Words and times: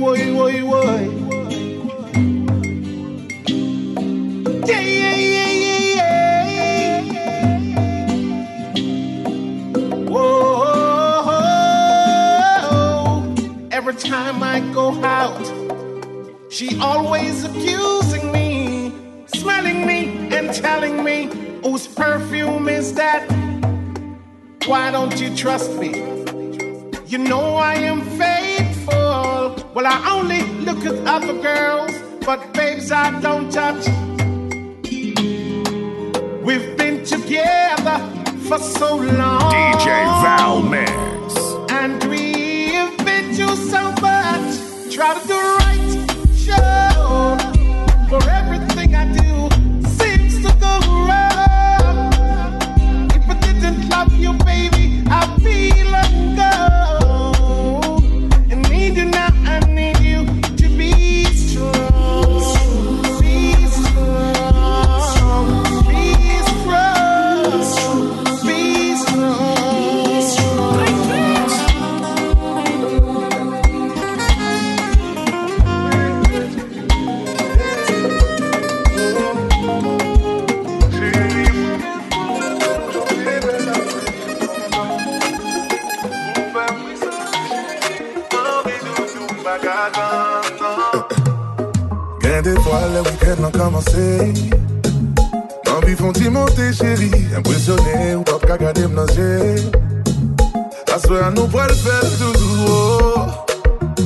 Why, 0.00 0.32
why, 0.32 0.62
why? 0.62 1.00
Yeah, 4.66 4.80
yeah, 4.80 5.16
yeah, 5.16 5.50
yeah, 5.50 7.02
yeah. 7.02 7.34
Whoa. 10.08 10.24
Every 13.72 13.94
time 13.94 14.42
I 14.42 14.60
go 14.74 14.92
out, 15.04 15.44
she 16.50 16.78
always 16.80 17.44
accusing 17.44 18.32
me, 18.32 18.92
smelling 19.26 19.86
me, 19.86 20.28
and 20.36 20.54
telling 20.54 21.04
me 21.04 21.28
whose 21.64 21.86
perfume 21.88 22.68
is 22.68 22.94
that. 22.94 23.28
Why 24.66 24.90
don't 24.92 25.20
you 25.20 25.36
trust 25.36 25.72
me? 25.74 25.90
You 27.06 27.18
know 27.18 27.56
I 27.56 27.74
am. 27.74 27.89
girls, 31.32 31.92
but 32.24 32.52
babes 32.52 32.90
I 32.90 33.20
don't 33.20 33.50
touch. 33.50 33.86
We've 36.42 36.76
been 36.76 37.04
together 37.04 37.98
for 38.48 38.58
so 38.58 38.96
long. 38.96 39.52
DJ 39.52 39.88
Valmix. 40.24 41.70
And 41.70 42.02
we've 42.04 42.96
been 43.04 43.34
through 43.34 43.56
so 43.56 43.92
much. 44.00 44.94
Try 44.94 45.18
to 45.18 45.28
do 45.28 45.59
fois, 92.70 92.88
le 92.94 93.00
week-end 93.00 93.44
a 93.44 93.50
commencé. 93.50 94.32
Envie 95.76 95.96
font 95.96 96.12
monter, 96.30 96.72
chérie. 96.72 97.10
Impressionné, 97.36 98.14
ou 98.16 98.22
pas 98.22 98.38
qu'à 98.46 98.56
garder 98.56 98.86
me 98.86 99.06
La 100.88 100.98
soirée, 100.98 101.34
nous 101.34 101.46
pouvons 101.46 101.64
le 101.64 101.74
faire 101.74 102.10
toujours. 102.18 103.46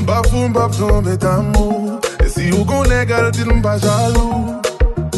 Bafou, 0.07 0.49
m'bap 0.49 0.77
tomber 0.77 1.17
d'amour. 1.17 2.01
Et 2.25 2.29
si 2.29 2.51
vous 2.51 2.65
connaissez, 2.65 3.07
gardez 3.07 3.45
nous 3.45 3.61
pas 3.61 3.79
jaloux. 3.79 4.61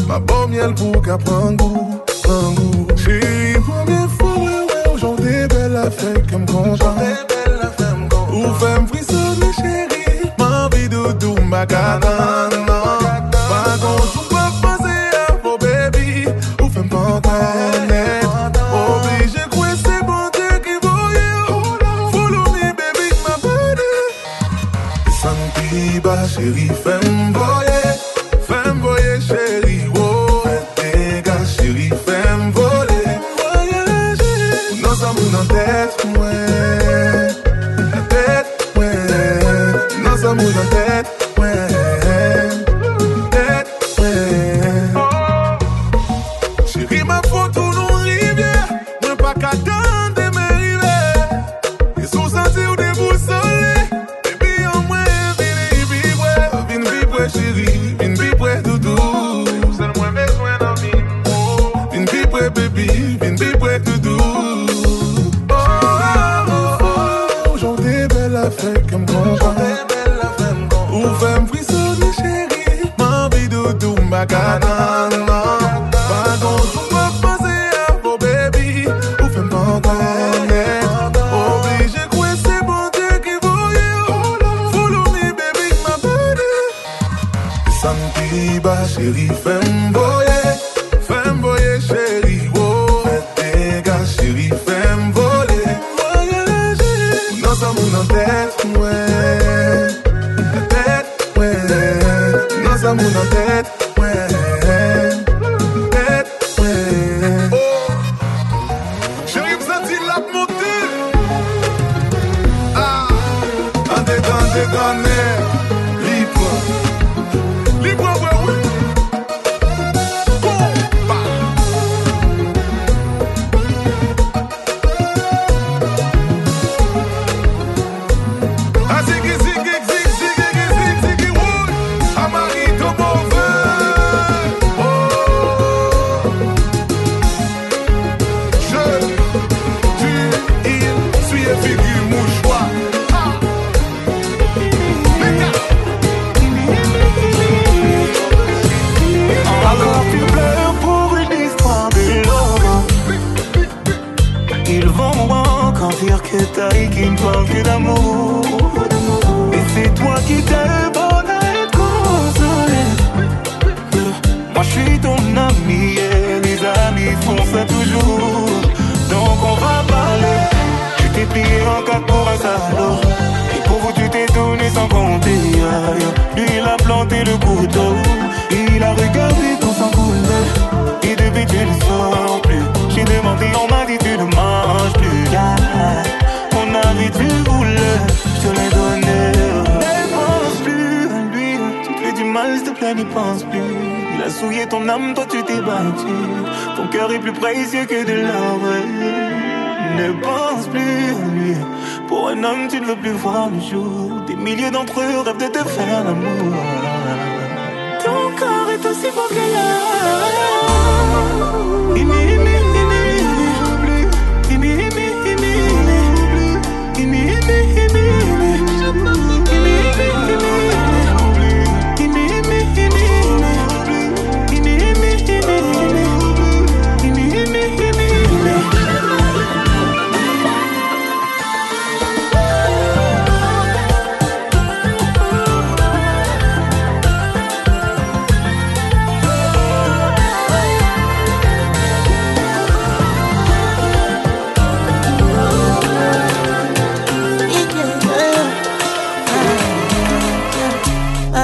Ma 0.07 0.19
bonne 0.19 0.51
miel 0.51 0.73
pour 0.73 1.01
qu'à 1.01 1.17
prendre 1.17 1.57
goût, 1.57 2.01
prendre 2.23 2.61
goût. 2.61 2.87
Chérie, 2.95 3.59
première 3.59 4.09
fois, 4.11 4.35
ouais, 4.37 4.91
ouais, 4.91 4.97
j'en 4.99 5.15
ai 5.17 5.47
belle 5.47 5.75
affaire 5.75 6.21
comme 6.31 6.45
conjoint. 6.45 6.95
Ou 8.33 8.53
femme 8.53 8.87
frissonne, 8.87 9.51
chérie. 9.57 10.31
M'envie 10.39 10.87
de 10.87 11.11
tout, 11.19 11.35
ma 11.43 11.65
cadence. 11.65 12.56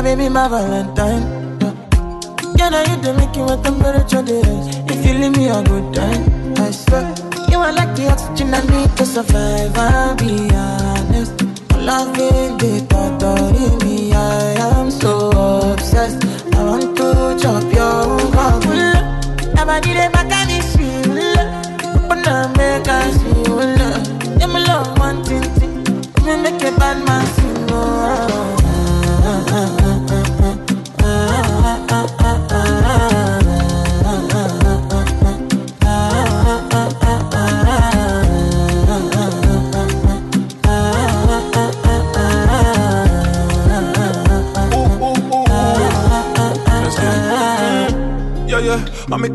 Baby, 0.04 0.28
my 0.28 0.48
Valentine. 0.50 1.24
Can 2.58 2.74
I 2.74 2.88
hit 2.90 3.02
the 3.02 3.14
make 3.14 3.36
you 3.36 3.46
a 3.46 3.56
temperature 3.64 4.22
days? 4.22 4.66
If 4.92 5.06
you 5.06 5.14
leave 5.14 5.36
me 5.38 5.48
a 5.48 5.64
good 5.64 5.94
time, 5.94 6.54
I 6.58 6.72
swear. 6.72 7.16
You 7.50 7.60
are 7.60 7.72
like 7.72 7.96
the 7.96 8.10
oxygen 8.12 8.54
I 8.54 8.62
need 8.74 8.96
to 8.98 9.06
survive, 9.06 9.78
I'll 9.78 10.16
be 10.16 10.50
honest. 10.54 11.42
Loving 11.78 12.58
the 12.58 12.86
thought 12.90 13.24
of 13.24 13.84
me, 13.84 14.12
I 14.14 14.78
am 14.78 14.92
so 14.92 15.13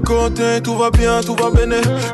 Tout 0.09 0.15
va 0.15 0.91
bien, 0.91 1.21
tout 1.21 1.35
va 1.35 1.51
bien. 1.51 1.67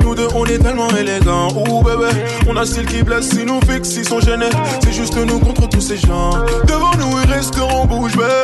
Nous 0.03 0.17
deux, 0.17 0.27
on 0.35 0.45
est 0.47 0.59
tellement 0.59 0.89
élégants. 0.91 1.47
Ouh 1.55 1.81
bébé, 1.81 2.09
on 2.49 2.57
a 2.57 2.67
style 2.67 2.87
qui 2.87 3.05
blesse, 3.05 3.29
si 3.31 3.45
nous 3.45 3.61
fixe, 3.71 3.95
ils 3.95 4.05
sont 4.05 4.19
gênés. 4.19 4.51
C'est 4.83 4.93
juste 4.93 5.17
nous 5.17 5.39
contre 5.39 5.69
tous 5.69 5.81
ces 5.81 5.99
gens. 5.99 6.31
Devant 6.67 6.91
nous, 6.99 7.23
ils 7.23 7.33
resteront 7.33 7.85
bouche 7.85 8.17
bée. 8.17 8.43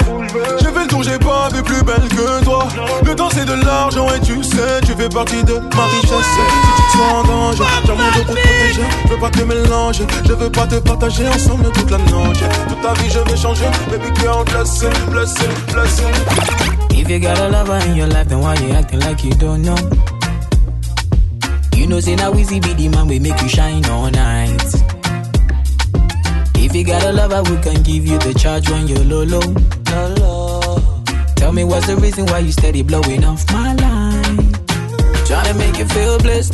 J'ai 0.61 0.67
fait 0.67 0.83
le 0.83 0.87
tour, 0.87 1.03
j'ai 1.03 1.19
pas 1.19 1.49
vu 1.53 1.65
plus 1.65 1.83
belle 1.83 2.09
que 2.09 2.45
toi. 2.45 2.69
Le 3.05 3.13
temps, 3.17 3.29
c'est 3.35 3.45
de 3.45 3.55
l'argent 3.65 4.07
et 4.15 4.21
tu 4.21 4.41
sais, 4.45 4.81
tu 4.87 4.93
fais 4.93 5.09
partie 5.09 5.43
de 5.43 5.55
ma 5.55 5.85
richesse. 5.85 6.31
Si 6.31 6.77
tu 6.77 6.83
te 6.83 6.93
sens 6.93 7.13
en 7.13 7.25
danger, 7.25 7.65
j'ai 7.85 7.93
mon 7.93 8.19
de 8.19 8.25
protéger. 8.25 8.83
Je 9.05 9.09
veux 9.09 9.19
pas 9.19 9.31
te 9.31 9.43
mélanger, 9.43 10.07
je 10.29 10.33
veux 10.33 10.51
pas 10.51 10.69
te 10.69 10.77
partager 10.77 11.27
ensemble 11.27 11.73
toute 11.73 11.91
la 11.91 11.99
noche. 11.99 12.39
Toute 12.69 12.83
ta 12.83 12.93
vie, 13.03 13.11
je 13.11 13.19
vais 13.19 13.37
changer. 13.37 13.67
Baby, 13.91 14.15
girl, 14.21 14.45
blessé, 14.45 14.87
blessé, 15.11 15.49
blessé. 15.73 16.05
If 17.11 17.15
you 17.21 17.29
got 17.29 17.39
a 17.41 17.49
lover 17.49 17.75
in 17.91 17.97
your 17.97 18.07
life, 18.07 18.29
then 18.29 18.39
why 18.39 18.55
you 18.55 18.71
acting 18.71 19.01
like 19.01 19.25
you 19.25 19.33
don't 19.33 19.63
know? 19.63 19.75
You 21.75 21.89
know, 21.89 21.99
say 21.99 22.15
now 22.15 22.33
easy 22.35 22.61
be 22.61 22.73
the 22.75 22.89
man 22.89 23.09
we 23.09 23.19
make 23.19 23.43
you 23.43 23.49
shine 23.49 23.85
all 23.87 24.09
night. 24.09 24.63
If 26.55 26.73
you 26.73 26.85
got 26.85 27.03
a 27.03 27.11
lover, 27.11 27.43
we 27.51 27.61
can 27.63 27.83
give 27.83 28.07
you 28.07 28.17
the 28.17 28.33
charge 28.39 28.71
when 28.71 28.87
you're 28.87 29.03
low, 29.03 29.25
low. 29.25 29.41
Tell 31.35 31.51
me 31.51 31.65
what's 31.65 31.89
the 31.89 31.97
reason 31.97 32.27
why 32.27 32.39
you 32.39 32.53
steady 32.53 32.83
blowing 32.83 33.25
off 33.25 33.45
my 33.53 33.75
line? 33.75 34.53
Trying 35.27 35.53
to 35.53 35.55
make 35.59 35.79
you 35.79 35.87
feel 35.87 36.17
blessed. 36.21 36.53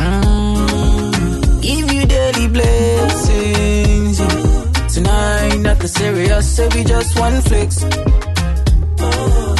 Mm, 0.00 1.60
give 1.60 1.92
you 1.92 2.06
daily 2.06 2.48
blessings. 2.48 4.16
Tonight, 4.94 5.58
nothing 5.58 5.88
serious, 5.88 6.56
so 6.56 6.68
we 6.74 6.84
just 6.84 7.18
one 7.18 7.38
flex. 7.42 7.84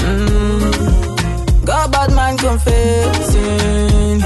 Mm. 0.02 1.66
Bad 1.66 2.10
man 2.14 2.36
confessing. 2.36 4.20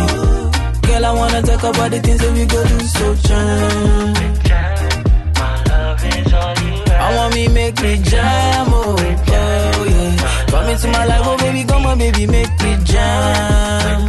Girl, 0.82 1.05
I 1.05 1.12
wanna 1.12 1.43
talk 1.43 1.62
about 1.64 1.90
the 1.90 2.00
things 2.00 2.20
that 2.20 2.32
we 2.32 2.44
go 2.46 2.64
do 2.67 2.78
so 2.81 3.14
jam. 3.26 4.14
I 6.99 7.14
want 7.17 7.34
me 7.34 7.49
make 7.49 7.81
me 7.82 7.96
jam, 8.02 8.67
oh, 8.70 8.96
oh 8.99 9.02
yeah. 9.88 10.46
Come 10.50 10.69
into 10.70 10.88
my 10.88 11.05
life, 11.06 11.23
oh 11.25 11.37
baby, 11.38 11.64
come 11.64 11.87
on, 11.87 11.99
baby, 11.99 12.26
make 12.26 12.50
me 12.62 12.76
jam. 12.84 14.08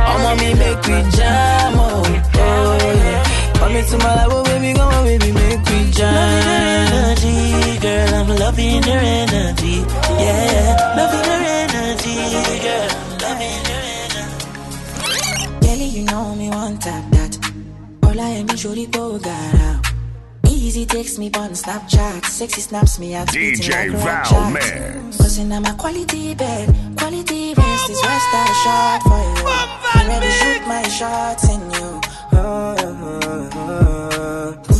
I 0.00 0.24
want 0.24 0.40
me 0.40 0.54
make 0.54 0.88
me 0.88 1.10
jam, 1.16 1.72
oh. 1.76 2.07
Come 3.68 3.76
into 3.76 3.98
my 3.98 4.14
life, 4.14 4.28
oh 4.30 4.42
baby, 4.44 4.72
come 4.72 4.94
on, 4.94 5.04
baby, 5.04 5.30
make 5.30 5.60
me 5.60 5.90
jam 5.90 7.78
girl, 7.84 8.14
I'm 8.14 8.28
loving 8.28 8.82
your 8.82 8.96
energy. 8.96 9.84
Yeah, 10.24 10.94
loving 10.96 11.26
your 11.28 11.42
energy, 11.62 12.16
girl, 12.64 12.88
loving 13.20 13.60
your 13.68 13.84
energy. 14.04 15.66
Girl, 15.66 15.76
you 15.76 16.02
know 16.04 16.34
me 16.34 16.48
one 16.48 16.78
tap 16.78 17.04
that. 17.10 17.36
All 18.04 18.18
I 18.18 18.28
am 18.40 18.48
is 18.48 18.60
shorty 18.60 18.86
go 18.86 19.20
out. 19.22 19.86
Easy 20.46 20.86
takes 20.86 21.18
me 21.18 21.26
on 21.36 21.50
Snapchat, 21.50 22.24
sexy 22.24 22.62
snaps 22.62 22.98
me 22.98 23.14
out. 23.16 23.28
DJ 23.28 23.68
like 23.68 24.00
Val 24.00 24.50
Man. 24.50 25.10
Buzzing 25.18 25.52
on 25.52 25.62
my 25.62 25.72
quality 25.72 26.34
bed, 26.34 26.74
quality 26.96 27.52
rest 27.52 27.90
is 27.90 28.00
rest 28.02 28.28
I 28.32 28.46
shot 28.64 29.02
for 29.02 29.20
you. 29.28 29.46
I'm 29.92 30.08
ready 30.08 30.24
to 30.24 30.32
shoot 30.32 30.66
my 30.66 30.82
shots 30.88 31.48
in 31.50 31.60
you. 31.70 31.77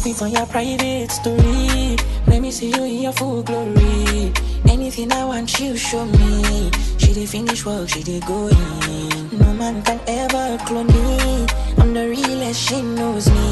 Me 0.08 0.14
for 0.14 0.28
your 0.28 0.46
private 0.46 1.10
story. 1.10 1.96
Let 2.26 2.40
me 2.40 2.50
see 2.50 2.70
you 2.70 2.84
in 2.84 3.02
your 3.02 3.12
full 3.12 3.42
glory. 3.42 4.32
Anything 4.68 5.12
I 5.12 5.24
want, 5.24 5.60
you 5.60 5.76
show 5.76 6.04
me. 6.06 6.70
She 6.98 7.12
did 7.12 7.28
finish 7.28 7.64
work, 7.66 7.88
she 7.88 8.02
did 8.02 8.24
go 8.24 8.48
in. 8.48 9.38
No 9.38 9.52
man 9.54 9.82
can 9.82 10.00
ever 10.06 10.58
clone 10.64 10.86
me. 10.86 11.46
I'm 11.78 11.92
the 11.92 12.08
realest, 12.08 12.60
she 12.68 12.80
knows 12.80 13.28
me. 13.28 13.48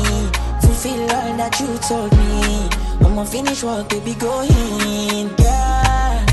Fulfill 0.63 1.03
all 1.17 1.33
that 1.41 1.55
you 1.61 1.71
told 1.89 2.13
me. 2.21 3.07
I'ma 3.07 3.25
finish 3.25 3.63
work, 3.63 3.89
baby, 3.91 4.15
go 4.15 4.43
in. 4.43 5.35
Yeah. 5.39 6.27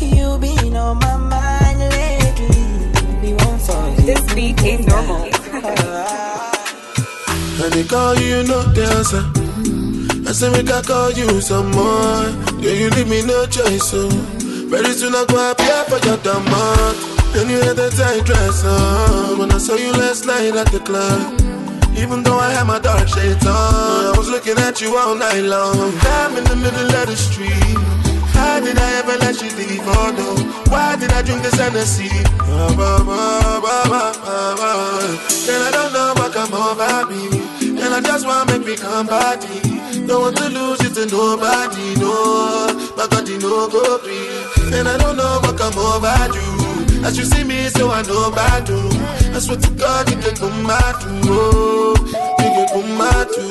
You 0.00 0.38
been 0.38 0.76
on 0.76 0.98
my 0.98 1.16
mind 1.16 1.78
lately. 1.96 3.20
Be 3.22 3.30
one 3.44 3.58
for. 3.58 4.02
This 4.02 4.22
beat 4.34 4.62
ain't 4.64 4.86
normal. 4.86 6.28
and 7.62 7.72
they 7.72 7.84
call 7.84 8.14
you, 8.16 8.26
you 8.26 8.42
know 8.42 8.62
the 8.74 8.84
answer. 8.98 9.24
I 10.28 10.32
say 10.32 10.50
make 10.50 10.70
I 10.70 10.82
call 10.82 11.12
you 11.12 11.40
some 11.40 11.70
more. 11.70 12.26
Yeah, 12.58 12.72
you 12.72 12.90
leave 12.90 13.08
me 13.08 13.22
no 13.22 13.46
choice, 13.46 13.90
so 13.90 14.08
very 14.66 14.92
soon 14.92 15.14
I 15.14 15.24
go 15.26 15.38
appear 15.50 15.84
for 15.86 16.00
your 16.06 16.18
demand. 16.26 16.96
Then 17.32 17.48
you 17.48 17.60
had 17.62 17.76
the 17.76 17.90
tight 17.90 18.24
dress 18.26 18.64
on 18.64 19.38
when 19.38 19.52
I 19.52 19.58
saw 19.58 19.76
you 19.76 19.92
last 19.92 20.26
night 20.26 20.54
at 20.56 20.72
the 20.72 20.80
club. 20.80 21.40
Even 21.96 22.22
though 22.22 22.38
I 22.38 22.50
had 22.50 22.66
my 22.66 22.78
dark 22.78 23.06
shades 23.06 23.46
on, 23.46 23.52
I 23.54 24.14
was 24.16 24.28
looking 24.28 24.58
at 24.58 24.80
you 24.80 24.96
all 24.96 25.14
night 25.14 25.44
long. 25.44 25.92
I'm 26.00 26.36
in 26.36 26.44
the 26.44 26.56
middle 26.56 26.90
of 26.90 27.06
the 27.06 27.16
street. 27.16 27.78
How 28.32 28.60
did 28.60 28.78
I 28.78 28.90
ever 29.00 29.16
let 29.18 29.40
you 29.40 29.50
leave? 29.56 29.84
Oh 29.84 30.10
no, 30.16 30.34
why 30.72 30.96
did 30.96 31.12
I 31.12 31.22
drink 31.22 31.42
this 31.42 31.54
Hennessy? 31.54 32.10
And 35.52 35.62
I 35.62 35.70
don't 35.72 35.92
know 35.92 36.14
what 36.16 36.32
come 36.32 36.54
over 36.54 37.06
me. 37.12 37.51
Girl, 37.92 37.98
I 37.98 38.08
just 38.08 38.26
wanna 38.26 38.50
make 38.50 38.66
me 38.66 38.74
come 38.74 39.06
party. 39.06 39.60
Don't 40.06 40.22
want 40.22 40.36
to 40.38 40.48
lose 40.48 40.80
you 40.82 40.88
to 40.96 41.04
nobody, 41.12 41.94
no. 42.00 42.72
My 42.96 43.06
God, 43.06 43.28
you 43.28 43.38
know, 43.38 43.68
go 43.68 43.98
be. 43.98 44.16
And 44.74 44.88
I 44.88 44.96
don't 44.96 45.14
know 45.14 45.40
what 45.42 45.58
come 45.58 45.76
over 45.76 46.16
you. 46.32 47.04
As 47.04 47.18
you 47.18 47.24
see 47.26 47.44
me, 47.44 47.68
so 47.68 47.90
I 47.90 48.00
know 48.00 48.30
bad 48.30 48.64
do. 48.64 48.78
I 49.36 49.38
swear 49.40 49.58
to 49.58 49.70
God, 49.72 50.08
you 50.10 50.16
can 50.16 50.34
come 50.36 50.70
out 50.70 51.02
to. 51.02 51.08
Oh, 51.26 51.94
you 52.40 52.50
can 52.56 52.68
come 52.72 53.00
out 53.02 53.28
to. 53.34 53.44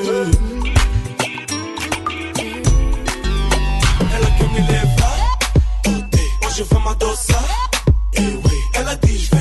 Ela 4.15 4.29
quer 4.37 4.49
me 4.55 4.61
levar, 4.71 5.37
oh, 5.85 6.47
hoje 6.47 6.63
vamos 6.71 6.91
adoçar. 6.93 7.69
Eu, 8.13 8.41
ela 8.73 8.95
diz, 9.03 9.29
vem. 9.29 9.40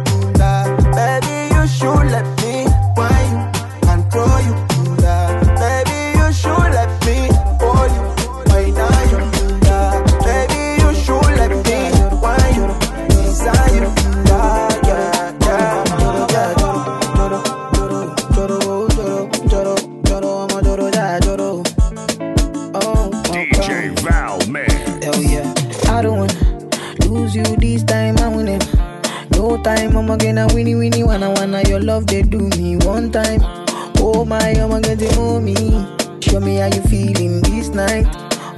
Show 36.31 36.39
me 36.39 36.55
how 36.55 36.67
you 36.67 36.81
feeling 36.83 37.41
this 37.41 37.67
night. 37.75 38.07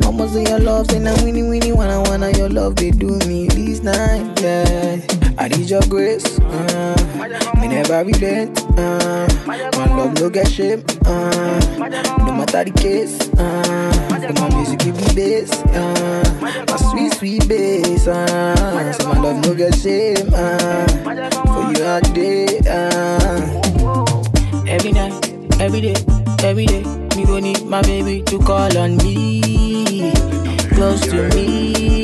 Almost 0.05 0.35
of 0.35 0.47
your 0.47 0.59
love, 0.59 0.91
say 0.91 0.97
I'm 0.97 1.23
winnie, 1.23 1.41
winning, 1.41 1.75
wanna, 1.75 2.03
wanna. 2.03 2.29
Your 2.37 2.47
love, 2.47 2.75
they 2.75 2.91
do 2.91 3.17
me 3.25 3.47
this 3.47 3.81
night, 3.81 4.39
yeah. 4.39 5.01
I 5.39 5.47
need 5.47 5.71
your 5.71 5.81
grace, 5.89 6.37
uh, 6.39 6.95
me 7.59 7.69
never 7.69 8.03
relent, 8.03 8.61
uh, 8.77 9.27
my 9.47 9.87
love 9.87 10.13
no 10.19 10.29
get 10.29 10.47
shame, 10.47 10.83
uh, 11.07 11.89
no 12.19 12.33
matter 12.33 12.63
the 12.63 12.73
case, 12.77 13.19
uh, 13.39 14.39
my 14.39 14.49
music 14.55 14.77
give 14.77 14.95
me 14.95 15.15
bass, 15.15 15.51
uh, 15.73 16.65
my 16.69 16.77
sweet, 16.77 17.13
sweet 17.15 17.47
bass, 17.47 18.05
uh, 18.07 18.93
so 18.93 19.07
my 19.09 19.19
love 19.19 19.43
no 19.43 19.55
get 19.55 19.73
shame, 19.73 20.29
uh, 20.31 20.87
for 21.01 21.73
you 21.73 21.83
all 21.83 22.01
day, 22.13 22.59
uh. 22.69 23.41
Every 24.67 24.91
night, 24.91 25.33
every 25.59 25.81
day, 25.81 25.95
every 26.43 26.67
day 26.67 27.02
you 27.23 27.27
don't 27.27 27.43
need 27.43 27.65
my 27.65 27.81
baby 27.83 28.21
to 28.23 28.37
call 28.39 28.77
on 28.77 28.97
me. 28.97 30.11
Close 30.73 31.01
to 31.01 31.29
me. 31.35 32.02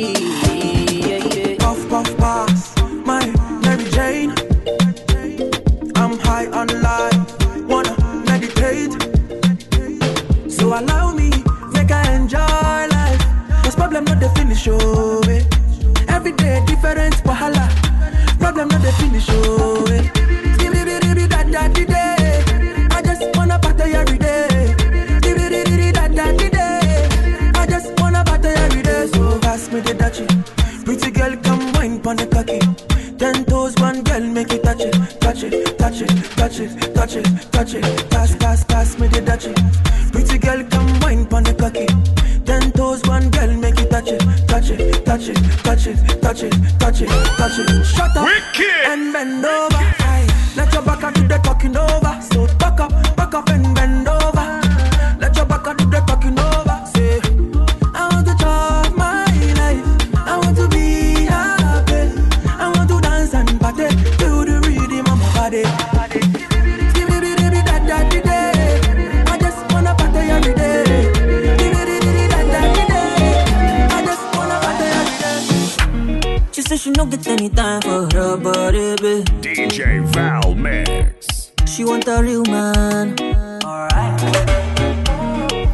touch 37.10 37.26
it, 37.26 37.52
touch 37.52 37.74
it. 37.74 38.10
Pass, 38.10 38.36
pass, 38.36 38.64
pass 38.64 38.98
me 38.98 39.08
the 39.08 39.20
touch 39.22 39.46
it. 39.46 39.56
Pretty 40.12 40.38
girl, 40.38 40.62
come 40.70 41.00
wine 41.00 41.26
pon 41.26 41.42
the 41.42 41.54
cocky. 41.54 41.86
Ten 42.44 42.70
toes, 42.72 43.02
one 43.06 43.30
girl, 43.30 43.52
make 43.56 43.78
you 43.80 43.86
touch 43.86 44.08
it, 44.08 44.20
touch 44.46 44.70
it, 44.70 45.04
touch 45.04 45.28
it, 45.28 45.36
touch 45.64 45.86
it, 45.86 45.96
touch 46.22 46.42
it, 46.42 46.52
touch 46.78 47.00
it, 47.02 47.08
touch 47.36 47.58
it. 47.58 47.84
Shut 47.84 48.16
up 48.16 48.24
Wicked. 48.24 48.86
and 48.86 49.12
bend 49.12 49.44
over. 49.44 49.59
time 77.60 77.82
for 77.82 78.02
her. 78.16 78.36
DJ 79.44 80.02
Val 80.14 80.54
Mix. 80.54 81.52
She 81.66 81.84
want 81.84 82.06
a 82.08 82.22
real 82.22 82.44
man. 82.44 83.14
Alright. 83.62 84.20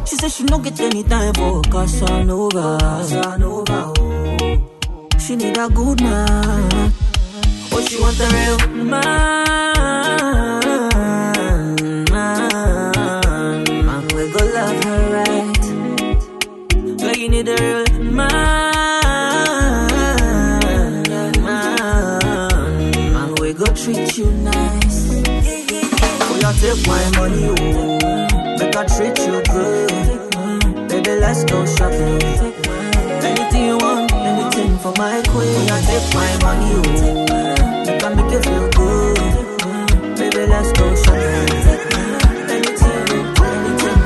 She 0.09 0.17
say 0.17 0.29
she 0.29 0.43
no 0.45 0.59
get 0.59 0.81
any 0.81 1.05
time 1.05 1.35
for 1.35 1.63
Casanova. 1.63 2.79
Casanova. 2.81 3.93
Oh. 3.99 5.09
She 5.19 5.37
need 5.37 5.59
a 5.59 5.69
good 5.69 6.01
man. 6.03 6.93
Oh, 7.73 7.81
she 7.87 8.01
want 8.01 8.19
a 8.19 8.27
real 8.35 8.59
trouble. 31.91 32.23
Anything 33.25 33.65
you 33.65 33.79
want, 33.79 34.13
anything 34.13 34.79
for 34.79 34.93
my 34.99 35.23
queen. 35.29 35.71
I 35.71 35.81
take 35.89 36.09
my 36.15 36.33
money, 36.45 36.69
you 36.75 37.99
can 38.01 38.17
make 38.17 38.33
you 38.33 38.41
feel 38.47 38.69
good. 38.71 39.17
Baby, 40.19 40.47
let's 40.47 40.73
go 40.73 40.95
shopping. 40.95 41.51
Anything 42.55 43.07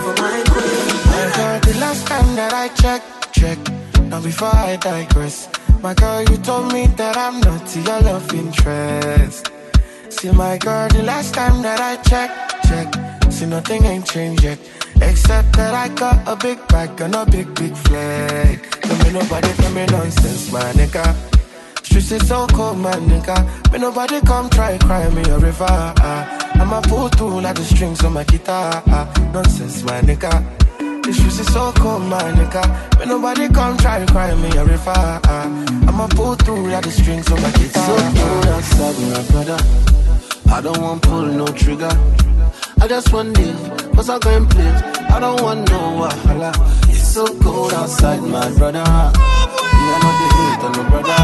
for 0.05 0.15
my 0.23 0.39
queen. 0.51 0.87
My 1.11 1.25
God, 1.37 1.63
the 1.63 1.75
last 1.81 2.07
time 2.07 2.37
that 2.37 2.53
I 2.53 2.69
checked, 2.69 3.33
checked. 3.33 3.71
Now 4.11 4.21
before 4.21 4.55
I 4.55 4.77
digress, 4.77 5.49
my 5.83 5.95
girl, 5.95 6.23
you 6.23 6.37
told 6.39 6.73
me 6.73 6.87
that 6.97 7.17
I'm 7.17 7.41
not 7.41 7.77
your 7.77 8.01
love 8.01 8.33
interest. 8.35 9.51
See, 10.09 10.31
my 10.33 10.59
girl, 10.59 10.89
the 10.89 11.03
last 11.03 11.35
time 11.35 11.63
that 11.63 11.81
I 11.81 11.97
checked, 12.03 12.67
check. 12.69 13.33
See, 13.33 13.47
nothing 13.47 13.85
ain't 13.85 14.07
changed 14.07 14.43
yet. 14.43 14.59
Except 15.11 15.53
that 15.57 15.75
I 15.75 15.89
got 15.89 16.19
a 16.29 16.37
big 16.37 16.59
bag 16.69 17.01
and 17.01 17.17
a 17.17 17.27
big, 17.27 17.53
big 17.57 17.75
flag. 17.75 18.65
Don't 18.83 19.13
nobody 19.13 19.49
tell 19.55 19.73
me 19.73 19.85
nonsense, 19.87 20.53
my 20.53 20.63
nigga. 20.79 21.05
Streets 21.85 22.13
is 22.13 22.29
so 22.29 22.47
cold, 22.47 22.79
my 22.79 22.93
nigga. 22.93 23.37
May 23.73 23.79
nobody 23.79 24.21
come 24.21 24.49
try 24.51 24.79
cry 24.79 25.09
me 25.11 25.23
a 25.23 25.39
river. 25.39 25.95
I'ma 26.61 26.81
pull 26.83 27.09
through 27.09 27.41
like 27.41 27.57
the 27.57 27.65
strings 27.65 28.05
on 28.05 28.13
my 28.13 28.23
guitar. 28.23 28.83
Nonsense, 29.33 29.83
my 29.83 30.01
nigga. 30.03 30.33
The 30.79 31.13
streets 31.13 31.41
is 31.41 31.53
so 31.53 31.73
cold, 31.73 32.03
my 32.03 32.23
nigga. 32.39 32.63
May 33.01 33.07
nobody 33.07 33.49
come 33.49 33.77
try 33.79 34.07
cry 34.07 34.33
me 34.37 34.51
a 34.57 34.65
river. 34.65 35.21
I'ma 35.89 36.07
pull 36.09 36.37
through 36.37 36.71
like 36.71 36.85
the 36.85 36.93
strings 36.93 37.29
on 37.33 37.43
my 37.43 37.51
guitar. 37.51 37.85
So 37.85 37.97
cold 38.23 38.47
outside, 38.47 38.97
my 39.11 39.23
brother. 39.33 39.59
I 40.55 40.61
don't 40.61 40.81
want 40.81 41.03
pull 41.03 41.27
no 41.27 41.47
trigger. 41.49 41.91
I 42.81 42.87
just 42.87 43.13
want 43.13 43.35
deal 43.35 43.80
cause 43.95 44.09
I 44.09 44.19
can 44.19 44.47
play. 44.47 44.73
I 45.11 45.19
don't 45.21 45.43
want 45.43 45.69
no 45.71 45.79
wahala. 46.01 46.53
It's 46.89 47.09
so 47.15 47.27
cold 47.41 47.73
outside, 47.75 48.23
my 48.23 48.51
brother. 48.57 48.85
I 48.87 49.99
know 50.03 50.13
the 50.21 50.27
hate 50.37 50.65
on 50.65 50.73
no 50.73 50.83
brother. 50.91 51.23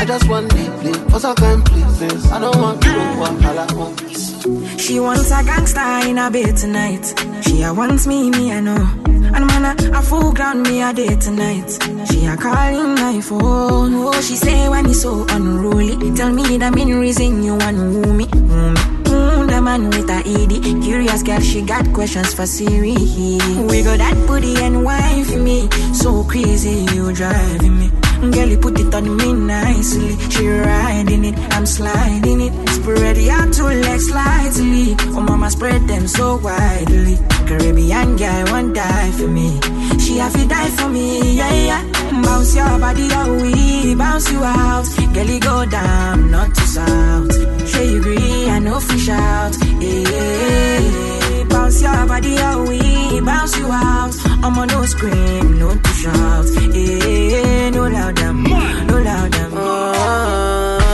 I 0.00 0.04
just 0.06 0.28
want 0.28 0.52
live, 0.54 1.06
cause 1.10 1.24
I 1.24 1.34
can 1.34 1.62
please. 1.62 2.30
I 2.30 2.38
don't 2.40 2.56
want 2.60 2.82
no 2.84 2.90
wahala. 3.20 4.78
She 4.78 5.00
wants 5.00 5.30
a 5.30 5.42
gangster 5.44 6.08
in 6.08 6.18
a 6.18 6.30
bed 6.30 6.56
tonight. 6.56 7.14
She 7.48 7.62
a 7.62 7.72
wants 7.72 8.06
me, 8.06 8.30
me 8.30 8.52
I 8.52 8.60
know. 8.60 8.76
And 9.06 9.46
man, 9.46 9.64
a, 9.64 9.98
a 9.98 10.02
full 10.02 10.32
ground 10.32 10.64
me 10.64 10.82
a 10.82 10.92
day 10.92 11.16
tonight. 11.16 11.70
She 12.10 12.26
a 12.26 12.36
calling 12.36 12.94
my 12.94 13.22
phone. 13.22 13.94
Oh, 13.94 14.20
she 14.20 14.36
say 14.36 14.68
when 14.68 14.84
it's 14.84 15.00
so 15.00 15.24
unruly. 15.30 15.96
Tell 16.14 16.30
me 16.30 16.58
the 16.58 16.70
main 16.70 16.94
reason 16.94 17.42
you 17.42 17.56
want 17.56 17.78
woo 17.78 18.12
me. 18.12 18.26
Woo 18.34 18.70
me. 18.72 18.80
Mm, 19.08 19.48
the 19.48 19.62
man 19.62 19.88
with 19.88 20.10
a 20.10 20.20
ED. 20.28 20.82
Curious 20.84 21.22
girl, 21.22 21.40
she 21.40 21.62
got 21.62 21.90
questions 21.94 22.34
for 22.34 22.44
Siri. 22.44 22.92
We 22.92 23.82
got 23.82 23.96
that 23.96 24.16
booty 24.26 24.54
and 24.58 24.84
for 25.26 25.38
me. 25.38 25.70
So 25.94 26.24
crazy, 26.24 26.84
you 26.94 27.12
driving 27.14 27.78
me. 27.78 27.90
Girl, 28.32 28.48
you 28.48 28.58
put 28.58 28.78
it 28.78 28.94
on 28.94 29.16
me 29.16 29.32
nicely. 29.32 30.18
She 30.28 30.46
riding 30.48 31.24
it, 31.24 31.38
I'm 31.54 31.64
sliding 31.64 32.40
it. 32.42 32.68
Spread 32.68 33.16
your 33.16 33.50
two 33.52 33.64
legs 33.64 34.08
slightly. 34.08 34.96
Oh, 35.16 35.20
mama, 35.22 35.50
spread 35.50 35.88
them 35.88 36.06
so 36.06 36.36
widely. 36.36 37.16
Caribbean 37.48 38.16
girl 38.16 38.44
won't 38.52 38.74
die 38.74 39.10
for 39.12 39.26
me. 39.26 39.58
She 39.98 40.18
have 40.18 40.34
to 40.34 40.46
die 40.46 40.68
for 40.76 40.88
me, 40.90 41.32
yeah, 41.34 41.52
yeah. 41.68 41.82
Bounce 42.22 42.54
your 42.54 42.78
body 42.78 43.08
out, 43.12 43.30
we 43.40 43.94
bounce 43.94 44.30
you 44.30 44.44
out. 44.44 44.84
Girl, 45.14 45.38
go 45.40 45.64
down, 45.70 46.30
not 46.30 46.54
to 46.54 46.60
south. 46.60 47.32
Sure 47.70 47.84
you 47.84 48.00
agree, 48.00 48.50
I 48.50 48.58
know 48.58 48.78
fish 48.80 49.08
out. 49.08 49.56
Yeah, 49.80 51.44
bounce 51.48 51.80
your 51.80 52.06
body 52.06 52.36
out, 52.38 52.68
we 52.68 53.20
bounce 53.22 53.56
you 53.56 53.66
out. 53.72 54.14
I'm 54.44 54.58
on 54.58 54.68
no 54.68 54.84
scream, 54.84 55.58
no 55.58 55.74
to 55.74 55.88
shout. 56.00 56.46
Yeah, 56.74 57.70
no 57.70 57.88
loud 57.88 58.16
them, 58.16 58.42
no 58.42 58.98
loud 59.08 59.32
them. 59.32 59.52
Ah, 59.54 60.84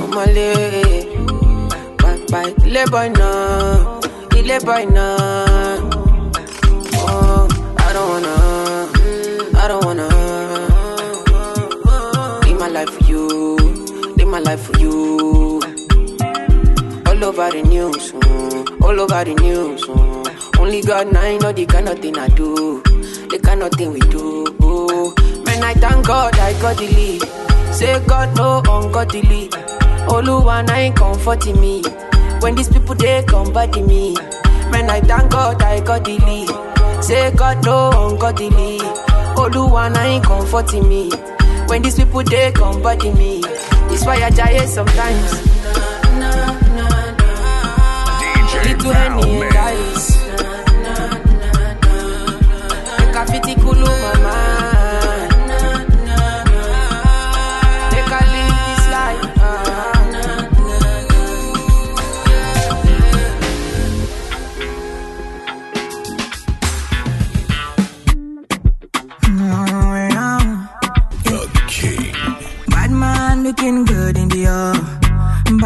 I'm 0.00 0.12
a 0.14 0.24
lay. 0.32 1.04
Bye 1.98 2.24
bye, 2.30 2.54
le 2.64 2.86
boy 2.90 3.99
le 4.50 4.58
boy 4.64 4.84
now. 4.86 5.16
Oh, 7.06 7.48
I 7.78 7.92
don't 7.92 8.08
wanna, 8.10 8.88
I 9.56 9.68
don't 9.68 9.84
wanna. 9.84 10.08
Live 12.44 12.58
my 12.58 12.68
life 12.68 12.90
for 12.90 13.04
you, 13.04 13.56
live 14.16 14.28
my 14.28 14.40
life 14.40 14.60
for 14.62 14.76
you. 14.78 15.60
All 17.06 17.24
over 17.24 17.50
the 17.50 17.62
news, 17.68 18.12
mm, 18.12 18.82
all 18.82 19.00
over 19.00 19.24
the 19.24 19.34
news. 19.40 19.82
mm. 19.82 20.58
Only 20.60 20.82
God 20.82 21.12
now 21.12 21.38
know 21.38 21.52
the 21.52 21.66
kind 21.66 21.88
of 21.88 21.98
thing 22.00 22.18
I 22.18 22.28
do, 22.28 22.82
the 23.30 23.38
kind 23.42 23.62
of 23.62 23.70
thing 23.72 23.92
we 23.92 24.00
do. 24.00 24.44
Man, 25.46 25.62
I 25.62 25.74
thank 25.74 26.06
God 26.06 26.36
I 26.38 26.52
got 26.60 26.76
the 26.76 26.88
lead. 26.88 27.22
Say 27.72 28.04
God 28.06 28.36
no 28.36 28.62
ungodly. 28.66 29.48
Oluwa 30.08 30.66
na 30.66 30.74
ain't 30.74 30.96
comforting 30.96 31.60
me. 31.60 31.82
When 32.40 32.54
these 32.56 32.68
people 32.68 32.94
they 32.94 33.22
come 33.24 33.52
body 33.52 33.82
me. 33.82 34.16
Man, 34.70 34.90
I 34.90 35.00
thank 35.00 35.30
God 35.32 35.62
I 35.62 35.80
got 35.80 36.04
the 36.04 36.18
lead. 36.18 37.04
Say 37.04 37.30
God 37.32 37.64
no 37.64 37.90
ungodly. 38.08 38.78
Oluwa 39.36 39.90
na 39.92 40.02
ain't 40.02 40.24
comforting 40.24 40.88
me. 40.88 41.10
When 41.68 41.82
these 41.82 41.96
people 41.96 42.22
they 42.24 42.52
come 42.52 42.82
body 42.82 43.12
me. 43.12 43.40
It's 43.92 44.04
why 44.04 44.16
I 44.22 44.30
die 44.30 44.66
sometimes. 44.66 45.32
Little 48.64 48.92
Henny 48.92 49.22
and 49.22 49.40
Mix. 49.40 49.54
guys. 49.54 50.20
Make 52.98 53.12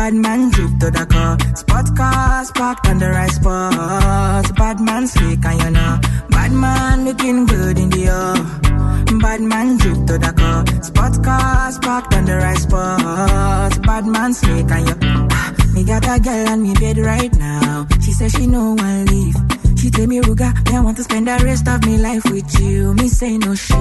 Bad 0.05 0.17
man 0.17 0.51
drip 0.51 0.71
to 0.81 0.91
the 0.91 1.07
car. 1.07 1.39
Spot 1.57 1.97
cars 1.97 2.51
parked 2.51 2.87
on 2.89 2.99
the 2.99 3.09
right 3.09 3.31
spot. 3.31 4.55
Bad 4.55 4.79
man 4.79 5.07
slick 5.07 5.43
and 5.47 5.63
you 5.63 5.71
know. 5.71 5.99
Bad 6.29 6.53
man 6.53 7.07
looking 7.07 7.47
good 7.47 7.79
in 7.79 7.89
the 7.89 8.05
air. 8.13 9.19
Bad 9.19 9.41
man 9.41 9.79
drip 9.79 10.07
to 10.09 10.19
the 10.19 10.31
car. 10.37 10.61
Spot 10.83 11.25
cars 11.25 11.79
parked 11.79 12.13
on 12.13 12.27
the 12.27 12.37
right 12.37 12.59
spot. 12.59 13.83
Bad 13.83 14.07
man 14.07 14.35
slick 14.35 14.71
and 14.71 14.89
you. 14.89 14.95
Ah, 15.33 15.55
Me 15.73 15.85
got 15.85 16.05
a 16.05 16.21
girl 16.21 16.49
on 16.51 16.63
me 16.63 16.75
bed 16.75 16.99
right 16.99 17.35
now. 17.39 17.87
She 18.03 18.13
says 18.13 18.33
she 18.33 18.47
no 18.47 18.75
one 18.75 19.07
leave. 19.07 19.37
She 19.79 19.89
tell 19.89 20.07
me, 20.07 20.21
Ruga, 20.21 20.53
me 20.69 20.77
I 20.77 20.81
want 20.81 20.99
to 20.99 21.05
spend 21.05 21.29
the 21.29 21.41
rest 21.43 21.67
of 21.67 21.83
me 21.87 21.97
life 21.97 22.25
with 22.27 22.61
you. 22.61 22.93
Me 22.93 23.09
say 23.09 23.39
no 23.39 23.55
shit. 23.55 23.75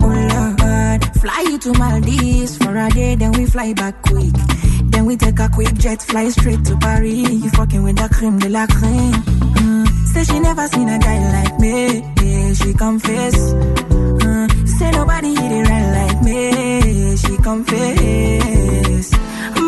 Oh 0.00 0.08
Lord, 0.08 1.04
fly 1.20 1.44
you 1.50 1.58
to 1.58 1.72
Maldives 1.74 2.56
for 2.56 2.74
a 2.74 2.88
day, 2.88 3.14
then 3.16 3.32
we 3.32 3.44
fly 3.44 3.74
back 3.74 4.00
quick. 4.00 4.32
Then 4.96 5.04
we 5.04 5.14
take 5.18 5.38
a 5.38 5.48
quick 5.50 5.74
jet, 5.74 6.00
fly 6.00 6.30
straight 6.30 6.64
to 6.64 6.76
Paris. 6.78 7.12
You 7.12 7.50
fucking 7.50 7.82
with 7.82 7.96
the 7.98 8.08
cream 8.08 8.38
de 8.38 8.48
la 8.48 8.66
creme. 8.66 9.12
Mm. 9.12 9.86
Say 10.08 10.24
she 10.24 10.40
never 10.40 10.66
seen 10.68 10.88
a 10.88 10.98
guy 10.98 11.18
like 11.36 11.58
me. 11.60 12.00
Yeah, 12.24 12.52
she 12.54 12.72
confess. 12.72 13.36
Mm. 13.52 14.66
Say 14.66 14.90
nobody 14.92 15.34
hit 15.36 15.52
it 15.52 15.68
right 15.68 15.88
like 15.98 16.22
me. 16.22 17.16
She 17.18 17.36
confess. 17.36 19.10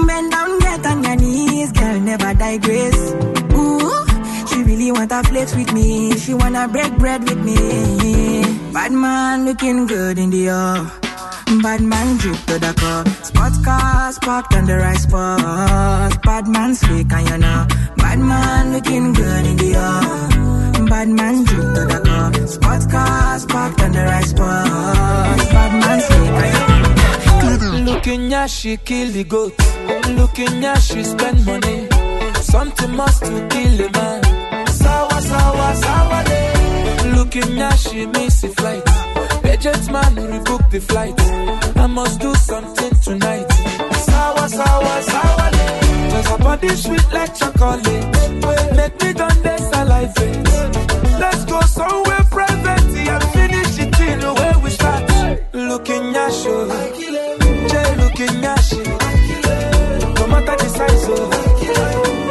Bend 0.06 0.32
down, 0.32 0.58
get 0.60 0.86
on 0.86 1.04
your 1.04 1.16
knees, 1.16 1.72
girl, 1.72 2.00
never 2.00 2.32
digress. 2.32 2.98
Ooh, 3.52 4.06
she 4.48 4.62
really 4.62 4.90
wanna 4.92 5.22
flex 5.24 5.54
with 5.54 5.70
me. 5.74 6.16
She 6.16 6.32
wanna 6.32 6.68
break 6.68 6.96
bread 6.96 7.22
with 7.28 7.44
me. 7.44 8.44
Bad 8.72 8.92
man 8.92 9.44
looking 9.44 9.86
good 9.86 10.18
in 10.18 10.30
the 10.30 10.48
air. 10.48 11.07
Bad 11.62 11.80
man 11.80 12.18
drip 12.18 12.36
to 12.46 12.58
the 12.58 12.74
car. 12.76 13.04
Spot 13.24 13.52
cars 13.64 14.18
parked 14.18 14.54
on 14.54 14.66
the 14.66 14.76
right 14.76 14.98
spot. 14.98 16.22
Bad 16.22 16.46
man 16.46 16.74
slick 16.74 17.10
and 17.10 17.28
you 17.28 17.38
know. 17.38 17.66
Bad 17.96 18.18
man 18.18 18.72
looking 18.74 19.12
good 19.14 19.46
in 19.46 19.56
the 19.56 19.74
air. 19.74 20.84
Bad 20.86 21.08
man 21.08 21.44
drip 21.44 21.74
to 21.74 21.84
the 21.86 22.00
car. 22.04 22.46
Spot 22.46 22.90
cars 22.90 23.46
parked 23.46 23.80
on 23.82 23.92
the 23.92 24.04
right 24.04 24.24
spot. 24.24 25.38
Bad 25.50 25.72
man 25.80 26.00
slick 26.00 26.36
and 26.44 26.54
you 26.54 27.78
know. 27.84 27.92
Looking 27.92 28.30
yeah, 28.30 28.46
she 28.46 28.76
kill 28.76 29.08
the 29.10 29.24
goat. 29.24 29.54
Looking 30.10 30.62
yeah, 30.62 30.78
she 30.78 31.02
spend 31.02 31.44
money. 31.46 31.88
Something 32.42 32.94
must 32.94 33.24
to 33.24 33.48
kill 33.48 33.86
a 33.86 33.90
man. 33.90 34.66
Sawa, 34.68 35.20
sawa, 35.22 35.74
sawa 35.76 36.24
day. 36.24 37.12
Looking 37.16 37.56
yeah, 37.56 37.74
she 37.74 38.06
miss 38.06 38.44
a 38.44 38.48
flight. 38.48 39.07
Agent 39.58 39.90
man 39.90 40.14
rebook 40.14 40.70
the 40.70 40.78
flight. 40.80 41.20
I 41.76 41.86
must 41.88 42.20
do 42.20 42.32
something 42.36 42.94
tonight. 43.02 43.50
Sawa, 44.06 44.48
sawa, 44.48 45.02
sawa. 45.02 45.50
Cause 46.12 46.28
her 46.28 46.38
body 46.38 46.68
sweet 46.76 47.12
like 47.12 47.34
chocolate. 47.34 48.06
Make 48.76 49.02
me 49.02 49.12
done 49.14 49.42
this 49.42 49.68
salivate. 49.68 50.36
Let's 51.18 51.44
go 51.44 51.60
somewhere 51.62 52.22
private 52.30 52.68
and 52.68 53.24
finish 53.34 53.78
it 53.80 54.00
in 54.00 54.20
the 54.20 54.32
way 54.38 54.52
we 54.62 54.70
start. 54.70 55.02
Looking 55.52 56.14
at 56.14 56.44
you. 56.44 56.68
Jay 57.68 57.96
looking 57.96 58.44
at. 58.44 58.62
No 60.20 60.26
matter 60.28 60.56
the 60.56 60.68
size 60.68 61.08
of 61.08 61.34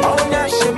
Oh, 0.08 0.16
yeah, 0.32 0.46
she 0.56 0.68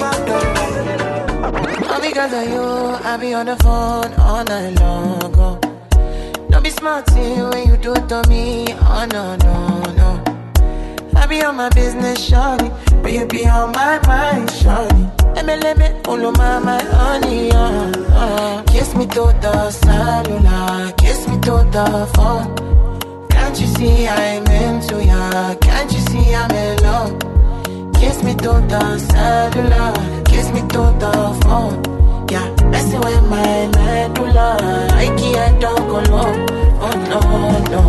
All 1.87 2.01
because 2.01 2.33
of 2.33 2.45
you, 2.53 2.67
I 3.09 3.17
be 3.21 3.35
on 3.35 3.47
the 3.47 3.55
phone 3.55 4.13
all 4.15 4.43
night 4.43 4.81
long. 4.81 5.35
Oh. 5.39 5.69
Don't 6.61 6.64
be 6.64 6.70
smart 6.73 7.11
when 7.12 7.68
you 7.68 7.77
do 7.79 7.94
to 7.94 8.23
me. 8.29 8.66
Oh 8.83 9.07
no, 9.11 9.35
no, 9.37 9.81
no. 9.96 10.09
I 11.16 11.27
be 11.27 11.42
on 11.42 11.57
my 11.57 11.70
business, 11.70 12.18
shawty. 12.31 12.68
But 13.03 13.12
you 13.14 13.25
be 13.25 13.46
on 13.46 13.73
my 13.73 13.99
mind, 14.07 14.51
shawty. 14.51 15.09
Me, 15.79 16.03
follow 16.05 16.33
my, 16.33 16.59
my 16.59 16.83
honey, 16.83 17.51
uh, 17.51 17.92
uh. 18.12 18.62
Kiss 18.64 18.94
me 18.94 19.07
to 19.07 19.33
the 19.40 19.70
cellular, 19.70 20.92
kiss 20.99 21.27
me 21.29 21.40
to 21.40 21.64
the 21.73 22.11
phone. 22.14 23.29
Can't 23.31 23.59
you 23.59 23.66
see 23.66 24.07
I'm 24.07 24.46
into 24.46 25.03
ya? 25.03 25.55
Can't 25.62 25.90
you 25.90 26.01
see 26.11 26.35
I'm 26.35 26.51
in 26.51 26.77
love? 26.83 27.94
Kiss 27.94 28.23
me 28.23 28.35
to 28.35 28.53
the 28.68 28.99
cellular, 28.99 30.25
kiss 30.27 30.53
me 30.53 30.61
to 30.61 30.83
the 31.01 31.40
phone. 31.42 32.01
Yeah, 32.31 32.49
messing 32.71 33.01
with 33.01 33.23
my 33.29 33.66
medulla. 33.75 34.57
I 34.93 35.07
can't 35.19 35.61
talk 35.61 35.81
alone. 35.81 36.47
Oh 36.81 36.95
no, 37.11 37.21
no. 37.73 37.83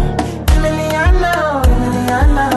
Emiliano, 0.55 1.61
Emiliano, 1.61 2.47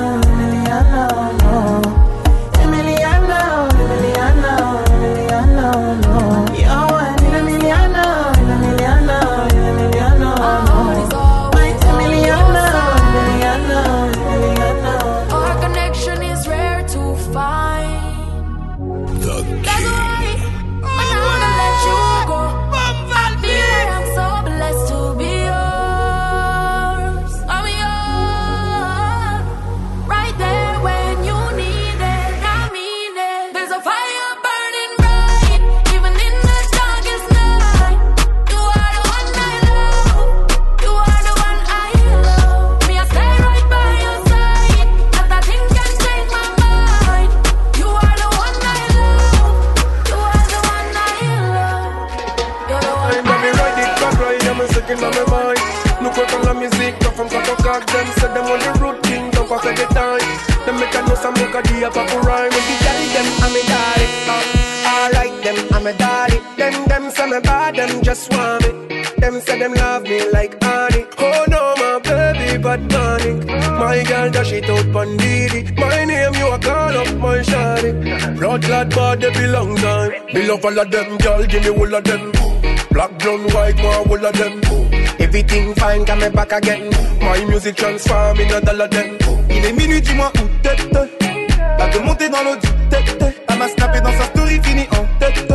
them 58.35 58.47
on 58.51 58.59
the 58.59 58.73
root 58.83 59.03
king, 59.05 59.31
don't 59.31 59.49
pass 59.49 59.65
at 59.65 59.77
the 59.77 59.87
time. 59.95 60.21
Them 60.67 60.77
make 60.81 60.95
a 60.95 61.01
know 61.07 61.15
some 61.15 61.35
look 61.35 61.55
at 61.55 61.65
the 61.65 61.87
apple 61.87 62.21
rhyme. 62.27 62.51
If 62.51 62.67
you 62.71 62.79
tell 62.85 63.03
them 63.15 63.29
I'm 63.45 63.55
a 63.55 63.63
daddy, 63.71 64.07
uh, 64.35 64.93
alright 64.93 65.37
them 65.45 65.59
I'm 65.73 65.87
a 65.87 65.93
daddy. 65.93 66.39
Then 66.57 66.75
them 66.89 67.11
say 67.11 67.27
me 67.31 67.41
bad, 67.41 67.77
them 67.77 68.03
just 68.03 68.33
want 68.33 68.63
me. 68.65 69.05
Them 69.19 69.41
say 69.41 69.59
them 69.59 69.75
love 69.75 70.03
me 70.03 70.31
like 70.33 70.63
honey. 70.63 71.07
Oh 71.19 71.45
no, 71.49 71.63
my 71.79 72.01
baby, 72.03 72.59
but 72.63 72.81
panic. 72.89 73.47
My 73.79 74.03
girl 74.03 74.31
dash 74.31 74.53
it 74.53 74.69
out 74.69 74.87
bandidi. 74.95 75.61
My 75.79 76.05
name 76.05 76.35
you 76.35 76.49
a 76.49 76.59
call 76.59 76.97
up 76.97 77.11
my 77.17 77.39
shawty. 77.39 78.39
Blood 78.39 78.63
clot 78.65 78.91
bad 78.91 79.21
they 79.21 79.33
belong 79.33 79.77
time. 79.77 80.13
Me 80.35 80.47
love 80.49 80.65
all 80.65 80.79
of 80.79 80.91
them, 80.91 81.19
girl, 81.19 81.47
give 81.47 81.63
me 81.63 81.71
all 81.71 81.95
of 81.95 82.05
them. 82.05 82.33
Black, 82.91 83.19
brown, 83.19 83.43
white, 83.53 83.77
one 83.77 84.09
all 84.11 84.27
of 84.27 84.37
them. 84.37 84.94
Everything 85.35 85.75
fine, 85.75 86.05
come 86.05 86.33
back 86.33 86.53
again. 86.53 86.91
My 87.21 87.45
music 87.47 87.75
transform 87.75 88.39
in 88.39 88.53
a 88.53 88.61
dollar 88.61 88.87
them. 88.87 89.19
Il 89.51 89.65
est 89.65 89.73
minuit, 89.73 90.01
dis-moi 90.01 90.31
où 90.37 90.47
t'es. 90.63 90.77
Va 91.77 91.89
te 91.89 91.99
monter 91.99 92.29
dans 92.29 92.45
l'eau 92.45 92.55
du 92.55 92.69
tête. 92.89 93.35
Elle 93.49 93.59
m'a 93.59 93.67
snappé 93.67 94.01
dans 94.01 94.13
sa 94.13 94.27
story, 94.27 94.61
fini 94.63 94.87
en 94.93 95.05
tête. 95.19 95.53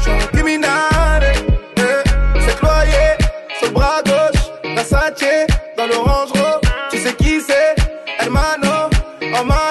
J'suis 0.00 0.10
un 0.10 0.26
criminel. 0.32 1.34
eh. 1.76 2.40
C'est 2.46 2.58
cloyé, 2.58 3.18
sur 3.58 3.68
le 3.68 3.74
bras 3.74 4.00
gauche. 4.06 4.74
Versace, 4.74 5.12
dans 5.76 5.86
l'orange 5.86 6.30
rose. 6.30 6.62
Tu 6.90 6.96
sais 6.96 7.12
qui 7.12 7.42
c'est? 7.46 7.74
Hermano, 8.18 8.88
en 9.38 9.44
malin. 9.44 9.63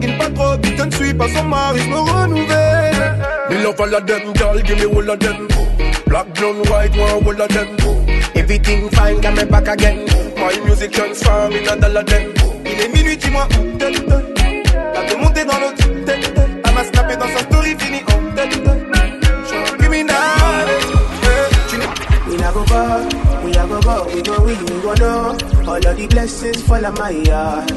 Je 0.00 0.18
pas 0.18 0.30
trop 0.30 0.56
vite, 0.62 0.76
je 0.76 0.82
ne 0.82 0.90
suis 0.90 1.14
pas 1.14 1.28
son 1.28 1.44
mari, 1.44 1.80
je 1.80 1.88
me 1.88 1.98
renouvelle. 1.98 3.14
Me 3.50 3.62
love 3.62 3.80
all 3.80 3.94
of 3.94 4.06
them, 4.06 4.32
girl, 4.34 4.60
give 4.60 4.78
me 4.78 4.86
all 4.86 5.10
of 5.10 5.18
them. 5.18 5.48
Black, 6.06 6.26
brown, 6.34 6.56
white, 6.68 6.96
one 6.96 7.24
all 7.24 7.42
of 7.42 7.48
them. 7.48 7.68
Everything 8.34 8.90
fine, 8.90 9.20
come 9.20 9.48
back 9.48 9.68
again. 9.68 10.04
My 10.36 10.58
music 10.66 10.92
transform 10.92 11.52
in 11.52 11.68
a 11.68 11.76
dollar 11.76 12.02
them. 12.04 12.32
Il 12.66 12.80
est 12.80 12.88
minuit, 12.88 13.16
dis-moi 13.16 13.46
où 13.52 13.78
t'es? 13.78 13.92
Va 13.92 15.02
te 15.06 15.16
monter 15.16 15.44
dans 15.44 15.58
du 15.76 16.04
tête. 16.04 16.32
Elle 16.64 16.74
m'a 16.74 16.84
snappé 16.84 17.16
dans 17.16 17.28
sa 17.28 17.38
story, 17.44 17.76
fini 17.78 18.02
en 18.02 18.34
tête. 18.34 18.60
Un. 18.66 18.84
Tu 21.68 21.76
n'es 21.78 21.86
We 22.28 22.36
not 22.36 22.52
go 22.52 22.64
far, 22.64 23.00
we 23.44 23.52
a 23.52 23.66
go 23.66 23.78
we 24.12 24.22
go 24.22 24.42
we 24.44 24.54
go 24.82 24.94
know. 24.94 25.36
All 25.66 25.76
of 25.76 25.96
the 25.96 26.06
blessings 26.10 26.62
fall 26.62 26.84
on 26.84 26.94
my 26.94 27.10
yard. 27.10 27.72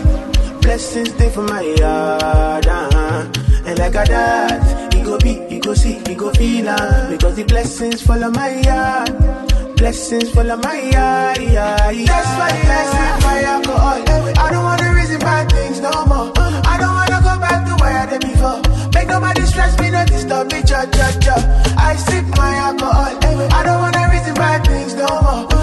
Blessings 0.68 1.10
stay 1.12 1.30
for 1.30 1.44
my 1.44 1.62
yard, 1.62 2.68
uh-huh. 2.68 3.32
And 3.66 3.80
like 3.80 3.96
a 3.96 4.04
that, 4.04 4.94
he 4.94 5.02
go 5.02 5.18
be, 5.18 5.40
he 5.48 5.60
go 5.60 5.74
see, 5.74 5.94
he 6.06 6.14
go 6.14 6.30
feel 6.34 6.68
uh, 6.68 7.10
Because 7.10 7.38
the 7.38 7.44
blessings 7.46 8.02
fall 8.02 8.22
on 8.22 8.34
my 8.34 8.50
yard. 8.60 9.78
Blessings 9.78 10.30
fall 10.32 10.52
on 10.52 10.60
my 10.60 10.78
yard, 10.92 11.38
yeah, 11.40 11.90
yeah. 11.90 12.06
That's 12.12 12.32
why 12.36 12.52
I 12.52 12.84
sip 12.92 13.24
my 13.24 13.44
alcohol. 13.44 14.04
I 14.44 14.52
don't 14.52 14.64
wanna 14.66 14.94
reason 14.94 15.20
bad 15.20 15.50
things 15.54 15.80
no 15.80 16.06
more. 16.06 16.34
I 16.36 16.76
don't 16.82 16.96
wanna 17.00 17.20
go 17.24 17.34
back 17.40 17.66
to 17.68 17.74
where 17.82 17.98
I 18.04 18.06
did 18.12 18.22
before. 18.28 18.60
Make 18.92 19.08
nobody 19.08 19.42
stress 19.44 19.80
me, 19.80 19.90
not 19.90 20.08
disturb 20.08 20.52
me, 20.52 20.62
cha 20.64 20.84
cha 20.92 21.08
cha. 21.24 21.36
I 21.78 21.96
sip 21.96 22.26
my 22.36 22.56
alcohol. 22.68 23.16
I 23.56 23.64
don't 23.64 23.80
wanna 23.80 24.10
reason 24.12 24.34
bad 24.36 24.68
things 24.68 24.94
no 24.96 25.08
more. 25.22 25.57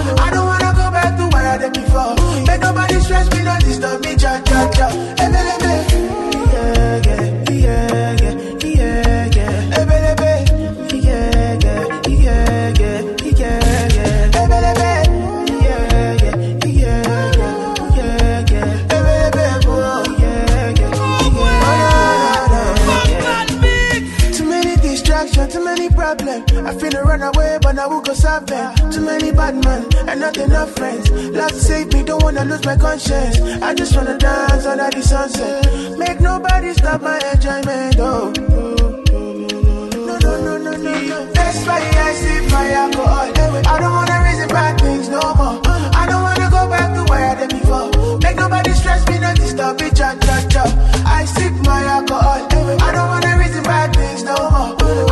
Nobody 2.61 2.99
stress 3.01 3.29
me, 3.33 3.43
not 3.43 3.61
disturb 3.61 4.03
me, 4.05 4.15
cha 4.15 4.41
cha 4.41 4.69
cha. 4.71 4.87
Yeah, 6.51 7.01
yeah, 7.05 7.51
yeah, 7.51 8.15
yeah, 8.21 8.44
problems. 26.05 26.51
I 26.69 26.71
finna 26.79 27.01
run 27.03 27.23
away, 27.23 27.57
but 27.61 27.79
I 27.79 27.87
will 27.87 28.01
go 28.01 28.13
solve 28.13 28.45
them. 28.45 28.69
Too 28.91 29.01
many 29.01 29.31
bad 29.31 29.55
men 29.65 29.81
and 30.09 30.19
not 30.21 30.37
enough 30.37 30.71
friends. 30.77 31.09
Love 31.39 31.55
save 31.67 31.91
me, 31.93 32.03
don't 32.03 32.21
wanna 32.23 32.45
lose 32.45 32.63
my 32.65 32.77
conscience. 32.77 33.39
I 33.67 33.73
just 33.73 33.95
wanna 33.95 34.17
dance 34.17 34.65
under 34.65 34.89
the 34.95 35.01
sunset. 35.01 35.97
Make 35.97 36.19
nobody 36.19 36.73
stop 36.73 37.01
my 37.01 37.17
enjoyment, 37.33 37.95
oh. 37.99 38.33
No, 40.07 40.15
no, 40.25 40.33
no, 40.45 40.57
no, 40.65 40.71
no, 40.77 40.93
no. 41.09 41.25
That's 41.37 41.59
why 41.67 41.81
I 42.07 42.13
sip 42.21 42.43
my 42.51 42.67
alcohol. 42.83 43.27
I 43.73 43.75
don't 43.81 43.93
wanna 43.99 44.17
reason 44.27 44.49
bad 44.49 44.73
things 44.81 45.09
no 45.09 45.21
more. 45.39 45.57
I 46.01 46.03
don't 46.09 46.23
wanna 46.27 46.49
go 46.57 46.61
back 46.73 46.89
to 46.97 47.03
where 47.11 47.29
I 47.31 47.47
before. 47.47 47.87
Make 48.19 48.37
nobody 48.37 48.71
stress 48.73 49.01
me, 49.09 49.17
disturb 49.39 49.81
me, 49.81 49.89
cha 49.89 50.09
cha 50.25 50.35
cha. 50.53 50.63
I 51.17 51.25
sip 51.25 51.53
my 51.69 51.81
alcohol. 51.97 52.41
I 52.85 52.89
don't 52.95 53.09
wanna 53.13 53.37
reason 53.41 53.63
bad 53.63 53.89
things 53.95 54.23
no 54.23 54.37
more. 54.53 55.04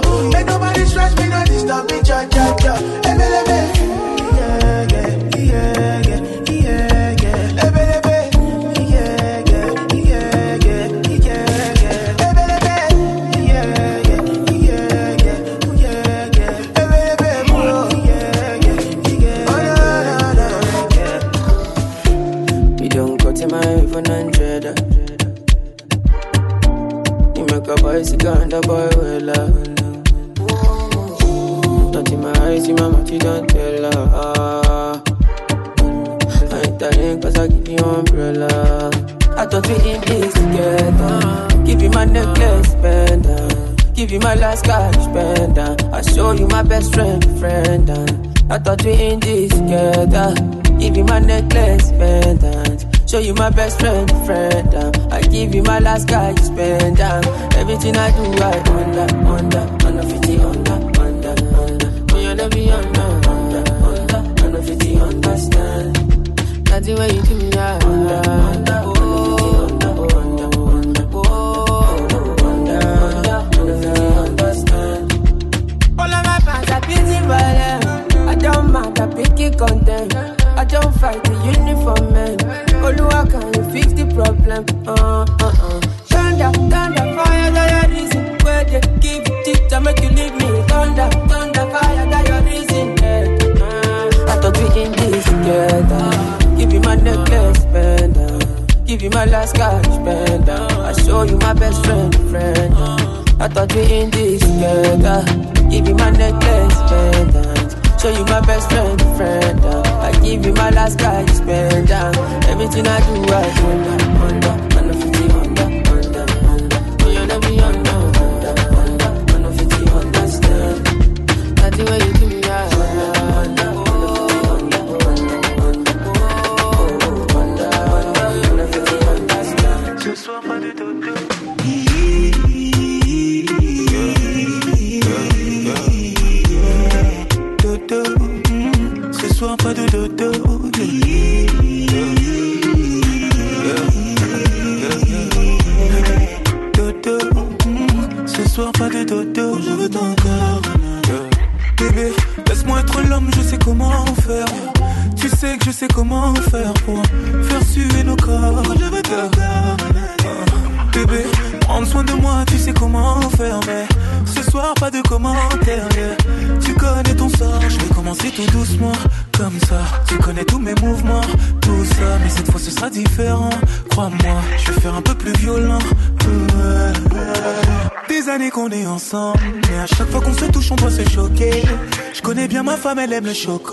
Before. 0.00 0.30
Make 0.30 0.46
nobody 0.46 0.84
stress 0.86 1.16
me, 1.18 1.28
not 1.28 1.46
disturb 1.46 1.90
me, 1.90 2.02
cha 2.02 2.26
cha 2.28 2.56
cha. 2.56 3.00
Oh. 17.52 17.88
Oh, 19.52 19.60
no, 19.66 19.74
no, 20.38 20.46
no. 20.48 20.48
You 22.82 22.88
don't 22.88 23.16
go 23.22 23.32
to 23.32 23.46
my 23.48 23.60
and 24.10 24.34
trader. 24.34 24.74
You 27.36 27.44
make 27.46 27.68
a 27.68 27.76
a 28.54 28.60
boy 28.60 28.99
thought 48.64 48.84
we 48.84 48.92
in 48.92 49.20
this 49.20 49.52
together. 49.52 50.34
Give 50.78 50.96
you 50.96 51.04
my 51.04 51.18
necklace, 51.18 51.90
pendant. 51.92 52.86
Show 53.08 53.18
you 53.18 53.34
my 53.34 53.50
best 53.50 53.80
friend, 53.80 54.08
friend. 54.26 54.74
Um. 54.74 54.92
I 55.10 55.22
give 55.22 55.54
you 55.54 55.62
my 55.62 55.78
last 55.78 56.08
guy, 56.08 56.30
you 56.30 56.36
spend. 56.38 57.00
Um. 57.00 57.24
Everything 57.54 57.96
I 57.96 58.10
do, 58.10 58.24
I 58.42 58.58
under, 58.58 59.06
wonder, 59.24 59.64
wonder, 59.84 59.84
wonder. 59.84 60.00
under, 60.46 61.00
under, 61.00 61.30
under. 61.60 61.90
Me 62.14 62.26
wonder, 62.26 62.48
wonder, 62.48 63.20
wonder. 63.26 63.58
under, 63.60 64.16
under, 64.16 64.44
under 64.44 64.62
50, 64.62 64.96
understand. 64.96 65.96
That's 66.66 66.86
the 66.86 66.94
way 66.94 67.10
you 67.12 67.22
do 67.22 67.49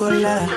volar. 0.10 0.57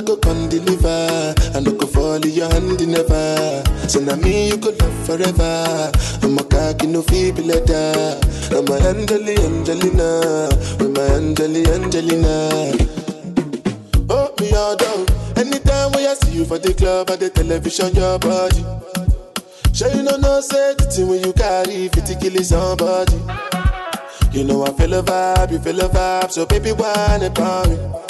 I 0.00 0.02
go 0.02 0.16
come 0.16 0.48
deliver. 0.48 1.34
I 1.54 1.60
go 1.60 1.86
fall 1.86 2.14
in 2.14 2.30
your 2.30 2.48
hand 2.48 2.80
never. 2.88 3.62
So 3.86 4.00
now 4.00 4.16
me 4.16 4.48
you 4.48 4.56
could 4.56 4.80
love 4.80 5.06
forever. 5.06 5.92
I'm 6.22 6.38
a 6.38 6.44
cocky 6.44 6.86
no 6.86 7.02
feeble 7.02 7.44
letter. 7.44 8.18
I'm 8.50 8.66
a 8.66 8.76
Angeli, 8.88 9.36
Angelina, 9.36 10.48
with 10.78 10.96
my 10.96 11.02
Angeli, 11.02 11.66
Angelina. 11.66 12.72
Oh 14.08 14.32
me 14.40 14.50
all 14.54 14.74
down. 14.74 15.04
Anytime 15.36 15.92
when 15.92 16.06
I 16.06 16.14
see 16.14 16.32
you 16.32 16.46
for 16.46 16.58
the 16.58 16.72
club 16.72 17.10
or 17.10 17.18
the 17.18 17.28
television, 17.28 17.94
your 17.94 18.18
body. 18.18 18.64
Sure 19.74 19.92
you 19.94 20.02
know 20.02 20.16
no 20.16 20.40
say 20.40 20.76
the 20.78 20.84
thing 20.84 21.08
when 21.08 21.22
you 21.22 21.34
carry 21.34 21.88
50 21.88 22.14
kill 22.14 22.42
somebody. 22.42 23.20
You 24.32 24.44
know 24.44 24.64
I 24.64 24.72
feel 24.72 24.94
a 24.94 25.02
vibe, 25.02 25.52
you 25.52 25.58
feel 25.58 25.78
a 25.78 25.90
vibe, 25.90 26.30
so 26.30 26.46
baby 26.46 26.72
whine 26.72 27.22
about 27.22 27.68
me. 27.68 28.09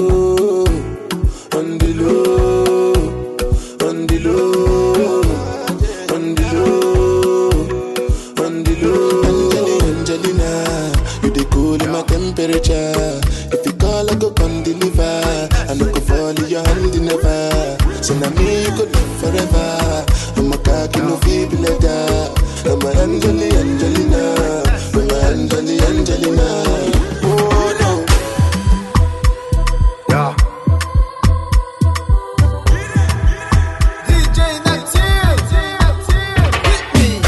So 18.11 18.17
now 18.19 18.29
me 18.31 18.63
you 18.63 18.71
could 18.75 18.91
live 18.91 19.19
forever. 19.21 20.05
I'm 20.35 20.51
a 20.51 20.57
cocky 20.57 20.99
no 20.99 21.15
feeble 21.23 21.59
letter. 21.59 22.33
I'm 22.69 22.81
a 22.81 22.89
Angeli 23.03 23.47
Angelina, 23.55 24.23
I'm 24.91 25.09
a 25.09 25.15
Angeli 25.31 25.79
Angelina. 25.79 26.47
Oh 27.23 27.71
no. 27.79 27.91
Yeah. 30.09 30.35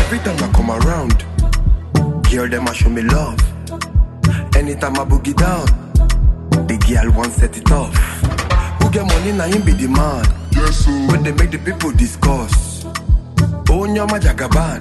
Every 0.01 0.19
time 0.19 0.39
I 0.43 0.51
come 0.51 0.71
around, 0.71 1.17
girl 2.29 2.49
them 2.49 2.67
a 2.67 2.73
show 2.73 2.89
me 2.89 3.03
love. 3.03 3.39
Anytime 4.57 4.99
I 4.99 5.05
boogie 5.05 5.33
down, 5.33 5.65
the 6.67 6.75
girl 6.85 7.09
want 7.15 7.31
set 7.31 7.55
it 7.55 7.71
off. 7.71 7.95
Who 8.81 8.91
get 8.91 9.05
money 9.07 9.31
now 9.31 9.45
him 9.45 9.61
be 9.63 9.71
the 9.71 9.87
man. 9.87 10.42
Yes, 10.55 10.87
When 10.87 11.23
they 11.23 11.31
make 11.31 11.51
the 11.51 11.57
people 11.59 11.91
discuss. 11.91 12.85
Oh 13.69 13.85
nyama 13.85 14.19
jagaban. 14.19 14.79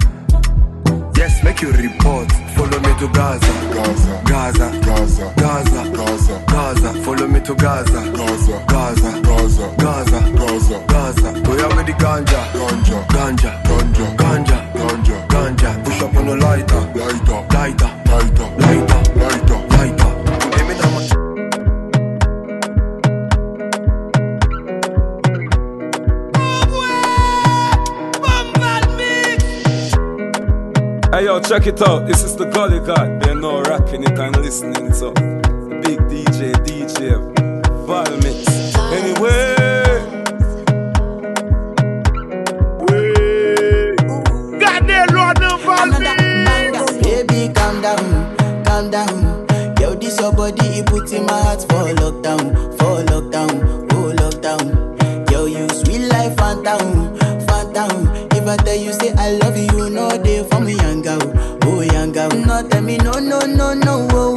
Yes, 1.17 1.43
make 1.43 1.61
you 1.61 1.71
report. 1.71 2.31
Follow 2.55 2.79
me 2.79 2.93
to 2.99 3.07
Gaza. 3.09 3.53
Gaza. 3.73 4.21
Gaza. 4.25 4.67
Gaza. 4.81 5.33
Gaza. 5.37 5.81
Gaza. 5.97 6.43
Gaza. 6.47 6.93
Follow 7.03 7.27
me 7.27 7.39
to 7.41 7.55
Gaza. 7.55 7.99
Gaza. 8.11 8.65
Gaza. 8.67 9.21
Gaza. 9.21 9.75
Gaza. 9.77 10.19
Gaza. 10.41 10.85
Gaza. 10.87 11.29
Oh 11.47 11.57
yeah, 11.57 11.75
with 11.75 11.87
the 11.87 11.93
ganja. 12.03 12.41
Ganja. 12.53 12.97
Ganja. 13.15 13.51
Ganja. 13.63 14.17
Ganja. 14.17 14.57
Ganja. 14.73 15.27
Ganja. 15.27 15.83
Push 15.85 16.01
up 16.01 16.15
on 16.15 16.25
the 16.27 16.35
lighter. 16.35 16.81
Lighter. 16.93 17.39
Lighter. 17.53 17.91
Lighter. 18.09 18.47
Lighter. 18.59 18.99
Lighter. 19.15 19.59
Lighter. 19.77 20.02
Hey 31.13 31.25
yo, 31.25 31.39
check 31.39 31.67
it 31.67 31.79
out. 31.83 32.07
This 32.07 32.23
is 32.23 32.35
the 32.35 32.45
Gully 32.45 32.79
God. 32.79 33.21
They're 33.21 33.35
no 33.35 33.61
rocking 33.61 34.01
it 34.03 34.17
and 34.17 34.35
listening. 34.37 34.91
So, 34.95 35.11
big 35.13 35.99
DJ, 36.09 36.53
DJ, 36.65 37.21
Valmix. 37.85 38.73
Anyway. 38.91 39.53
Baby, 47.03 47.53
calm 47.53 47.81
down, 47.83 48.65
calm 48.65 48.89
down. 48.89 49.45
Yo, 49.79 49.93
this 49.93 50.19
your 50.19 50.33
body, 50.33 50.65
it 50.79 50.87
put 50.87 51.13
in 51.13 51.27
my 51.27 51.39
heart 51.43 51.61
for 51.61 51.93
lockdown, 51.93 52.75
for 52.79 53.03
lockdown, 53.05 53.87
oh 53.93 54.13
lockdown. 54.17 55.29
Yo, 55.29 55.45
you 55.45 55.69
sweet 55.69 56.07
life, 56.07 56.35
phantom, 56.37 57.15
phantom. 57.45 58.07
If 58.31 58.47
I 58.47 58.57
tell 58.57 58.75
you 58.75 58.93
say 58.93 59.13
I 59.13 59.33
love 59.33 59.55
you, 59.55 59.72
for 60.49 60.59
me, 60.59 60.73
young 60.75 61.01
girl, 61.01 61.19
oh 61.63 61.81
young 61.81 62.11
girl. 62.11 62.29
No, 62.29 62.67
tell 62.67 62.81
me 62.81 62.97
no, 62.97 63.11
no, 63.13 63.39
no, 63.39 63.73
no, 63.73 64.07
oh, 64.11 64.35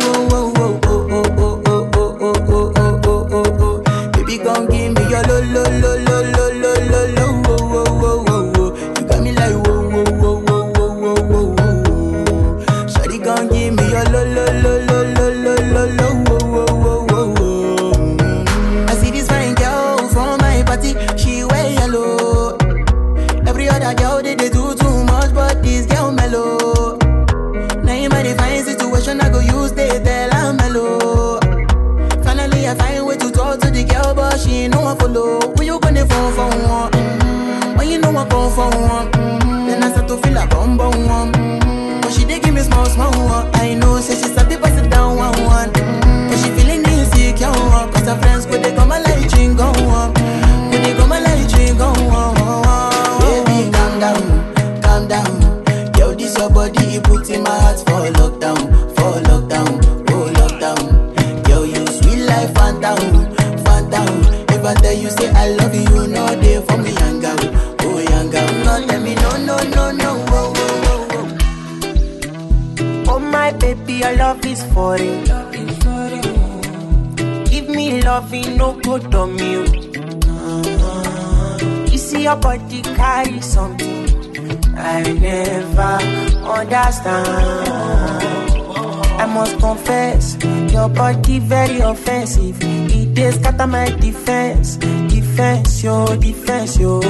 I 89.19 89.27
must 89.27 89.59
confess, 89.59 90.37
your 90.73 90.89
body 90.89 91.39
very 91.41 91.81
offensive. 91.81 92.59
It 92.63 93.19
is 93.19 93.35
scatter 93.37 93.67
my 93.67 93.91
defense, 93.91 94.77
defense, 94.77 95.83
yo, 95.83 96.07
defense, 96.17 96.79
yo. 96.79 97.01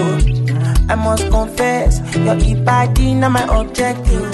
I 0.88 0.94
must 0.94 1.28
confess, 1.30 2.00
your 2.16 2.36
body 2.64 3.14
not 3.14 3.32
my 3.32 3.44
objective. 3.60 4.30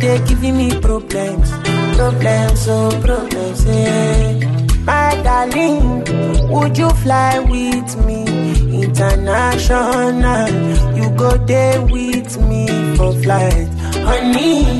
It 0.00 0.28
giving 0.28 0.56
me 0.56 0.70
problems, 0.80 1.50
problems, 1.96 2.68
oh 2.68 2.90
problems, 3.02 3.64
yeah. 3.66 4.38
My 4.84 5.20
darling, 5.22 6.04
would 6.48 6.78
you 6.78 6.88
fly 6.90 7.40
with 7.40 8.06
me 8.06 8.24
international? 8.82 10.48
You 10.96 11.10
go 11.16 11.36
there 11.36 11.82
with 11.82 12.40
me 12.40 12.68
for 12.96 13.12
flight, 13.14 13.68
honey. 14.06 14.77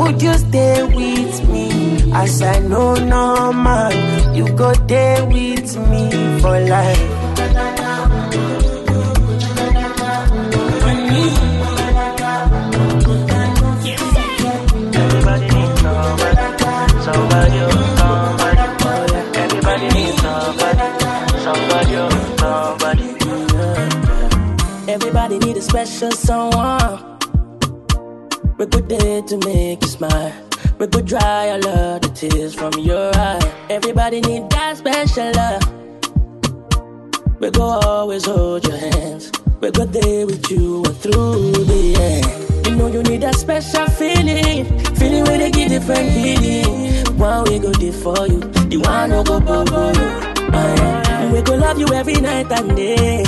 Would 0.00 0.22
you 0.22 0.32
stay 0.32 0.82
with 0.82 1.48
me? 1.50 2.10
As 2.14 2.40
I 2.40 2.58
know 2.60 2.94
normal, 2.94 3.92
you 4.34 4.48
go 4.56 4.72
there 4.88 5.26
with 5.26 5.76
me 5.90 6.10
for 6.40 6.58
life. 6.58 7.10
Everybody 14.96 15.46
needs 15.52 15.80
somebody, 15.82 16.46
somebody. 17.04 17.60
Everybody 19.36 19.86
needs 19.96 20.16
somebody, 20.22 20.86
somebody, 21.44 21.94
somebody. 22.40 23.06
Everybody 24.92 25.36
need 25.40 25.56
a 25.58 25.60
special 25.60 26.10
someone. 26.12 27.10
We 28.60 28.66
good 28.66 28.88
there 28.90 29.22
to 29.22 29.36
make 29.46 29.79
smile. 30.00 30.32
We 30.78 30.86
could 30.86 31.04
dry 31.06 31.50
all 31.50 31.66
of 31.68 32.00
the 32.00 32.08
tears 32.08 32.54
from 32.54 32.72
your 32.78 33.14
eye. 33.14 33.40
Everybody 33.68 34.20
need 34.22 34.48
that 34.50 34.78
special 34.78 35.30
love. 35.40 35.64
We 37.40 37.50
go 37.50 37.62
always 37.62 38.24
hold 38.24 38.66
your 38.66 38.78
hands. 38.78 39.30
We 39.60 39.70
go 39.70 39.84
there 39.84 40.24
with 40.26 40.50
you 40.50 40.82
and 40.84 40.96
through 40.96 41.52
the 41.72 41.82
end. 42.08 42.66
You 42.66 42.76
know 42.76 42.86
you 42.86 43.02
need 43.02 43.20
that 43.22 43.34
special 43.34 43.86
feeling, 43.98 44.64
feeling 44.96 45.24
where 45.24 45.38
they 45.38 45.50
give 45.50 45.68
different 45.68 46.08
feeling. 46.16 47.18
One 47.18 47.44
we 47.44 47.58
go 47.58 47.70
there 47.72 47.92
for 47.92 48.26
you, 48.26 48.40
the 48.70 48.78
one 48.78 49.10
no 49.10 49.22
go 49.22 49.38
bubble 49.38 49.92
you. 50.00 51.32
We 51.32 51.42
go 51.42 51.54
love 51.56 51.78
you 51.78 51.88
every 51.92 52.14
night 52.14 52.50
and 52.50 52.74
day. 52.74 53.22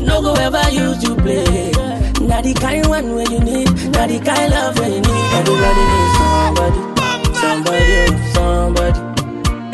No 0.00 0.20
go 0.20 0.34
ever 0.34 0.64
use 0.70 1.02
you 1.02 1.14
play. 1.16 1.87
Not 2.20 2.44
the 2.44 2.54
kind 2.54 2.86
one 2.88 3.14
where 3.14 3.30
you 3.30 3.40
need, 3.40 3.68
not 3.92 4.08
the 4.08 4.20
kind 4.24 4.50
love 4.50 4.78
where 4.78 4.88
you 4.90 5.00
need. 5.00 5.26
Everybody 5.38 5.82
needs 5.90 6.14
somebody, 6.18 6.80
somebody, 7.34 7.94
oh, 7.98 8.32
somebody. 8.34 9.00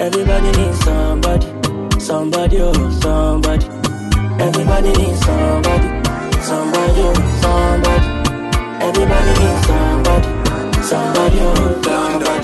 Everybody 0.02 0.50
needs 0.58 0.80
somebody, 0.84 2.00
somebody, 2.00 2.58
oh, 2.60 2.90
somebody. 3.00 3.66
Everybody 4.40 4.92
needs 4.92 5.20
somebody, 5.24 5.88
somebody, 6.42 7.00
oh, 7.02 7.14
somebody. 7.42 8.06
Everybody 8.84 9.32
needs 9.40 9.66
somebody, 9.66 10.28
somebody, 10.82 11.38
oh, 11.40 11.82
somebody. 11.82 12.43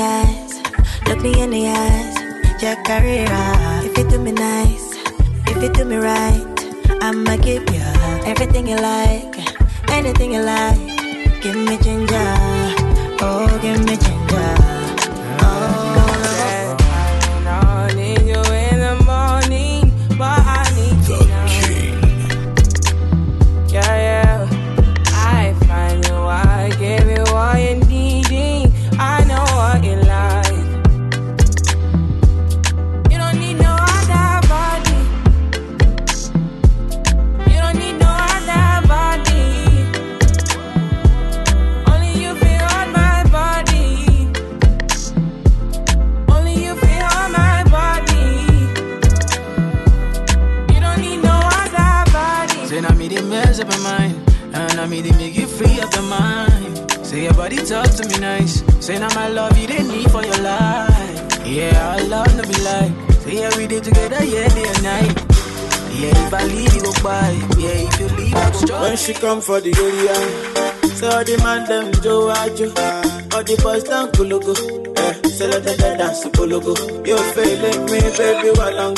Eyes, 0.00 0.60
look 1.06 1.20
me 1.22 1.40
in 1.40 1.50
the 1.50 1.68
eyes. 1.68 2.16
Your 2.62 2.76
career, 2.84 3.26
if 3.84 3.96
you 3.96 4.08
do 4.08 4.18
me 4.18 4.32
nice, 4.32 4.92
if 5.46 5.62
you 5.62 5.70
do 5.72 5.84
me 5.84 5.96
right, 5.96 6.44
I'ma 7.02 7.36
give 7.36 7.68
you 7.70 7.82
everything 8.24 8.66
you 8.66 8.76
like, 8.76 9.36
anything 9.90 10.32
you 10.32 10.42
like. 10.42 10.78
Give 11.42 11.56
me 11.56 11.78
ginger, 11.78 12.34
oh, 13.20 13.58
give 13.62 13.80
me 13.84 13.96
ginger. 13.96 14.79
Say 58.90 58.98
now 58.98 59.14
my 59.14 59.28
love 59.28 59.56
you 59.56 59.68
didn't 59.68 59.86
need 59.86 60.10
for 60.10 60.20
your 60.20 60.38
life. 60.42 61.46
Yeah, 61.46 61.94
I 61.96 62.02
love 62.10 62.34
no 62.36 62.42
be 62.42 62.58
like. 62.66 62.90
Say 63.22 63.38
yeah 63.38 63.56
we 63.56 63.68
did 63.68 63.84
together, 63.84 64.18
yeah 64.24 64.48
day 64.48 64.66
and 64.66 64.82
night. 64.82 65.14
Yeah, 65.94 66.26
if 66.26 66.34
I 66.34 66.42
leave 66.50 66.74
you 66.74 66.82
go 66.82 66.92
by. 67.00 67.30
Yeah, 67.62 67.86
if 67.86 68.00
you 68.00 68.08
leave 68.18 68.34
I 68.34 68.50
go 68.50 68.66
join. 68.66 68.80
When 68.82 68.96
she 68.96 69.14
come 69.14 69.40
for 69.42 69.60
the 69.60 69.70
area, 69.70 70.16
say 70.98 71.06
all 71.06 71.22
the 71.22 71.38
man 71.38 71.68
them 71.68 71.92
Joe 72.02 72.30
Ajo, 72.34 72.66
all 73.30 73.44
the 73.46 73.60
boys 73.62 73.84
down 73.84 74.10
Kulugu. 74.10 74.58
Eh, 74.98 75.28
say 75.38 75.46
let 75.46 75.62
them 75.62 75.98
dance 75.98 76.20
to 76.22 76.28
Kulugu. 76.30 76.74
You 77.06 77.16
feeling 77.30 77.84
me, 77.94 78.00
baby, 78.18 78.50
while 78.58 78.74
I'm 78.76 78.94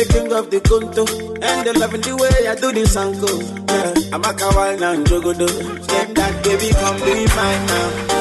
the 0.00 0.06
king 0.08 0.32
of 0.32 0.50
the 0.50 0.58
Kunto, 0.60 1.04
and 1.44 1.66
they 1.66 1.72
loving 1.74 2.00
the 2.00 2.16
way 2.16 2.48
I 2.48 2.54
do 2.54 2.72
this 2.72 2.96
uncle. 2.96 3.42
Yeah, 3.42 4.14
I'm 4.16 4.24
a 4.24 4.32
kawal 4.32 4.80
and 4.80 5.04
jogodo. 5.06 5.48
Step 5.84 6.14
that 6.14 6.44
baby, 6.44 6.70
come 6.80 6.96
be 7.04 7.26
mine 7.36 7.66
now. 7.66 8.19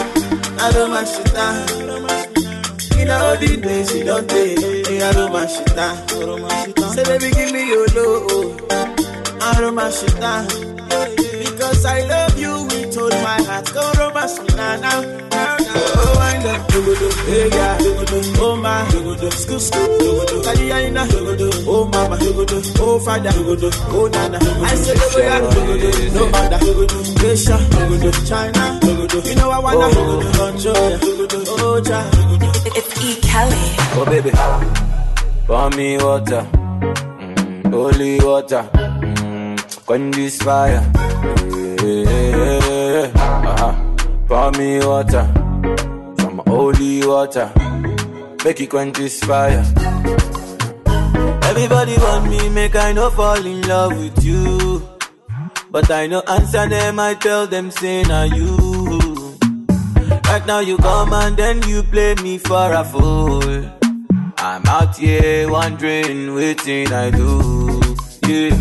I 0.62 0.72
don't 0.72 0.92
mind 0.92 1.08
shit 1.08 1.34
down. 1.34 1.70
In 3.00 3.10
all 3.10 3.36
the 3.38 3.60
days 3.62 3.96
you 3.96 4.04
don't 4.04 4.30
take, 4.30 4.60
I 5.02 5.12
don't 5.14 5.32
mind 5.32 5.50
shit 5.50 5.76
down. 5.76 5.98
Say 6.94 7.04
baby, 7.06 7.32
give 7.32 7.52
me 7.54 7.68
your 7.70 7.88
love. 7.96 8.62
I 9.42 9.58
don't 9.62 9.76
mind 9.76 9.94
shit 9.94 10.20
down. 10.20 11.29
Because 11.80 11.96
I 11.96 12.02
love 12.08 12.38
you 12.38 12.64
with 12.64 12.98
all 12.98 13.10
my 13.24 13.42
heart. 13.48 13.74
Go 13.74 13.92
romance 13.98 14.38
me 14.42 14.48
now, 14.58 14.76
now, 14.82 15.00
now, 15.00 15.56
now. 15.56 15.74
Oh, 15.96 16.14
wind 16.20 16.46
up, 16.46 16.68
dogodo, 16.68 17.08
hey 17.26 17.48
yeah, 17.56 17.78
dogodo, 17.78 18.40
oh 18.42 18.56
my, 18.58 18.84
dogodo, 18.92 19.32
school, 19.32 19.60
school, 19.62 19.88
dogodo, 19.88 20.44
Kaliyaina, 20.44 21.08
dogodo, 21.08 21.48
oh 21.68 21.86
mama, 21.86 22.18
dogodo, 22.18 22.60
oh 22.82 23.00
father, 23.00 23.30
dogodo, 23.32 23.72
oh 23.96 24.08
nana. 24.10 24.40
I 24.42 24.76
say 24.76 24.94
dogodo, 24.94 25.20
yeah, 25.24 25.40
dogodo, 25.40 26.14
no 26.16 26.30
matter, 26.32 26.58
dogodo, 26.66 27.00
Asia, 27.32 27.58
dogodo, 27.72 28.12
China, 28.28 28.80
dogodo, 28.82 29.26
you 29.30 29.36
know 29.36 29.50
I 29.50 29.60
wanna, 29.60 29.88
dogodo, 29.96 30.32
control, 30.36 30.90
yeah, 30.90 30.98
dogodo, 30.98 31.46
oh 31.48 31.82
cha, 31.82 32.04
dogodo. 32.12 32.76
It's 32.76 33.04
E. 33.06 33.22
Kelly. 33.22 33.56
Oh 33.96 34.06
baby, 34.06 34.32
pour 35.48 35.70
me 35.78 35.98
water, 35.98 36.46
mm, 36.52 37.72
holy 37.72 38.20
water, 38.20 38.70
mm, 38.74 39.86
quench 39.86 40.16
this 40.16 40.42
fire. 40.42 40.84
Yeah, 40.84 41.49
Pour 44.30 44.52
me 44.52 44.80
water, 44.86 45.26
some 46.20 46.42
holy 46.46 47.06
water, 47.06 47.52
make 48.46 48.62
it 48.62 48.70
quench 48.70 48.96
this 48.98 49.20
fire. 49.24 49.66
Everybody 51.50 51.98
want 51.98 52.30
me, 52.30 52.50
make 52.50 52.76
I 52.76 52.94
no 52.94 53.10
fall 53.10 53.44
in 53.44 53.62
love 53.68 53.98
with 53.98 54.24
you. 54.24 54.88
But 55.72 55.90
I 55.90 56.06
no 56.08 56.22
answer 56.22 56.68
them, 56.70 57.00
I 57.00 57.16
tell 57.16 57.48
them, 57.48 57.72
say 57.72 58.04
now 58.04 58.24
you. 58.24 58.56
Right 60.26 60.46
now 60.46 60.60
you 60.60 60.78
come 60.78 61.12
and 61.12 61.36
then 61.36 61.68
you 61.68 61.82
play 61.82 62.14
me 62.16 62.38
for 62.38 62.72
a 62.72 62.84
fool. 62.84 63.66
I'm 64.38 64.66
out 64.68 64.96
here 64.96 65.50
wondering, 65.50 66.36
waiting 66.36 66.94
I 66.94 67.10
do. 67.10 67.82
Yeah, 68.28 68.56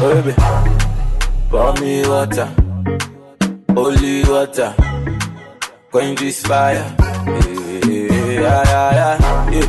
baby, 0.00 0.34
pour 1.48 1.72
me 1.80 2.08
water, 2.08 2.48
holy 3.72 4.24
water, 4.24 4.74
quench 5.96 6.20
this 6.20 6.42
fire. 6.42 6.94
Yeah, 7.24 8.42
yeah, 8.42 8.62
yeah, 8.70 9.18
yeah, 9.18 9.50
yeah. 9.50 9.68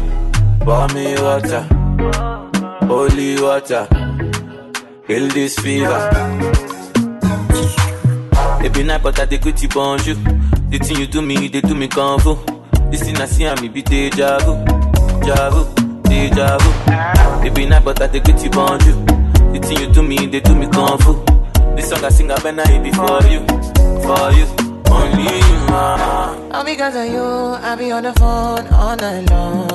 Pour 0.65 0.87
me 0.93 1.15
water, 1.23 1.63
holy 2.85 3.41
water, 3.41 3.87
kill 5.07 5.27
this 5.29 5.57
fever. 5.59 6.01
Every 8.61 8.83
night, 8.83 9.01
but 9.01 9.17
I 9.17 9.25
take 9.25 9.45
with 9.45 9.63
you 9.63 9.69
bonjour. 9.69 10.15
The 10.69 10.79
thing 10.79 10.97
you 10.97 11.07
do 11.07 11.21
me, 11.21 11.47
they 11.47 11.61
do 11.61 11.73
me 11.73 11.87
fu. 11.87 12.35
This 12.91 13.03
thing 13.03 13.15
I 13.15 13.25
see, 13.25 13.47
I 13.47 13.61
me 13.61 13.69
be 13.69 13.81
deja 13.81 14.37
vu, 14.39 14.53
deja 15.21 15.49
vu, 15.49 15.63
deja 16.03 16.57
vu. 16.57 17.47
Every 17.47 17.65
night, 17.67 17.85
but 17.85 18.01
I 18.01 18.07
take 18.09 18.25
with 18.25 18.43
you 18.43 18.49
bonjour. 18.49 18.95
The 19.53 19.59
thing 19.63 19.79
you 19.79 19.93
do 19.93 20.03
me, 20.03 20.25
they 20.25 20.41
do 20.41 20.53
me 20.53 20.67
fu. 20.67 21.23
This 21.77 21.89
song 21.89 22.03
I 22.03 22.09
sing, 22.09 22.29
I 22.29 22.35
better 22.41 22.69
it 22.69 22.83
be 22.83 22.91
for 22.91 23.23
you, 23.31 23.39
for 24.03 24.31
you, 24.35 24.66
only 24.97 25.37
you. 25.47 25.57
All 26.53 26.63
because 26.63 26.95
of 26.95 27.05
you, 27.13 27.23
I 27.23 27.75
be 27.75 27.91
on 27.91 28.03
the 28.03 28.13
phone 28.13 28.65
all 28.73 28.95
night 28.95 29.29
long. 29.29 29.67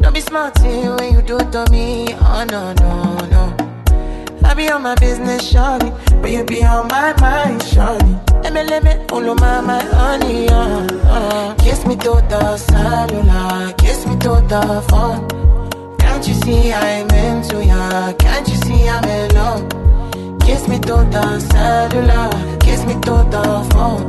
Don't 0.00 0.14
be 0.14 0.20
smart 0.20 0.58
when 0.60 1.14
you 1.14 1.22
do 1.22 1.38
to 1.38 1.64
me. 1.70 2.14
Oh 2.14 2.44
no, 2.48 2.72
no, 2.74 3.26
no. 3.34 3.56
I 4.44 4.54
be 4.54 4.68
on 4.70 4.82
my 4.82 4.94
business, 4.94 5.52
shawty, 5.52 5.90
but 6.22 6.30
you 6.30 6.44
be 6.44 6.62
on 6.62 6.86
my 6.88 7.12
mind, 7.20 7.60
shawty. 7.62 8.12
let 8.44 8.52
me 8.54 8.60
MLM, 8.62 9.08
Follow 9.08 9.34
my, 9.34 9.60
my 9.60 9.82
honey, 9.82 10.48
uh, 10.48 10.86
uh. 11.08 11.54
Kiss 11.56 11.84
me 11.84 11.96
to 11.96 12.22
the 12.30 12.56
cellular, 12.56 13.72
kiss 13.74 14.06
me 14.06 14.14
to 14.18 14.40
the 14.52 14.84
phone. 14.88 15.26
Can't 15.98 16.28
you 16.28 16.34
see 16.34 16.72
I'm 16.72 17.10
into 17.10 17.64
ya? 17.64 18.12
Can't 18.12 18.46
you 18.48 18.56
see 18.56 18.88
I'm 18.88 19.04
in 19.04 19.34
love? 19.34 19.95
Kiss 20.46 20.68
me 20.68 20.78
through 20.78 21.04
the 21.10 21.40
cellular, 21.40 22.30
kiss 22.60 22.84
me 22.86 22.94
to 22.94 23.14
the 23.34 23.44
phone. 23.72 24.02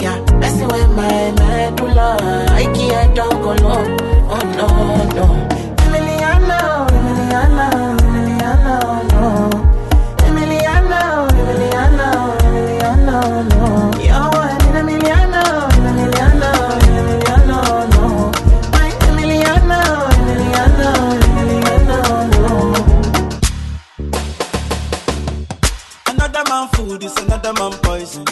Yeah, 0.00 0.18
messing 0.40 0.68
with 0.68 0.90
my 0.96 1.30
medulla. 1.38 2.16
I 2.50 2.64
can't 2.74 3.14
talk 3.14 3.44
alone. 3.52 3.98
Oh 4.34 4.42
no, 4.58 4.68
no. 5.16 5.26
Emiliano, 5.84 6.60
Emiliano, 6.98 8.01
Another 26.92 27.00
man 27.00 27.00
food 27.00 27.04
is 27.04 27.16
another 27.24 27.52
man 27.54 27.72
poison. 27.82 28.24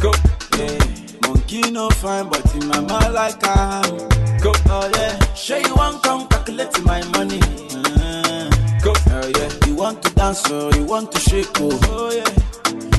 Go. 0.00 0.12
Yeah. 0.56 1.28
Monkey 1.28 1.70
no 1.70 1.90
fine, 1.90 2.28
but 2.30 2.54
in 2.54 2.66
my 2.66 2.80
mind 2.80 3.12
like 3.12 3.44
I 3.46 3.82
am. 3.84 4.38
Go. 4.40 4.52
Oh 4.70 4.90
yeah. 4.94 5.34
Sure 5.34 5.58
you 5.58 5.74
want 5.74 6.02
come 6.02 6.26
calculate 6.28 6.82
my 6.84 7.04
money. 7.08 7.40
Uh, 7.74 8.48
go. 8.82 8.94
Oh 9.10 9.32
yeah. 9.36 9.66
You 9.66 9.74
want 9.74 10.02
to 10.02 10.14
dance 10.14 10.50
or 10.50 10.72
you 10.76 10.84
want 10.84 11.12
to 11.12 11.20
shake 11.20 11.48
oh. 11.60 11.78
Oh 11.84 12.10
yeah. 12.10 12.30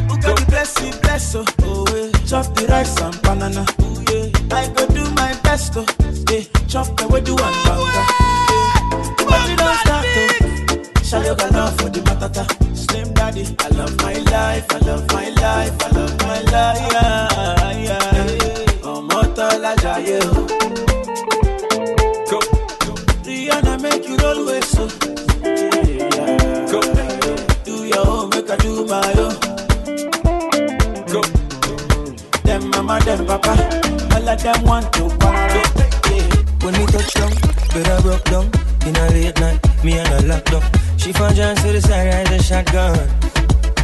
Who 0.08 0.22
got 0.22 0.38
the 0.38 0.46
bless 0.48 0.80
you, 0.84 0.92
bless 1.02 1.36
oh. 1.36 1.46
Oh 1.64 1.86
yeah. 1.96 2.12
Chop 2.28 2.54
the 2.54 2.68
rice 2.68 2.96
and 3.02 3.20
banana. 3.24 3.66
Oh 3.80 4.04
yeah. 4.12 4.56
I 4.56 4.68
go 4.68 4.86
do 4.88 5.04
my 5.16 5.34
best 5.42 5.74
oh. 5.78 5.86
Yeah. 6.30 6.44
Chop 6.68 6.96
the 6.98 7.08
way 7.08 7.22
do 7.22 7.34
one 7.34 7.54
banga. 7.64 7.86
Yeah. 7.86 8.39
Shayo 11.10 11.36
got 11.38 11.52
love 11.52 11.76
for 11.80 11.90
the 11.90 12.00
matata. 12.02 12.46
Slim 12.76 13.14
daddy, 13.14 13.44
I 13.60 13.68
love 13.70 13.96
my 13.98 14.14
life, 14.14 14.66
I 14.70 14.78
love 14.80 15.08
my 15.12 15.30
life, 15.30 15.76
I 15.82 15.90
love 15.98 16.16
my 16.22 16.40
life. 16.54 16.92
Yeah, 16.94 17.84
yeah. 17.88 18.90
Ọmọ 18.92 19.20
tọ́lá 19.36 19.72
jayé 19.84 20.20
o. 20.30 20.42
Go. 22.30 22.40
Rihanna 23.26 23.74
make 23.84 24.08
you 24.10 24.16
roll 24.24 24.40
with 24.46 24.66
so. 24.74 24.84
Yeah, 25.44 26.72
Go. 26.72 26.80
Do 27.66 27.76
your 27.92 28.08
own, 28.08 28.30
make 28.32 28.50
I 28.54 28.56
do 28.64 28.72
my 28.92 29.14
own. 29.24 29.36
Go. 31.12 31.22
Them 32.46 32.62
mama, 32.72 32.96
them 33.06 33.22
papa, 33.30 33.54
all 34.16 34.30
of 34.30 34.38
them 34.44 34.60
want 34.70 34.88
to 34.94 35.04
party. 35.22 35.62
When 36.64 36.74
we 36.80 36.86
touch 36.94 37.12
down, 37.20 37.34
better 37.74 37.98
broke 38.04 38.26
down. 38.34 38.46
In 38.88 38.96
a 38.96 39.06
late 39.16 39.40
night, 39.40 39.60
me 39.84 39.92
and 40.02 40.14
a 40.18 40.20
lockdown. 40.30 40.66
She 41.00 41.14
found 41.14 41.34
John 41.36 41.56
to 41.56 41.72
the 41.72 41.82
side, 41.82 42.12
ride 42.12 42.28
the 42.28 42.44
shotgun. 42.44 42.94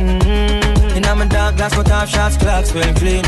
Mm-hmm. 0.03 0.97
In 0.99 1.03
my 1.17 1.25
dark 1.27 1.55
glass, 1.55 1.73
cut 1.73 1.89
off 1.89 2.09
shots, 2.09 2.35
clocks, 2.35 2.73
well 2.73 2.93
clean. 2.95 3.23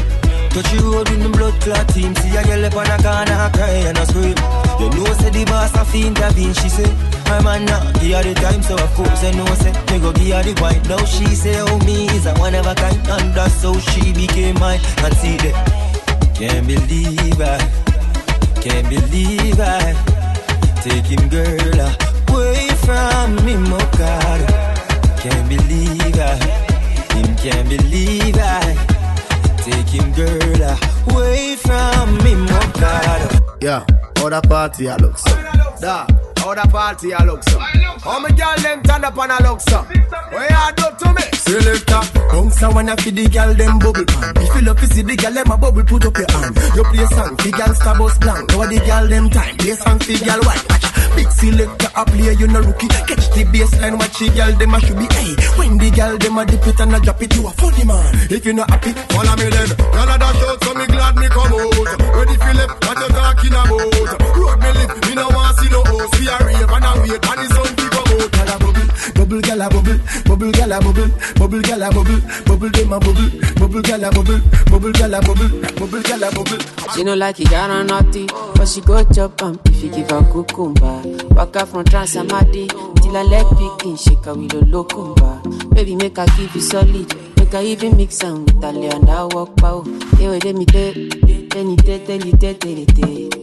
Touch 0.52 0.74
you 0.74 0.92
road 0.92 1.08
with 1.08 1.24
the 1.24 1.30
blood 1.30 1.56
clot 1.64 1.88
team. 1.96 2.14
See 2.20 2.36
a 2.36 2.44
girl 2.44 2.66
up 2.68 2.76
on 2.76 2.84
a 2.84 2.98
corner, 3.00 3.32
I 3.32 3.50
cry 3.56 3.88
and 3.88 3.98
I 3.98 4.04
scream. 4.04 4.36
You 4.76 4.92
know, 4.92 5.08
say 5.16 5.32
the 5.32 5.46
boss 5.48 5.72
have 5.72 5.90
to 5.90 6.00
intervene. 6.04 6.54
She 6.60 6.68
say, 6.68 6.92
my 7.32 7.40
man 7.42 7.64
now, 7.64 7.80
give 8.04 8.12
her 8.12 8.24
the 8.28 8.36
time, 8.36 8.62
so 8.62 8.76
of 8.76 8.92
course 8.92 9.24
I 9.24 9.32
know, 9.32 9.48
say, 9.56 9.72
me 9.72 10.04
go 10.04 10.12
give 10.12 10.36
her 10.36 10.44
the 10.44 10.54
wine. 10.60 10.84
Now 10.92 11.04
she 11.08 11.26
say, 11.32 11.56
oh, 11.64 11.80
me 11.88 12.12
is 12.12 12.26
a 12.26 12.36
one 12.44 12.56
of 12.56 12.68
a 12.68 12.76
kind, 12.76 13.00
and 13.08 13.34
that's 13.34 13.64
how 13.64 13.80
she 13.80 14.12
became 14.12 14.60
mine. 14.60 14.84
And 15.00 15.16
see 15.16 15.38
that, 15.48 15.56
can't 16.36 16.68
believe 16.68 17.40
I, 17.40 17.56
can't 18.60 18.90
believe 18.92 19.60
I, 19.64 19.96
taking 20.84 21.30
girl 21.30 22.17
away 22.30 22.68
from 22.86 23.36
me, 23.46 23.56
my 23.58 23.78
God. 23.98 24.42
Can't 25.20 25.50
believe 25.50 26.20
I, 26.20 26.36
him 27.14 27.36
can't 27.38 27.70
believe 27.70 28.38
I, 28.38 28.76
taking 29.58 30.12
girl 30.14 30.64
uh, 30.64 30.78
away 31.12 31.56
from 31.56 32.18
me, 32.24 32.36
my 32.36 32.72
God. 32.80 33.42
Yeah, 33.62 33.86
other 34.24 34.42
party 34.48 34.90
I 34.90 34.98
look 34.98 35.18
so. 35.18 35.32
Da, 35.82 36.06
other 36.48 36.70
party 36.70 37.14
I 37.14 37.24
look 37.26 37.44
so. 37.44 37.60
How 37.60 38.20
me 38.20 38.30
girl 38.32 38.58
them 38.58 38.84
turn 38.84 39.04
up 39.04 39.18
and 39.18 39.32
I 39.32 39.40
look 39.44 39.62
so. 39.62 39.80
What 39.84 40.50
you 40.50 40.76
do 40.78 40.88
to 41.00 41.14
me? 41.14 41.24
Selector, 41.34 42.02
bounce 42.32 42.62
a 42.62 42.70
wanna 42.70 42.96
fi 42.98 43.12
the 43.12 43.28
gal 43.28 43.54
them 43.54 43.80
bubble 43.80 44.06
pan. 44.06 44.34
If 44.38 44.56
you 44.56 44.62
love 44.62 44.80
to 44.80 44.88
see 44.88 45.02
the 45.02 45.16
gal 45.16 45.34
them 45.34 45.52
a 45.52 45.58
bubble, 45.58 45.84
put 45.84 46.06
up 46.06 46.18
your 46.18 46.32
hand. 46.32 46.56
You 46.76 46.84
play 46.84 47.06
song 47.08 47.38
fi 47.38 47.52
gal 47.52 47.74
star 47.76 47.98
bus 47.98 48.18
blank. 48.18 48.50
Now 48.52 48.66
the 48.66 48.80
gal 48.86 49.08
them 49.08 49.30
time, 49.30 49.58
play 49.58 49.76
song 49.76 50.00
fi 50.00 50.18
gal 50.24 50.40
white. 50.44 50.64
Watch 50.70 50.88
Big 51.18 51.32
selector 51.32 51.90
a 51.96 52.06
play, 52.06 52.34
you 52.38 52.48
no 52.48 52.60
rookie. 52.62 52.88
Catch 52.88 53.26
the 53.34 53.42
baseline, 53.50 53.98
watch 53.98 54.20
the 54.20 54.30
gal 54.38 54.54
them 54.54 54.74
a 54.76 54.80
should 54.80 54.98
be. 55.02 55.08
Hey, 55.10 55.34
when 55.58 55.78
the 55.78 55.90
gal 55.90 56.18
them 56.18 56.38
a 56.38 56.46
dip 56.46 56.68
it 56.68 56.80
and 56.80 56.96
a 56.96 57.00
drop 57.00 57.22
it, 57.22 57.36
you 57.36 57.48
a 57.48 57.52
funny 57.58 57.84
man. 57.84 58.06
If 58.30 58.46
you 58.46 58.54
not 58.54 58.70
happy, 58.70 58.92
follow 58.94 59.36
me 59.36 59.50
then. 59.50 59.70
Y'all 59.98 60.12
a 60.14 60.16
dash 60.22 60.44
out, 60.46 60.64
so 60.64 60.74
me 60.78 60.86
glad 60.86 61.16
me 61.18 61.28
come 61.28 61.54
out. 61.58 61.74
Ready 62.14 62.38
Philip, 62.38 62.72
what 62.86 62.98
you 63.02 63.10
talking 63.18 63.56
about? 63.58 64.38
Road 64.38 64.58
me 64.62 64.70
live, 64.78 64.94
me 65.10 65.14
no 65.18 65.26
want 65.34 65.58
see 65.58 65.70
no 65.74 65.82
host. 65.90 66.20
We 66.22 66.28
a 66.30 66.37
rave 66.46 66.70
and 66.70 66.86
a 66.86 66.92
wait, 67.02 67.26
and 67.26 67.50
sun 67.52 67.70
fi 67.78 67.88
come 67.90 68.22
out. 68.22 68.32
Gal 68.38 68.50
a 68.50 68.58
bubble, 68.58 68.88
bubble 69.14 69.42
gal 69.42 69.62
a 69.62 69.70
bubble, 69.70 70.00
bubble 70.26 70.52
gal 70.52 70.72
a 70.72 70.80
bubble, 70.80 71.10
bubble 71.36 71.62
gal 71.62 71.84
a 71.84 71.90
bubble, 71.92 72.22
bubble 72.46 72.70
dem 72.70 72.94
a 72.94 73.00
bubble, 73.00 73.30
bubble 73.56 73.82
gal 73.82 74.04
a 74.04 74.10
bubble, 74.10 74.40
bubble 74.66 74.92
gal 74.94 75.14
a 75.14 75.22
bubble, 75.22 75.50
bubble 75.78 76.02
gal 76.02 76.24
a 76.24 76.32
bubble. 76.32 76.60
She 76.96 77.04
no 77.04 77.14
like 77.14 77.40
it, 77.40 77.50
got 77.50 77.70
on 77.70 77.88
naughty, 77.88 78.26
but 78.56 78.68
she 78.68 78.82
go 78.82 79.04
chop 79.04 79.42
am 79.44 79.60
if 79.66 79.84
you 79.84 79.90
give 79.92 80.10
her 80.10 80.24
cucumber. 80.32 81.02
Waka 81.36 81.66
from 81.66 81.84
Transamadi 81.84 82.68
till 83.02 83.14
her 83.14 83.24
leg 83.24 83.46
picking, 83.58 83.96
shake 83.98 84.26
her 84.26 84.34
with 84.34 84.54
a 84.54 84.58
locumba. 84.58 85.76
Baby, 85.76 85.96
make 85.96 86.18
her 86.18 86.26
give 86.38 86.56
you 86.56 86.62
solid, 86.62 87.38
make 87.38 87.52
her 87.52 87.62
even 87.62 87.98
mix 87.98 88.24
am 88.24 88.46
with 88.46 88.64
and 88.64 89.10
I 89.10 89.26
walk 89.26 89.56
pow. 89.58 89.84
Hey, 90.18 90.30
wait, 90.30 90.56
me 90.56 90.66
tell 90.66 90.94
it, 90.96 91.52
tell 91.52 91.70
it, 91.72 92.40
tell 92.40 92.78
it. 92.80 92.98
So 92.98 93.34
she 93.34 93.37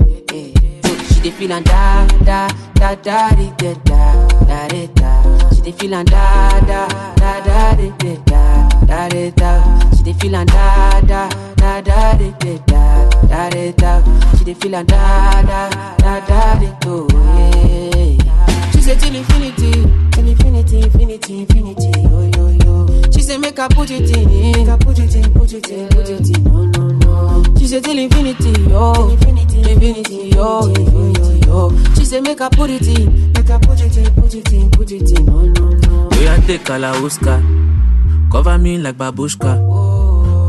dey 1.25 1.31
feel 1.31 1.53
and 1.53 1.65
da 1.65 2.07
da 2.25 2.49
da 2.75 2.95
da 2.97 3.31
di, 3.37 3.47
da 3.59 3.73
da 3.85 4.29
da 4.49 4.69
da 4.69 4.87
da. 4.95 5.51
She 5.55 5.61
dey 5.63 5.73
feel 5.73 5.95
and 5.95 6.09
da 6.11 6.61
da 6.61 6.87
da 7.17 7.41
da 7.47 7.75
di, 7.77 7.93
da 8.01 8.69
da 8.87 9.09
da 9.09 9.31
da. 9.31 9.91
She 9.97 10.03
dey 10.03 10.13
feel 10.15 10.35
and 10.37 10.49
da 10.51 11.01
da 11.01 11.29
da 11.57 11.81
da 11.81 12.15
di, 12.19 12.31
da 12.41 13.09
da 13.31 13.51
da 13.51 13.73
da. 13.73 14.37
She 14.39 14.45
dey 14.45 14.55
feel 14.55 14.75
and 14.75 14.89
da 14.89 15.43
da 15.43 15.71
da 15.99 16.21
da 16.29 16.79
oh 16.87 17.09
yeah. 17.39 18.71
She 18.73 18.81
say 18.83 18.97
till 18.97 19.15
infinity, 19.15 19.73
till 20.13 20.29
infinity, 20.29 20.81
infinity, 20.83 21.39
infinity, 21.41 21.93
oh 22.13 22.31
yo 22.37 22.49
yo. 22.49 22.64
She 23.25 23.31
say 23.31 23.39
make 23.39 23.57
her 23.57 23.69
put 23.71 23.91
it 23.91 24.15
in, 24.15 24.53
make 24.53 24.67
her 24.67 24.77
put 24.77 24.99
it 24.99 25.15
in, 25.17 25.33
put 25.33 25.51
it 25.51 25.71
in, 25.71 25.89
put 25.89 26.11
it 26.11 26.37
in, 26.37 26.45
no 26.45 26.67
no 26.67 26.89
no. 26.91 27.43
She 27.59 27.67
say 27.67 27.81
till 27.81 27.99
infinity, 27.99 28.53
oh 28.71 29.09
infinity, 29.09 29.61
infinity, 29.73 30.33
oh 30.37 30.69
infinity, 30.69 31.41
oh. 31.49 31.95
She 31.95 32.05
say 32.05 32.21
make 32.21 32.41
her 32.41 32.51
put 32.51 32.69
it 32.69 32.87
in, 32.87 33.33
make 33.33 33.49
her 33.49 33.59
put 33.61 33.81
it 33.81 33.97
in, 33.97 34.15
put 34.15 34.35
it 34.35 34.53
in, 34.53 34.71
put 34.73 34.93
it 34.93 35.19
in, 35.19 35.25
no 35.25 35.41
no 35.41 35.71
no. 35.71 36.09
We 36.19 36.27
are 36.29 36.37
take 36.43 36.65
Kalauska, 36.65 37.41
cover 38.31 38.59
me 38.59 38.77
like 38.77 38.97
babushka. 38.99 39.57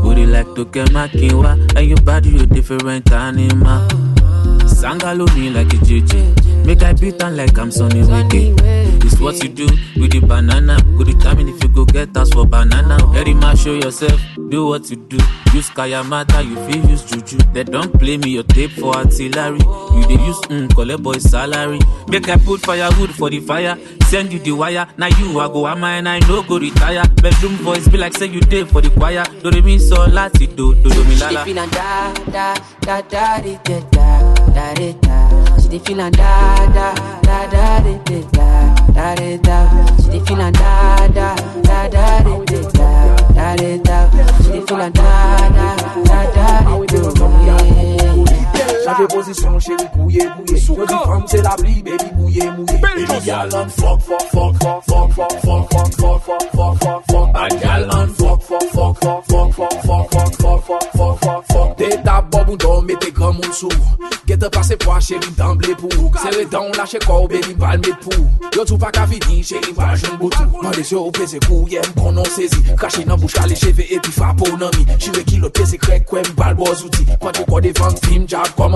Booty 0.02 0.26
like 0.26 0.44
Toke 0.48 0.84
Makinwa, 0.92 1.78
and 1.78 1.88
your 1.88 1.96
body 2.02 2.28
you 2.28 2.44
different 2.44 3.10
animal. 3.10 3.88
Sangalo 4.76 5.26
like 5.54 5.72
a 5.72 5.76
JJ, 5.78 6.66
make 6.66 6.82
I 6.82 6.92
beat 6.92 7.22
on 7.22 7.34
like 7.36 7.56
I'm 7.58 7.70
Sonny 7.70 8.02
Wiki. 8.02 8.54
It's 9.06 9.18
what 9.20 9.42
you 9.42 9.48
do 9.48 9.66
with 9.96 10.12
the 10.12 10.20
banana. 10.20 10.76
Go 10.98 11.04
determine 11.04 11.48
if 11.48 11.62
you 11.62 11.70
go 11.70 11.84
get 11.86 12.14
us 12.16 12.30
for 12.30 12.44
banana. 12.46 12.98
Very 13.12 13.32
much 13.32 13.60
show 13.60 13.72
yourself, 13.72 14.20
do 14.50 14.66
what 14.66 14.90
you 14.90 14.96
do. 14.96 15.16
Use 15.54 15.70
Kayamata, 15.70 16.44
you 16.44 16.56
feel 16.66 16.90
use 16.90 17.04
Juju. 17.04 17.38
They 17.54 17.64
don't 17.64 17.98
play 17.98 18.18
me 18.18 18.30
your 18.32 18.42
tape 18.42 18.72
for 18.72 18.94
artillery. 18.94 19.60
You 19.60 20.06
they 20.08 20.22
use 20.22 20.40
mm, 20.50 20.74
collect 20.74 21.02
boy 21.02 21.18
salary. 21.18 21.78
Make 22.08 22.28
I 22.28 22.36
put 22.36 22.60
firewood 22.60 23.14
for 23.14 23.30
the 23.30 23.40
fire. 23.40 23.78
Send 24.08 24.32
you 24.32 24.38
the 24.38 24.52
wire. 24.52 24.86
Now 24.96 25.08
you 25.18 25.38
I 25.40 25.48
go 25.48 25.66
am 25.66 25.82
and 25.82 26.08
I 26.08 26.20
no 26.20 26.42
go 26.44 26.58
retire. 26.58 27.02
Bedroom 27.20 27.56
voice 27.56 27.88
be 27.88 27.98
like 27.98 28.16
say 28.16 28.26
you 28.26 28.40
did 28.40 28.68
for 28.68 28.80
the 28.80 28.90
choir. 28.90 29.24
Do 29.42 29.50
re 29.50 29.60
mi 29.60 29.78
so 29.78 29.96
lati 30.06 30.46
do 30.54 30.74
do 30.76 30.82
do 30.90 31.02
She 31.10 31.18
dey 31.18 31.34
lala. 31.34 31.44
feel 31.44 31.58
and 31.58 31.70
da 31.72 32.12
da 32.30 32.54
da 32.80 33.00
da 33.02 33.40
da 33.40 33.58
da 33.66 33.80
da 33.90 34.74
da 34.74 34.92
da. 35.02 35.58
She 35.60 35.68
dey 35.68 35.78
feel 35.80 36.00
and 36.00 36.16
da 36.16 36.66
da 36.72 36.94
da 37.22 37.46
da 37.50 37.80
di, 37.80 38.22
da 38.30 38.74
da 38.94 39.14
da 39.16 39.36
da. 39.42 39.96
She 39.96 40.08
dey 40.10 40.20
feel 40.24 40.40
and 40.40 40.54
da 40.56 41.06
da 41.08 41.34
da 41.62 41.88
da 41.88 42.22
da 42.22 42.44
da 42.46 43.56
da 43.56 43.76
da. 43.82 43.98
She 44.42 44.60
feel 44.66 44.78
da 44.78 44.88
da 44.88 45.76
da 46.06 46.18
da 46.36 46.95
Chanje 48.86 49.06
pozisyon 49.08 49.58
chèri 49.58 49.86
kouye 49.90 50.24
kouye 50.36 50.76
Yo 50.78 50.86
di 50.86 50.94
fam 50.94 51.26
se 51.26 51.42
la 51.42 51.56
pli 51.58 51.82
baby 51.82 52.04
mouye 52.14 52.50
mouye 52.52 52.78
Baby 52.80 53.04
gal 53.26 53.54
an 53.56 53.68
fok 53.68 54.00
fok 54.00 54.22
fok 54.30 54.54
fok 54.62 54.84
fok 54.86 55.12
fok 55.12 55.40
fok 55.42 55.70
fok 55.72 55.94
fok 55.96 56.22
fok 56.22 56.46
fok 56.54 56.78
fok 56.84 57.02
fok 57.10 57.32
Bad 57.34 57.60
gal 57.60 57.90
an 57.90 58.14
fok 58.14 58.42
fok 58.42 58.62
fok 58.72 58.96
fok 59.02 59.24
fok 59.26 59.50
fok 59.50 59.82
fok 59.82 60.10
fok 60.12 60.30
fok 60.38 60.62
fok 60.66 60.86
fok 60.94 61.18
fok 61.24 61.44
fok 61.50 61.76
Te 61.76 61.88
tab 62.04 62.30
bo 62.30 62.44
boudon 62.46 62.86
me 62.86 62.94
te 63.02 63.10
gran 63.10 63.34
moun 63.34 63.52
sou 63.52 63.70
Gete 64.26 64.50
pase 64.54 64.78
fwa 64.84 65.00
chèri 65.02 65.34
damble 65.36 65.74
pou 65.82 66.12
Sere 66.22 66.46
don 66.54 66.70
lache 66.78 67.02
kou 67.02 67.26
baby 67.26 67.58
bal 67.58 67.82
met 67.82 68.06
pou 68.06 68.22
Yo 68.54 68.62
tou 68.62 68.78
pa 68.78 68.92
ka 68.94 69.08
vidi 69.10 69.42
chèri 69.42 69.74
val 69.74 69.98
joun 69.98 70.14
boutou 70.22 70.62
Mande 70.62 70.86
se 70.86 70.94
ou 70.94 71.10
pese 71.10 71.42
kouye 71.48 71.82
mkonon 71.90 72.30
sezi 72.36 72.62
Kache 72.78 73.02
nan 73.02 73.18
bouch 73.18 73.34
kale 73.34 73.58
cheve 73.58 73.90
epi 73.98 74.14
fa 74.14 74.30
pou 74.38 74.62
nan 74.62 74.70
mi 74.78 74.86
Chire 74.94 75.26
ki 75.26 75.42
lot 75.42 75.58
pese 75.58 75.82
krek 75.82 76.06
kwen 76.06 76.26
mbal 76.36 76.54
bo 76.54 76.70
zouti 76.70 77.06
Kwa 77.18 77.34
te 77.34 77.44
kwa 77.50 77.60
devan 77.66 77.98
film 78.06 78.30
jab 78.30 78.54
koman 78.54 78.75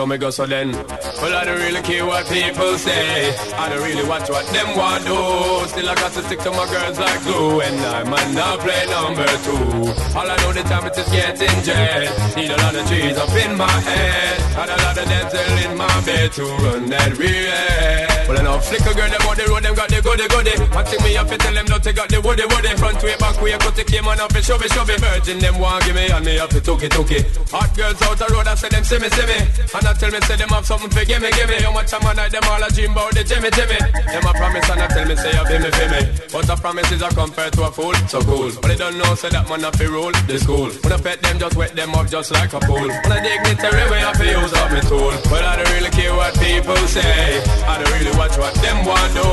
So 0.00 0.06
me 0.06 0.16
go 0.16 0.30
so 0.30 0.46
then. 0.46 0.72
Well, 0.72 1.34
I 1.34 1.44
don't 1.44 1.60
really 1.60 1.82
care 1.82 2.06
what 2.06 2.24
people 2.26 2.78
say. 2.78 3.36
I 3.52 3.68
don't 3.68 3.82
really 3.82 4.08
watch 4.08 4.30
what 4.30 4.46
them 4.46 4.74
want 4.74 5.04
do. 5.04 5.68
Still 5.68 5.90
I 5.90 5.94
got 5.94 6.10
to 6.12 6.22
stick 6.22 6.38
to 6.40 6.50
my 6.52 6.64
girls 6.72 6.98
like 6.98 7.20
glue, 7.20 7.60
and 7.60 7.78
I 7.84 8.02
might 8.04 8.32
not 8.32 8.60
play 8.60 8.80
number 8.88 9.28
two. 9.44 9.92
All 10.16 10.24
I 10.24 10.36
know 10.40 10.56
the 10.56 10.62
time 10.64 10.88
just 10.88 11.12
getting 11.12 11.52
jet. 11.68 12.08
Need 12.34 12.48
a 12.48 12.56
lot 12.64 12.74
of 12.74 12.88
trees 12.88 13.18
up 13.18 13.28
in 13.44 13.58
my 13.58 13.68
head, 13.68 14.40
and 14.56 14.70
a 14.70 14.76
lot 14.88 14.96
of 14.96 15.04
dental 15.04 15.70
in 15.70 15.76
my 15.76 16.00
bed 16.06 16.32
to 16.32 16.44
run 16.64 16.88
that 16.88 17.18
real. 17.18 18.20
Well, 18.30 18.38
I 18.38 18.42
know 18.42 18.58
flicker 18.62 18.94
girl 18.94 19.10
them 19.10 19.26
on 19.26 19.36
the 19.36 19.44
road, 19.50 19.64
them 19.66 19.74
got 19.74 19.90
the 19.90 20.00
goody 20.00 20.24
goody. 20.30 20.54
One 20.70 20.86
thing 20.86 21.02
me 21.02 21.16
up 21.18 21.26
to 21.28 21.36
tell 21.36 21.52
them 21.52 21.66
not 21.66 21.82
to 21.82 21.92
got 21.92 22.08
the 22.08 22.22
woody 22.22 22.46
woody. 22.46 22.72
Front 22.78 23.02
way, 23.02 23.18
back 23.18 23.36
way, 23.42 23.58
cut 23.58 23.74
the 23.74 23.82
came 23.82 24.06
on 24.06 24.20
up 24.22 24.30
and 24.30 24.44
shove 24.44 24.62
it, 24.62 24.70
shove 24.70 24.88
it. 24.88 25.00
Virgin 25.02 25.40
them 25.40 25.58
want 25.58 25.84
give 25.84 25.98
me 25.98 26.08
and 26.08 26.24
me 26.24 26.38
up 26.38 26.48
to 26.54 26.60
took 26.60 26.80
it, 26.80 26.92
took 26.94 27.10
it. 27.10 27.26
Hot 27.50 27.74
girls 27.76 28.00
out 28.00 28.16
the 28.16 28.30
road, 28.30 28.46
I 28.46 28.54
say 28.54 28.70
them 28.70 28.84
see 28.84 29.02
me, 29.02 29.10
see 29.10 29.26
me. 29.26 29.38
And 29.74 29.82
I 29.82 29.89
tell 29.94 30.10
me 30.10 30.20
say 30.22 30.36
them 30.36 30.48
have 30.50 30.66
something 30.66 30.90
for 30.90 31.04
give 31.04 31.22
me, 31.22 31.30
give 31.32 31.48
me. 31.48 31.56
How 31.62 31.72
much 31.72 31.90
time 31.90 32.04
I 32.06 32.12
night 32.14 32.32
them 32.32 32.44
all 32.46 32.62
a 32.62 32.68
dream 32.70 32.92
about 32.92 33.14
the 33.14 33.24
Jimmy, 33.24 33.50
Jimmy. 33.50 33.78
Them 33.78 34.26
a 34.26 34.32
promise 34.36 34.68
and 34.70 34.82
I 34.82 34.86
tell 34.88 35.06
me 35.08 35.16
say 35.16 35.32
you 35.32 35.44
be 35.48 35.56
me, 35.58 35.70
for 35.70 35.88
me. 35.88 36.00
But 36.32 36.48
a 36.48 36.56
promise 36.56 36.90
is 36.92 37.02
a 37.02 37.08
compared 37.10 37.52
to 37.54 37.64
a 37.64 37.70
fool, 37.70 37.94
so 38.06 38.20
cool. 38.22 38.50
But 38.60 38.68
they 38.68 38.76
don't 38.76 38.98
know 38.98 39.14
say 39.14 39.30
that 39.30 39.48
man 39.48 39.64
a 39.64 39.72
fi 39.72 39.86
rule 39.86 40.12
the 40.28 40.38
school. 40.38 40.70
When 40.84 40.92
I 40.92 40.98
pet 41.00 41.22
them, 41.22 41.38
just 41.38 41.56
wet 41.56 41.74
them 41.74 41.94
up 41.94 42.06
just 42.08 42.30
like 42.30 42.52
a 42.52 42.60
pool. 42.60 42.86
When 42.86 43.12
I 43.12 43.18
dignitary 43.24 43.84
way, 43.90 44.02
I 44.04 44.12
fi 44.14 44.30
use 44.30 44.52
up 44.54 44.70
me 44.70 44.80
tool. 44.86 45.14
But 45.32 45.42
I 45.42 45.56
don't 45.56 45.70
really 45.74 45.90
care 45.90 46.14
what 46.14 46.34
people 46.38 46.78
say. 46.86 47.40
I 47.66 47.80
don't 47.80 47.92
really 47.96 48.14
watch 48.16 48.36
what 48.36 48.54
them 48.62 48.84
want 48.84 49.10
do. 49.16 49.26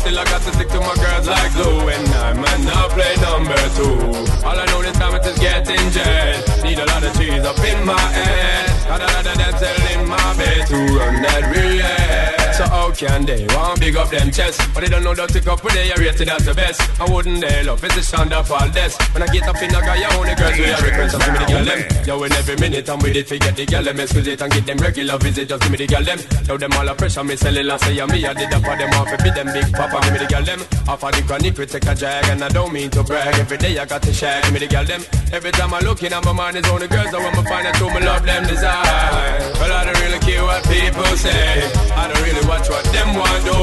Still 0.00 0.18
I 0.18 0.24
got 0.24 0.42
to 0.42 0.50
stick 0.54 0.68
to 0.74 0.80
my 0.80 0.96
girls 0.96 1.26
like 1.28 1.52
glue. 1.54 1.86
And 1.92 2.08
I'm 2.24 2.40
man 2.40 2.60
now 2.64 2.88
play 2.88 3.14
number 3.20 3.60
two. 3.76 3.94
All 4.42 4.58
I 4.58 4.64
know 4.72 4.82
this 4.82 4.96
time 4.96 5.14
it 5.14 5.26
is 5.26 5.38
getting 5.38 5.86
jet. 5.92 6.40
Need 6.64 6.78
a 6.78 6.86
lot 6.86 7.04
of 7.04 7.12
cheese 7.18 7.44
up 7.44 7.58
in 7.60 7.84
my 7.84 8.00
head. 8.00 8.66
Got 8.88 9.02
a 9.02 9.06
lot 9.06 9.26
of 9.26 9.36
dental 9.38 9.76
my 10.08 10.36
bed 10.36 10.66
to 10.68 10.76
run 10.76 11.22
that 11.22 11.42
relay. 11.54 12.39
So 12.60 12.68
how 12.68 12.92
can 12.92 13.24
they 13.24 13.46
want 13.56 13.80
big 13.80 13.96
up 13.96 14.10
them 14.10 14.30
chest? 14.30 14.60
But 14.74 14.84
they 14.84 14.90
don't 14.90 15.02
know 15.02 15.14
that 15.14 15.30
to 15.30 15.40
up 15.50 15.64
with 15.64 15.72
they 15.72 15.90
are 15.92 15.96
rated 15.96 16.28
as 16.28 16.44
the 16.44 16.52
best. 16.52 16.82
I 17.00 17.08
wouldn't 17.10 17.40
they 17.40 17.64
love 17.64 17.82
it's 17.82 17.94
the 17.94 18.02
sound 18.02 18.34
of 18.34 18.52
all 18.52 18.68
this. 18.68 19.00
When 19.16 19.22
I 19.22 19.28
get 19.32 19.48
up 19.48 19.56
in 19.62 19.72
the 19.72 19.80
guy, 19.80 19.96
you 19.96 20.12
only 20.12 20.34
girls 20.36 20.58
we 20.60 20.68
are 20.68 20.84
request 20.84 21.16
give 21.16 21.32
me 21.32 21.38
the 21.40 21.48
girl 21.48 21.64
them. 21.64 21.80
Yo, 22.04 22.22
in 22.22 22.32
every 22.36 22.56
minute 22.60 22.84
I'm 22.90 22.98
with 23.00 23.16
it, 23.16 23.28
forget 23.28 23.56
the 23.56 23.64
girl 23.64 23.82
them. 23.82 23.98
Excuse 23.98 24.26
it 24.26 24.42
and 24.42 24.52
get 24.52 24.66
them 24.66 24.76
regular 24.76 25.16
visit, 25.16 25.48
just 25.48 25.62
give 25.62 25.72
me 25.72 25.78
the 25.78 25.86
girl 25.86 26.04
them. 26.04 26.20
Now 26.44 26.56
them 26.58 26.72
all 26.76 26.88
a 26.88 26.94
pressure, 26.94 27.24
me 27.24 27.36
sell 27.36 27.56
it 27.56 27.64
and 27.64 27.80
say, 27.80 27.94
yeah, 27.94 28.04
me, 28.04 28.26
I 28.26 28.34
did 28.34 28.52
up 28.52 28.60
for 28.60 28.76
them 28.76 28.92
off, 28.92 29.08
be 29.08 29.30
them 29.32 29.48
big 29.56 29.72
papa, 29.72 29.96
give 30.04 30.12
me 30.12 30.18
the 30.20 30.28
girl 30.28 30.44
them. 30.44 30.60
Off 30.84 31.00
of 31.00 31.12
the 31.16 31.22
chronic, 31.24 31.56
we 31.56 31.64
take 31.64 31.88
a 31.88 31.94
drag, 31.94 32.28
and 32.28 32.44
I 32.44 32.48
don't 32.50 32.72
mean 32.74 32.90
to 32.90 33.02
brag. 33.02 33.40
Every 33.40 33.56
day 33.56 33.78
I 33.78 33.86
got 33.86 34.02
to 34.02 34.12
share, 34.12 34.36
give 34.44 34.52
me 34.52 34.60
the 34.60 34.68
girl 34.68 34.84
them. 34.84 35.00
Every 35.32 35.52
time 35.52 35.72
I 35.72 35.80
look 35.80 36.02
in, 36.04 36.12
my 36.12 36.32
mind 36.32 36.60
is 36.60 36.68
on 36.68 36.80
the 36.80 36.88
girls, 36.92 37.08
I 37.08 37.24
want 37.24 37.36
to 37.40 37.42
find 37.48 37.64
out 37.66 37.76
who 37.80 37.88
me 37.88 38.04
love 38.04 38.20
them 38.20 38.44
desire. 38.44 39.48
Well, 39.56 39.72
I 39.72 39.80
don't 39.88 40.00
really 40.04 40.20
care 40.20 40.44
what 40.44 40.60
people 40.68 41.16
say. 41.16 41.64
I 41.96 42.04
don't 42.04 42.20
really 42.20 42.44
watch 42.50 42.68
what 42.68 42.84
them 42.90 43.14
want 43.14 43.42
do. 43.46 43.54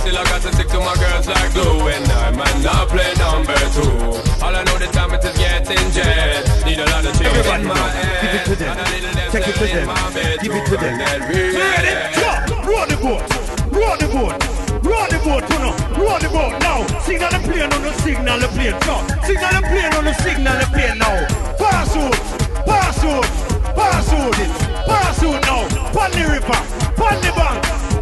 Still 0.00 0.16
I 0.16 0.24
got 0.24 0.40
to 0.40 0.50
stick 0.56 0.68
to 0.72 0.80
my 0.80 0.96
girls 0.96 1.28
like 1.28 1.52
glue, 1.52 1.92
and 1.92 2.08
I 2.08 2.32
might 2.32 2.58
not 2.64 2.88
play 2.88 3.12
number 3.20 3.52
two. 3.76 3.92
All 4.40 4.56
I 4.56 4.64
know 4.64 4.76
the 4.80 4.88
time 4.96 5.12
it 5.12 5.20
is 5.20 5.36
getting 5.36 5.88
jet. 5.92 6.48
Need 6.64 6.80
a 6.80 6.88
lot 6.88 7.04
of 7.04 7.12
change 7.20 7.28
Everybody, 7.28 7.62
in 7.62 7.68
my 7.68 7.76
head. 7.76 8.24
give 8.24 8.34
it 8.40 8.44
to 8.48 8.54
them. 8.56 8.76
Take 9.28 9.48
it 9.48 9.56
to 9.60 9.66
them. 9.68 9.88
Give 10.40 10.54
it 10.56 10.64
to 10.72 10.76
them. 10.80 10.94
run. 10.96 11.20
Ready? 11.28 11.92
Drop. 12.16 12.40
Roll 12.64 12.86
the 12.88 12.96
boat. 13.04 13.28
Roll 13.76 13.96
the 14.00 14.08
boat. 14.08 14.36
Roll 14.88 15.06
the 15.12 15.18
boat, 15.20 15.44
you 15.52 15.58
know. 15.60 15.74
Roll 16.00 16.18
the 16.18 16.28
boat 16.32 16.54
now. 16.64 16.80
Signal 17.04 17.30
the 17.36 17.40
plane 17.44 17.68
on 17.68 17.82
the 17.84 17.92
signal 18.00 18.38
the 18.40 18.48
plane. 18.56 18.76
Drop. 18.80 19.04
Signal 19.28 19.52
the 19.52 19.62
plane 19.68 19.92
on 19.92 20.04
the 20.08 20.14
signal 20.24 20.56
the 20.56 20.66
plane 20.72 20.96
now. 20.96 21.28
Pass 21.60 21.92
out. 21.92 22.16
Pass 22.64 23.04
out. 23.04 23.28
Pass 23.76 24.12
out 24.16 24.38
it. 24.40 24.52
Out 24.88 25.42
now. 25.44 25.62
Pon 25.92 26.10
the 26.16 26.24
river. 26.24 26.58
Pon 26.96 27.20
the 27.20 27.32
bank. 27.36 27.89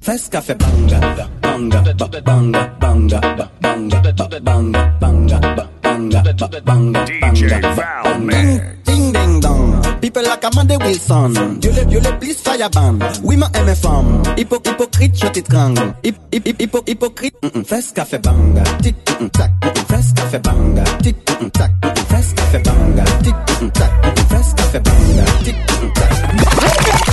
Fest 0.00 0.30
café 0.32 0.54
banga, 0.54 0.98
banga, 1.42 1.82
ba- 1.82 2.20
banga, 2.24 2.70
banga, 2.80 3.20
ba- 3.20 3.50
banga, 3.60 4.00
ba- 4.00 4.40
banga, 4.40 4.96
banga, 5.00 5.38
ba- 5.56 5.68
banga, 5.82 6.20
ba- 6.22 6.60
banga, 6.64 7.04
DJ 7.06 7.48
banga, 7.50 7.74
Val 7.76 8.02
banga. 8.04 8.26
Man. 8.26 8.76
Ding 8.84 9.12
ding 9.12 9.40
dong, 9.40 9.69
people 10.00 10.22
like 10.22 10.44
Amanda 10.44 10.76
Wilson. 10.78 11.58
Dieu 11.60 11.72
le, 11.72 11.84
Dieu 11.84 12.00
le, 12.00 12.18
please 12.18 12.40
fire 12.40 12.70
ban. 12.70 12.98
Oui 13.22 13.36
ma 13.36 13.48
femme, 13.74 14.22
Hypo, 14.36 14.56
hypocrite, 14.64 15.16
je 15.20 15.26
t'étrangle. 15.28 15.94
Hip, 16.02 16.16
hip, 16.32 16.46
hip, 16.46 16.60
hypo, 16.60 16.82
hypocrite. 16.86 17.34
Mm 17.42 17.48
-mm. 17.62 17.92
Café 17.94 18.18
banga, 18.18 18.62
tic, 18.82 18.96
mm 19.08 19.26
-mm, 19.26 19.30
tac. 19.30 19.50
Mm 19.62 20.14
café 20.14 20.38
banga, 20.38 20.84
tic, 21.02 21.16
mm 21.28 21.46
-mm, 21.46 21.50
tac. 21.50 21.70
Mm 21.82 22.34
café 22.36 22.58
banga, 22.64 23.04
tic, 23.22 23.34
mm 23.34 23.66
-mm, 23.66 23.70
tac. 23.72 23.90
Mm 24.04 24.54
café 24.56 24.80
banga, 24.80 25.24
tic, 25.44 25.56
tac. 25.94 27.09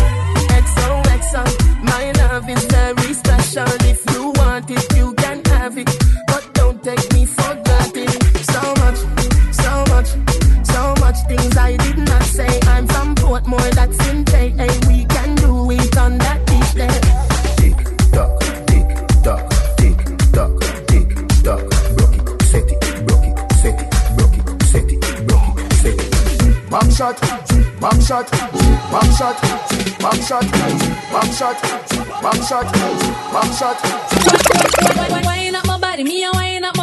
Shot, 28.08 28.32
bam 28.32 29.12
shot, 29.18 29.36
bam 30.00 30.22
shot, 30.22 30.50
bam 31.12 31.30
shot, 31.34 31.62
bam 32.24 32.42
shot, 32.42 32.72
bam 33.34 33.52
shot. 33.52 33.78
Wine 35.26 35.56
up 35.56 35.68
my 35.68 35.78
body, 35.78 36.06
me 36.06 36.24
a 36.24 36.32
wine 36.32 36.64
up 36.64 36.77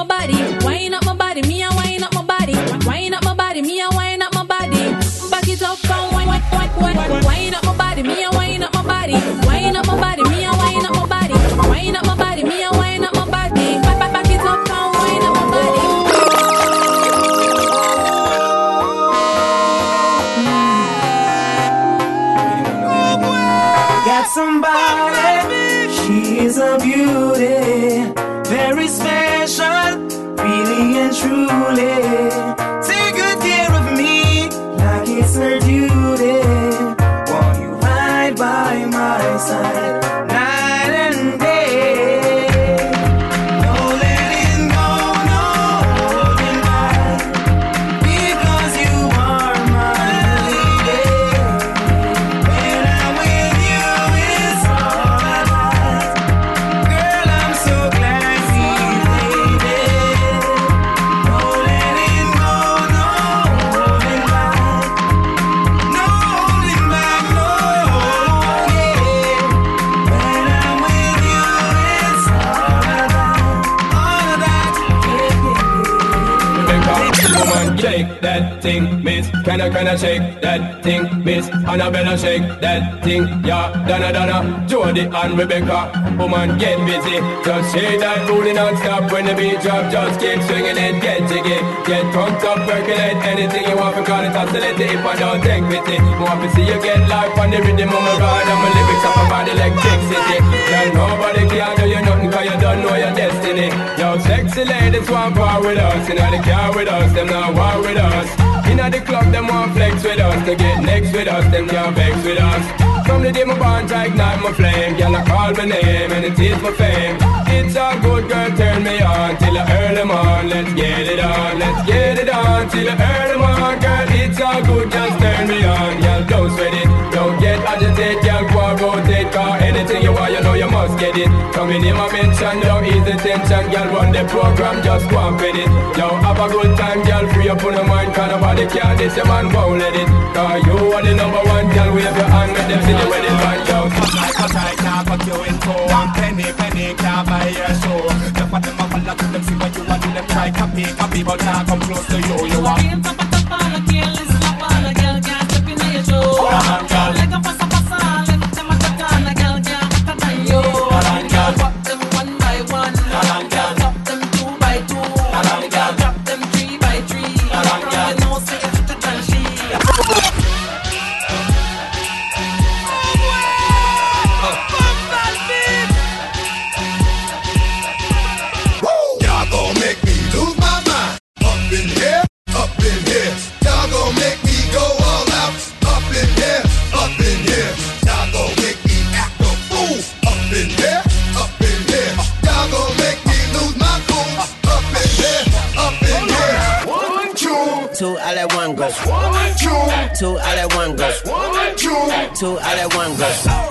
miss. 79.24 79.44
Can 79.44 79.60
I, 79.60 79.70
can 79.70 79.88
I 79.88 79.96
shake 79.96 80.40
that 80.42 80.82
thing, 80.82 81.24
miss? 81.24 81.48
Annabella, 81.48 82.16
shake 82.18 82.42
that 82.60 83.04
thing, 83.04 83.24
yeah. 83.44 83.72
Donna, 83.86 84.12
Donna, 84.12 84.66
Jody 84.68 85.00
and 85.02 85.38
Rebecca, 85.38 85.92
woman, 86.18 86.58
get 86.58 86.78
busy. 86.86 87.20
Just 87.44 87.74
shake 87.74 88.00
that 88.00 88.26
booty 88.26 88.52
non-stop 88.52 89.10
when 89.12 89.26
the 89.26 89.34
beat 89.34 89.60
drop. 89.60 89.90
Just 89.90 90.20
keep 90.20 90.40
swinging 90.42 90.76
it, 90.76 91.00
get 91.00 91.28
jiggy. 91.28 91.58
Get 91.86 92.04
drunk 92.12 92.42
up, 92.44 92.58
percolate 92.68 93.18
anything 93.24 93.64
you 93.68 93.76
want, 93.76 93.96
because 93.96 94.28
it's 94.28 94.36
oscillating 94.36 94.90
if 94.98 95.04
I 95.04 95.14
don't 95.16 95.40
take 95.42 95.64
pity. 95.68 95.98
Want 96.20 96.40
to 96.42 96.48
see 96.54 96.66
you 96.66 96.78
get 96.82 97.08
life 97.08 97.36
on 97.38 97.50
the 97.50 97.58
rhythm 97.60 97.88
of 97.88 98.02
my 98.02 98.14
ride 98.18 98.48
and 98.48 98.60
my 98.60 98.70
lyrics 98.72 99.04
up 99.04 99.16
about 99.26 99.48
electricity. 99.48 100.38
Girl, 100.40 100.88
nobody 100.94 101.42
can 101.48 101.72
do 101.76 101.84
you 101.88 102.02
nothing, 102.02 102.30
cause 102.30 102.44
you 102.44 102.56
don't 102.60 102.80
know 102.82 102.96
your 102.96 103.14
destiny. 103.14 103.68
Yo, 104.00 104.18
sexy 104.24 104.64
ladies 104.64 105.08
want 105.10 105.36
war 105.36 105.60
with 105.60 105.78
us, 105.78 106.08
in 106.08 106.16
the 106.16 106.40
car 106.42 106.74
with 106.74 106.88
us, 106.88 107.12
them 107.12 107.26
not 107.26 107.54
war 107.54 107.82
with 107.82 107.96
us. 107.96 108.53
In 108.70 108.76
the 108.90 109.00
club, 109.00 109.32
them 109.32 109.46
want 109.48 109.72
flex 109.72 110.02
with 110.02 110.20
us, 110.20 110.44
to 110.46 110.54
get 110.56 110.82
next 110.82 111.12
with 111.12 111.28
us, 111.28 111.44
them 111.52 111.68
can't 111.68 111.94
vex 111.96 112.16
with 112.24 112.38
us. 112.38 112.64
From 113.06 113.22
the 113.22 113.32
day 113.32 113.44
my 113.44 113.58
bond 113.58 113.88
to 113.88 114.04
ignite 114.04 114.40
my 114.42 114.52
flame, 114.52 114.96
girl, 114.96 115.14
I 115.16 115.24
call 115.24 115.52
my 115.52 115.64
name 115.64 116.10
and 116.12 116.24
it 116.24 116.38
is 116.38 116.60
my 116.62 116.72
fame. 116.72 117.16
It's 117.46 117.76
a 117.76 117.98
good 118.02 118.28
girl, 118.28 118.50
turn 118.56 118.82
me 118.82 119.00
on 119.00 119.36
till 119.36 119.56
I 119.56 119.64
early 119.80 120.04
morn. 120.04 120.48
Let's 120.48 120.72
get 120.74 121.06
it 121.06 121.20
on, 121.20 121.58
let's 121.58 121.86
get 121.86 122.18
it 122.18 122.28
on 122.28 122.68
till 122.70 122.88
I 122.88 122.94
early 122.94 123.38
morn, 123.38 123.78
girl. 123.80 124.06
It's 124.20 124.38
a 124.38 124.62
good, 124.66 124.90
just 124.90 125.18
turn 125.20 125.48
me 125.48 125.64
on, 125.64 126.00
girl. 126.00 126.24
Don't 126.24 126.50
sweat 126.56 126.74
it, 126.74 127.03
don't 127.24 127.40
get 127.40 127.58
agitated, 127.64 128.20
girl. 128.20 128.44
Go 128.52 128.60
and 128.68 128.80
rotate, 128.80 129.32
cause 129.32 129.62
anything 129.62 130.02
you 130.02 130.12
want, 130.12 130.32
you 130.32 130.40
know 130.44 130.54
you 130.54 130.68
must 130.68 130.98
get 130.98 131.16
it. 131.16 131.28
Coming 131.56 131.84
in 131.84 131.96
my 131.96 132.08
mention, 132.12 132.60
yo, 132.60 132.84
ease 132.84 133.04
the 133.08 133.16
tension, 133.16 133.64
girl. 133.72 133.88
Run 133.96 134.12
the 134.12 134.24
program, 134.28 134.82
just 134.84 135.08
go 135.08 135.18
and 135.28 135.40
fit 135.40 135.56
it. 135.56 135.68
Yo, 135.96 136.06
have 136.20 136.40
a 136.40 136.46
good 136.52 136.76
time, 136.76 137.00
girl. 137.04 137.24
Free 137.32 137.48
up 137.48 137.64
on 137.64 137.74
the 137.74 137.84
mind, 137.84 138.14
cause 138.14 138.30
nobody 138.30 138.66
can 138.68 138.96
this, 138.98 139.16
your 139.16 139.26
man 139.26 139.52
won't 139.52 139.80
let 139.80 139.96
it. 139.96 140.08
Cause 140.36 140.60
you 140.66 140.76
are 140.92 141.02
the 141.02 141.14
number 141.14 141.42
one, 141.48 141.66
girl. 141.72 141.90
Wave 141.94 142.16
your 142.16 142.28
hand, 142.28 142.52
make 142.52 142.68
them 142.68 142.80
see 142.84 142.92
the 142.92 143.06
wedding 143.08 143.38
band, 143.40 143.62
yo. 143.68 143.78
Like 144.20 144.38
a 144.44 144.46
tight 144.52 144.78
now, 144.84 145.04
cut 145.08 145.22
you 145.24 145.38
in 145.48 145.56
two. 145.64 145.80
One 145.96 146.10
penny, 146.12 146.48
penny, 146.52 146.92
can't 146.94 147.24
buy 147.24 147.48
your 147.48 147.72
show. 147.80 148.00
The 148.36 148.44
for 148.52 148.60
them 148.60 148.76
a 148.76 148.84
follow 148.92 149.14
to 149.16 149.26
them, 149.32 149.42
see 149.42 149.56
what 149.56 149.72
you 149.72 149.84
want, 149.88 150.02
do 150.02 150.08
them 150.12 150.26
try 150.28 150.50
copy, 150.52 150.84
copy, 151.00 151.20
but 151.24 151.40
now 151.40 151.64
come 151.64 151.80
close 151.80 152.06
to 152.12 152.16
you, 152.20 152.36
you 152.52 152.60
are. 152.66 153.14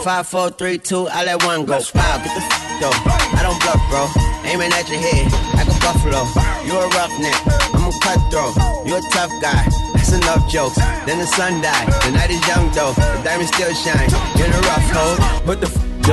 Five, 0.04 0.28
four, 0.28 0.50
three, 0.50 0.78
two, 0.80 1.08
I 1.08 1.24
let 1.24 1.46
one 1.46 1.64
go. 1.64 1.80
Wow, 1.96 2.18
get 2.18 2.36
the 2.36 2.44
f 2.44 2.82
though. 2.82 2.92
I 2.92 3.40
don't 3.40 3.56
bluff, 3.64 3.80
bro. 3.88 4.04
Aiming 4.44 4.74
at 4.74 4.90
your 4.90 5.00
head 5.00 5.32
like 5.56 5.66
a 5.66 5.80
buffalo. 5.80 6.28
You 6.68 6.76
a 6.76 6.90
roughneck, 6.92 7.40
I'm 7.74 7.88
a 7.88 7.92
cutthroat. 8.04 8.54
You 8.86 8.98
a 8.98 9.02
tough 9.12 9.32
guy. 9.42 9.64
That's 9.94 10.12
enough 10.12 10.52
jokes. 10.52 10.76
Then 11.06 11.20
the 11.20 11.26
sun 11.26 11.62
died. 11.62 11.88
The 12.04 12.12
night 12.12 12.32
is 12.32 12.46
young 12.46 12.70
though. 12.72 12.92
The 12.92 13.22
diamonds 13.24 13.56
still 13.56 13.74
shine. 13.74 14.10
You're 14.36 14.48
a 14.48 14.62
rough 14.68 14.92
hole. 14.92 15.16
What 15.48 15.62
the 15.62 15.68
f 15.68 16.08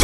yo? 0.00 0.03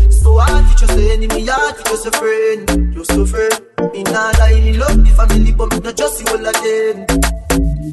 So 0.21 0.37
hard 0.37 0.69
to 0.69 0.73
just 0.77 0.93
say 0.93 1.13
enemy 1.13 1.45
Hard 1.47 1.77
to 1.77 1.83
just 1.83 2.05
a 2.05 2.11
friend 2.11 2.93
Just 2.93 3.11
a 3.11 3.25
friend. 3.25 3.57
Me 3.91 4.03
not 4.03 4.37
lie 4.37 4.61
me 4.61 4.77
love 4.77 5.03
the 5.03 5.09
family 5.17 5.51
But 5.51 5.73
me 5.73 5.79
not 5.79 5.97
just 5.97 6.17
see 6.17 6.25
all 6.29 6.37
them 6.37 6.95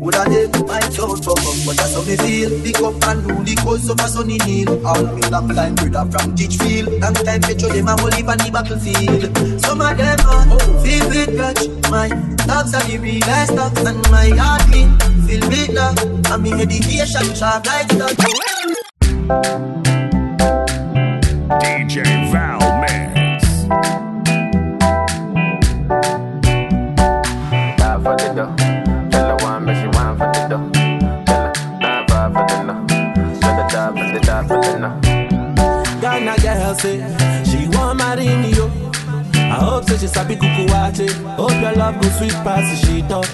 Would 0.04 0.14
I 0.14 0.28
them 0.28 0.52
my 0.68 0.80
town 0.92 1.16
come 1.24 1.40
up 1.40 1.56
But 1.64 1.74
that's 1.80 1.96
how 1.96 2.04
me 2.04 2.16
feel. 2.20 2.50
Pick 2.60 2.80
up 2.84 3.00
and 3.08 3.24
do 3.24 3.34
the 3.48 3.54
cause 3.64 3.88
of 3.88 3.98
a 3.98 4.08
sunny 4.12 4.36
hill. 4.44 4.76
All 4.86 5.02
me 5.16 5.24
long 5.32 5.48
time 5.48 5.74
brother 5.74 6.04
from 6.12 6.34
Ditchfield 6.36 7.00
Long 7.00 7.16
time 7.16 7.40
petro 7.40 7.68
them 7.72 7.88
a 7.88 7.96
molly 7.96 8.20
on 8.20 8.36
the 8.44 8.50
battlefield. 8.52 9.24
Some 9.64 9.80
of 9.80 9.96
them 9.96 10.20
uh, 10.20 10.52
are 10.52 10.60
filled 10.84 11.08
with 11.08 11.32
grudge. 11.32 11.64
My 11.88 12.12
dogs 12.44 12.76
are 12.76 12.84
the 12.84 13.00
realest 13.00 13.56
dogs 13.56 13.80
And 13.88 14.04
my 14.12 14.28
heart 14.36 14.68
clean. 14.68 14.92
Filled 15.24 15.48
with 15.48 15.72
love 15.72 15.96
And 15.96 16.42
me 16.44 16.52
education 16.60 17.32
sharp 17.32 17.64
like 17.64 17.88
that 17.96 18.20
DJ 21.78 22.02
Val 22.32 22.58
Mix. 22.80 23.62
Die 27.78 27.98
for 28.02 28.16
the 28.18 28.28
dough. 28.34 28.52
Tell 29.10 29.28
her 29.28 29.36
one, 29.44 29.64
but 29.64 29.74
she 29.76 29.86
wine 29.94 30.16
for 30.18 30.26
the 30.34 30.42
dough. 30.50 30.70
Tell 31.24 31.40
her 31.46 31.52
nine 31.78 32.06
five 32.08 32.32
for 32.34 32.44
the 32.50 32.62
no. 32.64 32.74
Tell 33.40 33.54
her 33.54 33.68
die 33.68 33.90
for 33.94 34.06
the 34.12 34.20
die 34.26 34.46
for 34.48 34.60
the 34.60 34.78
no. 34.82 36.00
Ghana 36.00 36.34
girl 36.42 36.74
say 36.74 36.98
she 37.44 37.68
want 37.68 37.98
marry 37.98 38.26
me 38.26 38.50
yo. 38.54 38.66
I 39.34 39.60
hope 39.62 39.84
say 39.84 39.98
she 39.98 40.08
sabi 40.08 40.34
kuku 40.34 40.66
wache. 40.72 41.08
Hope 41.36 41.52
your 41.62 41.74
love 41.74 42.00
go 42.02 42.08
sweet 42.08 42.32
past 42.42 42.66
the 42.70 42.86
shit 42.86 43.12
up. 43.12 43.24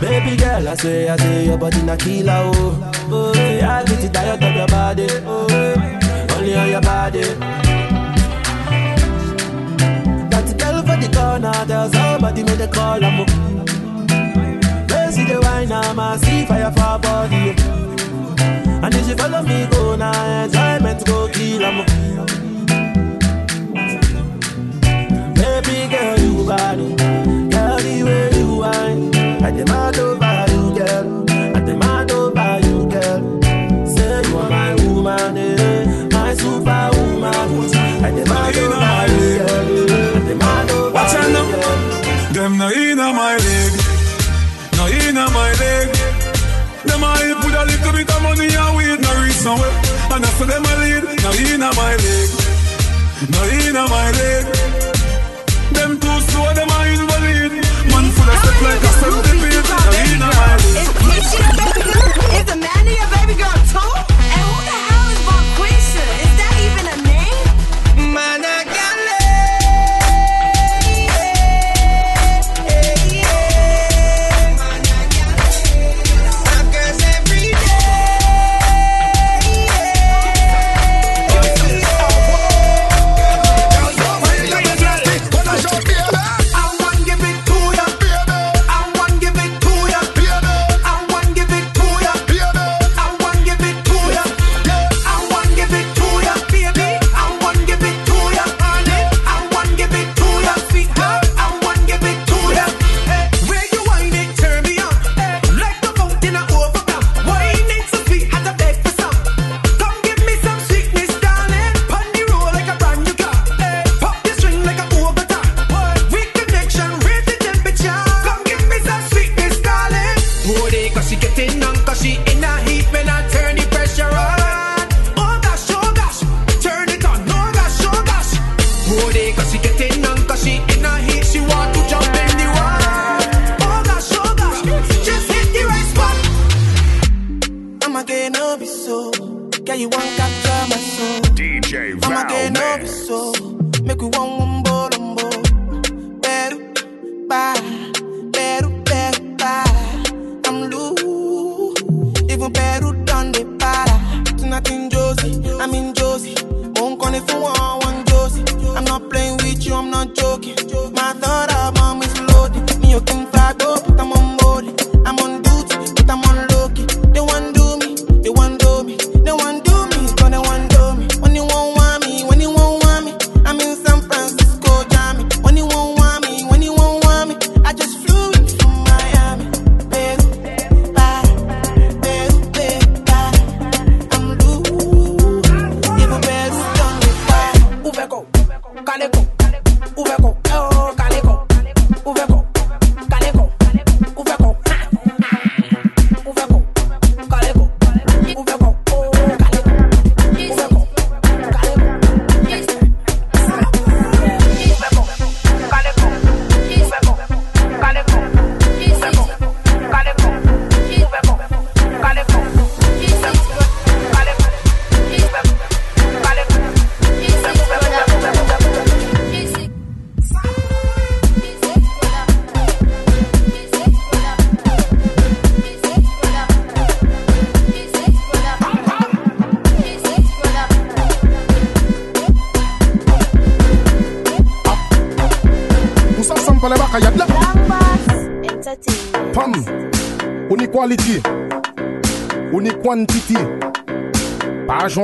Baby 0.00 0.36
girl, 0.36 0.68
I 0.68 0.74
say, 0.76 1.08
I 1.08 1.16
say 1.16 1.46
your 1.46 1.58
body 1.58 1.82
na 1.82 1.96
killer 1.96 2.32
oh. 2.54 2.92
Oh, 3.10 3.32
yeah, 3.34 3.78
I 3.80 3.84
get 3.84 4.04
it 4.04 4.12
diet 4.12 4.40
of 4.40 4.54
your 4.54 4.66
body. 4.68 5.08
Oh, 5.26 5.48
yeah. 5.50 6.07
Only 6.38 6.54
on 6.54 6.68
your 6.70 6.80
body. 6.80 7.20
That 10.30 10.46
girl 10.58 10.82
for 10.82 10.96
the 11.02 11.08
corner, 11.14 11.64
there's 11.66 11.92
somebody 11.92 12.42
made 12.42 12.60
a 12.60 12.68
call. 12.68 13.04
I'm 13.04 13.18
Where 14.88 15.12
see 15.12 15.24
the 15.24 15.40
wine, 15.42 15.72
I'm 15.72 15.98
a 15.98 16.18
see 16.18 16.46
fire 16.46 16.70
for 16.70 16.98
body. 17.02 17.27
now 51.28 51.52
in 51.52 51.60
my 51.60 51.96
leg, 51.96 52.30
in 53.66 53.74
my 53.74 54.10
leg. 54.12 54.44
Them 55.72 56.00
too 56.00 56.20
slow, 56.28 56.54
them 56.54 56.70
are 56.70 56.86
invalid. 56.88 57.52
Man 57.90 58.06
full 58.16 58.30
of 58.30 58.38
step 58.38 58.62
like 58.62 58.82
a 58.82 58.92
centipede, 59.00 59.68
in 60.04 60.18
my 60.20 60.56
leg. 60.64 60.78
It's, 60.78 60.94
it's, 61.16 61.34
it's, 61.34 61.76
it's, 62.38 62.52
it's, 62.52 62.77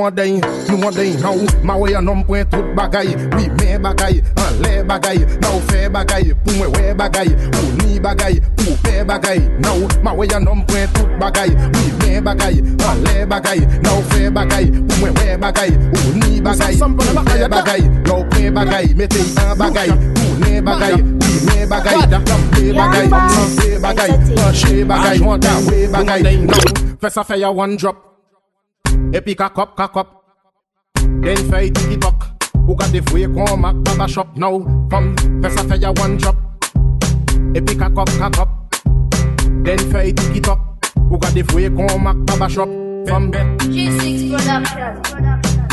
an 0.05 0.15
den, 0.15 0.41
nou 0.69 0.87
an 0.87 0.93
den 0.95 1.17
nou 1.21 1.47
Mawe 1.65 1.95
an 1.97 2.09
om 2.11 2.21
pwen 2.27 2.45
tout 2.51 2.67
bagay, 2.77 3.13
wi 3.35 3.47
men 3.57 3.81
bagay 3.83 4.21
An 4.41 4.59
le 4.61 4.83
bagay, 4.87 5.23
nou 5.41 5.61
fe 5.69 5.87
bagay 5.89 6.31
Pou 6.43 6.57
mwen 6.59 6.71
we 6.75 6.93
bagay, 6.99 7.33
pou 7.55 7.73
ni 7.81 7.99
bagay 7.99 8.39
Pou 8.59 8.77
pe 8.83 9.03
bagay, 9.07 9.41
nou 9.63 9.89
Mawe 10.05 10.27
an 10.37 10.47
om 10.51 10.63
pwen 10.69 10.87
tout 10.95 11.17
bagay, 11.21 11.53
wi 11.77 11.91
men 12.03 12.23
bagay 12.27 12.61
An 12.85 13.03
le 13.07 13.25
bagay, 13.33 13.65
nou 13.85 14.05
fe 14.13 14.29
bagay 14.29 14.71
Pou 14.75 15.01
mwen 15.01 15.19
we 15.19 15.37
bagay, 15.41 15.75
pou 15.91 16.15
ni 16.21 16.41
bagay 16.41 16.79
Pou 16.79 17.25
pe 17.25 17.49
bagay, 17.57 17.85
nou 18.05 18.25
pe 18.31 18.49
bagay 18.59 18.95
Mete 18.95 19.27
an 19.43 19.55
bagay, 19.59 19.93
pou 20.15 20.41
ne 20.45 20.61
bagay 20.61 21.15
Mè 21.45 21.65
bagay, 21.67 21.99
dampe 22.09 22.73
bagay, 22.73 23.07
dampe 23.09 23.69
bagay, 23.81 24.09
panche 24.35 24.85
bagay, 24.85 25.19
wanda 25.19 25.53
we 25.67 25.85
bagay, 25.91 26.37
nou, 26.47 26.75
fè 27.01 27.11
sa 27.11 27.25
fè 27.27 27.41
ya 27.41 27.51
one 27.51 27.77
drop. 27.77 28.04
et 29.15 29.21
puis 29.21 29.35
kakop, 29.35 29.69
kakop. 29.77 30.07
Then 31.23 31.37
fait 31.49 31.71
tiki 31.71 31.97
tok, 31.97 32.15
ou 32.67 32.75
gade 32.75 33.01
fwe 33.07 33.23
kon 33.33 33.57
mak 33.57 33.75
baba 33.85 34.07
shop 34.07 34.27
now, 34.35 34.59
fam, 34.91 35.15
fais 35.41 35.49
ça 35.51 35.63
fait 35.63 35.77
ya 35.77 35.91
one 36.03 36.19
chop. 36.19 36.35
Et 37.55 37.61
puis 37.61 37.77
kakop, 37.77 38.09
kakop. 38.19 38.49
Then 39.63 39.79
fait 39.91 40.11
tiki 40.11 40.41
tok, 40.41 40.59
ou 41.09 41.17
gade 41.17 41.43
fwe 41.49 41.69
kon 41.73 41.99
mak 41.99 42.17
baba 42.27 42.49
shop, 42.49 42.69
fam. 43.07 43.31
G6 43.71 44.31
production, 44.31 44.93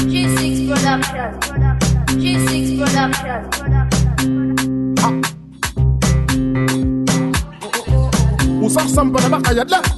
G6 0.06 0.68
production, 0.70 1.30
G6 2.22 2.78
production. 2.78 3.40
Ha. 5.02 5.08
Ou 8.62 8.70
saf 8.70 8.86
sampa 8.86 9.20
na 9.20 9.28
bakayad 9.36 9.68
la. 9.68 9.91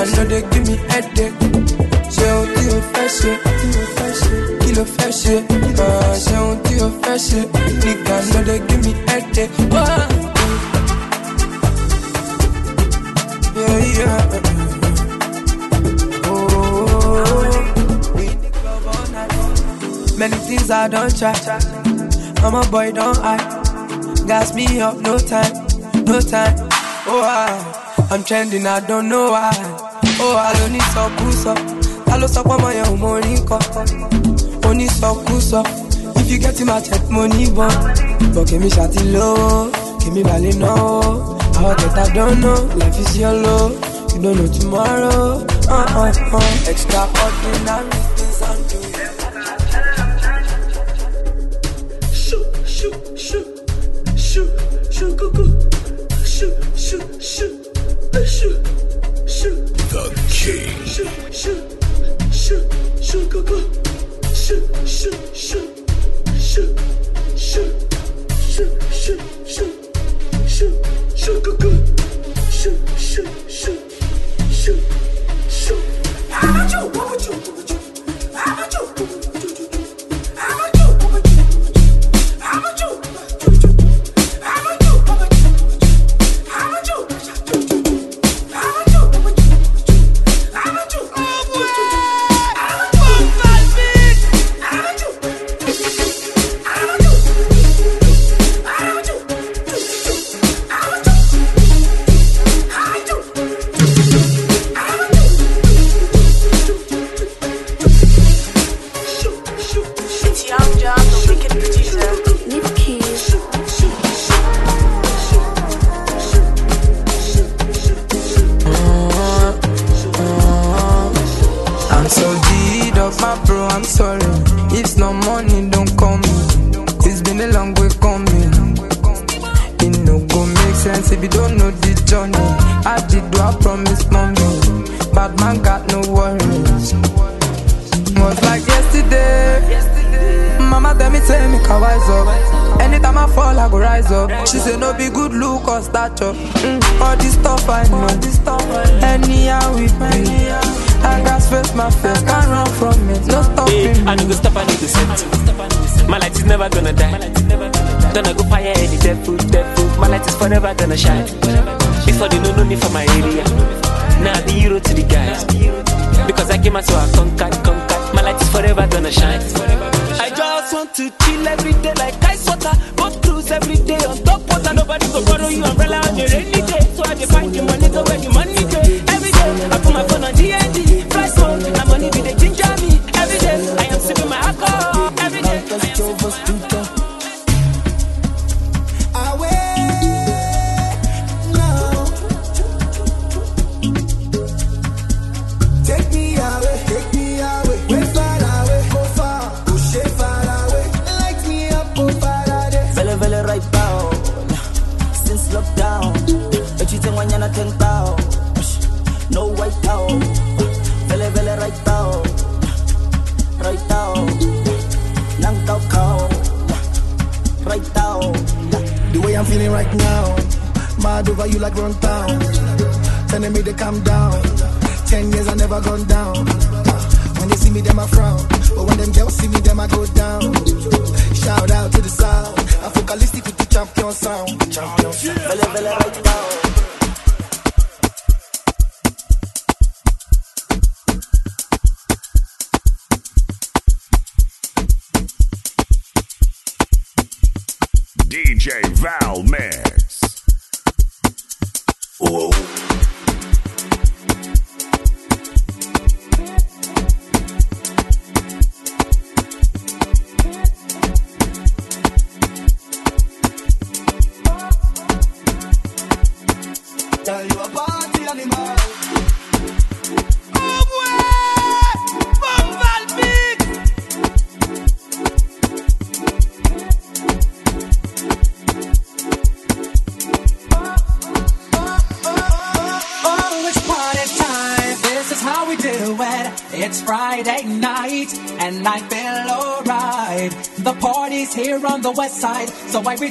I 0.00 0.04
know 0.14 0.24
they 0.24 0.42
give 0.50 0.66
me 0.68 0.76
headache. 0.90 1.34
Ṣeun 2.16 2.42
to 2.54 2.62
o 2.76 2.78
fẹ́ 2.92 3.06
ṣe, 3.18 3.32
kí 4.60 4.70
ló 4.76 4.84
fẹ́ 4.96 5.10
ṣe? 5.20 5.34
Ah, 5.84 6.12
Ṣeun 6.26 6.50
tí 6.64 6.74
o 6.86 6.88
fẹ́ 7.02 7.16
ṣe, 7.26 7.40
nìkan 7.84 8.22
know 8.30 8.42
they 8.48 8.58
give 8.68 8.82
me 8.84 8.92
headache. 9.08 9.54
Yeah, 13.56 13.78
yeah. 13.98 14.22
Oh. 16.24 17.52
Many 20.18 20.36
things 20.46 20.70
I 20.70 20.88
don't 20.88 21.12
try. 21.18 21.34
I'm 22.44 22.54
a 22.54 22.62
boy, 22.70 22.92
don't 22.92 23.18
I? 23.18 23.36
Gas 24.26 24.54
me 24.54 24.80
up, 24.80 24.96
no 25.00 25.18
time, 25.18 25.52
no 26.04 26.20
time. 26.20 26.54
Oh, 27.06 27.22
I, 27.22 28.08
I'm 28.10 28.22
trending, 28.24 28.66
I 28.66 28.80
don't 28.80 29.08
know 29.08 29.30
why 29.32 29.79
ó 30.24 30.26
wà 30.36 30.46
lóníṣọkúsọ 30.58 31.52
ta 32.06 32.14
ló 32.20 32.26
sọ 32.34 32.40
pọ́nmọ́ 32.48 32.70
yẹn 32.76 32.86
ò 32.92 32.94
mọ 33.02 33.08
orin 33.16 33.40
kọ 33.48 33.56
if 36.20 36.30
you 36.30 36.38
get 36.38 36.58
him 36.58 36.68
atẹ 36.76 36.96
But 37.14 37.26
ní 37.32 37.38
ìbọn 37.46 37.72
bọ̀ 38.34 38.42
kèmi 38.48 38.68
ṣàtìlówó 38.76 39.48
kèmi 40.00 40.20
balẹ̀ 40.28 40.56
náwó 40.62 40.90
I 41.62 42.08
don't 42.14 42.40
know, 42.40 42.58
life 42.80 42.98
is 42.98 43.18
yellow. 43.18 43.68
you 44.14 44.22
don't 44.22 44.36
know 44.38 44.48
tomorrow 44.58 45.44
uh 45.68 45.86
-uh 45.94 46.12
-uh. 46.32 46.70
extraordinary. 46.72 48.09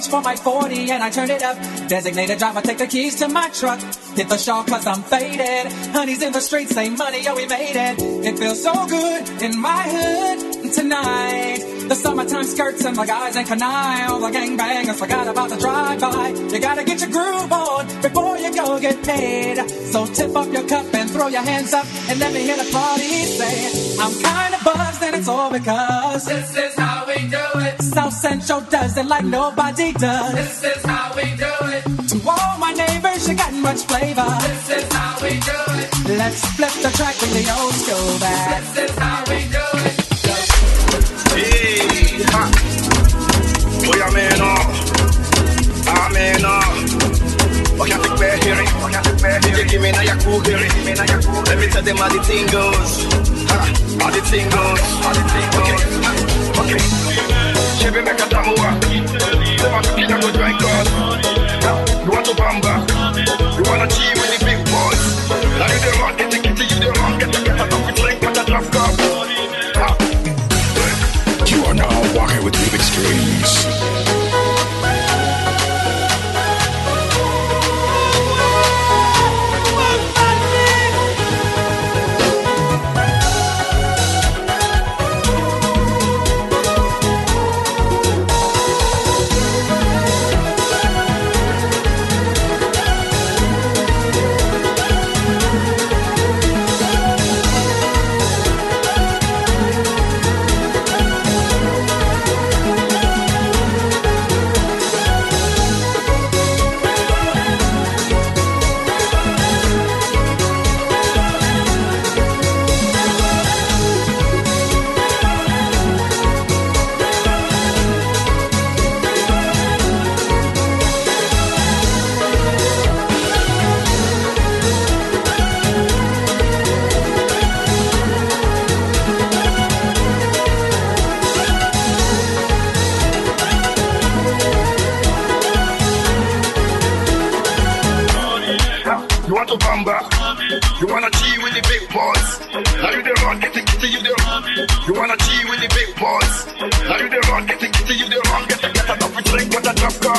For 0.08 0.22
my 0.22 0.36
40 0.36 0.92
and 0.92 1.04
I 1.04 1.10
turn 1.10 1.30
it 1.30 1.44
up. 1.44 1.58
Designated 1.88 2.40
driver, 2.40 2.62
take 2.62 2.78
the 2.78 2.88
keys 2.88 3.16
to 3.20 3.28
my 3.28 3.50
truck. 3.50 3.80
Hit 4.16 4.30
the 4.30 4.38
shop 4.38 4.68
cause 4.68 4.86
I'm 4.86 5.04
faded. 5.04 5.72
Honey's 5.92 6.22
in 6.22 6.34
the 6.34 6.42
streets, 6.42 6.72
say 6.72 6.90
money, 6.90 7.24
yeah, 7.24 7.36
we 7.36 7.46
made 7.48 7.76
it. 7.76 8.00
It 8.26 8.38
feels 8.38 8.62
so 8.62 8.74
good 8.88 9.42
in 9.42 9.60
my 9.60 9.84
hood 9.84 10.74
tonight. 10.74 11.79
The 11.90 11.96
summertime 11.96 12.44
skirts 12.44 12.86
and 12.86 12.96
the 12.96 13.04
guys 13.04 13.36
in 13.36 13.46
canine. 13.46 14.22
The 14.22 14.30
gangbangers 14.30 15.00
forgot 15.00 15.28
about 15.28 15.50
the 15.50 15.58
drive-by. 15.58 16.28
You 16.54 16.60
gotta 16.60 16.84
get 16.84 17.02
your 17.02 17.10
groove 17.10 17.52
on 17.52 17.88
before 18.04 18.38
you 18.38 18.54
go 18.54 18.80
get 18.80 19.04
paid. 19.04 19.58
So 19.92 20.06
tip 20.06 20.36
up 20.36 20.54
your 20.54 20.68
cup 20.68 20.86
and 20.94 21.10
throw 21.10 21.30
your 21.30 21.42
hands 21.42 21.74
up 21.74 21.88
and 22.08 22.20
let 22.20 22.32
me 22.32 22.42
hear 22.42 22.58
the 22.58 22.70
party 22.72 23.10
say, 23.26 23.74
I'm 24.00 24.14
kinda 24.14 24.60
buzzed 24.64 25.02
and 25.02 25.16
it's 25.16 25.28
all 25.28 25.50
because 25.52 26.26
this 26.26 26.56
is 26.56 26.76
how 26.76 27.08
we 27.08 27.28
do 27.28 27.46
it. 27.56 27.82
South 27.82 28.14
Central 28.14 28.62
does 28.62 28.96
it 28.96 29.08
like 29.08 29.26
nobody 29.26 29.92
does. 29.94 30.36
This 30.36 30.78
is 30.78 30.86
how 30.86 31.12
we 31.16 31.24
do 31.24 31.54
it. 31.74 31.84
To 32.10 32.30
all 32.30 32.58
my 32.60 32.72
neighbors, 32.72 33.28
you 33.28 33.34
got 33.34 33.52
much 33.54 33.82
flavor. 33.90 34.30
This 34.46 34.70
is 34.78 34.94
how 34.94 35.18
we 35.24 35.32
do 35.40 35.60
it. 35.82 36.18
Let's 36.20 36.46
flip 36.54 36.76
the 36.86 36.92
track 36.96 37.20
with 37.20 37.34
the 37.34 37.46
old 37.58 37.74
school 37.74 38.20
back. 38.20 38.62
This 38.62 38.92
is 38.92 38.98
how 39.00 39.24
we 39.28 39.40
do 39.50 39.66
it. 39.90 40.09
Hey, 41.36 42.24
ha. 42.32 42.44
Boy, 43.84 44.00
I'm 44.02 44.18
in 44.18 44.42
awe. 44.42 44.70
I'm 45.88 46.16
in 46.16 46.46
awe. 46.46 46.74
Okay, 47.80 47.94
I 47.94 48.00
think 48.00 48.20
we're 48.20 48.38
hearing. 48.44 48.70
DJ, 49.44 49.70
give 49.70 49.82
me 49.82 49.92
now 49.92 50.02
your 50.02 50.18
cool 50.24 50.40
hearing. 50.42 50.72
Let 50.86 51.58
me 51.58 51.68
tell 51.68 51.84
them 51.84 51.98
how 51.98 52.10
the 52.10 52.20
thing 52.24 52.46
goes. 52.48 53.06
How 54.02 54.10
the 54.10 54.22
thing 54.30 54.50
goes. 54.50 54.82
How 55.04 55.14
the 55.14 55.24
thing 55.32 55.48
goes. 55.56 55.82
Okay, 56.60 56.78
okay. 56.78 56.82
Chevy 57.80 58.02
make 58.02 58.20
a 58.20 58.28
tamua. 58.28 58.70
They 58.82 59.70
want 59.72 59.86
to 59.86 59.92
kill 59.96 60.12
a 60.12 60.20
good 60.20 60.34
drink. 60.34 60.60
You 62.06 62.12
want 62.12 62.26
to 62.26 62.34
bamba. 62.36 62.74
You 63.56 63.64
want 63.70 63.82
to 63.84 63.96
cheat 63.96 64.16
with 64.18 64.32
the 64.34 64.46
big 64.46 64.60
boys. 64.66 65.04
Now 65.60 65.68
you 65.68 65.80
the 65.80 65.92
wrong, 66.00 66.16
get 66.18 66.32
the 66.32 66.38
kitty, 66.40 66.64
you 66.74 66.80
the 66.80 66.90
wrong, 67.00 67.20
get 67.20 67.32
the 67.32 67.40
get 67.44 67.79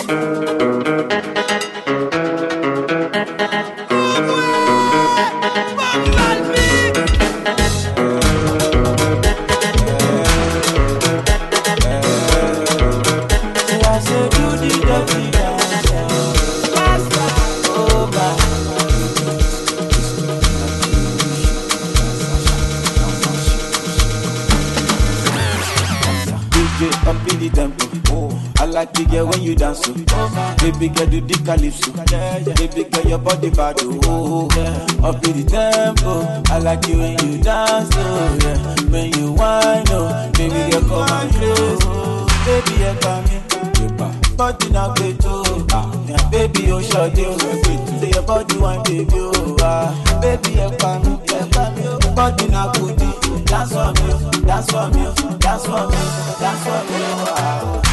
get 0.07 1.30
you 29.51 29.57
dance. 29.57 29.81
So. 29.85 29.93
Baby 29.93 30.89
girl 30.89 31.07
do 31.07 31.21
the 31.21 31.37
calypso. 31.45 31.93
Baby 32.55 32.85
girl 32.91 33.05
your 33.11 33.19
body 33.19 33.51
bad. 33.51 33.77
Oh. 33.83 34.47
Up 35.03 35.25
in 35.27 35.45
the 35.45 35.45
tempo. 35.51 36.23
I 36.53 36.59
like 36.59 36.87
you 36.87 36.99
when 36.99 37.19
you 37.27 37.43
dance. 37.43 37.91
Oh, 37.95 38.39
yeah. 38.43 38.91
When 38.91 39.13
you 39.15 39.33
whine. 39.33 39.85
Oh, 39.91 40.31
baby 40.35 40.71
girl 40.71 40.83
come 40.83 41.11
and 41.11 41.31
close. 41.35 42.29
Baby 42.47 42.79
girl 42.79 42.97
come 43.03 43.27
here. 43.27 43.43
Body 44.37 44.71
na 44.71 44.89
gbeto, 44.95 45.67
ah, 45.73 45.85
yeah, 46.09 46.31
baby 46.31 46.73
oh 46.73 46.81
short 46.81 47.13
oh, 47.19 47.37
say 48.01 48.09
your 48.09 48.23
body 48.23 48.57
wine 48.57 48.83
baby 48.85 49.05
oh, 49.13 49.57
baby 50.23 50.49
mi, 50.49 50.61
ẹ 50.61 50.69
pa 50.81 50.99
mi, 51.77 52.15
body 52.17 52.49
na 52.49 52.73
goody, 52.73 53.05
dance 53.45 53.71
for 53.75 53.93
me, 53.93 54.09
oh, 54.09 54.31
dance 54.49 54.71
for 54.71 54.89
me, 54.95 55.05
oh, 55.05 55.37
dance 55.45 55.67
for 55.67 55.85
me, 55.91 55.99
oh, 56.01 56.37
dance 56.41 56.65
for 56.65 56.81
me, 56.89 57.01
oh, 57.05 57.90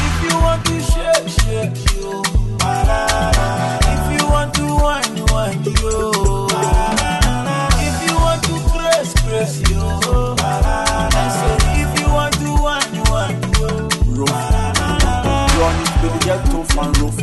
tough 16.28 16.78
and 16.78 16.98
rough. 16.98 17.18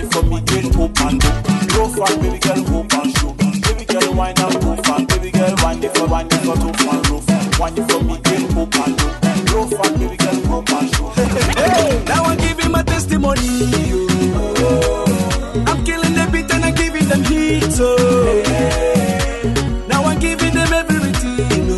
It 0.00 0.12
for 0.12 0.22
me, 0.22 0.40
girl, 0.40 0.72
hope 0.72 1.00
and 1.00 1.22
hope. 1.22 1.46
Rough 1.76 1.98
and 2.10 2.20
baby 2.22 2.38
girl, 2.38 2.64
hope 2.64 2.94
and 2.94 3.16
show. 3.16 3.32
Baby 3.32 3.84
girl, 3.86 4.14
wine 4.14 4.38
and 4.38 4.60
tough 4.60 4.88
and 4.88 5.08
baby 5.08 5.30
girl, 5.30 5.54
wine 5.62 5.82
for 5.82 6.06
wine 6.06 6.28
for 6.28 6.56
tough 6.56 6.88
and 6.92 7.10
rough. 7.10 7.58
Wine 7.58 7.88
for 7.88 8.02
me, 8.04 8.18
girl, 8.20 8.52
hope 8.52 8.76
and 8.76 9.00
hope. 9.00 9.24
Rough 9.54 9.86
and 9.86 9.98
baby 9.98 10.16
girl, 10.16 10.40
hope 10.46 10.70
and 10.70 10.94
show. 10.94 11.08
Hey, 11.08 12.04
now 12.06 12.24
I'm 12.24 12.36
giving 12.38 12.70
my 12.70 12.82
testimony. 12.82 13.48
I'm 15.66 15.84
killing 15.84 16.14
the 16.14 16.28
beat 16.32 16.50
and 16.52 16.64
I'm 16.64 16.74
giving 16.74 17.08
them 17.08 17.22
heat. 17.24 17.78
Oh. 17.80 18.42
Now 19.88 20.04
I'm 20.04 20.18
giving 20.18 20.54
them 20.54 20.72
everything. 20.72 21.68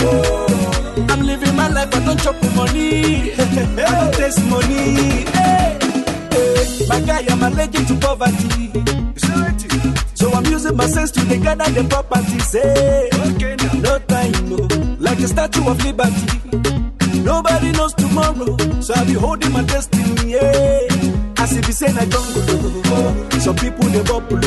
Oh. 0.00 1.06
I'm 1.10 1.20
living 1.22 1.54
my 1.54 1.68
life, 1.68 1.94
I 1.94 2.04
don't 2.04 2.18
chop 2.20 2.42
money. 2.54 3.32
I 3.34 3.36
don't 3.76 4.14
taste 4.14 4.44
money. 4.46 4.93
I'm 7.28 7.42
allergic 7.42 7.86
to 7.88 7.94
poverty. 7.96 8.72
So 10.14 10.30
I'm 10.32 10.44
using 10.46 10.76
my 10.76 10.86
sense 10.86 11.10
to 11.12 11.20
gather 11.38 11.70
the 11.70 11.84
properties. 11.88 12.52
Hey, 12.52 13.08
no 13.80 13.98
time, 13.98 14.32
no. 14.48 14.56
Like 14.98 15.18
a 15.20 15.28
statue 15.28 15.68
of 15.68 15.84
liberty. 15.84 16.40
Nobody 17.22 17.72
knows 17.72 17.94
tomorrow, 17.94 18.56
so 18.80 18.94
I 18.94 19.04
be 19.04 19.14
holding 19.14 19.52
my 19.52 19.62
destiny. 19.62 20.32
Yeah. 20.32 20.88
As 21.38 21.56
if 21.56 21.68
it's 21.68 21.78
saying 21.78 21.96
I 21.98 22.04
don't 22.06 22.34
go. 22.34 23.38
Some 23.38 23.56
people 23.56 23.84
they 23.88 24.02
bubble. 24.02 24.38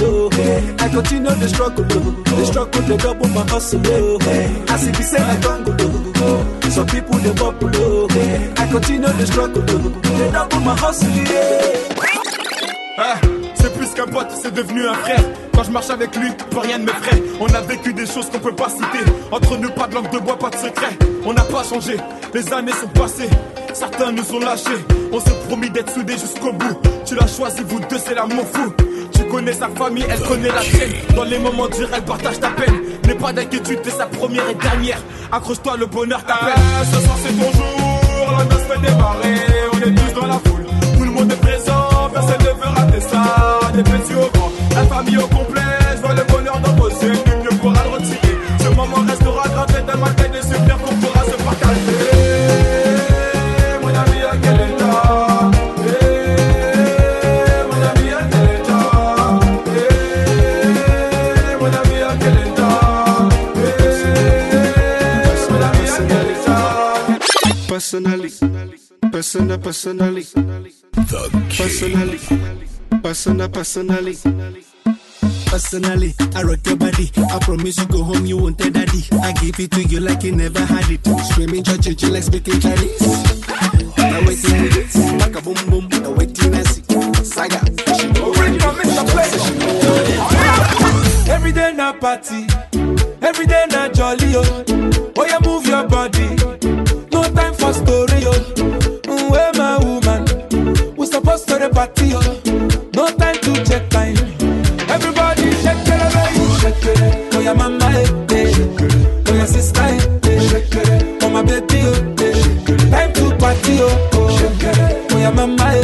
I 0.82 0.90
continue 0.90 1.36
the 1.36 1.48
struggle. 1.48 1.84
The 1.86 2.46
struggle 2.46 2.82
they 2.82 2.98
double 2.98 3.28
my 3.30 3.44
hustle. 3.50 3.82
As 4.72 4.88
if 4.88 5.00
it's 5.00 5.10
saying 5.10 5.24
I 5.24 5.40
don't 5.40 5.64
go. 5.66 6.70
Some 6.70 6.88
people 6.88 7.18
they 7.20 7.34
bubble. 7.34 7.70
I 7.70 8.68
continue 8.72 9.08
the 9.14 9.26
struggle. 9.28 9.62
They 9.62 10.32
double 10.32 10.60
my 10.62 10.76
hustle. 10.76 11.10
Yeah. 11.12 11.67
Devenu 14.58 14.88
un 14.88 14.94
frère. 14.96 15.24
Quand 15.54 15.64
je 15.64 15.72
marche 15.72 15.90
avec 15.90 16.16
lui, 16.16 16.30
plus 16.50 16.60
rien 16.60 16.80
ne 16.80 16.86
m'effraie. 16.86 17.22
On 17.40 17.48
a 17.48 17.62
vécu 17.62 17.94
des 17.94 18.06
choses 18.06 18.30
qu'on 18.30 18.40
peut 18.40 18.56
pas 18.56 18.70
citer. 18.70 19.06
Entre 19.32 19.58
nous, 19.58 19.70
pas 19.70 19.88
de 19.88 19.96
langue 19.96 20.10
de 20.12 20.20
bois, 20.20 20.38
pas 20.38 20.50
de 20.50 20.56
secret. 20.56 20.98
On 21.26 21.34
n'a 21.34 21.44
pas 21.44 21.64
changé, 21.64 21.98
les 22.34 22.54
années 22.54 22.72
sont 22.72 22.88
passées. 22.88 23.30
Certains 23.74 24.12
nous 24.12 24.32
ont 24.34 24.40
lâchés. 24.40 24.82
On 25.12 25.20
s'est 25.20 25.40
promis 25.48 25.70
d'être 25.70 25.94
soudés 25.94 26.18
jusqu'au 26.18 26.52
bout. 26.52 26.78
Tu 27.06 27.16
l'as 27.16 27.28
choisi, 27.28 27.62
vous 27.68 27.80
deux, 27.80 28.00
c'est 28.04 28.16
l'amour 28.16 28.46
fou. 28.52 28.74
Tu 29.14 29.24
connais 29.26 29.54
sa 29.54 29.70
famille, 29.70 30.06
elle 30.10 30.22
connaît 30.22 30.50
la 30.50 30.62
tienne. 30.62 30.94
Dans 31.16 31.24
les 31.24 31.38
moments 31.38 31.68
durs, 31.68 31.90
elle 31.94 32.04
partage 32.04 32.40
ta 32.40 32.50
peine. 32.50 32.82
N'aie 33.06 33.16
pas 33.16 33.34
d'inquiétude, 33.34 33.82
t'es 33.84 33.92
sa 33.92 34.08
première 34.08 34.50
et 34.50 34.56
dernière. 34.56 35.02
Accroche-toi, 35.32 35.78
le 35.78 35.86
bonheur 35.86 36.24
t'appelle. 36.26 36.54
Ah, 36.56 36.84
ce 36.86 37.00
soir 37.00 37.18
c'est 37.24 37.34
ton 37.34 37.52
jour, 37.52 38.32
la 38.32 38.58
fait 38.58 38.82
démarrer, 38.82 39.57
famille 44.98 45.18
au 45.18 45.28
complet, 45.28 45.62
je 45.96 46.02
vois 46.02 46.16
le 46.16 46.24
bonheur 46.24 46.60
dans 46.60 46.74
vos 46.76 46.90
yeux, 46.90 47.12
nul 47.28 47.40
ne 47.44 47.50
pourra 47.60 47.84
le 47.84 47.90
retirer, 47.90 48.38
ce 48.60 48.70
moment 48.70 49.02
restera 49.08 49.48
gravé 49.48 49.82
dans 49.88 49.98
ma 50.00 50.10
tête, 50.12 50.32
qu'on 50.32 50.96
pourra 51.02 51.24
se 51.24 51.36
partager. 51.44 52.00
Mon 53.82 53.90
ami, 53.90 54.20
à 54.32 54.36
quel 54.42 54.60
état? 54.70 55.52
Eh, 55.86 55.92
Mon 57.70 57.82
ami, 57.90 58.08
à 58.10 58.22
quel 58.32 58.48
état? 58.58 58.86
Mon 61.60 61.72
ami, 61.82 61.98
à 62.02 62.14
quel 62.22 62.38
état? 62.48 62.78
Mon 65.52 65.62
ami, 65.70 65.86
à 65.88 66.02
quel 66.10 66.28
état? 66.34 66.66
Personally, 67.70 68.32
personal, 69.12 69.60
personally, 69.60 70.26
personally, 71.50 72.20
personal, 73.04 73.50
personally. 73.52 74.18
Personally, 75.58 76.14
I 76.36 76.44
rock 76.44 76.60
your 76.68 76.76
body. 76.76 77.10
I 77.18 77.40
promise 77.40 77.80
you 77.80 77.88
go 77.88 78.04
home, 78.04 78.28
you 78.28 78.38
won't 78.38 78.60
tell 78.60 78.70
daddy. 78.70 79.02
I 79.24 79.32
give 79.42 79.60
it 79.60 79.72
to 79.72 79.84
you 79.86 80.00
like 80.00 80.22
you 80.22 80.32
never 80.32 80.60
had 80.60 80.86
it. 80.88 81.02
Screaming 81.32 81.64
church, 81.64 81.88
you 82.04 82.10
like 82.12 82.22
speaking 82.22 82.60
Chinese. 82.60 83.02
Now 83.98 84.22
waiting 84.22 84.62
with 84.62 84.96
it, 84.96 85.18
like 85.18 85.36
a 85.36 85.42
boom 85.42 85.58
boom. 85.68 85.88
Now 86.04 86.12
waiting 86.12 86.54
I 86.54 86.62
see 86.62 86.84
saga. 87.24 87.58
She 87.98 88.08
go 88.14 88.34
Every 91.34 91.52
day 91.52 91.74
na 91.74 91.92
party, 91.94 92.46
every 93.24 93.48
day 93.48 93.66
na 93.72 93.90
jolly 93.90 94.34
oh. 94.36 94.64
Oh 95.18 95.26
yeah, 95.26 95.40
move 95.44 95.66
your 95.66 95.88
body. 95.88 96.28
No 97.12 97.24
time 97.34 97.56
for 97.56 97.74
story 97.74 98.22
oh. 98.30 98.54
Mm, 99.10 99.32
Where 99.32 99.52
my 99.54 99.78
woman? 99.80 100.96
We 100.96 101.08
supposed 101.08 101.48
to 101.48 101.58
the 101.58 101.72
party 101.74 102.12
oh. 102.14 102.42
No 102.94 103.08
time 103.18 103.40
to 103.42 103.66
check 103.66 103.90
time. 103.90 104.18
Everybody 104.90 105.27
Oh 107.50 107.56
mama 107.56 107.86
eh. 107.96 108.06
Oh 109.28 109.34
yeah, 109.34 109.46
sister 109.46 109.82
eh. 109.82 111.20
Oh 111.22 111.30
my 111.30 111.42
baby 111.44 111.80
oh. 111.84 112.16
eh. 112.20 112.34
Time 112.92 113.14
to 113.14 113.36
party 113.38 113.78
oh. 113.80 114.10
oh. 114.14 115.10
Oh 115.12 115.18
yeah, 115.18 115.32
mama 115.32 115.64
eh. 115.64 115.84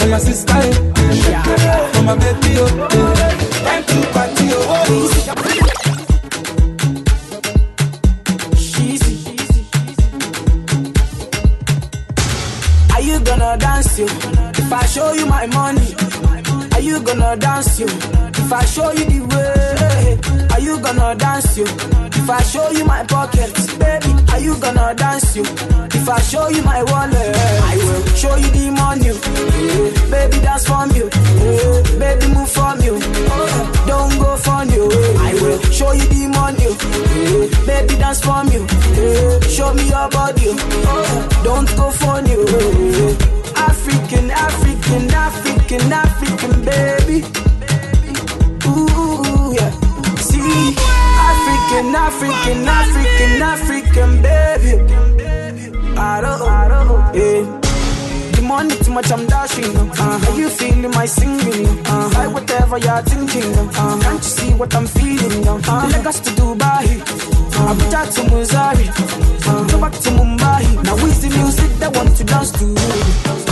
Oh 0.00 0.06
yeah, 0.06 0.18
sister 0.18 0.54
eh. 0.56 0.72
Oh 1.94 2.02
my 2.02 2.16
baby 2.16 2.58
oh. 2.58 2.66
eh. 2.66 3.32
Time 3.64 3.84
to 3.84 3.98
party 4.12 4.48
oh. 4.50 5.18
Dance 13.58 13.98
you? 13.98 14.06
If 14.06 14.72
I 14.72 14.86
show 14.86 15.12
you 15.12 15.26
my 15.26 15.46
money, 15.48 15.94
are 16.72 16.80
you 16.80 17.00
gonna 17.02 17.36
dance 17.36 17.78
you? 17.78 17.86
If 17.86 18.50
I 18.50 18.64
show 18.64 18.90
you 18.92 19.04
the 19.04 19.20
way, 19.28 19.91
are 20.52 20.60
you 20.60 20.78
gonna 20.80 21.14
dance 21.14 21.56
you? 21.56 21.64
If 21.64 22.30
I 22.30 22.42
show 22.42 22.70
you 22.70 22.84
my 22.84 23.04
pockets, 23.04 23.74
baby, 23.76 24.12
are 24.32 24.40
you 24.40 24.56
gonna 24.60 24.94
dance 24.94 25.34
you? 25.36 25.42
If 25.42 26.08
I 26.08 26.20
show 26.20 26.48
you 26.48 26.62
my 26.62 26.82
wallet, 26.84 27.36
I 27.72 27.76
will 27.76 28.02
show 28.14 28.36
you 28.36 28.50
the 28.50 28.70
money. 28.70 29.12
Baby, 30.10 30.38
dance 30.42 30.66
from 30.66 30.90
you. 30.92 31.08
Baby, 31.98 32.26
move 32.34 32.50
from 32.50 32.80
you. 32.80 32.98
Don't 33.86 34.14
go 34.18 34.36
from 34.36 34.70
you. 34.70 34.88
I 35.18 35.32
will 35.40 35.60
show 35.70 35.92
you 35.92 36.06
the 36.14 36.28
money. 36.28 36.68
Baby, 37.66 37.94
dance 37.98 38.20
from 38.20 38.48
you. 38.48 38.66
Show 39.48 39.74
me 39.74 39.88
your 39.88 40.08
body. 40.10 40.54
Don't 41.42 41.68
go 41.76 41.90
from 41.90 42.26
you. 42.26 42.42
African, 43.56 44.30
African, 44.30 45.10
African, 45.10 45.92
African, 45.92 46.64
baby. 46.64 47.41
African, 51.74 51.94
African, 51.94 52.68
African, 52.68 53.42
African, 53.42 54.22
baby. 54.22 55.96
I 55.96 56.20
don't, 56.20 56.42
I 56.42 56.68
don't, 56.68 57.14
yeah. 57.14 57.60
The 58.32 58.42
money 58.42 58.76
too 58.76 58.92
much, 58.92 59.10
I'm 59.10 59.26
dashing. 59.26 59.74
Uh, 59.76 60.20
are 60.28 60.36
you 60.38 60.50
feeling 60.50 60.90
my 60.90 61.06
singing? 61.06 61.66
Uh, 61.86 62.12
I 62.16 62.26
whatever 62.28 62.76
you're 62.76 63.02
thinking. 63.02 63.52
Uh, 63.56 63.98
can't 64.02 64.18
you 64.18 64.22
see 64.22 64.52
what 64.54 64.74
I'm 64.74 64.86
feeling? 64.86 65.48
Uh, 65.48 65.88
Lagos 65.92 66.20
to 66.20 66.30
Dubai, 66.32 67.00
uh, 67.00 67.72
Abuja 67.72 68.04
to 68.14 68.20
Mozari, 68.30 68.86
uh, 69.48 69.64
go 69.68 69.80
back 69.80 69.92
to 69.92 70.10
Mumbai. 70.10 70.84
Now 70.84 70.96
is 71.06 71.22
the 71.22 71.30
music 71.38 71.70
that 71.80 71.96
want 71.96 72.14
to 72.18 72.24
dance 72.24 72.50
to? 72.52 72.66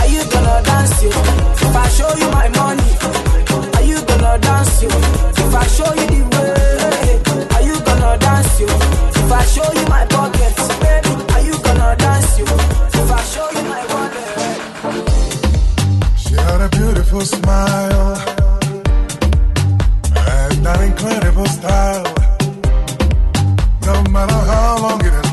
Are 0.01 0.09
you 0.13 0.23
gonna 0.31 0.63
dance 0.63 1.03
you? 1.03 1.09
If 1.09 1.75
I 1.77 1.89
show 1.89 2.11
you 2.21 2.29
my 2.31 2.49
money, 2.61 2.91
are 3.77 3.83
you 3.83 4.05
gonna 4.05 4.39
dance 4.39 4.83
you? 4.83 4.89
If 4.91 5.55
I 5.55 5.67
show 5.67 5.89
you 5.95 6.07
the 6.07 6.21
way, 6.37 6.80
you? 8.61 8.67
If 9.21 9.33
I 9.33 9.43
show 9.55 9.69
you 9.73 9.85
my 9.89 10.05
pockets, 10.07 10.69
baby, 10.83 11.13
are 11.35 11.43
you 11.49 11.57
gonna 11.67 11.97
dance 11.97 12.39
you? 12.39 12.47
If 13.01 13.11
I 13.19 13.23
show 13.33 13.49
you 13.57 13.63
my 13.75 13.83
wallet. 13.93 14.29
She 16.23 16.35
a 16.37 16.69
beautiful 16.79 17.23
smile 17.23 18.11
and 20.37 20.67
an 20.73 20.81
incredible 20.91 21.47
style. 21.47 22.05
No 23.87 23.95
matter 24.15 24.41
how 24.53 24.79
long 24.83 25.01
it 25.09 25.13
has 25.19 25.30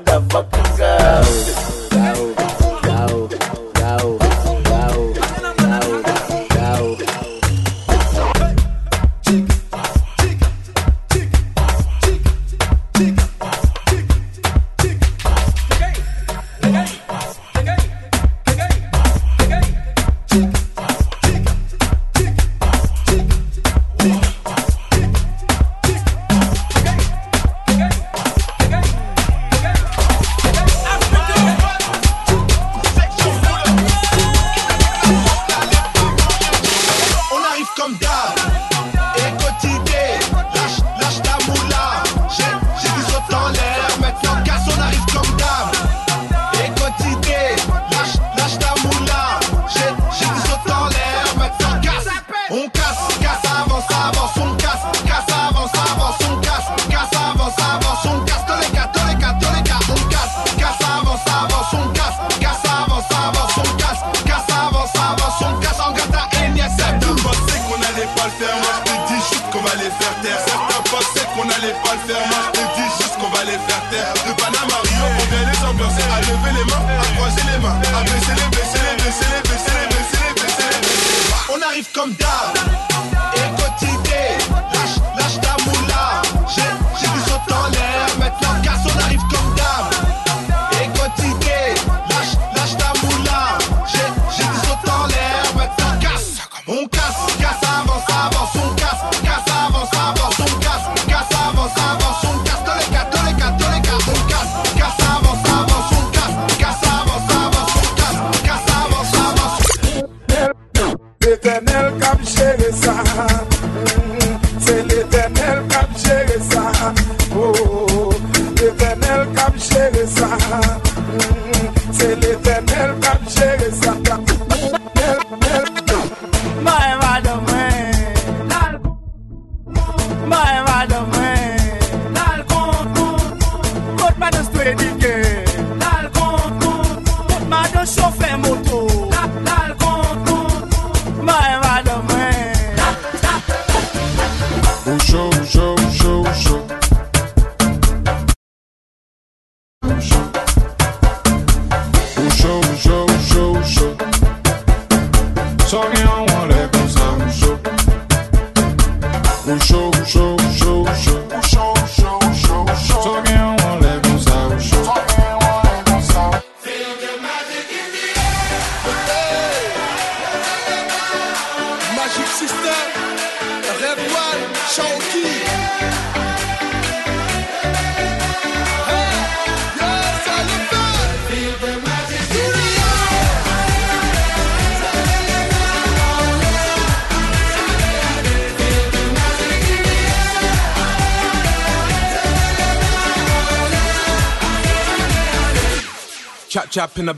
what 0.00 0.61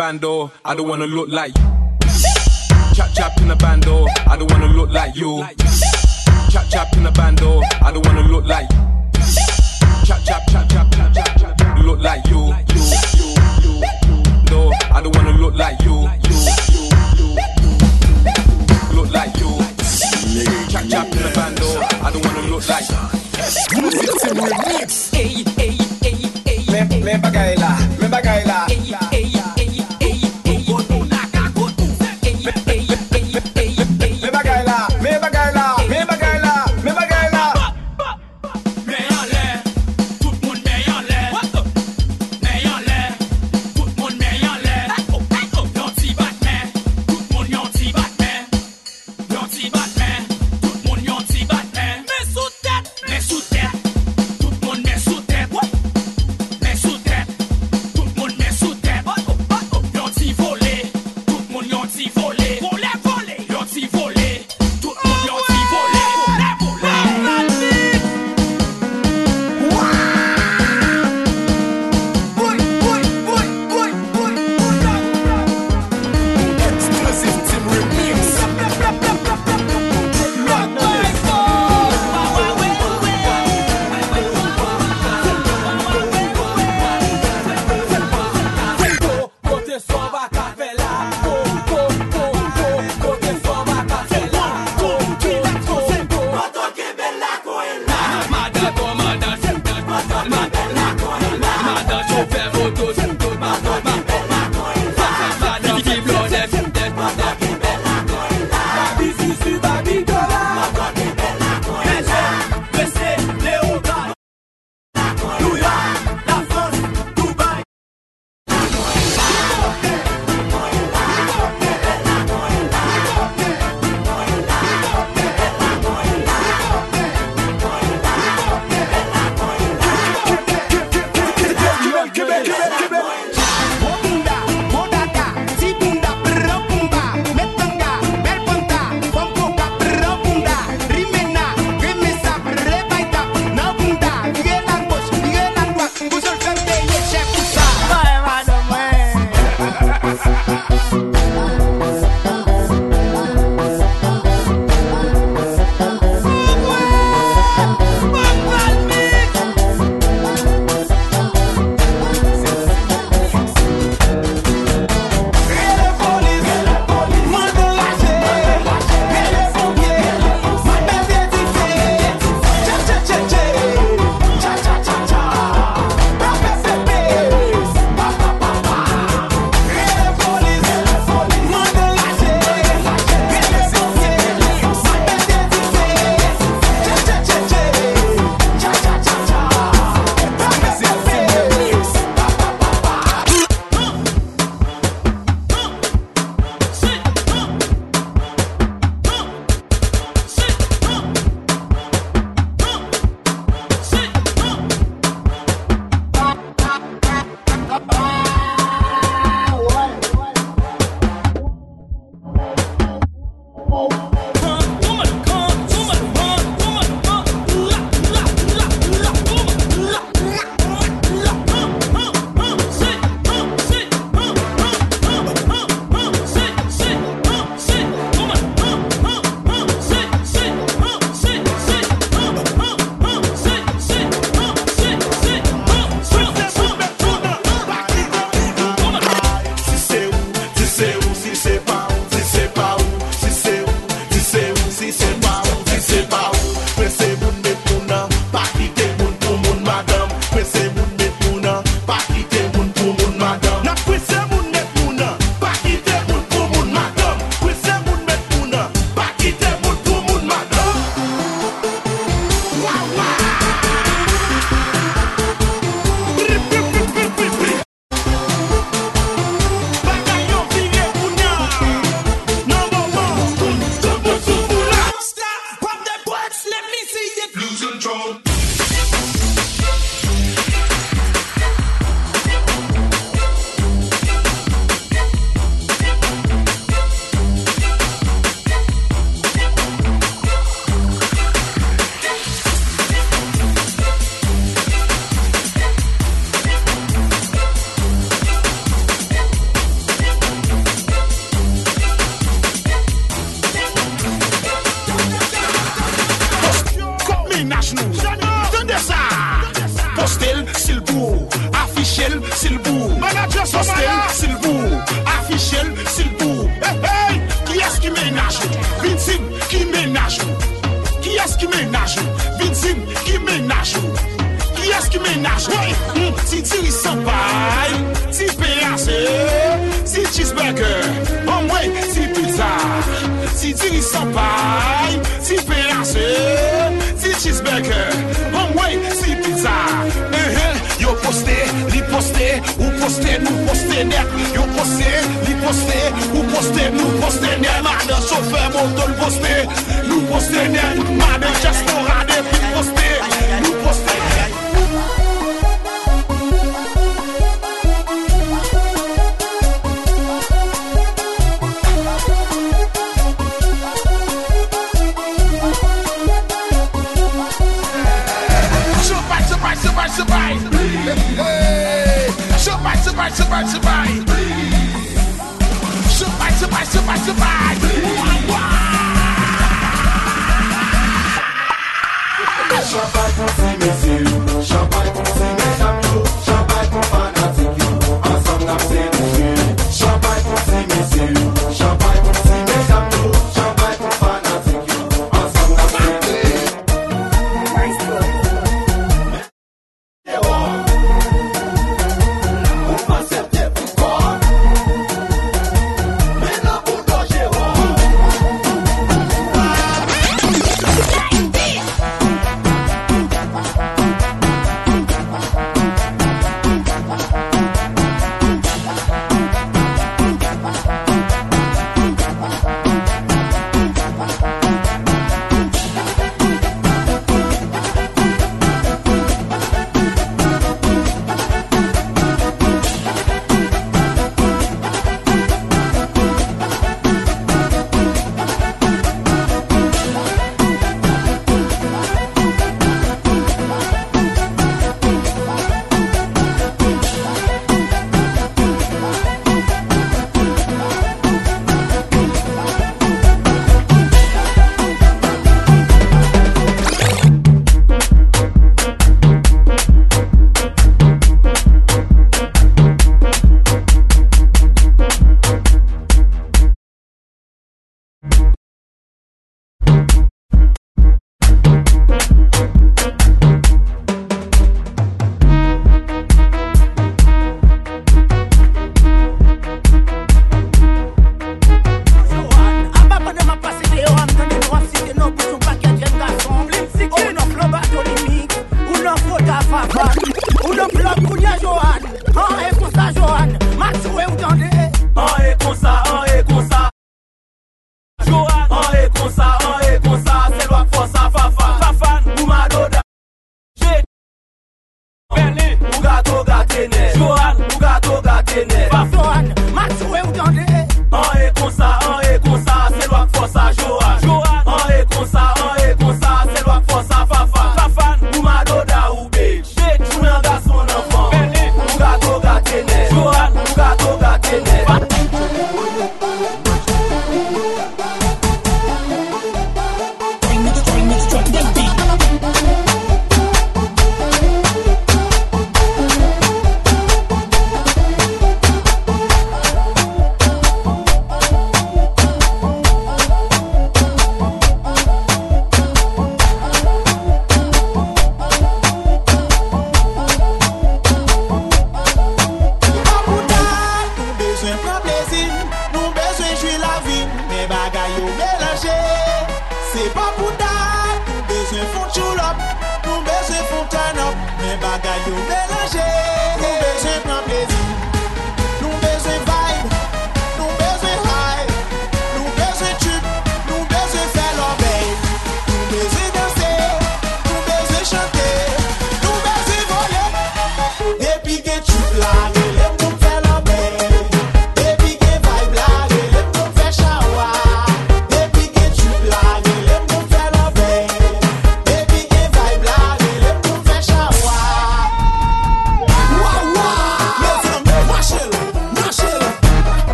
bando, 0.00 0.50
I 0.64 0.74
don't 0.74 0.88
wanna 0.88 1.04
look 1.04 1.28
like 1.28 1.52
you. 1.58 1.64
Chap 2.94 3.12
chap 3.12 3.38
in 3.42 3.50
a 3.50 3.56
bando, 3.56 4.06
I 4.26 4.34
don't 4.38 4.50
wanna 4.50 4.68
look 4.68 4.88
like 4.88 5.14
you. 5.14 5.44
Chap 6.48 6.70
chap 6.70 6.96
in 6.96 7.04
a 7.04 7.12
bando, 7.12 7.60
I 7.82 7.92
don't 7.92 8.06
wanna 8.06 8.22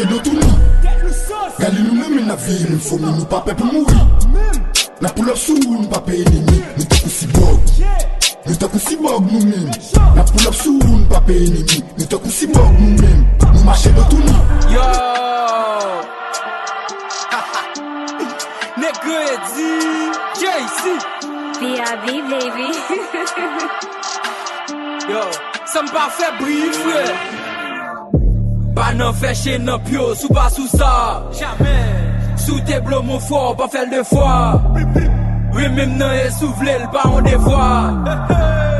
Che 0.00 0.06
do 0.06 0.18
tou 0.22 0.32
nou 0.32 0.56
Gali 1.60 1.82
nou 1.84 1.92
mèm 1.92 2.14
men 2.14 2.30
avi 2.32 2.54
Nou 2.70 2.80
fòm 2.80 3.02
nou 3.04 3.24
pa 3.28 3.42
pe 3.44 3.52
pou 3.52 3.68
mouri 3.68 3.98
Na 5.04 5.10
pou 5.12 5.26
lò 5.26 5.34
sou 5.36 5.60
nou 5.60 5.84
pa 5.92 5.98
pe 6.06 6.14
enemi 6.22 6.56
Nou 6.56 6.86
te 6.88 7.00
kousi 7.02 7.26
bog 7.34 7.58
Nou 8.46 8.56
te 8.62 8.70
kousi 8.72 8.96
bog 8.96 9.26
nou 9.28 9.42
mèm 9.44 9.66
Na 10.16 10.24
pou 10.24 10.40
lò 10.40 10.54
sou 10.56 10.78
nou 10.80 11.02
pa 11.10 11.20
pe 11.26 11.36
enemi 11.36 11.82
Nou 11.98 12.08
te 12.14 12.20
kousi 12.22 12.48
bog 12.48 12.78
nou 12.78 12.94
mèm 13.02 13.18
Nou 13.42 13.66
mache 13.66 13.92
do 13.98 14.06
tou 14.14 14.24
nou 14.24 14.40
Yo! 14.72 14.88
Negre 18.80 19.20
di 19.52 19.68
J.C. 20.40 20.96
B.I.B. 21.60 22.06
baby. 22.32 22.70
Yo 25.12 25.28
Sam 25.68 25.92
pa 25.92 26.08
fe 26.16 26.32
bri 26.40 26.58
fwe 26.80 27.04
Pa 28.80 28.94
nan 28.96 29.12
fèche 29.12 29.58
nan 29.60 29.78
pyo, 29.84 30.14
sou 30.16 30.32
pa 30.32 30.46
sou 30.48 30.66
sa 30.72 30.90
Jamè 31.36 31.80
Sou 32.40 32.56
te 32.64 32.78
blo 32.80 33.02
moun 33.04 33.20
fò, 33.20 33.40
pa 33.58 33.66
fèl 33.68 33.90
de 33.92 34.00
fò 34.08 34.28
Ouye 35.52 35.68
mèm 35.76 35.98
nan 36.00 36.14
e 36.16 36.30
sou 36.38 36.48
vle, 36.56 36.78
l 36.80 36.86
pa 36.94 37.02
an 37.04 37.26
devò 37.26 37.58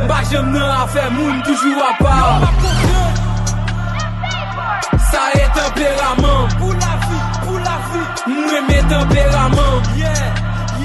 Mba 0.07 0.21
jèm 0.31 0.49
nan 0.55 0.73
a 0.79 0.87
fè 0.95 1.05
moun, 1.19 1.43
toujou 1.45 1.85
a 1.85 1.91
pa 2.01 2.17
Sa 5.11 5.27
e 5.37 5.45
temperament 5.59 6.57
Pou 6.63 6.73
la 6.81 6.97
vi, 7.05 7.21
pou 7.45 7.61
la 7.69 7.77
vi 7.91 8.03
Mwen 8.39 8.73
mè 8.73 8.81
temperament 8.95 9.93
Yeah, 10.01 10.25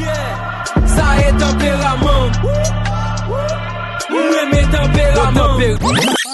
yeah. 0.01 0.83
Sa 0.97 1.07
e 1.23 1.31
temperament 1.39 2.43
Mwen 4.11 4.45
mè 4.51 4.61
temperament 4.75 6.24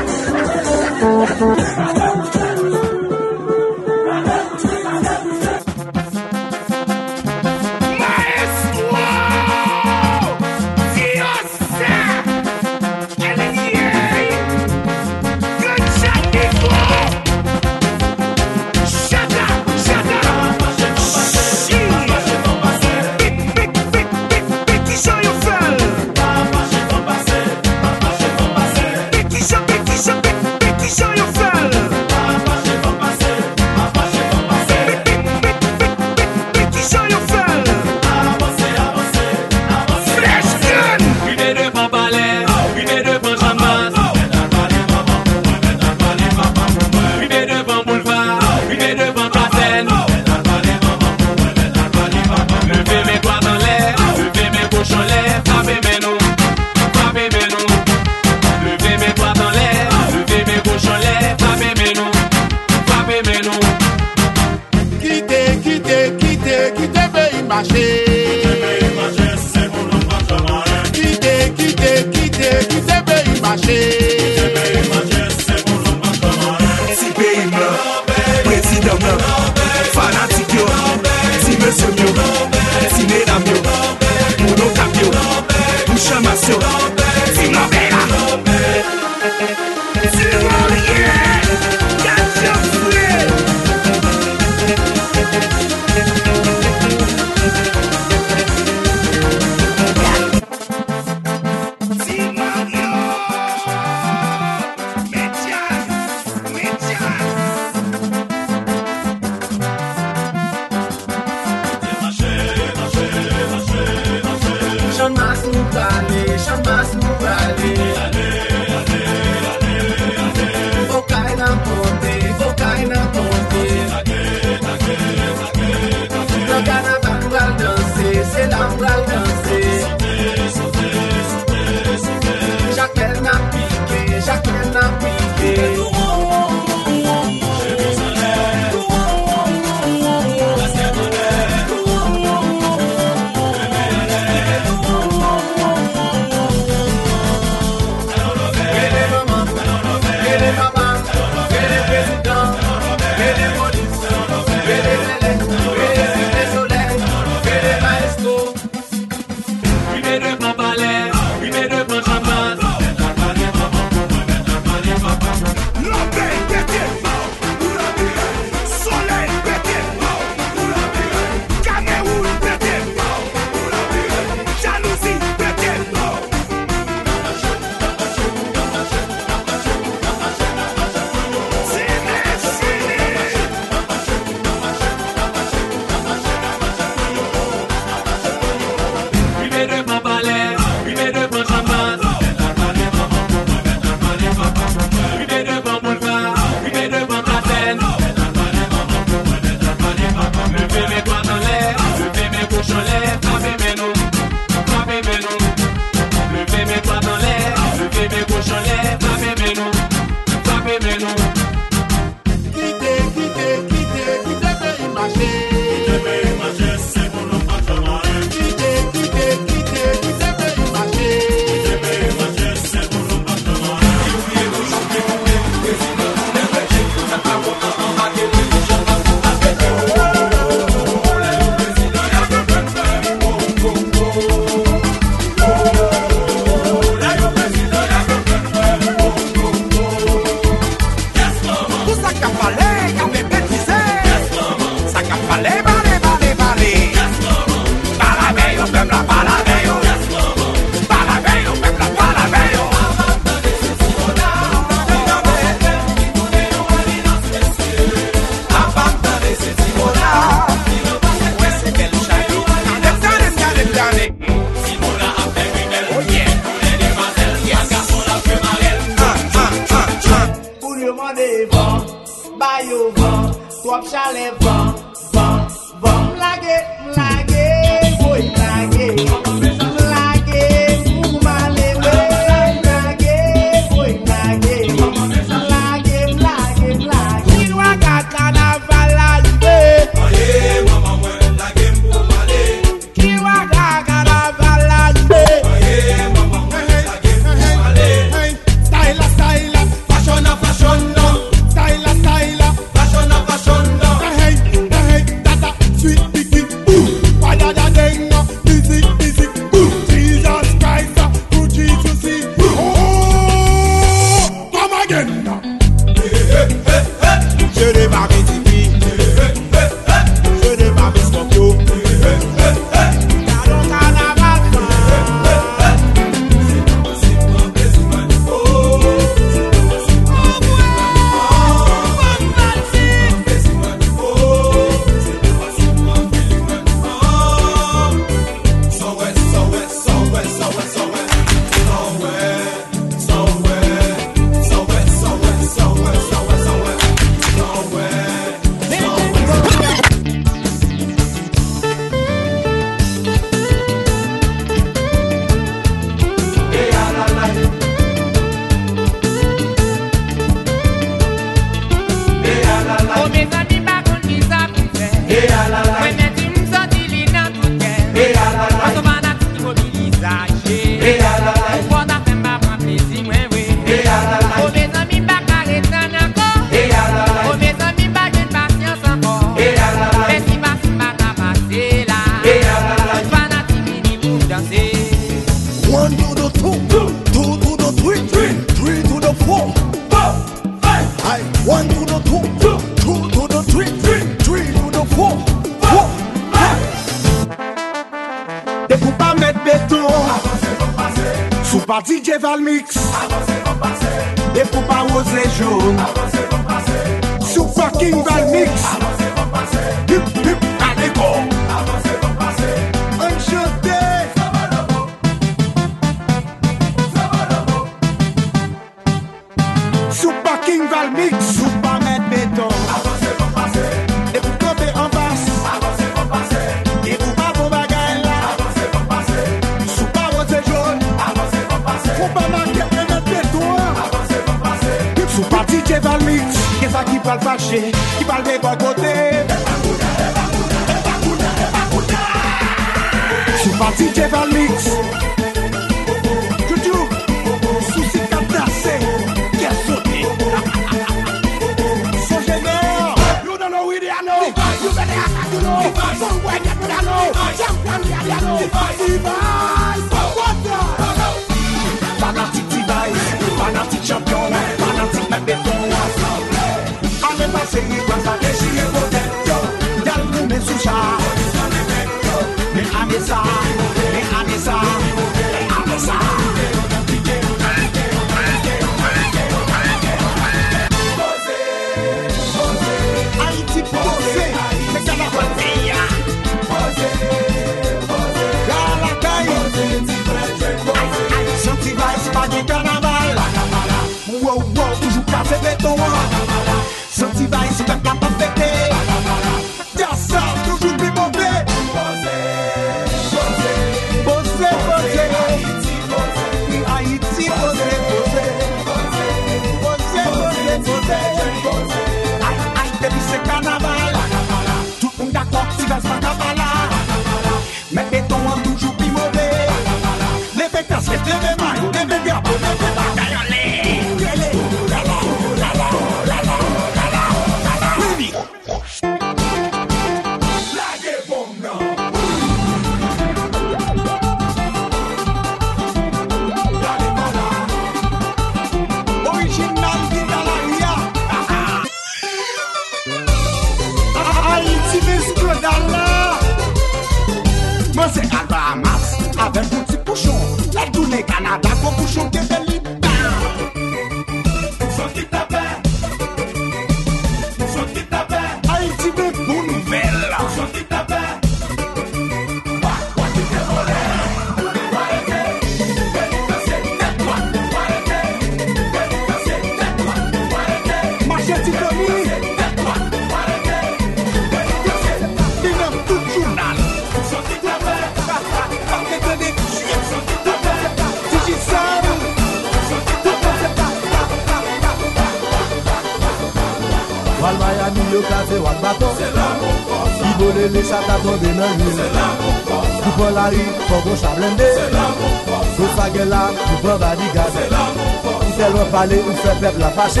fâché. 599.78 600.00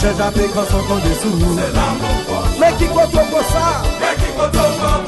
J'ai 0.00 0.14
jamais 0.18 0.48
quand 0.54 0.66
son 0.70 0.82
temps 0.86 1.00
dessous 1.04 1.36
Mais 2.60 2.72
qui 2.78 2.86
compte 2.86 3.14
au 3.14 3.42
ça? 3.52 3.82
Mais 4.00 4.14
qui 4.22 4.30
compte 4.36 4.54
au 4.54 5.03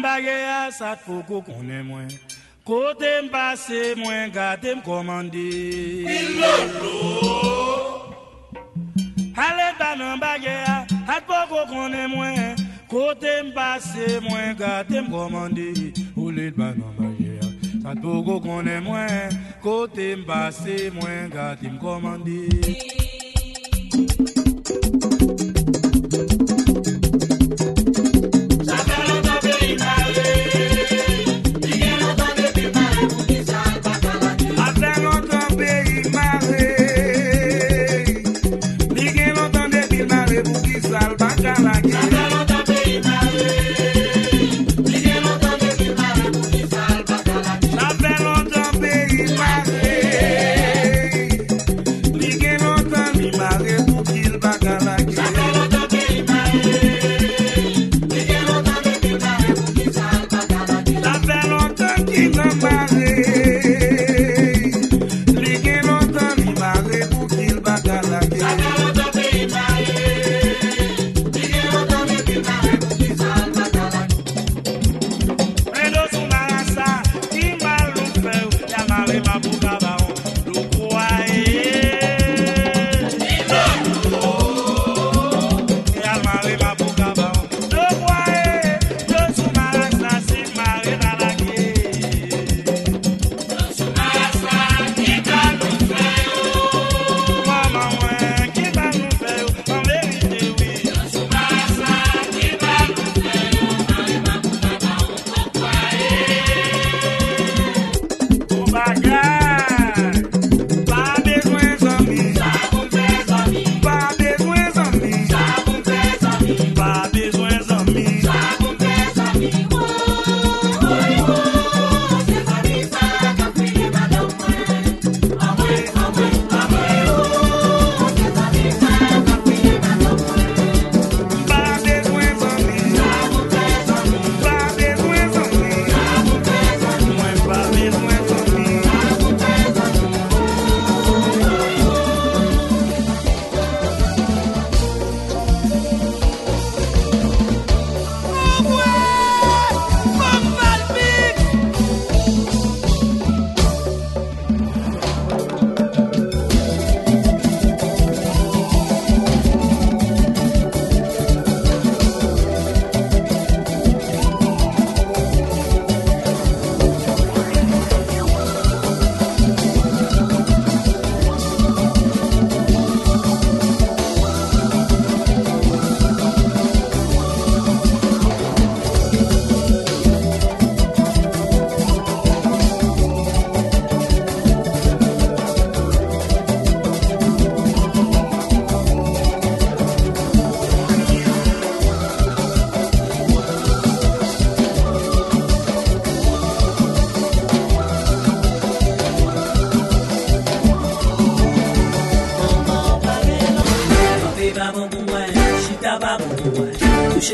Nan 0.00 0.08
bagye 0.08 0.34
asat 0.48 0.98
foko 1.04 1.42
konen 1.44 1.84
mwen. 1.84 2.08
Kote 2.64 3.10
m 3.22 3.28
pase 3.28 3.94
mwen 3.96 4.30
gade 4.32 4.70
m 4.74 4.80
komande 4.80 5.44
Halet 9.36 9.76
ba 9.78 9.90
nan 9.98 10.20
bagye 10.20 10.54
asat 10.64 11.22
foko 11.28 11.66
konen 11.68 12.08
mwen. 12.14 12.56
Kote 12.88 13.28
m 13.44 13.52
pase 13.52 14.20
mwen 14.24 14.56
gade 14.56 14.96
m 15.04 15.10
komande 15.12 15.68
Halet 16.16 16.56
ba 16.56 16.72
nan 16.78 16.96
bagye 16.96 17.36
asat 17.44 18.00
foko 18.02 18.40
konen 18.40 18.80
mwen. 18.84 19.36
Kote 19.62 20.16
m 20.16 20.24
pase 20.24 20.90
mwen 20.96 21.28
gade 21.28 21.68
m 21.68 21.76
komande 21.78 22.99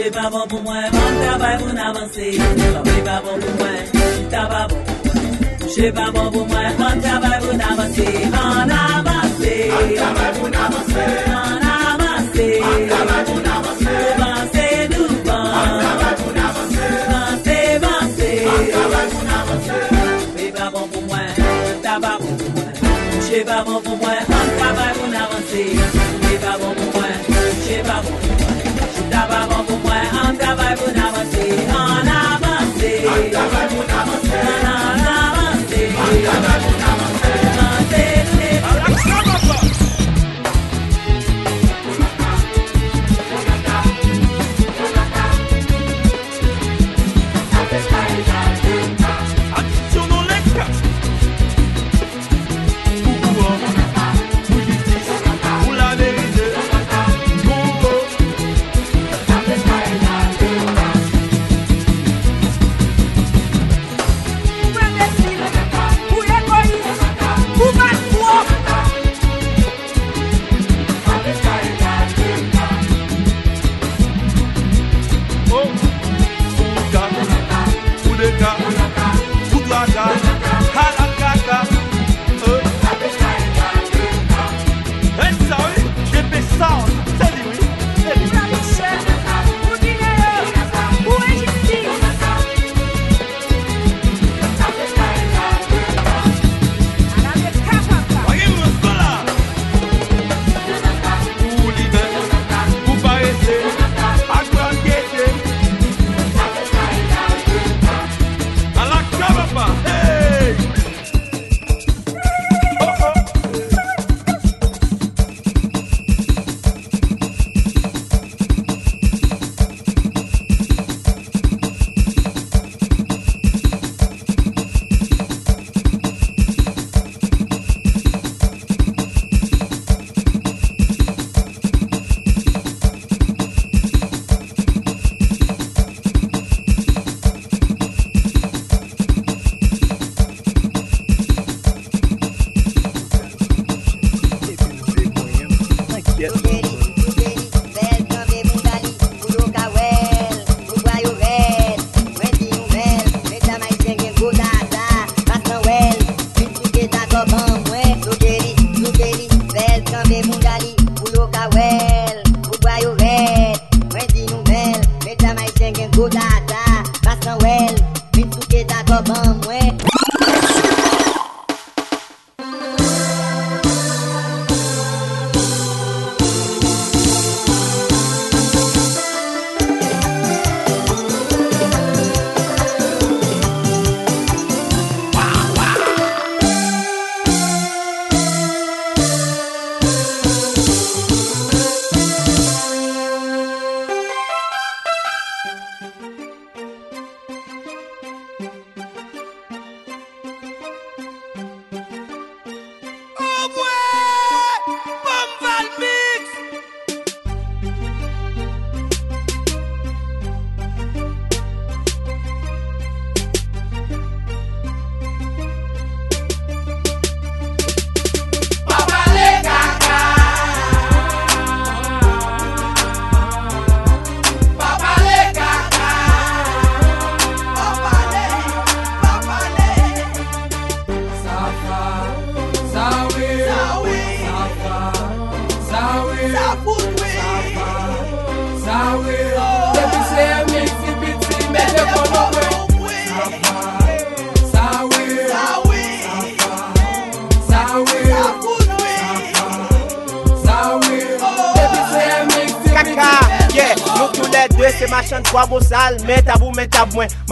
Touchez 0.06 0.22
pas 0.22 0.30
bon 0.30 0.46
pour 0.48 0.62
moi, 0.62 0.76
on 0.92 1.24
travaille 1.24 1.58
pour 1.58 1.68
avancer. 1.68 2.38
Travaillez 2.38 3.02
pas 3.02 3.22
bon 3.22 3.40
pour 3.40 3.54
moi, 3.56 3.66
t'as 4.30 4.46
pas 4.46 4.68
bon 4.68 4.76
pour 4.76 5.14
moi. 5.14 5.58
Touchez 5.58 5.92
pas 5.92 6.10
bon 6.12 6.30
pour 6.30 6.46
moi, 6.46 6.60
on 6.78 7.00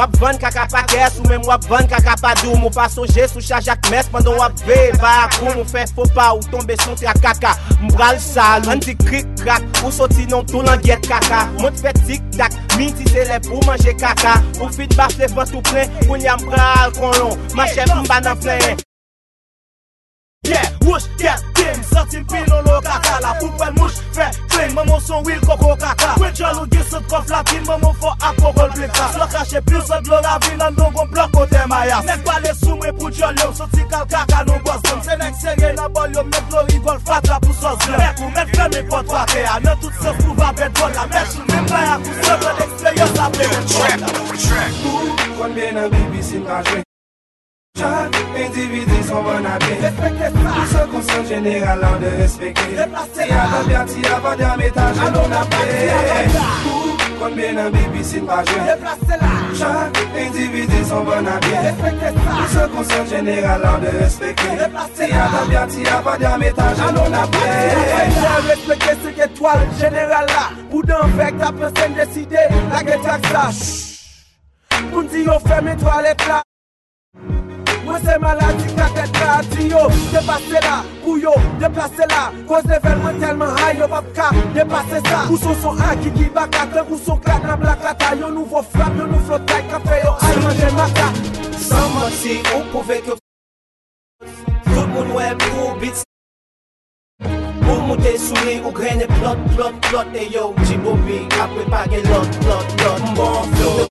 Wap 0.05 0.17
van 0.21 0.37
kaka 0.37 0.67
pa 0.69 0.83
kes 0.85 1.15
ou 1.17 1.29
men 1.31 1.41
wap 1.49 1.65
van 1.65 1.87
kaka 1.89 2.13
pa 2.21 2.35
dou. 2.43 2.59
Mou 2.61 2.69
pa 2.69 2.91
sonje 2.93 3.25
sou 3.31 3.41
chajak 3.41 3.89
mes 3.89 4.11
Pendan 4.13 4.37
wap 4.37 4.53
ve 4.69 4.77
ba 5.01 5.15
akou 5.23 5.55
Mou 5.57 5.65
fe 5.65 5.87
fopa 5.97 6.27
ou 6.37 6.45
tombe 6.53 6.77
son 6.83 6.93
tra 7.01 7.17
kaka. 7.25 7.55
Mbral 7.87 8.21
sal, 8.21 8.69
an 8.69 8.85
di 8.85 8.93
krik 9.01 9.25
krak 9.41 9.65
Ou 9.81 9.95
soti 9.95 10.29
non 10.29 10.45
tou 10.45 10.61
lan 10.61 10.85
get 10.85 11.09
kaka. 11.09 11.47
Mont 11.57 11.81
fe 11.81 11.97
tik 12.05 12.21
tak, 12.37 12.53
min 12.77 12.91
minti 12.93 13.09
selep 13.15 13.49
pou 13.49 13.65
manje 13.65 13.97
kaka. 13.97 14.43
Ou 14.61 14.69
fit 14.77 14.93
baf 14.93 15.17
le 15.17 15.33
fos 15.33 15.57
tou 15.57 15.65
plen 15.73 15.89
Koun 16.05 16.21
ya 16.21 16.37
mbral 16.43 16.93
kon 17.01 17.17
lon 17.23 17.39
Ma 17.57 17.65
chef 17.73 17.89
mba 18.05 18.21
nan 18.27 18.37
plen 18.45 18.85
Yeah, 20.45 20.69
wouch, 20.83 21.09
get 21.17 21.41
ting 21.55 21.81
Zatim 21.89 22.25
pilon 22.29 22.65
lo 22.65 22.81
kaka 22.81 23.21
la 23.23 23.33
Poupwen 23.41 23.75
mouch, 23.77 23.97
fe, 24.13 24.29
kling 24.49 24.75
Maman 24.75 25.01
son 25.01 25.25
wil 25.25 25.41
koko 25.41 25.77
kaka 25.77 26.15
Kwen 26.21 26.35
chalou 26.35 26.67
gisot 26.67 27.05
kof 27.09 27.31
latin 27.31 27.65
Maman 27.65 27.95
fo 27.95 28.13
akokol 28.21 28.71
blikas 28.77 29.17
Lo 29.17 29.27
kache 29.27 29.61
pil 29.65 29.81
sot 29.81 30.07
lo 30.07 30.21
la 30.21 30.39
vin 30.45 30.61
An 30.61 30.75
don 30.75 30.93
kon 30.93 31.09
blok 31.09 31.33
kote 31.33 31.67
mayas 31.69 32.05
Nek 32.05 32.25
pale 32.25 32.53
sou 32.61 32.77
mwen 32.77 32.93
pou 32.99 33.11
chalou 33.11 33.57
Soti 33.57 33.89
kal 33.89 34.05
kaka 34.07 34.45
nou 34.45 34.61
gos 34.69 34.85
dem 34.85 35.03
Se 35.09 35.17
nek 35.17 35.35
serye 35.41 35.73
na 35.73 35.89
bol 35.89 36.13
yo 36.13 36.25
Mek 36.29 36.53
lori 36.53 36.79
gol 36.85 37.01
fatra 37.09 37.41
pou 37.41 37.57
sos 37.57 37.81
dem 37.87 37.97
Mek 37.97 38.21
ou 38.21 38.31
mek 38.37 38.57
feme 38.57 38.87
pot 38.93 39.13
wate 39.17 39.45
ya 39.49 39.59
Nen 39.65 39.77
tout 39.81 40.01
se 40.05 40.17
pou 40.21 40.41
va 40.41 40.53
bet 40.53 40.81
bol 40.81 40.93
la 40.93 41.09
Mek 41.09 41.29
chou 41.33 41.49
mwen 41.49 41.69
bayan 41.73 42.05
kou 42.05 42.23
se 42.23 42.41
Mwen 42.45 42.65
eksperyos 42.69 43.15
la 43.17 43.31
pe 43.33 43.53
bet 43.53 43.77
bol 43.77 43.93
la 44.05 44.17
Mwen 44.17 44.43
track, 44.49 44.83
mwen 44.85 45.15
track 45.21 45.39
Mwen 45.39 45.57
mwen 45.57 45.87
a 45.87 45.93
BBC 45.95 46.43
mwen 46.45 46.85
jwe 47.75 47.85
Chaque 47.85 48.17
individu 48.37 49.03
son 49.07 49.23
bon 49.23 49.45
habit. 49.45 49.81
Pour 50.33 50.67
se 50.67 50.87
conscient 50.91 51.25
général 51.25 51.81
en 51.85 52.01
de 52.01 52.23
respecter. 52.23 52.77
Si 53.13 53.23
à 53.23 53.49
la 53.51 53.63
bien, 53.67 53.87
si 53.87 54.07
à 54.07 54.21
pas 54.21 54.37
d'un 54.37 54.57
métage, 54.57 54.97
on 54.99 55.33
a 55.33 55.45
fait 55.45 55.89
Kon 57.19 57.35
bien 57.35 57.53
nan 57.53 57.71
BBC 57.71 58.21
m'a 58.21 58.45
jwe 58.45 58.61
Chaque 59.59 59.99
individu 60.17 60.85
son 60.89 61.05
bon 61.05 61.27
habit. 61.27 61.75
Pour 61.81 62.49
se 62.49 62.67
conscient 62.69 63.07
général 63.07 63.63
en 63.65 63.79
de 63.79 63.99
respecter. 63.99 64.45
Si 64.95 65.03
à 65.03 65.29
la 65.33 65.49
bien, 65.49 65.69
si 65.69 65.87
à 65.87 65.99
pas 65.99 66.17
d'un 66.19 66.39
métage, 66.39 66.77
on 66.81 67.13
a 67.13 67.27
fait 67.27 68.49
Respekte 68.49 68.97
se 69.03 69.23
etwal 69.25 69.59
jeneral 69.81 70.27
la 70.29 70.47
Pou 70.71 70.83
dan 70.85 71.13
fek 71.17 71.39
ta 71.41 71.51
presen 71.53 71.95
deside 71.97 72.47
La 72.73 72.83
gen 72.85 73.01
tak 73.05 73.29
sa 73.33 73.47
Koun 74.93 75.07
di 75.09 75.25
yo 75.25 75.39
fem 75.47 75.69
etwal 75.73 76.11
et 76.13 76.27
la 76.29 76.43
Mwen 77.95 78.07
se 78.07 78.19
maladi 78.19 78.75
kakèd 78.75 79.11
kati 79.13 79.69
yo 79.71 79.87
Depase 80.11 80.59
la, 80.67 80.83
kou 81.05 81.15
yo, 81.17 81.31
deplase 81.61 82.07
la. 82.11 82.33
Koz 82.49 82.65
level 82.67 82.97
mwen 82.99 83.21
telman 83.21 83.53
hay 83.59 83.77
yo 83.79 83.87
pap 83.87 84.09
ka 84.17 84.31
Depase 84.55 84.99
sa, 85.07 85.21
kou 85.29 85.39
son 85.39 85.55
son 85.63 85.79
aki 85.79 86.11
ki 86.11 86.25
baka 86.35 86.67
Ten 86.73 86.91
ou 86.91 86.99
son 86.99 87.21
klat 87.23 87.45
nan 87.47 87.61
blakata 87.61 88.17
Yo 88.19 88.33
nouvo 88.35 88.63
frap, 88.73 88.97
yo 88.99 89.07
nou 89.07 89.23
flotay 89.29 89.63
Kafe 89.71 90.01
yo 90.03 90.11
hay 90.25 90.41
manje 90.43 90.71
maka. 90.75 91.07
San 91.55 91.87
mati 91.95 92.41
ou 92.57 92.65
pou 92.73 92.83
vek 92.89 93.07
yo 93.13 93.15
Tout 94.73 94.91
moun 94.91 95.15
wè 95.15 95.29
pou 95.45 95.77
bit 95.79 96.03
Pou 97.61 97.79
moutè 97.93 98.17
souli 98.19 98.57
ou 98.65 98.75
grene 98.75 99.07
plot, 99.21 99.47
plot, 99.55 99.79
plot. 99.87 100.19
E 100.19 100.27
yo 100.35 100.51
jibobi 100.67 101.23
apwe 101.39 101.69
page 101.71 102.03
lot, 102.11 102.43
lot, 102.51 102.75
lot. 102.83 103.07
Mbon 103.13 103.55
flow, 103.55 103.87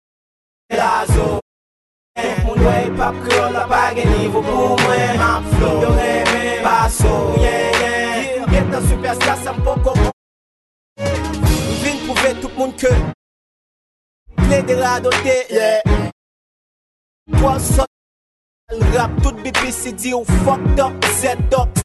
la 0.76 0.92
zo. 1.16 1.43
Moun 2.46 2.62
yo 2.62 2.70
e 2.70 2.90
pap 2.98 3.16
kyo 3.26 3.50
la 3.50 3.64
bagye 3.68 4.06
nivou 4.06 4.46
pou 4.46 4.78
mwen 4.84 5.18
Map 5.18 5.48
flow, 5.56 5.82
yo 5.82 5.90
reme, 5.98 6.62
baso, 6.66 7.14
yen 7.42 7.80
yen 7.82 8.46
Get 8.52 8.70
nan 8.70 8.86
superstar 8.90 9.38
sa 9.42 9.54
mpoko 9.58 9.96
Mou 9.98 11.78
vin 11.82 11.98
pouve 12.06 12.34
tout 12.42 12.54
moun 12.58 12.76
ke 12.78 12.94
Ple 14.38 14.62
de 14.70 14.76
radote, 14.78 15.38
yeah. 15.50 16.10
Kwa 17.40 17.58
sot 17.60 17.90
rap 18.94 19.22
tout 19.24 19.40
bibi 19.42 19.72
si 19.72 19.94
di 19.94 20.14
ou 20.14 20.26
fucked 20.44 20.80
up, 20.80 21.14
set 21.22 21.58
up 21.58 21.83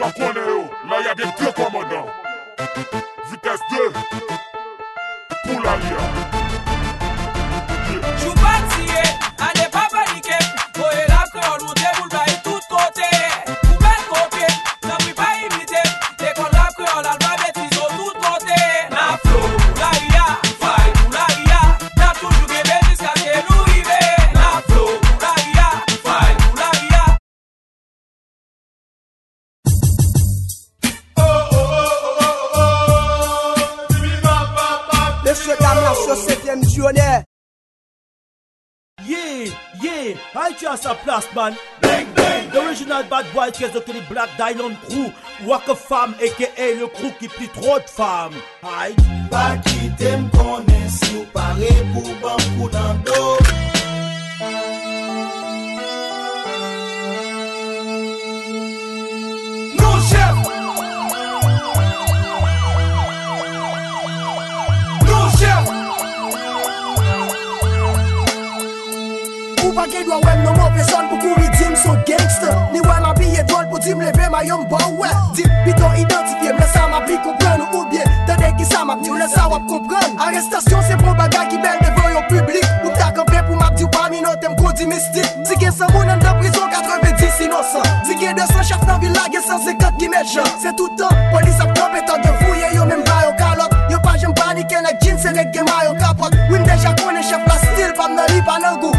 Mwa 0.00 0.12
konen 0.12 0.48
yo, 0.48 0.70
la 0.90 0.96
ya 1.06 1.14
gen 1.14 1.28
3 1.28 1.52
komandan 1.52 2.04
Vites 3.30 3.60
2 3.70 4.39
Haïti 40.70 40.72
à 40.72 40.76
sa 40.76 40.94
place, 40.94 41.28
man. 41.34 41.54
Bang, 41.82 42.06
bang, 42.14 42.50
the 42.52 42.58
original 42.58 43.02
bad 43.04 43.26
boy 43.34 43.50
qui 43.52 43.64
est 43.64 43.74
de 43.74 43.80
the 43.80 44.08
Black 44.08 44.28
Diamond 44.36 44.74
Crew. 44.88 45.12
Waka 45.46 45.74
Femme, 45.74 46.14
aka 46.22 46.74
le 46.74 46.86
crew 46.86 47.12
qui 47.18 47.28
plie 47.28 47.48
trop 47.48 47.78
de 47.78 47.88
femmes. 47.88 48.34
Aïe. 48.62 48.94
Pa 49.30 49.56
ki 49.64 49.90
tem 49.98 50.28
konen 50.34 50.88
si 50.90 51.16
ou 51.20 51.26
pare 51.32 51.70
pou 51.94 52.02
ban 52.22 52.40
kou 52.56 52.68
nan 52.74 52.98
do 53.06 53.20
Nou 59.78 60.00
chef 60.08 60.39
pa 69.80 69.86
gen 69.88 70.04
dwa 70.04 70.16
wèm 70.20 70.42
nan 70.44 70.56
mò 70.58 70.66
peson 70.76 71.06
pou 71.08 71.16
kou 71.22 71.34
ridim 71.40 71.74
sou 71.82 71.96
gangster. 72.08 72.52
Ni 72.72 72.82
wè 72.84 72.96
ma 73.00 73.14
biye 73.16 73.42
dwol 73.48 73.64
pou 73.70 73.80
di 73.80 73.94
m 73.96 74.02
leve 74.04 74.28
ma 74.28 74.42
yon 74.44 74.66
bò 74.68 74.80
wè. 75.00 75.08
Di 75.36 75.46
biton 75.64 75.96
identifiye 75.96 76.52
mle 76.52 76.66
sa 76.68 76.84
ma 76.92 77.00
pli 77.06 77.16
kompren 77.24 77.64
ou 77.64 77.80
ou 77.80 77.88
bie 77.88 78.04
Tade 78.28 78.52
ki 78.58 78.66
sa 78.68 78.84
ma 78.84 78.98
pti 79.00 79.14
ou 79.14 79.16
le 79.16 79.28
sa 79.32 79.48
wap 79.48 79.64
kompren. 79.70 80.18
Arrestasyon 80.20 80.84
se 80.84 80.98
pou 81.00 81.16
bagay 81.16 81.48
ki 81.48 81.62
bel 81.64 81.80
devan 81.80 82.12
yon 82.12 82.28
publik. 82.28 82.66
Ou 82.84 82.92
ta 82.98 83.08
kampe 83.16 83.40
pou 83.48 83.56
map 83.56 83.78
di 83.78 83.88
ou 83.88 83.94
pa 83.96 84.10
minote 84.12 84.52
m 84.52 84.58
kodi 84.60 84.90
mistik. 84.90 85.32
Si 85.48 85.56
gen 85.56 85.72
san 85.72 85.88
moun 85.96 86.12
an 86.12 86.20
da 86.20 86.36
prizon 86.36 86.68
90 86.68 87.40
inosan 87.46 87.82
Si 88.04 88.16
gen 88.20 88.36
200 88.36 88.62
chef 88.68 88.82
nan 88.86 89.00
villa 89.00 89.24
gen 89.32 89.42
150 89.42 89.96
ki 89.98 90.08
met 90.12 90.28
jan 90.28 90.46
Se 90.60 90.72
toutan 90.76 91.08
polis 91.32 91.60
ap 91.64 91.72
kampe 91.78 92.04
tan 92.06 92.20
devouye 92.24 92.68
yo 92.76 92.84
men 92.84 93.02
bayon 93.08 93.36
kalot 93.40 93.72
Yo 93.90 94.00
pa 94.04 94.16
jen 94.20 94.34
panike 94.36 94.82
nek 94.84 95.00
jin 95.02 95.18
se 95.18 95.32
nek 95.32 95.52
gen 95.54 95.64
mayon 95.68 95.96
kapot 96.00 96.36
Win 96.52 96.66
deja 96.68 96.92
konen 97.00 97.24
chef 97.24 97.46
la 97.48 97.56
stil 97.64 97.94
pam 97.98 98.14
nan 98.18 98.28
li 98.34 98.44
pa 98.46 98.58
nan 98.62 98.78
gou 98.82 98.92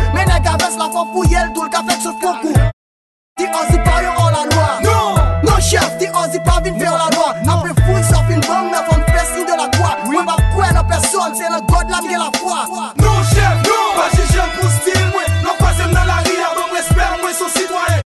Men 0.52 0.58
nek 0.58 0.64
aves 0.66 0.78
la 0.78 0.90
fon 0.92 1.08
l 1.32 1.70
ka 1.72 1.82
fet 1.88 2.02
sou 2.04 2.12
ozi 3.60 3.78
pa 3.86 4.02
yo 4.04 4.12
an 4.12 4.32
la 4.36 4.44
loi. 4.52 4.82
Non, 4.84 5.16
non 5.44 5.62
chef, 5.62 5.98
di 5.98 6.08
ozi 6.12 6.40
pa 6.44 6.60
vin 6.60 6.78
fe 6.78 6.88
an 6.88 6.98
la 6.98 7.08
loi. 7.16 7.32
Apre 7.48 7.72
foun 7.86 8.04
sa 8.04 8.20
fin 8.28 8.42
bang 8.48 8.68
nan 8.72 8.84
fon 8.84 9.02
fesi 9.14 9.46
de 9.46 9.56
la 9.56 9.68
kwa 9.78 9.96
Mwen 10.06 10.26
pa 10.26 10.36
kwen 10.54 10.74
nan 10.74 10.86
person, 10.88 11.36
se 11.36 11.48
nan 11.50 11.66
god 11.72 11.90
la 11.90 12.02
mge 12.02 12.18
la 12.18 12.30
fwa 12.40 12.68
Non 13.00 13.24
chef, 13.32 13.56
non. 13.64 13.96
Pa 13.96 14.06
jijen 14.16 14.50
pou 14.60 14.70
stil 14.76 15.04
mwen 15.14 15.28
Non 15.44 15.56
nan 15.94 16.08
la 16.08 16.20
ria 16.28 16.54
Bon 16.56 16.76
respect 16.76 17.22
mwen 17.22 17.34
son 17.34 17.50
citoyen 17.56 18.02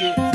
Sove 0.00 0.29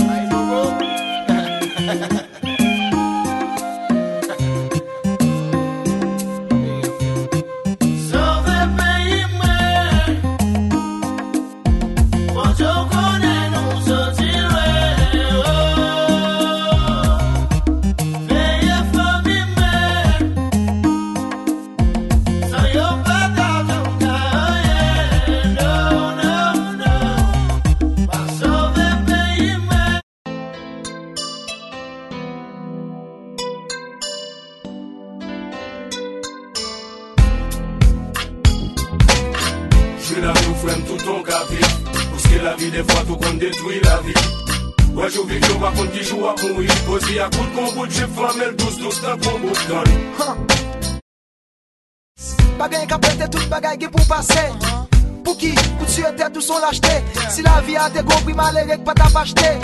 achete 59.26 59.60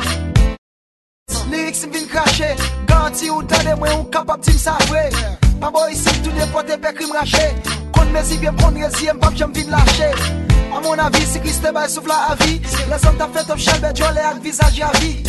Lirik 1.49 1.75
si 1.75 1.88
vin 1.88 2.07
krashe 2.07 2.55
Garanti 2.88 3.29
ou 3.29 3.43
tade 3.43 3.75
mwen 3.75 3.93
ou 3.97 4.03
kapap 4.09 4.41
ti 4.41 4.51
msa 4.51 4.77
vre 4.89 5.09
Pa 5.59 5.69
boy 5.69 5.93
si 5.93 6.09
tout 6.23 6.31
de 6.31 6.45
pote 6.51 6.77
pe 6.81 6.93
krim 6.93 7.11
rache. 7.13 7.53
Kon 7.93 8.11
me 8.11 8.23
si 8.23 8.38
bien 8.38 8.55
kon 8.57 8.73
rezi 8.73 9.11
mpap 9.13 9.35
jem 9.35 9.53
vin 9.53 9.69
lache 9.69 10.09
A 10.73 10.79
mon 10.79 10.99
avi 10.99 11.25
si 11.25 11.39
kriste 11.39 11.71
bay 11.73 11.89
souf 11.89 12.07
la 12.07 12.31
avi 12.31 12.61
Le 12.89 12.97
zon 12.97 13.17
ta 13.17 13.27
fet 13.27 13.51
op 13.51 13.59
chelbe 13.59 13.93
jole 13.93 14.25
ak 14.31 14.41
vizaj 14.41 14.79
yavi 14.79 15.23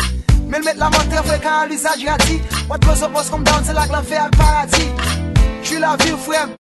Mel 0.47 0.63
met 0.63 0.77
la 0.77 0.89
mantre 0.89 1.23
fwe 1.23 1.39
kan 1.39 1.63
al 1.63 1.69
lisaj 1.69 2.03
rati 2.07 2.41
Wat 2.69 2.85
koso 2.85 3.09
pos 3.09 3.29
kom 3.29 3.43
down 3.43 3.63
se 3.63 3.73
lak 3.73 3.91
la 3.91 4.01
fe 4.01 4.17
ak 4.17 4.35
parati 4.37 4.89
Jwi 5.63 5.79
la 5.79 5.95
vi 5.97 6.11
ou 6.11 6.17
frem 6.17 6.62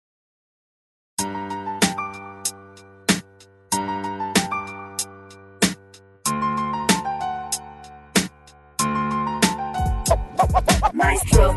Maestro. 10.93 11.55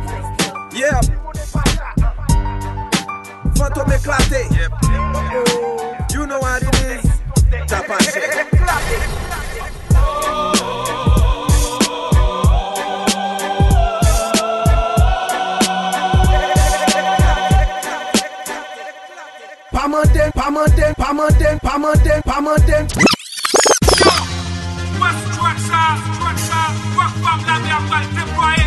Yeah. 0.74 1.00
Fantôme 3.56 3.92
éclaté. 3.92 4.48
You 6.12 6.26
know 6.26 6.38
what 6.38 6.62
it 6.62 7.04
is. 7.04 7.04
Tap 7.66 7.88
and 7.90 8.00
check. 8.00 8.50
Pa 19.72 19.88
manden, 19.88 20.30
pa 20.32 20.50
manden, 20.50 20.94
pa 20.96 21.12
manden, 21.12 21.58
pa 21.60 21.78
manden, 21.78 22.22
pa 22.22 22.40
manden 22.40 22.86
West 24.98 25.20
structure, 25.28 25.90
structure, 26.14 26.68
rock 26.96 27.14
bam 27.22 27.40
la 27.46 27.58
mer 27.58 27.80
mal 27.90 28.04
déployé, 28.16 28.63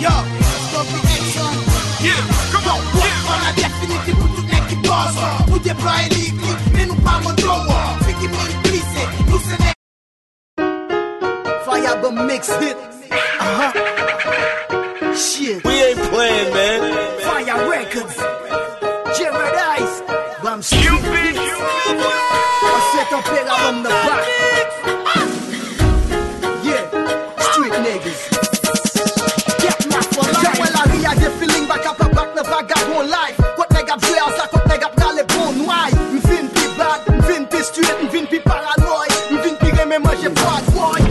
yo, 0.00 0.14
stop 0.68 0.86
the 0.92 1.00
action. 1.16 1.54
Yeah, 2.06 2.22
come 2.52 2.68
on, 2.72 2.78
yeah. 2.98 3.32
On 3.32 3.40
a 3.48 3.52
définitif 3.52 4.14
pour 4.16 4.30
tout 4.36 4.46
mec 4.50 4.62
qui 4.68 4.76
bosse. 4.76 5.20
Pour 5.46 5.60
déployer 5.60 6.08
les 6.10 6.30
clics, 6.38 6.64
mais 6.74 6.86
nous 6.86 6.94
pas 6.96 7.18
mon 7.22 7.32
dos. 7.32 7.62
Fait 8.04 8.14
qu'il 8.14 8.30
m'a 8.30 8.44
glissé, 8.64 9.02
nous 9.28 9.40
c'est 9.48 9.58
des. 9.58 9.72
Firebomb 11.64 12.16
mix 12.26 12.48
hit 12.60 12.76
Uh-huh 13.40 13.72
Shit 15.14 15.64
We 15.64 15.74
ain't 15.82 15.98
playing, 16.10 16.52
man. 16.52 16.80
Fire 17.20 17.58
Records 17.68 18.16
vagabond 32.58 33.08
life. 33.08 33.38
Kote 33.56 33.74
neg 33.74 33.90
ap 33.90 34.02
jwe 34.02 34.18
asa, 34.26 34.48
kote 34.52 34.68
neg 34.68 34.82
ap 34.82 34.96
gale 34.98 35.24
bon 35.34 35.64
why? 35.66 35.90
M 35.94 36.20
vin 36.26 36.48
pi 36.54 36.66
bad, 36.78 37.06
m 37.06 37.20
vin 37.28 37.46
pi 37.46 37.62
straight, 37.62 38.02
m 38.02 38.08
vin 38.10 38.26
pi 38.26 38.40
paranoy 38.42 39.08
M 39.30 39.38
vin 39.44 39.56
pi 39.60 39.70
reme 39.76 39.98
manje 40.02 40.30
bad 40.34 40.64
boy 40.74 41.02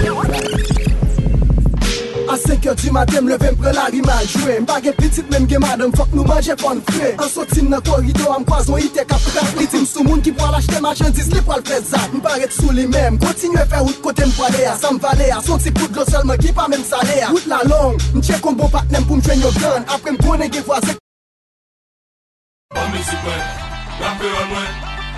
A 2.28 2.36
5h 2.36 2.76
du 2.82 2.92
maten 2.92 3.24
m 3.24 3.30
leve 3.32 3.52
m 3.54 3.56
pre 3.56 3.72
la 3.72 3.86
rimal 3.94 4.26
jwe 4.28 4.58
M 4.60 4.66
bagè 4.68 4.92
pitit 4.98 5.30
men 5.32 5.48
gen 5.48 5.64
madèm 5.64 5.94
fòk 5.96 6.12
nou 6.18 6.28
manje 6.28 6.58
pon 6.60 6.82
fwe 6.90 7.14
An 7.16 7.32
sotin 7.32 7.72
nan 7.72 7.84
korido 7.88 8.34
am 8.36 8.44
kwazon 8.44 8.84
ite 8.84 9.08
kap 9.08 9.24
rap 9.38 9.56
Litim 9.62 9.88
sou 9.88 10.04
moun 10.04 10.20
ki 10.26 10.36
pral 10.36 10.60
achete 10.60 10.84
machandis 10.84 11.32
li 11.32 11.46
pral 11.48 11.64
fè 11.64 11.80
zak 11.88 12.12
M 12.12 12.20
paret 12.28 12.52
sou 12.52 12.76
li 12.76 12.90
mèm, 12.92 13.22
kontinye 13.24 13.64
fè 13.72 13.86
wout 13.86 14.04
kote 14.04 14.28
m 14.28 14.36
pralè 14.36 14.68
a 14.74 14.76
Sam 14.84 15.00
valè 15.00 15.32
a, 15.38 15.40
son 15.48 15.64
ti 15.64 15.72
kout 15.72 15.96
glò 15.96 16.04
selman 16.12 16.44
ki 16.44 16.52
pa 16.58 16.68
mèm 16.68 16.84
salè 16.84 17.24
a 17.24 17.32
Wout 17.32 17.48
la 17.48 17.64
long, 17.72 17.96
m 18.12 18.20
chè 18.20 18.44
kon 18.44 18.60
bon 18.60 18.76
patnèm 18.76 19.08
pou 19.08 19.16
m 19.16 19.24
jwen 19.24 19.48
yo 19.48 19.56
gan 19.62 19.88
Apre 19.88 20.12
m 20.12 20.24
konen 20.28 20.52
ge 20.52 20.68
vwazek 20.68 21.00
Bon 22.76 22.88
mizik 22.92 23.22
mwen, 23.24 23.44
la 24.00 24.10
peol 24.20 24.48
mwen, 24.52 24.72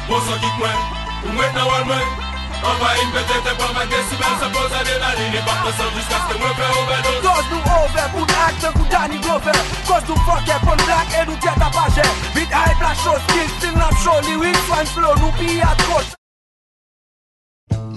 bon 0.08 0.20
son 0.26 0.38
kik 0.42 0.58
mwen, 0.62 0.82
ou 1.26 1.32
mwen 1.34 1.56
nan 1.56 1.66
wal 1.66 1.86
mwen. 1.90 2.28
Anvayin 2.70 3.10
pete 3.16 3.38
te 3.46 3.54
pan 3.58 3.72
magde 3.74 4.02
si 4.10 4.20
bel 4.20 4.36
se 4.42 4.48
pose 4.54 4.76
ane 4.80 4.96
la 5.00 5.12
lini 5.16 5.40
Bak 5.48 5.60
me 5.64 5.72
san 5.78 5.94
jiska 5.96 6.18
ste 6.26 6.36
mwen 6.42 6.54
fe 6.58 6.66
overdose 6.80 7.22
Koz 7.24 7.46
nou 7.54 7.62
over 7.78 8.10
pou 8.12 8.26
nan 8.28 8.42
akte 8.50 8.72
kou 8.76 8.88
Danny 8.92 9.22
Glover. 9.24 9.62
Koz 9.88 10.04
nou 10.10 10.26
fokè 10.28 10.58
pon 10.66 10.84
blak 10.84 11.16
e 11.16 11.24
nou 11.30 11.40
tjet 11.40 11.64
apache 11.70 12.06
Bit 12.36 12.52
hype 12.58 12.84
la 12.84 12.92
show 13.00 13.16
skills, 13.30 13.56
still 13.56 13.80
nap 13.80 13.96
show 14.04 14.20
lyrics 14.28 14.68
Swan 14.68 14.92
flow 14.92 15.16
nou 15.24 15.32
pi 15.40 15.62
at 15.64 15.72
atroche 15.72 16.14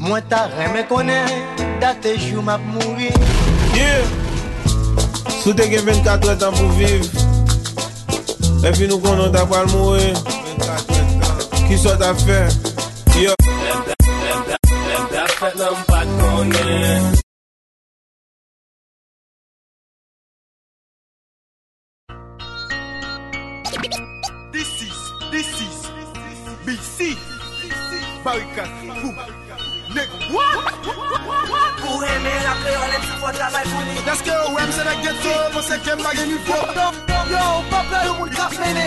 Mwen 0.03 0.31
ta 0.31 0.47
reme 0.55 0.87
konen, 0.91 1.29
date 1.83 2.17
jou 2.23 2.43
map 2.43 2.63
mouri. 2.73 3.11
Yeah, 3.75 4.03
sou 5.43 5.55
te 5.55 5.69
gen 5.71 5.87
24 5.87 6.35
etan 6.37 6.59
pou 6.59 6.75
viv. 6.79 7.32
E 8.63 8.71
fi 8.79 8.87
nou 8.87 9.01
konon 9.03 9.33
ta 9.35 9.43
pal 9.51 9.67
mouye 9.73 10.13
Ki 11.67 11.77
so 11.83 11.97
ta 11.99 12.13
fe 12.21 12.39
Yo 13.19 13.35
da 15.15 15.25
fet 15.41 15.57
nan 15.59 15.75
pat 15.89 16.13
konen 16.21 17.03
This 24.53 24.71
is, 24.87 24.99
this 25.33 25.51
is 25.67 25.77
BC 26.67 27.17
Barikat 28.23 28.71
Fou, 29.01 29.13
Nek, 29.95 30.09
what? 30.31 30.82
Pou 32.03 32.09
reme 32.11 32.31
la 32.43 32.55
kreole 32.59 32.97
ti 32.99 33.13
fwa 33.21 33.31
travay 33.37 33.67
pou 33.71 33.83
ni 33.87 34.01
Deske 34.03 34.33
ou 34.35 34.59
em 34.59 34.71
se 34.75 34.87
nek 34.89 35.03
geto, 35.05 35.35
mwen 35.55 35.65
se 35.69 35.77
kem 35.87 36.01
bagay 36.03 36.27
mi 36.27 36.39
fo 36.49 36.57
Yo, 37.31 37.43
pape 37.71 38.01
yo 38.07 38.15
moun 38.19 38.33
kap 38.35 38.57
mene 38.59 38.87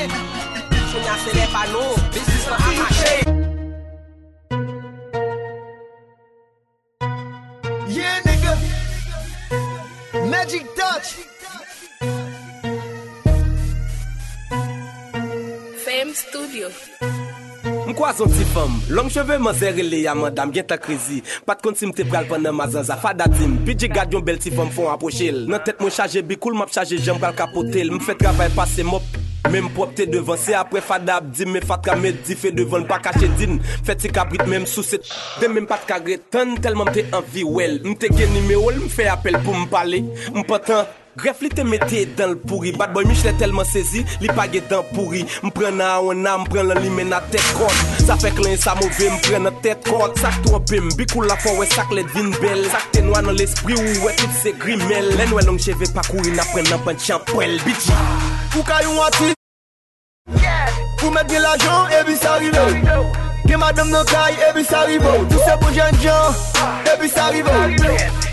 Sonya 0.92 1.16
se 1.24 1.36
le 1.38 1.46
pa 1.54 1.62
nou, 1.72 1.96
business 2.12 2.46
man 2.50 2.60
akache 2.68 3.14
Yeah 7.96 8.20
nigga. 8.28 8.54
Magic 10.34 10.66
touch. 10.76 11.16
Fame 15.86 16.14
Studio. 16.14 16.68
Mkwa 17.88 18.14
zon 18.14 18.32
ti 18.34 18.46
fam, 18.50 18.80
long 18.90 19.10
cheve 19.10 19.38
man 19.38 19.54
zere 19.54 19.84
le 19.84 20.02
ya 20.02 20.16
madam 20.16 20.52
gen 20.54 20.66
ta 20.66 20.78
krizi. 20.78 21.22
Pat 21.46 21.62
kon 21.62 21.76
si 21.78 21.86
mte 21.86 22.06
pral 22.10 22.26
panan 22.26 22.56
ma 22.58 22.66
zanza 22.68 22.98
fada 22.98 23.28
tim. 23.30 23.60
Pidje 23.66 23.92
gadyon 23.94 24.26
bel 24.26 24.40
ti 24.42 24.50
fam 24.52 24.72
fon 24.74 24.90
aprochel 24.90 25.46
Nan 25.50 25.62
tet 25.62 25.80
mwen 25.80 25.94
chaje 25.94 26.24
bikoul 26.26 26.58
map 26.58 26.74
chaje 26.74 26.98
jem 26.98 27.22
pral 27.22 27.38
kapotel 27.38 27.94
Mfe 27.94 28.18
travay 28.18 28.50
pase 28.58 28.84
mop. 28.88 29.06
Mem 29.52 29.68
propte 29.70 30.08
devan, 30.10 30.40
se 30.42 30.56
apre 30.58 30.82
fada 30.82 31.20
ap 31.20 31.28
di, 31.30 31.46
me 31.46 31.62
fatra 31.62 31.94
me 32.00 32.10
di, 32.16 32.34
fe 32.34 32.50
devan 32.56 32.88
pa 32.90 32.98
kache 33.04 33.30
din. 33.38 33.60
Feti 33.86 34.10
kabrit 34.10 34.42
mem 34.50 34.66
sou 34.66 34.82
se, 34.84 34.98
de 35.42 35.50
mem 35.52 35.68
pat 35.70 35.86
kagre 35.86 36.18
tan, 36.34 36.56
telman 36.62 36.90
mte 36.90 37.06
anvi 37.14 37.46
wel. 37.46 37.78
Mte 37.86 38.10
gen 38.16 38.34
nime 38.34 38.58
ol, 38.58 38.82
mfe 38.88 39.06
apel 39.12 39.38
pou 39.46 39.54
mpale, 39.66 40.02
mpotan 40.34 40.90
Gref 41.16 41.40
li 41.40 41.50
te 41.50 41.64
mette 41.64 42.02
dan 42.18 42.34
l 42.34 42.36
pourri 42.44 42.74
Bad 42.76 42.92
boy 42.94 43.06
mich 43.08 43.24
le 43.24 43.32
telman 43.40 43.66
sezi 43.66 44.04
Li 44.20 44.28
page 44.36 44.60
dan 44.70 44.84
pouri. 44.92 45.24
Mpren 45.48 45.78
nan 45.80 46.10
an 46.12 46.28
an 46.28 46.44
Mpren 46.44 46.68
lan 46.68 46.82
li 46.84 46.90
men 46.92 47.14
nan 47.14 47.24
tet 47.32 47.46
kont 47.56 48.04
Sa 48.04 48.18
fek 48.20 48.42
len 48.44 48.58
sa 48.60 48.76
mouve 48.76 49.08
Mpren 49.16 49.48
nan 49.48 49.56
tet 49.64 49.80
kont 49.88 50.20
Sak 50.20 50.42
trompim 50.44 50.90
Bikou 51.00 51.24
la 51.24 51.38
fon 51.40 51.56
we 51.60 51.68
sak 51.72 51.94
let 51.96 52.12
vin 52.16 52.34
bel 52.42 52.66
Sak 52.74 52.92
te 52.92 53.04
noan 53.06 53.30
nan 53.30 53.40
l 53.40 53.46
espri 53.46 53.78
Ou 53.80 53.96
we 54.04 54.12
tout 54.20 54.36
se 54.42 54.52
grimel 54.60 55.14
Len 55.16 55.32
we 55.32 55.46
long 55.48 55.60
cheve 55.62 55.88
pa 55.96 56.04
kouri 56.10 56.36
Na 56.36 56.44
pren 56.52 56.68
nan 56.68 56.84
pan 56.84 57.00
chanprel 57.00 57.56
Bidji 57.64 57.96
Ou 58.58 58.68
kayon 58.68 59.00
ati? 59.08 59.32
Pou 61.00 61.16
met 61.16 61.32
de 61.32 61.40
l 61.40 61.48
ajan 61.54 61.96
Ebi 62.02 62.20
sa 62.20 62.36
rive 62.44 62.68
Gen 63.46 63.60
madame 63.62 63.96
nan 63.96 64.04
kay 64.12 64.36
Ebi 64.52 64.68
sa 64.68 64.84
rive 64.90 65.16
Tou 65.32 65.48
se 65.48 65.58
bon 65.64 65.76
jan 65.80 66.04
jan 66.04 66.36
Ebi 66.92 67.08
sa 67.08 67.32
rive 67.32 68.24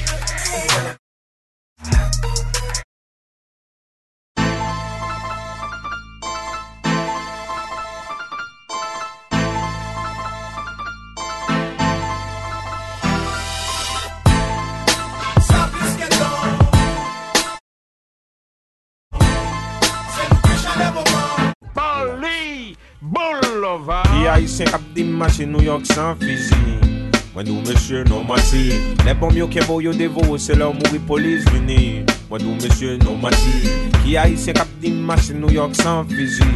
Boulevard. 23.13 24.09
Ki 24.09 24.25
Haitien 24.25 24.71
kap 24.73 24.81
di 24.97 25.05
New 25.53 25.61
York 25.61 25.85
san 25.85 26.17
fizi 26.17 26.57
Mwen 27.35 27.47
mesye 27.65 28.05
nou 28.09 28.25
mati 28.25 28.73
Le 29.05 29.15
yo 29.85 29.93
devo 29.93 30.39
Se 30.39 30.57
lor 30.57 30.73
mouri 30.75 30.99
polis 30.99 31.45
vini. 31.53 32.05
Mwen 32.31 32.45
nou 32.45 32.57
mesye 32.57 32.97
nou 33.05 33.17
a 34.17 34.25
isen 34.29 34.57
kap 34.57 34.69
New 35.35 35.53
York 35.53 35.75
san 35.77 36.09
fizi 36.09 36.49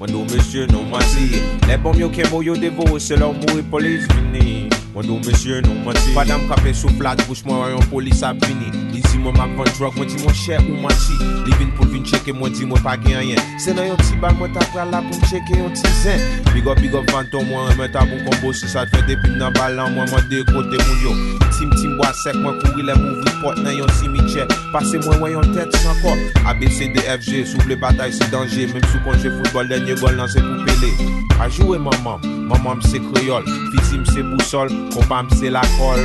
Mwen 0.00 0.10
mesye 0.30 0.66
nou 0.72 0.82
mati 0.90 1.42
Le 1.68 1.78
bom 1.78 1.94
yo 1.98 2.10
kevo 2.10 2.42
yo 2.42 2.58
devo 2.58 2.98
Se 2.98 3.16
lor 3.16 3.34
mouri 3.34 3.62
polis 3.70 4.06
vini 4.14 4.85
Mwen 4.96 5.10
nou 5.10 5.20
mesye 5.26 5.58
nou 5.60 5.76
mati 5.84 6.14
Padam 6.16 6.46
kape 6.48 6.72
sou 6.72 6.88
flat 6.96 7.20
Bouch 7.28 7.42
mwen 7.44 7.58
rayon 7.60 7.82
polis 7.90 8.22
ap 8.24 8.38
vini 8.46 8.70
Li 8.94 9.02
di 9.04 9.18
mwen 9.20 9.34
mak 9.36 9.50
van 9.58 9.68
drog 9.76 9.98
Mwen 9.98 10.08
di 10.08 10.22
mwen 10.22 10.32
chè 10.32 10.56
ou 10.62 10.78
mati 10.80 11.18
Li 11.44 11.52
vin 11.58 11.68
pou 11.76 11.84
vin 11.92 12.06
cheke 12.08 12.32
Mwen 12.32 12.54
di 12.56 12.64
mwen 12.64 12.80
pa 12.80 12.94
gen 13.04 13.20
yen 13.28 13.42
Se 13.60 13.74
nan 13.76 13.90
yon 13.90 14.00
ti 14.00 14.16
bal 14.22 14.32
mwen 14.38 14.54
tap 14.56 14.64
pral 14.72 14.88
la 14.94 15.02
pou 15.04 15.12
m 15.12 15.26
cheke 15.28 15.58
yon 15.58 15.76
ti 15.76 15.92
zen. 16.00 16.24
Big 16.54 16.64
up 16.64 16.80
big 16.80 16.96
up 16.96 17.12
vanton 17.12 17.44
mwen 17.44 17.76
Mwen 17.76 17.92
tabou 17.92 18.22
kombo 18.24 18.54
si 18.56 18.72
sa 18.72 18.86
te 18.88 18.96
fè 18.96 19.04
depi 19.10 19.34
nan 19.36 19.52
balan 19.58 19.92
Mwen 19.98 20.08
mwen 20.14 20.32
de 20.32 20.40
kote 20.48 20.80
moun 20.80 21.04
yo. 21.04 21.12
Tim 21.58 21.76
tim 21.76 21.92
boa 22.00 22.14
sek 22.22 22.40
mwen 22.40 22.56
kouri 22.64 22.88
le 22.88 22.96
mouvi 22.96 23.36
pot 23.42 23.60
nan 23.60 23.76
yon 23.76 23.92
simiche 24.00 24.48
Pase 24.72 25.02
mwen 25.04 25.20
wè 25.26 25.34
yon 25.34 25.52
tèt 25.52 25.76
san 25.82 26.00
kop 26.00 26.48
ABCDFG 26.54 27.44
souble 27.52 27.76
batay 27.84 28.16
si 28.16 28.32
danje 28.32 28.64
Mèm 28.72 28.88
sou 28.94 29.04
konjè 29.04 29.28
football 29.28 29.68
denye 29.76 30.00
gol 30.00 30.16
nan 30.16 30.32
se 30.32 30.40
pou 30.40 30.64
pele 30.64 30.94
A 31.36 31.50
jouwe 31.52 31.76
maman, 31.76 32.22
Maman 32.46 32.78
mse 32.78 33.00
kriol, 33.00 33.44
fisi 33.70 33.98
mse 33.98 34.22
bousol, 34.22 34.70
kompa 34.94 35.22
mse 35.22 35.50
lakol 35.50 36.02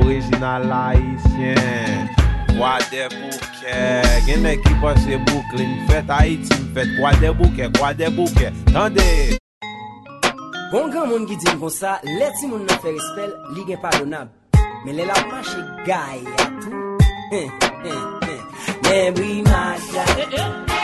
Original 0.00 0.64
haisyen, 0.72 2.08
kwa 2.58 2.78
de 2.90 3.08
bouke 3.08 3.76
Genè 4.26 4.56
ki 4.56 4.74
pase 4.82 5.18
boukle, 5.18 5.66
mfet 5.66 6.08
Haiti 6.08 6.54
mfet 6.62 6.88
Kwa 7.00 7.14
de 7.14 7.32
bouke, 7.32 7.68
kwa 7.78 7.94
de 7.94 8.10
bouke, 8.10 8.52
tande 8.72 9.38
Bon 10.72 10.88
gran 10.88 11.04
moun 11.04 11.26
ki 11.28 11.36
din 11.36 11.58
kon 11.60 11.68
sa, 11.68 11.98
leti 12.06 12.46
moun 12.48 12.62
nan 12.64 12.78
fe 12.80 12.94
respel, 12.94 13.34
li 13.52 13.66
gen 13.68 13.80
pardonab. 13.82 14.30
Men 14.86 14.96
lè 14.96 15.04
la 15.04 15.18
panche 15.28 15.60
gaye 15.84 16.24
a 16.32 16.46
tou 16.62 16.96
Men 18.88 19.12
bri 19.14 19.42
masya 19.44 20.04
eh, 20.16 20.28
eh, 20.32 20.40
eh. 20.40 20.81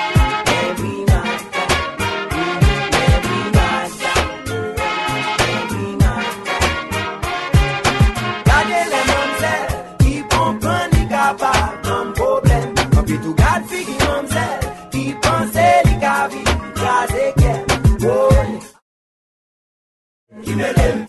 Mekimele 20.58 21.06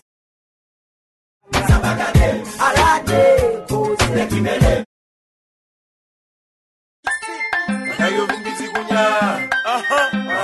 Sabakade 1.68 2.28
Alade 2.66 3.22
Mekimele 4.14 4.84
Kayo 7.98 8.26
vin 8.26 8.42
biti 8.44 8.66
kounya 8.72 9.04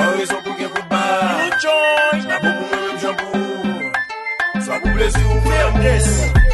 Awe 0.01 0.27
son 0.27 0.43
pou 0.43 0.59
gen 0.59 0.71
pou 0.75 0.83
ba 0.91 1.03
Jabou 1.63 2.51
pou 2.59 2.67
mwen 2.67 2.95
mjabou 2.97 4.65
Swa 4.65 4.81
pou 4.83 4.91
blesi 4.91 5.23
ou 5.23 5.41
mwen? 5.47 5.67
Mnes 5.79 6.46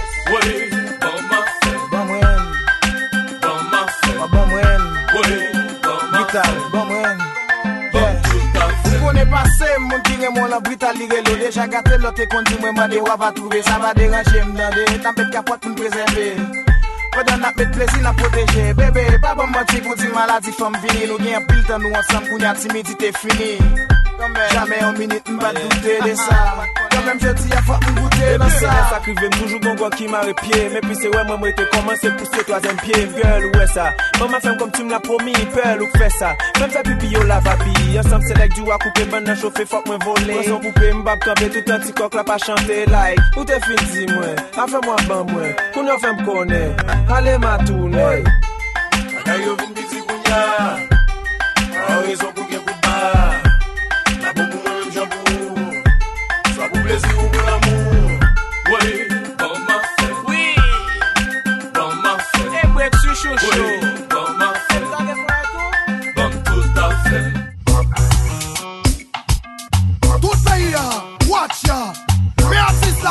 Mèm 9.72 9.88
moun 9.88 10.02
tire 10.02 10.28
moun 10.34 10.50
la 10.50 10.60
brita 10.60 10.92
li 10.92 11.06
relo 11.08 11.36
Deja 11.40 11.66
gate 11.66 11.96
lote 12.02 12.26
kondi 12.28 12.58
mwen 12.60 12.74
mande 12.76 12.98
wava 13.00 13.32
touve 13.32 13.62
Sa 13.62 13.78
va 13.78 13.94
deranje 13.94 14.44
mdande 14.44 14.98
Tampet 15.02 15.30
kapot 15.32 15.64
moun 15.64 15.74
prezerve 15.74 16.26
Kodan 17.14 17.44
ap 17.44 17.56
met 17.56 17.72
plezi 17.72 18.02
na 18.02 18.12
proteje 18.12 18.74
Bebe, 18.74 19.06
pa 19.22 19.34
bon 19.34 19.48
mati 19.48 19.80
pou 19.80 19.96
di 19.96 20.12
maladi 20.12 20.52
fom 20.52 20.76
vini. 20.84 21.08
Nou 21.08 21.16
gen 21.24 21.48
pil 21.48 21.64
tan 21.64 21.80
nou 21.80 21.96
ansam 21.96 22.28
Kounyak 22.28 22.60
si 22.60 22.68
midi 22.74 22.96
te 23.00 23.12
fini 23.16 23.91
Jamè 24.22 24.78
an 24.78 24.92
minute 24.98 25.30
mba 25.32 25.52
bat 25.52 25.56
doutè 25.58 25.96
de 26.04 26.14
sa 26.14 26.36
Kan 26.92 27.02
mèm 27.06 27.18
jè 27.18 27.32
ti 27.34 27.48
a 27.58 27.62
fwa 27.66 27.78
m 27.82 27.96
goutè 27.96 28.36
nan 28.38 28.52
sa 28.54 28.70
Mè 28.70 28.82
sakrive 28.92 29.26
m 29.26 29.32
toujou 29.34 29.58
gon 29.64 29.74
gwa 29.80 29.88
ki 29.90 30.06
mare 30.12 30.30
are 30.30 30.34
pye 30.38 30.68
Mè 30.70 30.82
pi 30.84 30.94
se 30.94 31.10
wè 31.10 31.24
mwen 31.26 31.40
mwen 31.42 31.56
te 31.58 31.66
komanse 31.72 32.12
pousse 32.20 32.44
toazèm 32.46 32.78
pye 32.84 33.00
Girl 33.16 33.48
wè 33.56 33.66
sa 33.74 33.88
Mè 34.20 34.28
mè 34.30 34.40
fèm 34.44 34.60
kom 34.60 34.70
tu 34.76 34.86
m 34.86 34.94
la 34.94 35.00
promi 35.02 35.34
Pearl 35.56 35.82
ou 35.82 35.90
fè 35.98 36.06
sa 36.20 36.30
Mèm 36.60 36.70
sa 36.70 36.84
pipi 36.86 37.10
yo 37.10 37.24
la 37.26 37.40
vapi 37.42 37.98
Ansem 37.98 38.22
se 38.28 38.38
dek 38.38 38.54
diwa 38.54 38.78
koupe 38.84 39.08
mè 39.10 39.24
nan 39.26 39.42
choufe 39.42 39.66
fòk 39.66 39.90
mwen 39.90 40.02
vole 40.06 40.30
Mwen 40.30 40.46
son 40.52 40.62
poupe 40.68 40.94
m 40.94 41.02
bab 41.02 41.26
kambe 41.26 41.50
tout 41.50 41.74
an 41.74 41.82
ti 41.82 41.98
kok 41.98 42.14
la 42.14 42.22
pa 42.22 42.38
chante 42.38 42.78
like. 42.94 43.18
Ou 43.34 43.42
te 43.48 43.58
fin 43.66 43.86
di 43.90 44.06
mwen 44.12 44.38
A 44.54 44.70
fè 44.70 44.86
mwen 44.86 45.06
ban 45.10 45.26
mwen 45.34 45.50
Koun 45.74 45.90
yo 45.90 45.98
fèm 45.98 46.22
kone, 46.28 46.64
Ale 47.10 47.38
ma 47.42 47.58
toune 47.66 48.10
Mè 49.26 49.40
yo 49.42 49.58
vin 49.58 49.74
biti 49.74 50.06
kounya 50.06 50.44
A 51.88 51.96
orizon 51.98 52.30
pou 52.36 52.46
gen 52.46 52.62
pou 52.62 52.78
ba 52.86 53.41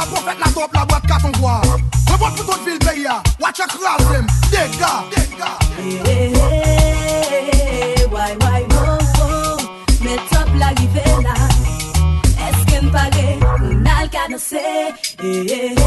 la 0.01 0.07
profet 0.07 0.37
la 0.39 0.51
top 0.51 0.73
la 0.73 0.85
boat 0.85 1.03
katon 1.07 1.31
gwa 1.39 1.61
Repot 2.09 2.31
pou 2.35 2.43
tout 2.45 2.61
vil 2.65 2.79
beya, 2.85 3.15
wache 3.39 3.65
krasem, 3.73 4.25
dega 4.51 4.93
Ehehehe, 5.85 7.49
why 8.13 8.31
why 8.41 8.61
wow 8.73 8.97
wow 9.17 9.57
Met 10.05 10.33
up 10.39 10.49
la 10.61 10.69
rive 10.79 11.05
la, 11.25 11.35
eske 12.47 12.77
mpare 12.87 13.27
pou 13.43 13.73
nal 13.85 14.07
kanose 14.15 14.65
Ehehehe, 15.29 15.79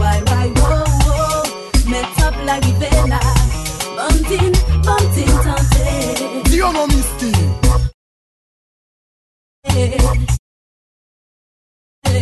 why 0.00 0.18
why 0.28 0.48
wow 0.60 0.84
wow 1.08 1.42
Met 1.88 2.18
up 2.28 2.36
la 2.44 2.56
rive 2.66 2.90
la, 3.08 3.20
bantin, 3.96 4.52
bantin 4.84 5.32
tante 5.48 5.86
Diyo 6.50 6.68
non 6.72 6.86
misti 6.92 7.32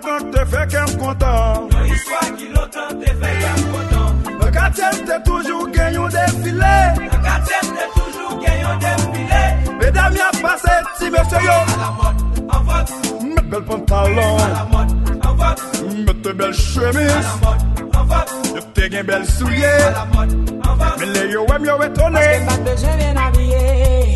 lontan 0.00 0.30
te 0.30 0.44
fe 0.46 0.66
kem 0.66 0.98
kontan 0.98 1.68
Yon 1.70 1.84
histwa 1.84 2.20
ki 2.36 2.48
lontan 2.54 3.00
te 3.00 3.14
fe 3.20 3.30
kem 3.40 3.60
kontan 3.72 4.22
Nan 4.40 4.52
katem 4.52 5.04
te 5.06 5.18
toujou 5.24 5.66
gen 5.74 5.94
yon 5.94 6.10
defile 6.14 6.74
Nan 7.00 7.22
katem 7.26 7.72
te 7.76 7.88
toujou 7.94 8.40
gen 8.40 8.60
yon 8.60 8.78
defile 8.84 9.42
Medam 9.80 10.16
ya 10.16 10.30
pase 10.42 10.76
ti 10.98 11.10
mese 11.10 11.42
yo. 11.44 11.58
A 11.60 11.76
la 11.82 11.90
mod, 11.98 12.24
an 12.54 12.64
vot 12.68 12.94
Met 13.22 13.50
bel 13.50 13.62
pantalon 13.68 14.40
A 14.40 14.48
la 14.54 14.64
mod, 14.72 14.96
an 15.20 15.36
vot 15.42 15.64
Met 16.06 16.22
te 16.24 16.34
bel 16.42 16.54
chemis 16.54 17.12
A 17.12 17.22
la 17.26 17.36
mod, 17.44 17.94
an 17.94 18.10
vot 18.12 18.36
Yo 18.54 18.66
te 18.74 18.90
gen 18.90 19.06
bel 19.06 19.26
souye 19.36 19.74
A 19.86 19.94
la 19.98 20.04
mod, 20.14 20.36
an 20.64 20.84
vot 20.84 21.00
Me 21.00 21.12
le 21.14 21.26
yo 21.34 21.46
wem 21.50 21.68
yo 21.68 21.78
etone 21.88 22.26
Paske 22.26 22.44
mbak 22.46 22.68
de 22.68 22.76
jen 22.84 22.98
ven 23.04 23.24
avye 23.28 23.64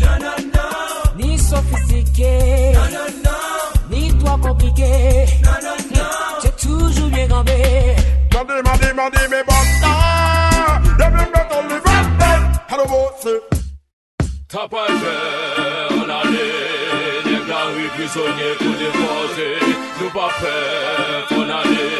Non, 0.05 0.19
non, 0.27 0.51
non. 0.55 1.17
Ni 1.17 1.37
sofistike 1.39 2.33
Non, 2.73 2.89
non, 2.97 3.21
non. 3.23 3.44
trop 4.25 4.37
compliqué. 4.37 5.25
Non, 5.43 5.51
non, 5.63 5.75
non. 5.95 6.01
J'ai 6.43 6.67
toujours 6.67 7.09
bien 7.09 7.27
campé. 7.27 7.95
Mandé, 8.33 8.53
mandé, 8.63 8.93
mandé, 8.93 9.19
mes 9.29 9.43
bandes. 9.43 9.75
Bienvenue 10.97 11.31
dans 11.49 11.61
le 11.61 11.75
vent. 11.75 12.05
Allô, 12.69 12.85
boss. 12.85 13.33
T'as 14.47 14.67
pas 14.67 14.87
peur, 14.87 16.07
l'année. 16.07 17.23
Déclaré 17.25 17.87
prisonnier 17.95 18.53
pour 18.57 18.73
déporter. 18.81 19.53
Nous 20.01 20.09
pas 20.09 20.31
peur, 20.39 21.27
ton 21.29 21.41
année. 21.41 21.95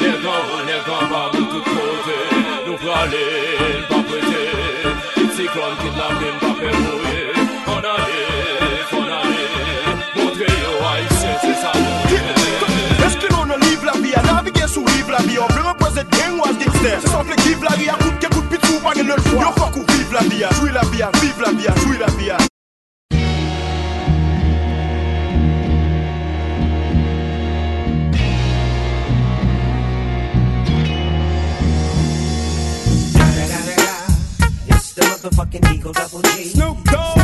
Les 0.00 0.16
grands, 0.22 0.60
les 0.66 0.80
grands, 0.86 1.08
par 1.08 1.30
de 1.30 1.38
tous 1.38 1.62
côtés. 1.62 2.36
Nous 2.66 2.76
pour 2.76 2.96
aller. 2.96 3.59
La 15.20 15.26
vie 15.26 15.38
On 15.38 15.46
veut 15.54 15.62
représenter 15.62 16.16
gang 16.16 16.38
ou 16.38 16.44
as 16.44 16.52
gangster 16.52 16.98
C'est 17.00 17.08
sans 17.08 17.24
que 17.24 17.40
vive 17.42 17.62
la 17.62 17.76
vie 17.76 17.88
à 17.88 17.94
coup 17.94 18.10
de 18.10 18.26
coup 18.26 18.42
pitou 18.42 18.78
pas 18.82 18.94
de 18.94 19.02
le 19.02 19.14
Yo 19.32 19.52
fuck 19.56 19.76
ou 19.76 19.84
vive 19.92 20.12
la 20.12 20.20
vie 20.20 20.44
à 20.44 20.50
jouer 20.54 20.72
la 20.72 20.82
vie 20.82 21.02
à 21.02 21.10
vive 21.20 21.40
la 21.40 21.52
vie 21.52 21.68
à 21.68 21.74
jouer 21.76 21.98
la 21.98 22.06
vie 22.06 22.30
à 22.30 22.36
It's 34.68 34.94
the 34.94 35.02
motherfucking 35.02 35.64
Eagle 35.66 35.92
Double 35.92 36.22
G. 36.30 36.44
Snoop 36.50 36.84
Dogg. 36.84 37.18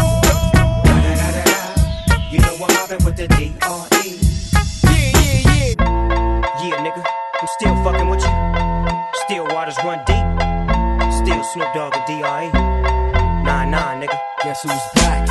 You 2.30 2.38
know 2.40 2.54
I'm 2.60 2.74
mobbing 2.74 3.04
with 3.04 3.16
the 3.16 3.28
D.R.E. 3.28 4.18
Yeah, 4.84 5.12
yeah, 5.14 5.76
yeah. 5.78 6.66
Yeah, 6.68 6.82
nigga, 6.82 7.02
I'm 7.46 7.52
still 7.60 7.76
fucking 7.84 8.08
with 8.08 8.22
you. 8.22 8.30
Still 9.24 9.46
waters 9.54 9.76
run 9.84 9.98
deep. 10.04 10.26
Still 11.12 11.44
Snoop 11.44 11.72
Dogg 11.74 11.94
and 11.94 12.04
D.R.E. 12.04 12.50
Nah, 13.44 13.64
nah, 13.64 13.94
nigga. 13.94 14.18
Guess 14.42 14.62
who's 14.62 14.72
back? 14.96 15.28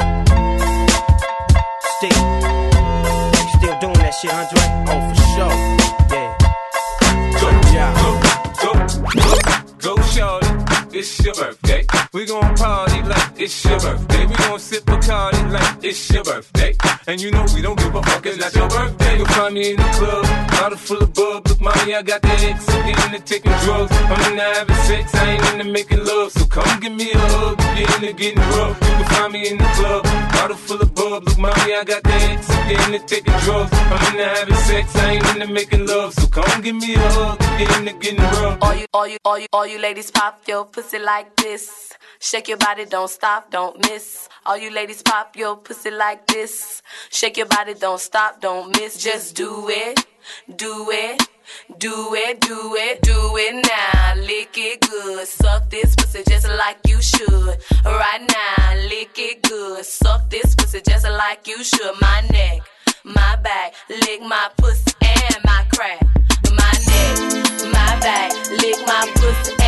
Still. 1.97 2.11
Still 3.57 3.79
doing 3.81 3.99
that 3.99 4.13
shit, 4.21 4.33
Andre? 4.33 4.63
Oh, 4.87 5.01
for 5.09 5.15
sure. 5.35 5.55
Yeah. 6.15 6.31
Go, 7.41 7.47
yeah. 7.75 7.91
go, 8.61 8.71
go, 9.81 9.95
go, 9.95 10.01
shorty. 10.03 10.44
It's 10.97 11.19
your 11.25 11.33
birthday. 11.35 11.85
We 12.13 12.25
gon' 12.25 12.55
party 12.55 13.01
like 13.01 13.31
it's 13.35 13.65
your 13.65 13.77
birthday. 13.81 14.25
We 14.27 14.35
gon' 14.35 14.59
sip 14.59 14.85
Bacardi 14.85 15.51
like 15.51 15.83
it's 15.83 16.09
your 16.09 16.23
birthday. 16.23 16.73
And 17.05 17.19
you 17.19 17.31
know 17.31 17.45
we 17.53 17.61
don't 17.61 17.77
give 17.77 17.93
a 17.93 18.01
fuck, 18.01 18.25
it's 18.25 18.37
not 18.37 18.55
your 18.55 18.69
birthday. 18.69 19.17
You'll 19.17 19.25
find 19.25 19.53
me 19.53 19.71
in 19.71 19.75
the 19.75 19.83
club, 19.99 20.23
bottle 20.51 20.77
full 20.77 21.03
of 21.03 21.13
bub. 21.13 21.47
Look, 21.49 21.59
mommy, 21.59 21.95
I 21.95 22.01
got 22.01 22.21
the 22.21 22.29
X, 22.29 22.69
I'm 22.69 23.13
into 23.13 23.19
taking 23.25 23.51
drugs. 23.65 23.91
I'm 23.91 24.31
into 24.31 24.41
having 24.41 24.75
sex, 24.87 25.13
I 25.15 25.31
ain't 25.31 25.59
into 25.59 25.65
making 25.69 26.05
love. 26.05 26.31
So 26.31 26.45
come 26.45 26.79
give 26.79 26.93
me 26.93 27.11
a 27.11 27.19
hug, 27.19 27.57
get 27.57 27.95
into 27.95 28.13
getting 28.13 28.39
rough. 28.55 28.79
You 28.79 28.87
can 28.87 29.05
find 29.11 29.33
me 29.33 29.49
in 29.49 29.57
the 29.57 29.69
club, 29.75 30.05
of. 31.15 31.23
Look, 31.25 31.37
mommy, 31.37 31.73
I 31.73 31.83
got 31.83 32.03
the 32.03 32.13
X, 32.13 32.49
I'm 32.49 32.93
into 32.93 33.05
taking 33.07 33.33
drugs. 33.39 33.71
I'm 33.73 34.13
into 34.13 34.25
having 34.25 34.55
sex, 34.55 34.95
I 34.95 35.11
ain't 35.11 35.25
into 35.35 35.47
making 35.47 35.85
love. 35.87 36.13
So 36.13 36.27
come 36.27 36.61
give 36.61 36.75
me 36.75 36.95
a 36.95 36.99
hug, 36.99 37.39
get 37.57 37.77
into 37.77 37.93
getting 37.93 38.19
rough. 38.19 38.59
All 38.61 38.75
you, 38.75 38.85
all 38.93 39.07
you, 39.07 39.17
all 39.25 39.39
you, 39.39 39.47
all 39.53 39.67
you 39.67 39.79
ladies 39.79 40.11
pop 40.11 40.41
your 40.47 40.65
pussy 40.65 40.99
like 40.99 41.35
this. 41.35 41.93
Shake 42.19 42.47
your 42.47 42.57
body, 42.57 42.85
don't 42.85 43.09
stop, 43.09 43.51
don't 43.51 43.79
miss. 43.81 44.29
All 44.45 44.57
you 44.57 44.71
ladies 44.71 45.01
pop 45.01 45.35
your 45.35 45.57
pussy 45.57 45.91
like 45.91 46.27
this. 46.27 46.81
Shake 47.09 47.37
your 47.37 47.45
body, 47.45 47.73
don't 47.73 47.99
stop, 47.99 48.41
don't 48.41 48.71
miss. 48.75 48.97
Just 49.03 49.35
do 49.35 49.69
it, 49.69 50.05
do 50.55 50.89
it, 50.91 51.21
do 51.77 52.13
it, 52.13 52.39
do 52.41 52.75
it, 52.75 53.01
do 53.01 53.37
it 53.37 53.65
now. 53.65 54.15
Lick 54.21 54.57
it 54.57 54.81
good, 54.81 55.27
suck 55.27 55.69
this 55.69 55.95
pussy 55.95 56.23
just 56.27 56.47
like 56.49 56.77
you 56.87 57.01
should. 57.01 57.57
Right 57.85 58.21
now, 58.21 58.75
lick 58.89 59.17
it 59.17 59.41
good, 59.43 59.85
suck 59.85 60.29
this 60.29 60.55
pussy 60.55 60.81
just 60.81 61.07
like 61.07 61.47
you 61.47 61.63
should. 61.63 61.93
My 62.01 62.21
neck, 62.31 62.61
my 63.03 63.35
back, 63.37 63.73
lick 63.89 64.21
my 64.21 64.49
pussy 64.57 64.93
and 65.01 65.37
my 65.45 65.65
crack. 65.73 66.01
My 66.51 66.71
neck, 66.87 67.17
my 67.71 67.99
back, 67.99 68.31
lick 68.49 68.77
my 68.87 69.11
pussy 69.15 69.64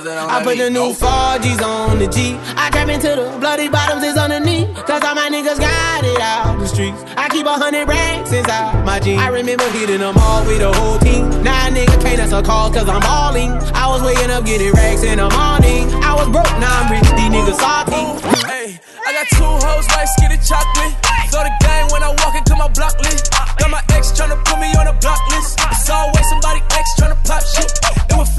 I 0.00 0.40
put 0.42 0.56
the 0.56 0.70
new 0.70 0.96
4Gs 0.96 1.60
on 1.60 1.98
the 1.98 2.08
G. 2.08 2.32
I 2.56 2.72
trap 2.72 2.88
into 2.88 3.12
the 3.12 3.36
bloody 3.36 3.68
bottoms 3.68 4.02
is 4.02 4.16
underneath. 4.16 4.72
Cause 4.88 5.04
all 5.04 5.14
my 5.14 5.28
niggas 5.28 5.60
got 5.60 6.04
it 6.04 6.16
out 6.16 6.56
the 6.58 6.64
streets. 6.64 6.96
I 7.20 7.28
keep 7.28 7.44
a 7.44 7.52
hundred 7.52 7.84
racks 7.84 8.32
inside 8.32 8.80
my 8.86 8.98
jeans. 8.98 9.20
I 9.20 9.28
remember 9.28 9.68
hitting 9.76 10.00
them 10.00 10.16
all 10.16 10.40
with 10.48 10.64
the 10.64 10.72
whole 10.72 10.96
team. 11.00 11.28
Now 11.44 11.68
a 11.68 11.70
nigga 11.70 12.00
can't 12.00 12.16
answer 12.16 12.40
calls 12.40 12.72
cause 12.72 12.88
I'm 12.88 13.04
balling. 13.04 13.52
I 13.76 13.92
was 13.92 14.00
waking 14.00 14.30
up 14.32 14.48
getting 14.48 14.72
racks 14.72 15.04
in 15.04 15.20
the 15.20 15.28
morning. 15.28 15.92
I 16.00 16.16
was 16.16 16.32
broke, 16.32 16.48
now 16.56 16.80
I'm 16.80 16.88
rich. 16.88 17.04
These 17.20 17.28
niggas 17.36 17.60
salty. 17.60 18.00
Hey, 18.48 18.80
I 19.04 19.12
got 19.12 19.28
two 19.36 19.44
hoes 19.44 19.84
like 19.92 20.08
skinny 20.16 20.40
chocolate. 20.40 20.96
Throw 21.28 21.44
the 21.44 21.52
game 21.60 21.92
when 21.92 22.00
I 22.00 22.08
walk 22.24 22.40
into 22.40 22.56
my 22.56 22.72
block 22.72 22.96
list. 23.04 23.28
Got 23.60 23.68
my 23.68 23.84
ex 23.92 24.16
tryna 24.16 24.40
put 24.48 24.56
me 24.64 24.72
on 24.80 24.88
a 24.88 24.96
block 24.96 25.20
list. 25.28 25.60
It's 25.60 25.92
always 25.92 26.24
somebody 26.32 26.64
ex 26.72 26.88
tryna 26.96 27.20
pop 27.28 27.44
shit. 27.44 27.68
It 28.08 28.16
was 28.16 28.32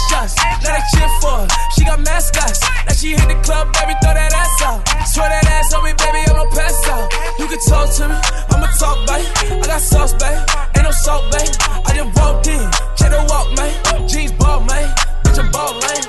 ass 0.00 0.10
shots. 0.10 0.34
Now 0.64 0.72
they 0.72 0.82
cheer 0.92 1.08
for 1.20 1.30
her. 1.30 1.46
She 1.74 1.84
got 1.84 2.00
mascots. 2.00 2.60
Now 2.86 2.92
she 2.94 3.08
hit 3.10 3.28
the 3.28 3.34
club, 3.42 3.72
baby, 3.72 3.94
throw 4.02 4.14
that 4.14 4.32
ass 4.32 4.62
out. 4.62 4.80
Swear 5.08 5.28
that 5.28 5.46
ass 5.46 5.74
on 5.74 5.84
me, 5.84 5.92
baby, 5.92 6.18
I'm 6.28 6.36
gonna 6.36 6.50
pass 6.50 6.88
out. 6.88 7.12
You 7.38 7.46
can 7.46 7.60
talk 7.68 7.90
to 7.96 8.08
me, 8.08 8.16
I'ma 8.50 8.66
talk, 8.78 8.98
babe. 9.06 9.26
I 9.62 9.66
got 9.66 9.80
sauce, 9.80 10.14
babe. 10.14 10.38
Ain't 10.76 10.84
no 10.84 10.90
salt, 10.90 11.24
babe. 11.32 11.54
I 11.86 11.92
just 11.94 12.16
walked 12.16 12.46
in, 12.46 12.70
check 12.96 13.10
the 13.10 13.20
walk, 13.28 13.48
man. 13.56 14.08
Jeans 14.08 14.32
ball, 14.32 14.60
man. 14.64 14.94
Bitch, 15.24 15.38
I'm 15.38 15.50
ball, 15.50 15.74
man. 15.80 16.00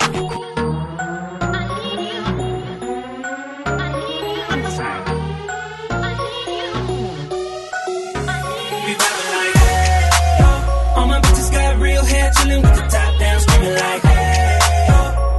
We 8.85 8.93
vibing 8.97 9.29
like, 9.31 9.55
hey, 9.61 10.09
yo. 10.39 10.49
All 10.95 11.07
my 11.07 11.19
bitches 11.21 11.51
got 11.51 11.79
real 11.79 12.03
hair, 12.03 12.31
chillin' 12.31 12.61
with 12.63 12.75
the 12.75 12.80
like, 13.69 14.01
hey, 14.01 14.59
yo. 14.90 14.98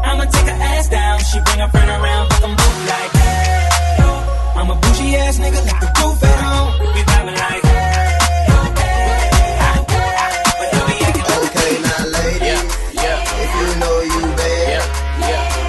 I'ma 0.09 0.25
take 0.25 0.49
her 0.52 0.59
ass 0.73 0.89
down, 0.89 1.18
she 1.20 1.39
bring 1.41 1.59
her 1.60 1.68
friend 1.68 1.91
around, 1.91 2.25
fuck 2.31 2.44
'em 2.44 2.55
both 2.57 2.81
like, 2.92 3.12
hey, 3.12 3.99
yo. 3.99 4.09
I'm 4.60 4.70
a 4.70 4.75
bougie 4.76 5.17
ass 5.17 5.39
nigga, 5.39 5.60
got 5.67 5.78
the 5.83 5.89
roof 5.99 6.23
at 6.23 6.39
home. 6.44 6.70
We 6.94 7.01
vibing 7.10 7.39
like, 7.44 7.62
hey, 7.62 8.47
yo, 8.49 8.59
hey, 8.81 9.78
but 10.59 10.68
don't 10.73 10.86
be 10.89 10.97
acting 11.07 11.26
Okay, 11.42 11.73
now 11.86 12.02
ladies, 12.18 12.62
if 13.42 13.51
you 13.59 13.68
know 13.83 13.97
you 14.12 14.20
bad, 14.39 14.83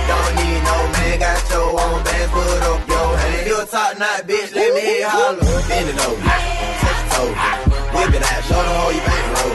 don't 0.09 0.31
need 0.37 0.59
no 0.69 0.75
man, 0.93 1.15
got 1.19 1.49
your 1.49 1.67
own 1.83 1.97
bag, 2.03 2.27
put 2.35 2.61
up 2.71 2.81
your 2.93 3.09
hand. 3.17 3.47
You 3.47 3.55
a 3.61 3.65
top 3.65 3.91
knot, 3.99 4.19
bitch, 4.27 4.49
let 4.53 4.69
me 4.75 4.81
hear 4.81 4.99
you 4.99 5.09
holler. 5.09 5.61
Bend 5.69 5.89
it 5.89 5.97
over, 6.05 6.21
touch 6.21 6.45
your 6.83 6.99
toes, 7.13 7.35
whip 7.95 8.13
it 8.17 8.23
out, 8.31 8.41
show 8.47 8.61
them 8.61 8.75
how 8.77 8.89
you 8.95 9.01
bang 9.07 9.27
roll. 9.33 9.53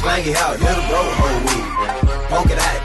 Slang 0.00 0.24
it 0.26 0.36
out, 0.36 0.56
little 0.60 0.84
bro, 0.88 1.00
whole 1.20 1.49
Poke 2.40 2.52
it 2.52 2.58
out, 2.58 2.79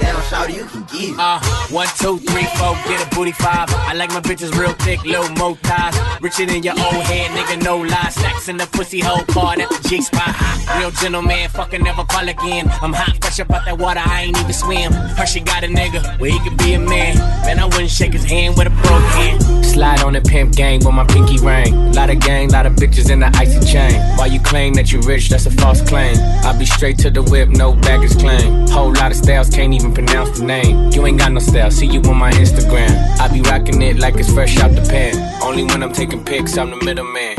you 0.50 0.66
can 0.66 0.86
it. 0.92 1.20
Uh, 1.20 1.40
one, 1.70 1.88
two, 1.98 2.18
three, 2.20 2.48
four, 2.58 2.74
get 2.88 3.06
a 3.06 3.16
booty 3.16 3.34
five. 3.34 3.70
I 3.70 3.94
like 3.94 4.10
my 4.10 4.22
bitches 4.22 4.58
real 4.58 4.74
thick, 4.74 5.04
little 5.04 5.30
mo 5.36 5.56
thighs. 5.62 5.96
Richer 6.22 6.46
than 6.46 6.64
your 6.64 6.74
old 6.74 7.04
head, 7.06 7.32
nigga, 7.32 7.64
no 7.64 7.78
lies. 7.78 8.16
Stacks 8.16 8.48
in 8.50 8.58
the 8.58 8.66
pussy 8.68 9.00
hole, 9.00 9.24
card 9.26 9.60
at 9.60 9.70
the 9.70 9.88
G 9.88 10.02
spot. 10.02 10.36
Real 10.78 10.92
gentleman, 10.92 11.50
fucking 11.50 11.84
never 11.84 12.04
call 12.06 12.28
again. 12.28 12.70
I'm 12.82 12.94
hot, 12.94 13.18
fresh 13.22 13.40
up 13.40 13.52
out 13.52 13.66
that 13.66 13.78
water, 13.78 14.02
I 14.04 14.24
ain't 14.24 14.38
even 14.40 14.54
swim. 14.54 14.92
Her, 14.92 15.26
she 15.26 15.42
got 15.42 15.64
a 15.64 15.68
nigga, 15.68 16.20
where 16.20 16.32
he 16.32 16.40
could 16.40 16.58
be 16.58 16.74
a 16.74 16.80
man. 16.80 17.18
Man, 17.46 17.60
I 17.60 17.66
wouldn't 17.66 17.92
shake 17.92 18.14
his 18.14 18.26
hand 18.26 18.58
with 18.58 18.68
a 18.68 18.72
broke 18.72 19.10
hand. 19.20 19.66
Slide 19.66 20.02
on 20.02 20.14
the 20.14 20.22
pimp 20.22 20.56
gang 20.56 20.80
with 20.86 20.96
my 20.96 21.06
pinky 21.06 21.38
ring. 21.40 21.94
Lot 21.94 22.10
of 22.10 22.20
gang, 22.20 22.50
lot 22.50 22.66
of 22.66 22.74
bitch 22.74 22.96
stitches 22.96 23.10
in 23.10 23.20
the 23.20 23.32
icy 23.36 23.60
chain. 23.72 23.94
While 24.18 24.28
you 24.28 24.40
claim 24.40 24.74
that 24.76 24.92
you 24.92 25.02
rich, 25.02 25.30
that's 25.30 25.46
a 25.46 25.52
false 25.52 25.82
claim. 25.82 26.16
I 26.44 26.58
be 26.58 26.66
straight 26.66 26.98
to 27.00 27.10
the 27.10 27.24
whip, 27.24 27.50
no 27.50 27.74
baggage 27.74 28.18
claim. 28.18 28.68
Whole 28.68 28.94
lot 28.94 29.12
of 29.12 29.18
styles, 29.18 29.50
can't 29.50 29.74
even 29.74 29.94
pronounce 29.94 30.25
the 30.34 30.46
name. 30.46 30.92
You 30.92 31.06
ain't 31.06 31.20
got 31.20 31.32
no 31.32 31.40
style, 31.40 31.72
see 31.72 31.88
you 31.88 32.02
on 32.02 32.18
my 32.18 32.32
Instagram. 32.32 32.92
I 33.20 33.28
be 33.28 33.42
rocking 33.42 33.82
it 33.82 33.98
like 34.00 34.16
it's 34.16 34.32
fresh 34.32 34.58
out 34.58 34.72
the 34.72 34.82
pan. 34.82 35.14
Only 35.42 35.64
when 35.64 35.84
I'm 35.84 35.94
taking 35.94 36.24
pics, 36.24 36.58
I'm 36.58 36.70
the 36.72 36.78
middleman. 36.86 37.36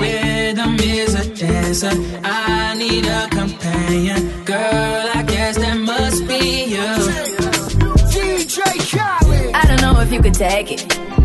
Rhythm 0.00 0.76
is 0.80 1.14
a 1.14 1.34
dancer. 1.34 1.90
I 2.24 2.74
need 2.76 3.06
a 3.06 3.28
companion. 3.28 4.44
Girl, 4.44 5.10
I 5.14 5.22
guess 5.26 5.56
that 5.56 5.76
must 5.78 6.26
be 6.26 6.64
you. 6.64 6.88
DJ 8.12 8.60
Khaled. 8.90 9.54
I 9.54 9.64
don't 9.66 9.80
know 9.80 10.00
if 10.00 10.12
you 10.12 10.20
could 10.20 10.34
take 10.34 10.72
it. 10.72 11.21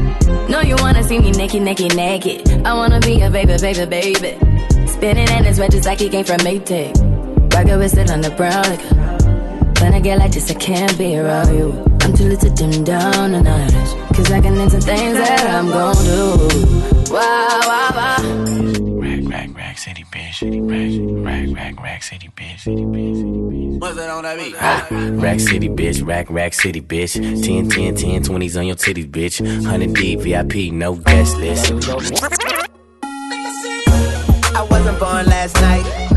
No, 0.57 0.63
you 0.63 0.75
wanna 0.79 1.03
see 1.03 1.19
me 1.19 1.29
naked, 1.33 1.61
naked, 1.61 1.95
naked. 1.95 2.65
I 2.65 2.73
wanna 2.73 2.99
be 2.99 3.21
a 3.21 3.29
baby, 3.29 3.57
baby, 3.61 3.85
baby. 3.85 4.87
Spinning 4.87 5.29
in 5.29 5.43
his 5.43 5.59
red 5.59 5.69
just 5.69 5.85
like 5.85 5.99
he 5.99 6.09
came 6.09 6.25
from 6.25 6.37
Maytag. 6.37 6.95
Rocket 7.53 7.77
with 7.77 7.95
it 7.95 8.09
on 8.09 8.21
the 8.21 8.31
brown 8.31 8.63
liquor. 8.63 9.83
When 9.83 9.93
I 9.93 9.99
get 9.99 10.17
like 10.17 10.31
this, 10.31 10.49
I 10.49 10.55
can't 10.55 10.97
be 10.97 11.15
around 11.15 11.55
you. 11.55 11.73
I'm 12.01 12.11
too 12.11 12.23
little 12.23 12.49
to 12.49 12.55
dim 12.55 12.83
down 12.83 13.33
the 13.33 13.41
night. 13.43 13.71
Cause 14.15 14.31
I 14.31 14.41
can 14.41 14.59
into 14.59 14.81
things 14.81 15.19
that 15.19 15.47
I'm 15.47 15.67
gon' 15.67 15.95
do. 16.03 17.13
Wow, 17.13 17.59
wow, 17.67 17.91
wow. 17.93 18.86
Rag, 19.29 19.55
rag, 19.55 19.55
rag, 19.57 19.77
city 19.77 20.05
bitch. 20.05 20.41
Rag, 20.41 21.25
rag, 21.25 21.55
rag, 21.55 21.81
rag, 21.81 22.03
city 22.03 22.29
bitch. 22.35 22.59
City 22.61 22.83
bitch, 22.83 23.15
city 23.15 23.27
bitch. 23.27 23.79
What's 23.81 23.97
that 23.97 24.09
on 24.09 24.23
that 24.23 24.37
beat? 24.37 24.55
Rack 25.21 25.39
City, 25.41 25.69
bitch. 25.69 26.05
Rack, 26.05 26.29
rack 26.29 26.53
city, 26.53 26.81
bitch. 26.81 27.13
10, 27.13 27.69
10, 27.69 27.95
10, 27.95 28.23
20s 28.23 28.57
on 28.57 28.67
your 28.67 28.75
titties, 28.75 29.09
bitch. 29.09 29.41
100 29.41 29.93
D, 29.93 30.15
VIP, 30.15 30.71
no 30.73 30.95
guest 30.95 31.35
list. 31.37 31.73
I 34.55 34.67
wasn't 34.69 34.99
born 34.99 35.25
last 35.25 35.55
night. 35.55 36.16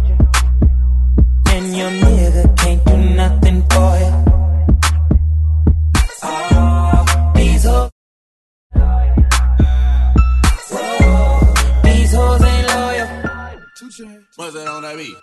and 1.53 1.75
your 1.75 1.89
nigga 1.89 2.57
can't 2.57 2.85
do 2.85 2.97
nothing 2.97 3.61
for 3.71 3.91
you. 4.01 4.11
Oh, 6.23 6.49
ah, 6.53 7.33
these 7.35 7.63
hoes. 7.63 7.89
These 11.83 12.13
hoes 12.13 12.43
ain't 12.43 12.67
loyal. 12.67 13.09
What's 14.35 14.53
that 14.53 14.67
on 14.67 14.81
that 14.83 14.95
beat? 14.97 15.15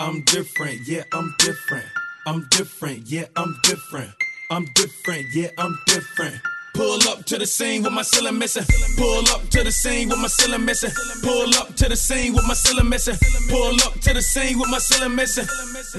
I'm 0.00 0.22
different, 0.24 0.80
yeah, 0.86 1.04
I'm 1.12 1.34
different. 1.38 1.86
I'm 2.26 2.46
different, 2.50 3.06
yeah, 3.06 3.26
I'm 3.36 3.56
different. 3.62 4.10
I'm 4.50 4.66
different, 4.74 5.26
yeah, 5.34 5.48
I'm 5.58 5.78
different. 5.86 6.36
Pull 6.74 7.08
up 7.08 7.24
to 7.26 7.38
the 7.38 7.46
scene 7.46 7.82
with 7.82 7.92
my 7.92 8.02
ceiling 8.02 8.38
missing. 8.38 8.64
Pull 8.96 9.28
up 9.30 9.48
to 9.50 9.62
the 9.62 9.70
scene 9.70 10.08
with 10.08 10.18
my 10.18 10.28
ceiling 10.28 10.64
missing. 10.64 10.90
Pull 11.22 11.54
up 11.56 11.74
to 11.76 11.88
the 11.88 11.96
scene 11.96 12.32
with 12.34 12.46
my 12.46 12.54
ceiling 12.54 12.88
missing. 12.88 13.16
Pull 13.48 13.74
up 13.86 14.00
to 14.00 14.14
the 14.14 14.22
scene 14.22 14.58
with 14.58 14.70
my 14.70 14.78
ceiling 14.78 15.14
missing. 15.14 15.46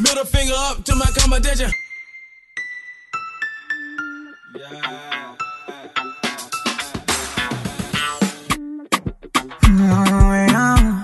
Middle 0.02 0.26
finger 0.26 0.54
up 0.56 0.84
to 0.84 0.96
my 0.96 1.06
competition. 1.18 1.72
Yeah. 4.56 5.38
Yeah. 9.76 11.04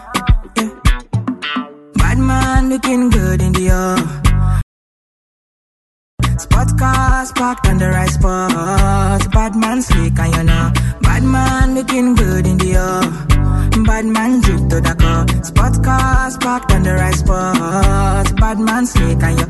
Bad 1.95 2.17
man 2.17 2.69
looking 2.69 3.09
good 3.09 3.41
in 3.41 3.53
the 3.53 3.59
Dior. 3.69 4.28
Cars 6.79 7.33
parked 7.33 7.67
on 7.67 7.77
the 7.77 7.89
right 7.89 8.09
spot. 8.09 9.31
Bad 9.33 9.53
man 9.57 9.81
slick 9.81 10.17
and 10.17 10.33
you 10.33 10.43
know. 10.43 10.71
Bad 11.01 11.23
man 11.23 11.75
looking 11.75 12.15
good 12.15 12.47
in 12.47 12.57
the 12.57 12.71
Dior. 12.71 13.85
Bad 13.85 14.05
man 14.05 14.39
drip 14.39 14.69
to 14.69 14.79
the 14.79 14.95
car. 14.95 15.27
Spot 15.43 15.83
cars 15.83 16.37
parked 16.37 16.71
on 16.71 16.83
the 16.83 16.93
right 16.93 17.15
spot. 17.15 18.33
Bad 18.37 18.59
man 18.59 18.85
slick 18.85 19.21
and 19.21 19.39
you. 19.39 19.47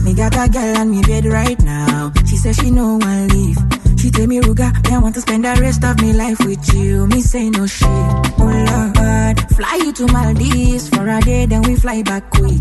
Me 0.04 0.12
got 0.12 0.36
a 0.36 0.50
girl 0.52 0.76
on 0.76 0.90
me 0.90 1.00
bed 1.00 1.24
right 1.24 1.60
now. 1.62 2.12
She 2.26 2.36
says 2.36 2.56
she 2.56 2.70
no 2.70 2.98
one 2.98 3.28
leave. 3.28 3.56
She 3.98 4.10
tell 4.10 4.26
me, 4.26 4.40
Ruger, 4.40 4.70
I 4.92 4.98
want 4.98 5.14
to 5.14 5.22
spend 5.22 5.46
the 5.46 5.56
rest 5.62 5.82
of 5.82 5.98
me 6.02 6.12
life 6.12 6.40
with 6.40 6.74
you. 6.74 7.06
Me 7.06 7.22
say 7.22 7.48
no 7.48 7.66
shit. 7.66 7.88
Oh 7.88 8.52
Lord, 8.68 9.40
fly 9.56 9.80
you 9.82 9.92
to 9.94 10.06
Maldives 10.12 10.90
for 10.90 11.08
a 11.08 11.20
day, 11.22 11.46
then 11.46 11.62
we 11.62 11.76
fly 11.76 12.02
back 12.02 12.28
quick. 12.28 12.60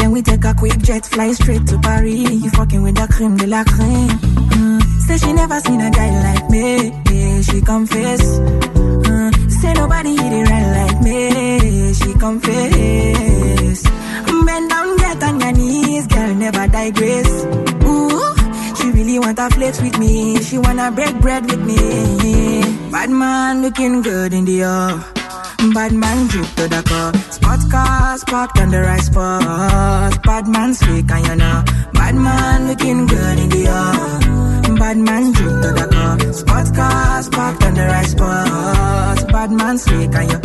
Then 0.00 0.12
we 0.12 0.22
take 0.22 0.44
a 0.44 0.54
quick 0.54 0.78
jet, 0.78 1.04
fly 1.04 1.30
straight 1.32 1.66
to 1.66 1.78
Paris. 1.78 2.30
You 2.42 2.50
fucking 2.50 2.82
with 2.82 2.94
the 2.96 3.06
creme 3.12 3.36
de 3.36 3.46
la 3.46 3.64
creme. 3.64 4.08
Mm. 4.08 4.82
Say 5.06 5.18
she 5.18 5.32
never 5.34 5.60
seen 5.60 5.80
a 5.80 5.90
guy 5.90 6.10
like 6.26 6.48
me. 6.48 6.88
Yeah, 7.12 7.42
she 7.42 7.60
confess. 7.60 8.22
Mm. 8.38 9.50
Say 9.50 9.72
nobody 9.74 10.16
hit 10.16 10.32
it 10.32 10.44
right 10.48 10.68
like 10.78 11.02
me. 11.02 11.92
She 11.92 12.12
confess. 12.14 13.82
Bend 14.46 14.70
down, 14.70 14.96
get 14.96 15.22
on 15.22 15.40
your 15.40 15.52
knees, 15.52 16.06
girl, 16.06 16.34
never 16.34 16.66
digress. 16.66 17.44
Ooh, 17.84 18.34
she 18.76 18.90
really 18.90 19.18
want 19.18 19.36
to 19.36 19.50
flex 19.50 19.82
with 19.82 19.98
me. 19.98 20.42
She 20.42 20.56
wanna 20.56 20.90
break 20.92 21.14
bread 21.20 21.44
with 21.44 21.60
me. 21.60 22.62
Bad 22.90 23.10
man 23.10 23.60
looking 23.62 24.00
good 24.00 24.32
in 24.32 24.44
the 24.46 24.60
Dior. 24.60 25.19
Bad 25.60 25.92
man 25.92 26.26
drip 26.28 26.46
to 26.56 26.68
the 26.68 26.82
car. 26.82 27.12
Spot 27.30 27.60
cars 27.70 28.24
parked 28.24 28.58
on 28.58 28.70
the 28.70 28.80
right 28.80 29.02
spot. 29.02 30.22
Bad 30.24 30.48
man 30.48 30.72
slick 30.72 31.10
and 31.10 31.26
you 31.26 31.36
know. 31.36 31.62
Bad 31.92 32.14
man 32.14 32.68
looking 32.68 33.06
good 33.06 33.38
in 33.38 33.48
the 33.50 33.66
Dior. 33.66 34.78
Bad 34.78 34.96
man 34.96 35.32
drip 35.32 35.60
to 35.62 35.70
the 35.78 35.86
car. 35.92 36.32
Spot 36.32 36.74
cars 36.74 37.28
parked 37.28 37.62
on 37.64 37.74
the 37.74 37.86
right 37.86 38.06
spot. 38.06 39.28
Bad 39.30 39.52
man 39.52 39.76
slick 39.76 40.14
and 40.14 40.32
you. 40.32 40.38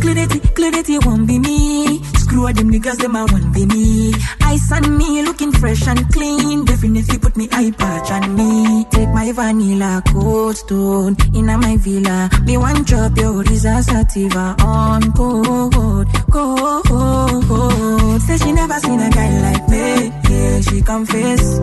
Clarity, 0.00 0.40
ah, 0.42 0.50
clarity 0.54 0.98
won't 0.98 1.26
be 1.26 1.38
me. 1.38 2.17
Screw 2.28 2.52
them 2.52 2.70
niggas, 2.70 2.98
them 2.98 3.16
a 3.16 3.24
won't 3.24 3.54
be 3.54 3.64
me. 3.64 4.12
Ice 4.42 4.70
on 4.72 4.98
me, 4.98 5.22
looking 5.22 5.50
fresh 5.50 5.88
and 5.88 6.06
clean. 6.12 6.62
Definitely 6.66 7.18
put 7.18 7.34
me 7.38 7.48
eye 7.52 7.70
patch 7.70 8.10
on 8.10 8.36
me. 8.36 8.84
Take 8.90 9.08
my 9.08 9.32
vanilla 9.32 10.02
cold 10.12 10.54
stone 10.58 11.16
in 11.34 11.46
my 11.46 11.76
villa. 11.78 12.28
Me 12.44 12.58
one 12.58 12.82
drop 12.84 13.16
your 13.16 13.42
Risa 13.44 13.82
sativa 13.82 14.54
on 14.60 15.10
cold, 15.12 16.06
cold. 16.30 18.20
Say 18.20 18.36
she 18.36 18.52
never 18.52 18.78
seen 18.80 19.00
a 19.00 19.08
guy 19.10 19.30
like 19.46 19.68
me. 19.70 20.12
Yeah, 20.28 20.60
she 20.60 20.82
confess. 20.82 21.58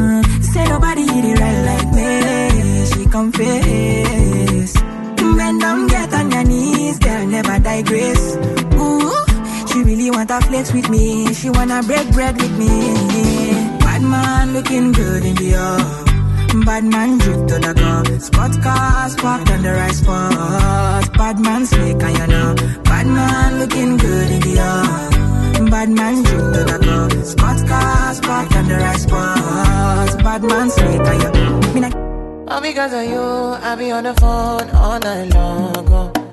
Mm, 0.00 0.42
say 0.42 0.64
nobody 0.64 1.02
hit 1.02 1.24
it 1.26 1.38
right 1.38 1.62
like 1.70 1.92
me. 1.92 2.86
She 2.86 3.04
confess. 3.06 4.72
Bend 5.36 5.60
down, 5.60 5.86
get 5.88 6.14
on 6.14 6.30
your 6.30 6.44
knees, 6.44 6.98
girl, 6.98 7.26
never 7.26 7.58
digress. 7.58 8.36
Ooh, 8.76 9.12
really 9.90 10.10
wanna 10.10 10.40
flex 10.42 10.72
with 10.72 10.88
me. 10.88 11.34
She 11.34 11.50
wanna 11.50 11.82
break 11.82 12.06
bread 12.12 12.34
with 12.40 12.54
me. 12.58 12.70
Bad 13.84 14.02
man 14.02 14.52
looking 14.54 14.92
good 14.92 15.24
in 15.24 15.34
the 15.34 15.52
Dior. 15.52 16.64
Bad 16.64 16.84
man 16.84 17.18
drip 17.18 17.40
to 17.48 17.56
the 17.66 17.72
car. 17.80 18.04
Spot 18.28 18.52
cars 18.62 19.14
parked 19.16 19.50
on 19.50 19.62
the 19.62 19.72
right 19.72 19.94
spot. 19.94 21.12
Bad 21.18 21.38
man 21.40 21.66
slick 21.66 22.02
and 22.02 22.18
you 22.18 22.26
know. 22.32 22.54
Bad 22.84 23.06
man 23.06 23.58
looking 23.60 23.96
good 23.96 24.30
in 24.30 24.40
the 24.40 24.52
Dior. 24.56 25.70
Bad 25.70 25.88
man 25.98 26.22
drip 26.22 26.46
to 26.54 26.62
the 26.70 26.78
car. 26.86 27.24
Spot 27.32 27.58
cars 27.68 28.20
parked 28.20 28.56
on 28.56 28.68
the 28.68 28.76
right 28.76 29.00
spot. 29.06 30.22
Bad 30.24 30.42
man 30.44 30.70
slick 30.70 31.06
and 31.12 31.22
you 31.74 31.80
know. 31.82 32.46
All 32.48 32.60
because 32.60 32.92
of 32.92 33.04
you, 33.12 33.26
I 33.68 33.74
be 33.76 33.90
on 33.90 34.04
the 34.04 34.14
phone 34.14 34.70
all 34.70 34.98
night 35.00 35.34
long. 35.34 35.88
Oh. 35.92 36.29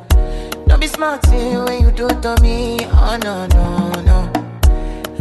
Don't 0.67 0.79
be 0.81 0.87
smart 0.87 1.25
when 1.27 1.81
you 1.83 1.91
do 1.91 2.07
to 2.07 2.35
me. 2.41 2.79
Oh 2.91 3.17
no, 3.23 3.47
no, 3.47 4.01
no. 4.01 4.17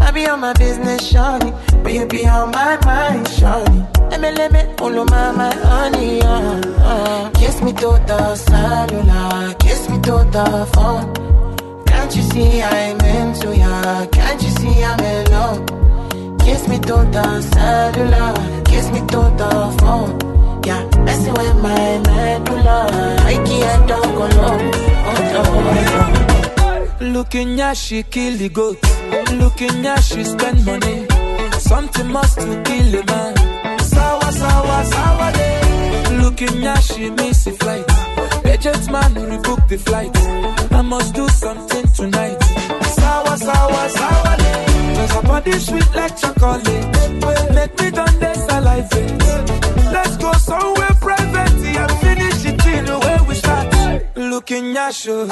I 0.01 0.11
be 0.11 0.27
on 0.29 0.41
my 0.41 0.53
business, 0.55 1.01
shawty. 1.13 1.51
But 1.83 1.93
you 1.93 2.07
be 2.07 2.27
on 2.27 2.51
my 2.51 2.79
mind, 2.85 3.27
shawty. 3.27 4.11
Let 4.11 4.21
me, 4.21 4.31
let 4.33 4.53
me, 4.53 4.63
all 4.81 4.99
of 4.99 5.11
my, 5.11 5.33
my 5.33 5.55
honey, 5.55 6.21
uh, 6.23 6.61
uh. 6.81 7.31
Kiss 7.31 7.63
me 7.63 7.73
to 7.73 7.91
the 8.07 8.35
cellular, 8.37 9.55
kiss 9.55 9.89
me 9.89 9.97
to 10.03 10.17
the 10.37 10.69
phone. 10.75 11.85
Can't 11.87 12.15
you 12.17 12.23
see 12.23 12.63
I'm 12.63 13.01
into 13.01 13.57
ya? 13.57 14.07
Can't 14.07 14.43
you 14.43 14.51
see 14.51 14.85
I'm 14.85 15.01
in 15.01 15.31
love? 15.31 16.39
Kiss 16.41 16.69
me 16.69 16.79
to 16.79 16.97
the 17.17 17.43
cellular, 17.43 18.63
kiss 18.65 18.91
me 18.91 19.01
to 19.01 19.21
the 19.41 19.77
phone 19.81 20.46
yeah. 20.67 20.83
Messing 21.05 21.33
with 21.33 21.57
my 21.63 21.99
medulla. 22.07 22.79
Mikey 23.25 23.63
and 23.63 23.89
Dongo 23.91 24.27
Long. 24.39 24.63
Oh, 25.09 25.21
no. 27.01 27.07
Looking 27.13 27.61
at 27.61 27.77
she 27.77 28.03
kill 28.03 28.37
the 28.37 28.49
goat. 28.49 28.79
Looking 29.33 29.87
at 29.87 30.01
she 30.01 30.25
spend 30.25 30.65
money. 30.67 31.07
Something 31.59 32.09
must 32.09 32.39
to 32.41 32.63
kill 32.65 33.01
a 33.01 33.05
man. 33.13 33.37
Sawa 33.81 34.33
sawa 34.33 34.85
sour 34.93 35.33
day. 35.33 36.19
Looking 36.23 36.67
at 36.67 36.81
she 36.81 37.11
miss 37.11 37.45
the 37.45 37.53
flight. 37.53 37.87
Agent 38.45 38.91
man 38.91 39.15
rebook 39.15 39.69
the 39.69 39.79
flight. 39.79 40.11
I 40.73 40.83
must 40.83 41.15
do 41.15 41.29
something 41.29 41.87
tonight. 41.95 42.39
Sawa 42.99 43.37
sawa 43.37 43.89
sour 43.89 44.37
day. 44.39 44.66
Cause 44.97 45.13
her 45.13 45.23
body 45.23 45.53
sweet 45.53 45.95
like 45.95 46.17
chocolate. 46.17 46.87
Make 47.55 47.73
me 47.81 47.91
done 47.91 48.19
this 48.19 48.39
salivate. 48.47 49.13
Let's 49.95 50.17
go 50.17 50.33
somewhere 50.33 50.95
private 51.01 51.61
and 51.83 51.93
finish 52.05 52.45
it 52.51 52.67
in 52.67 52.85
the 52.87 52.99
way 53.05 53.19
we 53.29 53.35
start. 53.35 53.67
Looking 54.17 54.77
at 54.77 55.05
you. 55.05 55.27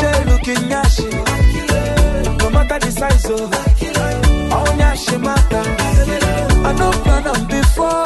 Jay 0.00 0.24
looking 0.32 0.72
at 0.80 0.98
you. 0.98 1.10
No 2.40 2.50
matter 2.50 2.78
the 2.84 2.90
size 2.90 3.30
of. 3.30 3.50
Oh, 4.50 4.74
yeah, 4.78 4.94
she 4.94 5.16
matter. 5.16 5.64
I 6.68 6.72
know 6.78 6.90
plan 7.04 7.26
on 7.26 7.46
before. 7.46 8.04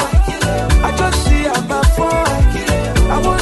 I 0.86 0.94
just 0.96 1.18
see 1.26 1.42
her 1.50 1.62
my 1.72 1.82
phone. 1.96 2.42
I 3.14 3.18
won't 3.24 3.41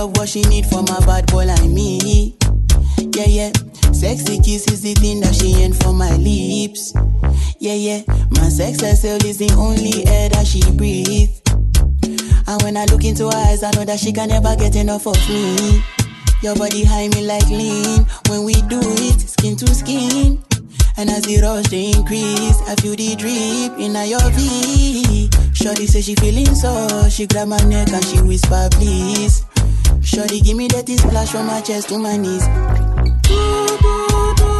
love, 0.00 0.16
what 0.16 0.28
she 0.28 0.42
need 0.42 0.64
from 0.66 0.84
a 0.88 1.00
bad 1.04 1.26
boy 1.26 1.44
like 1.44 1.68
me. 1.68 2.34
Yeah, 3.16 3.26
yeah. 3.26 3.52
Sexy 3.92 4.38
kiss 4.38 4.66
is 4.72 4.80
the 4.82 4.94
thing 4.94 5.20
that 5.20 5.34
she 5.34 5.54
ain't 5.62 5.76
for 5.82 5.92
my 5.92 6.14
lips. 6.16 6.94
Yeah, 7.58 7.74
yeah. 7.74 8.02
My 8.30 8.48
sex 8.48 8.80
herself 8.80 9.24
is 9.24 9.36
the 9.38 9.52
only 9.58 10.06
air 10.06 10.28
that 10.30 10.46
she 10.46 10.62
breathes. 10.72 11.42
And 12.48 12.62
when 12.62 12.76
I 12.76 12.84
look 12.86 13.04
into 13.04 13.28
her 13.28 13.42
eyes, 13.48 13.62
I 13.62 13.70
know 13.72 13.84
that 13.84 13.98
she 13.98 14.12
can 14.12 14.28
never 14.28 14.56
get 14.56 14.74
enough 14.76 15.06
of 15.06 15.18
me. 15.28 15.82
Your 16.42 16.56
body 16.56 16.84
high 16.84 17.08
me 17.08 17.26
like 17.26 17.48
lean. 17.48 18.06
When 18.28 18.44
we 18.44 18.54
do 18.72 18.80
it, 18.80 19.20
skin 19.20 19.56
to 19.56 19.66
skin. 19.74 20.42
And 20.96 21.10
as 21.10 21.24
the 21.24 21.40
rush 21.42 21.68
they 21.68 21.92
increase, 21.92 22.58
I 22.68 22.74
feel 22.76 22.96
the 22.96 23.16
drip 23.16 23.78
in 23.78 23.92
your 24.08 24.30
V. 24.32 25.28
Shorty 25.52 25.86
say 25.86 26.00
she 26.00 26.14
feeling 26.14 26.54
so, 26.54 27.08
she 27.10 27.26
grab 27.26 27.48
my 27.48 27.60
neck 27.64 27.92
and 27.92 28.04
she 28.04 28.20
whisper 28.22 28.68
please. 28.72 29.44
Shorty 30.02 30.40
give 30.40 30.56
me 30.56 30.68
that 30.68 30.88
splash 30.88 31.30
from 31.30 31.46
my 31.46 31.60
chest 31.60 31.88
to 31.88 31.98
my 31.98 32.16
knees. 32.16 32.46
Woyo, 33.30 34.59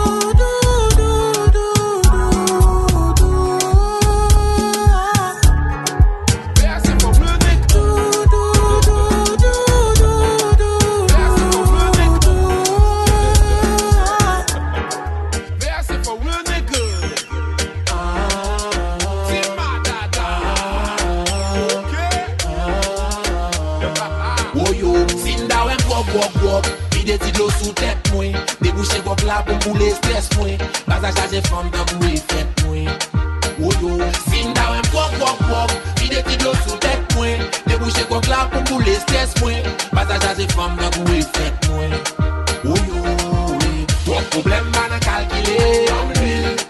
Vide 27.10 27.24
ti 27.24 27.32
dlo 27.32 27.50
sou 27.50 27.72
tet 27.74 27.98
mwen. 28.12 28.36
Debouche 28.62 29.00
vok 29.02 29.22
la 29.26 29.40
pou 29.42 29.58
pou 29.64 29.74
le 29.74 29.88
stres 29.96 30.28
mwen. 30.36 30.60
Baza 30.86 31.10
chaje 31.16 31.40
fom 31.48 31.66
tabou 31.74 32.06
e 32.06 32.20
fet 32.30 32.62
mwen. 32.62 32.86
Oyo, 33.66 33.96
sinda 34.28 34.68
wèm 34.70 34.86
wok 34.94 35.16
wok 35.18 35.40
wok 35.50 35.74
Vide 35.98 36.22
ti 36.28 36.38
dlo 36.38 36.52
sou 36.62 36.78
tet 36.78 37.16
mwen. 37.16 37.42
Debouche 37.66 38.06
vok 38.12 38.30
la 38.30 38.44
pou 38.52 38.62
pou 38.68 38.78
le 38.86 38.94
stres 39.02 39.34
mwen. 39.40 39.58
Baza 39.90 40.20
chaje 40.22 40.46
fom 40.54 40.78
tabou 40.78 41.10
e 41.10 41.24
fet 41.34 41.66
mwen. 41.72 41.98
Oyo, 42.76 43.02
oye 43.58 43.74
Tok 44.06 44.30
problem 44.36 44.70
ba 44.70 44.86
nan 44.94 45.02
kalkile. 45.02 45.58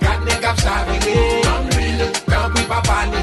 Gad 0.01 0.25
ne 0.25 0.41
gap 0.41 0.57
chavire 0.65 1.21
Kampi 2.33 2.65
pa 2.65 2.81
panik 2.89 3.20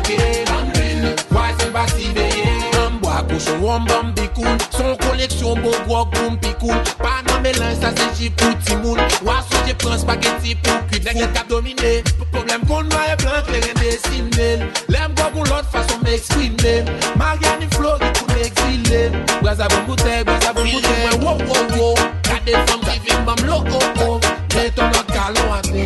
wambam 3.68 4.14
bikoun 4.16 4.58
Son 4.72 4.96
koleksyon 5.04 5.62
bon 5.64 5.76
wok 5.88 6.14
koum 6.16 6.38
pikoun 6.40 6.80
Pa 7.02 7.22
nan 7.28 7.42
melan 7.44 7.76
sa 7.82 7.92
se 7.98 8.08
jipou 8.18 8.54
timoun 8.66 9.00
Waso 9.28 9.60
je 9.68 9.74
pran 9.84 10.00
spageti 10.00 10.56
pou 10.64 10.88
kuit 10.90 11.04
Nèk 11.08 11.20
lèk 11.22 11.40
ap 11.42 11.50
domine 11.52 11.94
Problem 12.32 12.64
kon 12.70 12.88
mwa 12.92 13.04
e 13.12 13.16
blan 13.24 13.44
kler 13.50 13.68
en 13.72 13.82
desimel 13.82 14.66
Lèm 14.94 15.16
gwa 15.18 15.30
pou 15.36 15.48
lot 15.52 15.68
fason 15.74 16.04
me 16.06 16.16
eksprime 16.16 16.76
Mariani 17.20 17.70
flow 17.76 18.00
ki 18.04 18.12
pou 18.20 18.34
n'exile 18.34 19.04
Braza 19.42 19.70
bon 19.74 19.86
boutè, 19.92 20.24
braza 20.28 20.54
bon 20.56 20.68
boutè 20.72 20.98
Mwen 21.04 21.26
wop 21.26 21.44
wop 21.52 21.78
wop 21.78 22.04
Kade 22.30 22.56
fam 22.70 22.84
kivim 22.88 23.26
bam 23.28 23.46
lo 23.50 23.62
wop 23.68 24.04
wop 24.04 24.32
Neton 24.56 24.94
nan 24.96 25.12
kalon 25.12 25.54
ate 25.60 25.84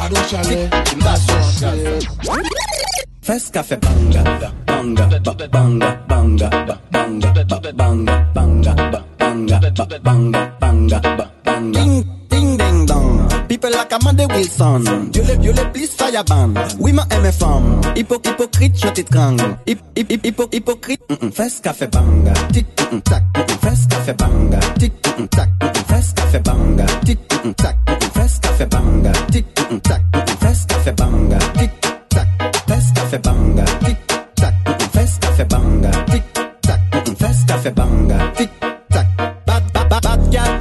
Adon 0.00 0.30
chale, 0.30 0.60
mda 0.96 1.16
son 1.26 1.50
chale 1.58 1.98
Fes 3.24 3.48
ka 3.48 3.62
fe 3.64 3.78
banga, 3.80 4.22
banga, 4.66 5.06
banga, 5.24 5.48
banga, 5.48 5.96
banga 6.08 6.93
ba- 9.76 9.98
banga, 10.02 10.52
banga, 10.60 11.00
ba- 11.00 11.30
banga. 11.44 11.80
Ding, 11.80 12.04
ding, 12.30 12.56
ding, 12.56 12.86
dong. 12.86 13.28
People 13.48 13.70
like 13.70 13.92
Amanda 13.92 14.26
Wilson. 14.28 15.10
Dieu 15.10 15.22
le, 15.24 15.36
Dieu 15.36 15.52
le, 15.52 15.64
please 15.72 15.90
fire 15.94 16.24
ban. 16.24 16.54
Oui, 16.78 16.92
ma 16.92 17.04
femme. 17.32 17.80
Hypo, 17.96 18.16
hypocrite, 18.24 18.76
je 18.76 18.88
t'étrangle. 18.88 19.56
Hip, 19.66 19.78
hip, 19.96 20.10
hip, 20.10 20.24
hypo, 20.24 20.48
hypocrite. 20.52 21.00
Mm, 21.10 21.26
mm. 21.26 21.32
Fes 21.32 21.60
café 21.62 21.86
banga. 21.86 22.32
Tic, 22.52 22.66
mm, 22.80 22.96
mm, 22.96 23.00
tac. 23.02 23.22
mm, 23.36 23.40
mm. 23.42 23.58
Fes 23.60 23.86
café 23.88 24.12
banga. 24.14 24.58
Tic, 24.78 24.92
mm, 25.06 25.22
mm, 25.22 25.28
tac. 25.28 25.48
mm, 25.60 25.66
mm. 25.66 25.84
Fes 25.88 26.12
café 26.14 26.38
banga. 26.40 26.86
Tic, 27.04 27.18
mm, 27.18 27.48
mm, 27.48 27.54
tac. 27.54 27.76
mm, 27.86 27.94
mm. 27.94 28.10
Fes 28.14 28.40
café 28.40 28.66
banga. 28.66 29.12
Tic, 29.32 29.44
mm, 29.58 29.74
mm, 29.74 29.80
tac. 29.80 30.00
mm, 30.14 30.20
mm. 30.20 30.36
Fes 30.40 30.66
café 30.68 30.92
banga. 30.92 31.38
Tic, 31.58 31.70
tac. 32.08 32.28
Fes 32.68 32.92
café 32.94 33.18
banga. 33.18 33.64
Tic, 33.84 33.96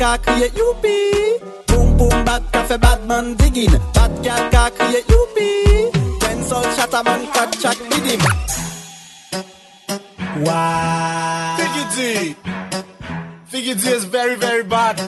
ka 0.04 0.18
kriye 0.18 0.48
youpi. 0.60 0.98
Boom, 1.68 1.88
boom, 1.98 2.26
bad 2.28 2.44
café, 2.52 2.78
bad 2.78 3.00
man 3.08 3.36
digging. 3.40 3.76
Bad 3.96 4.12
gal 4.26 4.44
ka 4.54 4.64
kriye 4.78 5.02
youpi. 5.12 5.50
Ten 6.20 6.44
sol 6.50 6.66
shatter 6.76 7.04
man 7.08 7.22
kat 7.36 7.50
chak 7.62 7.78
bidim. 7.90 8.22
Wow. 10.46 11.56
Figgy 11.58 11.84
D. 11.96 11.98
Figgy 13.52 13.74
D 13.82 13.84
is 13.98 14.04
very, 14.04 14.36
very 14.36 14.64
bad. 14.64 15.00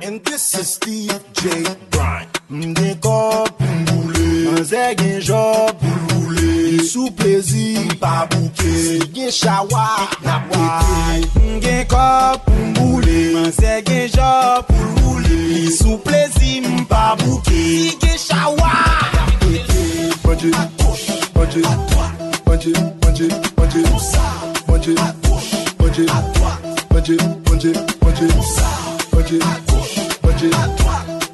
And 0.00 0.24
this 0.24 0.54
is 0.54 0.66
Steve 0.76 1.20
J. 1.40 1.42
Bryan. 1.90 2.28
Mde 2.48 2.94
kop 3.04 3.58
pou 3.58 3.74
mboule, 3.80 4.28
manze 4.48 4.84
gen 4.96 5.20
job 5.20 5.76
pou 5.82 5.96
roule. 6.12 6.80
Sou 6.88 7.10
plezi, 7.18 7.76
pa 8.00 8.24
bouke, 8.32 8.72
gen 9.12 9.28
shawa, 9.40 10.08
na 10.24 10.40
pwete. 10.48 11.28
Gen 11.60 11.84
kop 11.92 12.48
pou 12.48 12.70
mboule, 12.70 13.18
manze 13.36 13.52
gen 13.52 13.52
job 13.52 13.76
pou 13.76 13.76
roule. 13.76 13.87
Sou 15.78 15.98
plezi 15.98 16.60
mpa 16.60 17.16
bouke 17.16 17.50
Sige 17.50 18.18
chawa 18.18 18.72
Manje, 20.24 20.50
manje, 21.34 21.62
manje, 23.06 23.28
manje, 23.56 23.82
manje 24.68 24.94
Manje, 25.78 26.04
manje, 26.04 26.04
manje, 26.90 27.16
manje, 27.44 27.72
manje 28.02 28.28
Manje, 29.12 29.38
manje, 30.22 30.50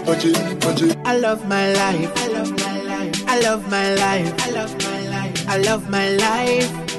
manje, 0.05 0.31
manje 0.65 0.87
I 1.05 1.17
love 1.19 1.41
my 1.47 1.73
life 1.73 2.11
I 2.17 2.27
love 2.33 2.51
my 2.61 2.79
life 2.83 3.23
I 3.27 3.39
love 3.41 3.63
my 3.71 3.95
life 3.95 5.47
I 5.47 5.57
love 5.57 5.89
my 5.89 6.09
life 6.09 6.94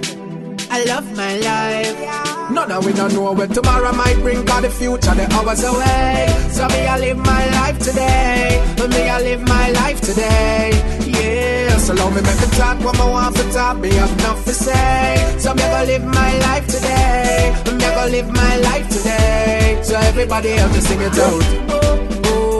I 0.77 0.85
love 0.85 1.11
my 1.17 1.35
life. 1.39 1.99
My. 2.05 2.51
None 2.53 2.71
of 2.71 2.85
we 2.85 2.93
don't 2.93 3.11
know 3.15 3.33
where 3.33 3.47
tomorrow 3.47 3.93
might 3.93 4.17
bring, 4.17 4.45
cause 4.45 4.61
the 4.61 4.69
future 4.69 5.15
the 5.15 5.27
hours 5.33 5.65
away. 5.65 6.27
So 6.51 6.69
me 6.69 6.87
I 6.87 6.99
live 6.99 7.17
my 7.17 7.45
life 7.59 7.79
today. 7.79 8.63
Me 8.87 9.09
I 9.09 9.19
live 9.23 9.41
my 9.49 9.71
life 9.71 10.03
today. 10.03 10.73
Yeah. 11.07 11.79
So 11.79 11.95
love 11.95 12.15
me 12.15 12.21
make 12.21 12.39
me 12.43 12.49
talk 12.59 12.79
what 12.85 13.01
I 13.01 13.09
want 13.09 13.35
to 13.37 13.53
talk, 13.53 13.79
me 13.79 13.89
have 13.95 14.13
enough 14.19 14.45
to 14.45 14.53
say. 14.53 15.37
So 15.39 15.55
me 15.55 15.63
I 15.63 15.87
go 15.87 15.93
live 15.93 16.05
my 16.05 16.39
life 16.41 16.67
today. 16.67 17.57
Me 17.73 17.83
I 17.83 17.95
go 17.95 18.13
live 18.13 18.29
my 18.29 18.57
life 18.69 18.87
today. 18.91 19.81
So 19.83 19.97
everybody 19.97 20.51
else 20.61 20.75
just 20.75 20.89
sing 20.89 21.01
it 21.01 21.19
out. 21.19 21.41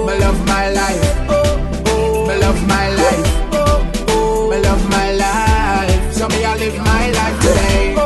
Me 0.07 0.13
love 0.25 0.41
my 0.47 0.71
life. 0.71 1.05
Me 2.29 2.35
love 2.41 2.67
my 2.67 2.89
life. 2.97 3.29
Me 4.49 4.57
love 4.69 4.89
my 4.89 5.13
life. 5.13 6.15
So 6.15 6.27
me 6.29 6.43
I 6.47 6.57
live 6.57 6.79
my 6.79 7.11
life 7.11 7.41
today. 7.43 8.06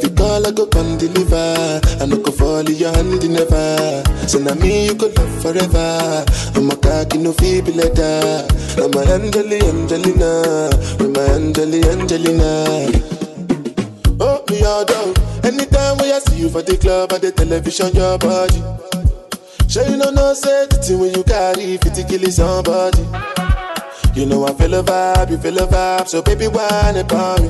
Call, 0.21 0.45
I 0.45 0.51
go 0.51 0.67
come 0.67 0.99
deliver. 0.99 1.81
I 1.99 2.05
no 2.05 2.17
go 2.17 2.31
fall 2.31 2.59
in 2.59 2.75
your 2.75 2.93
hand 2.93 3.27
never. 3.27 4.03
So 4.27 4.37
now 4.37 4.53
me 4.53 4.85
you 4.85 4.93
could 4.93 5.17
love 5.17 5.41
forever. 5.41 6.23
I'm 6.53 6.69
a 6.69 6.75
cocky 6.75 7.17
no 7.17 7.33
feeble 7.33 7.73
letter. 7.73 8.45
I'm 8.77 8.93
a 8.93 9.01
Angeli, 9.17 9.57
Angelina, 9.65 10.69
I'm 11.01 11.15
a 11.15 11.21
Angeli, 11.33 11.81
Angelina. 11.89 12.85
Oh, 14.19 14.45
me 14.51 14.61
all 14.63 14.85
down. 14.85 15.11
Oh. 15.17 15.41
Anytime 15.43 15.97
when 15.97 16.13
I 16.13 16.19
see 16.19 16.41
you 16.41 16.49
for 16.49 16.61
the 16.61 16.77
club 16.77 17.13
or 17.13 17.17
the 17.17 17.31
television, 17.31 17.89
your 17.95 18.19
body. 18.19 18.61
Sure 19.67 19.89
you 19.89 19.97
know 19.97 20.11
no 20.11 20.35
say 20.35 20.67
the 20.67 20.77
thing 20.77 20.99
when 20.99 21.15
you 21.15 21.23
carry 21.23 21.77
50 21.77 22.03
kill 22.03 22.29
somebody. 22.29 23.01
You 24.13 24.27
know 24.27 24.45
I 24.45 24.53
feel 24.53 24.75
a 24.75 24.83
vibe, 24.83 25.31
you 25.31 25.37
feel 25.39 25.57
a 25.57 25.65
vibe, 25.65 26.07
so 26.07 26.21
baby 26.21 26.45
whine 26.45 26.97
about 26.97 27.41
me. 27.41 27.49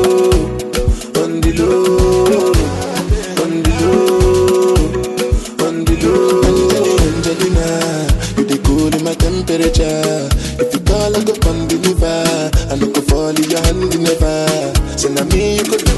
So 15.01 15.09
now 15.09 15.23
me 15.33 15.57
you 15.57 15.63
could 15.63 15.90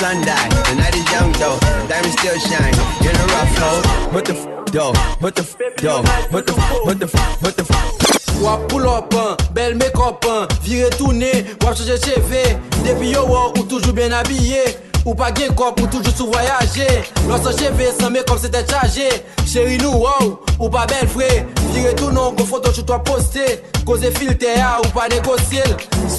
Then 0.00 0.22
the. 0.22 0.32
The 0.64 0.74
night 0.76 0.96
is 0.96 1.12
young 1.12 1.30
though. 1.32 1.58
Diamonds 1.86 2.16
still 2.18 2.38
shine. 2.48 2.72
You're 3.04 3.12
a 3.12 3.26
rough 3.36 3.58
hole. 3.58 3.82
What 4.14 4.24
the 4.24 4.32
f 4.32 4.46
though? 4.72 4.92
What 5.20 5.34
the 5.34 5.42
f 5.42 5.56
though? 5.76 6.00
What 6.30 6.46
the 6.46 6.52
f? 6.54 6.86
What 6.86 6.98
the 6.98 7.04
f? 7.04 7.42
What 7.42 7.56
the 7.56 7.62
f? 7.68 8.40
Wap 8.40 8.66
pull 8.70 8.88
up, 8.88 9.12
hein, 9.12 9.36
bel 9.52 9.74
make-up, 9.74 10.24
hein, 10.26 10.48
vire 10.62 10.88
tourner, 10.96 11.44
wap 11.62 11.76
changer 11.76 11.98
CV. 11.98 12.56
Depuis 12.82 13.10
yo 13.10 13.26
ou 13.58 13.62
toujours 13.64 13.92
bien 13.92 14.10
habillé. 14.10 14.62
Ou 15.04 15.14
pas 15.14 15.32
gen 15.34 15.54
cop, 15.54 15.80
ou 15.80 15.86
toujours 15.86 16.14
sous 16.14 16.26
voyager. 16.26 17.02
Lorsque 17.28 17.58
CV 17.58 17.90
sans 17.98 18.10
make-up 18.10 18.38
c'était 18.40 18.66
chargé. 18.66 19.08
Chérie 19.46 19.76
nous 19.78 19.92
wow, 19.92 20.40
ou 20.58 20.70
pas 20.70 20.86
belle 20.86 21.08
frais. 21.08 21.46
Vire 21.74 21.94
tout 21.94 22.10
non, 22.10 22.32
go 22.32 22.44
photo 22.44 22.72
sur 22.72 22.86
toi 22.86 23.02
posté. 23.02 23.60
Cause 23.84 24.00
filtre 24.16 24.46
ya, 24.56 24.78
ou 24.82 24.88
pas 24.88 25.08
négocier. 25.08 25.62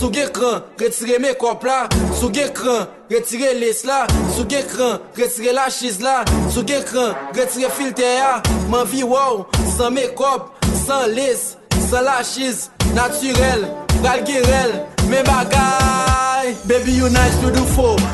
Sou 0.02 0.10
gen 0.10 0.32
kran, 0.34 0.64
retire 0.82 1.20
me 1.22 1.30
kop 1.38 1.62
la. 1.68 1.84
Sou 2.18 2.32
gen 2.34 2.50
kran, 2.58 2.88
retire 3.12 3.52
les 3.60 3.84
la. 3.86 4.00
Sou 4.34 4.48
gen 4.50 4.66
kran, 4.66 4.98
retire 5.14 5.54
la 5.54 5.68
chiz 5.70 6.00
la. 6.02 6.24
Sou 6.50 6.66
gen 6.66 6.82
kran, 6.90 7.14
retire 7.38 7.70
filte 7.78 8.08
ya. 8.10 8.40
Man 8.74 8.90
vi 8.90 9.04
wow, 9.06 9.46
san 9.76 9.94
me 9.94 10.08
kop 10.18 10.58
San 10.88 11.06
les, 11.14 11.54
san 11.92 12.02
la 12.10 12.24
chiz, 12.26 12.72
naturel. 12.96 13.68
Valguerel, 14.02 14.86
mes 15.10 15.24
bagailles. 15.24 16.56
Baby, 16.68 16.92
you 16.94 17.10
nice. 17.10 17.32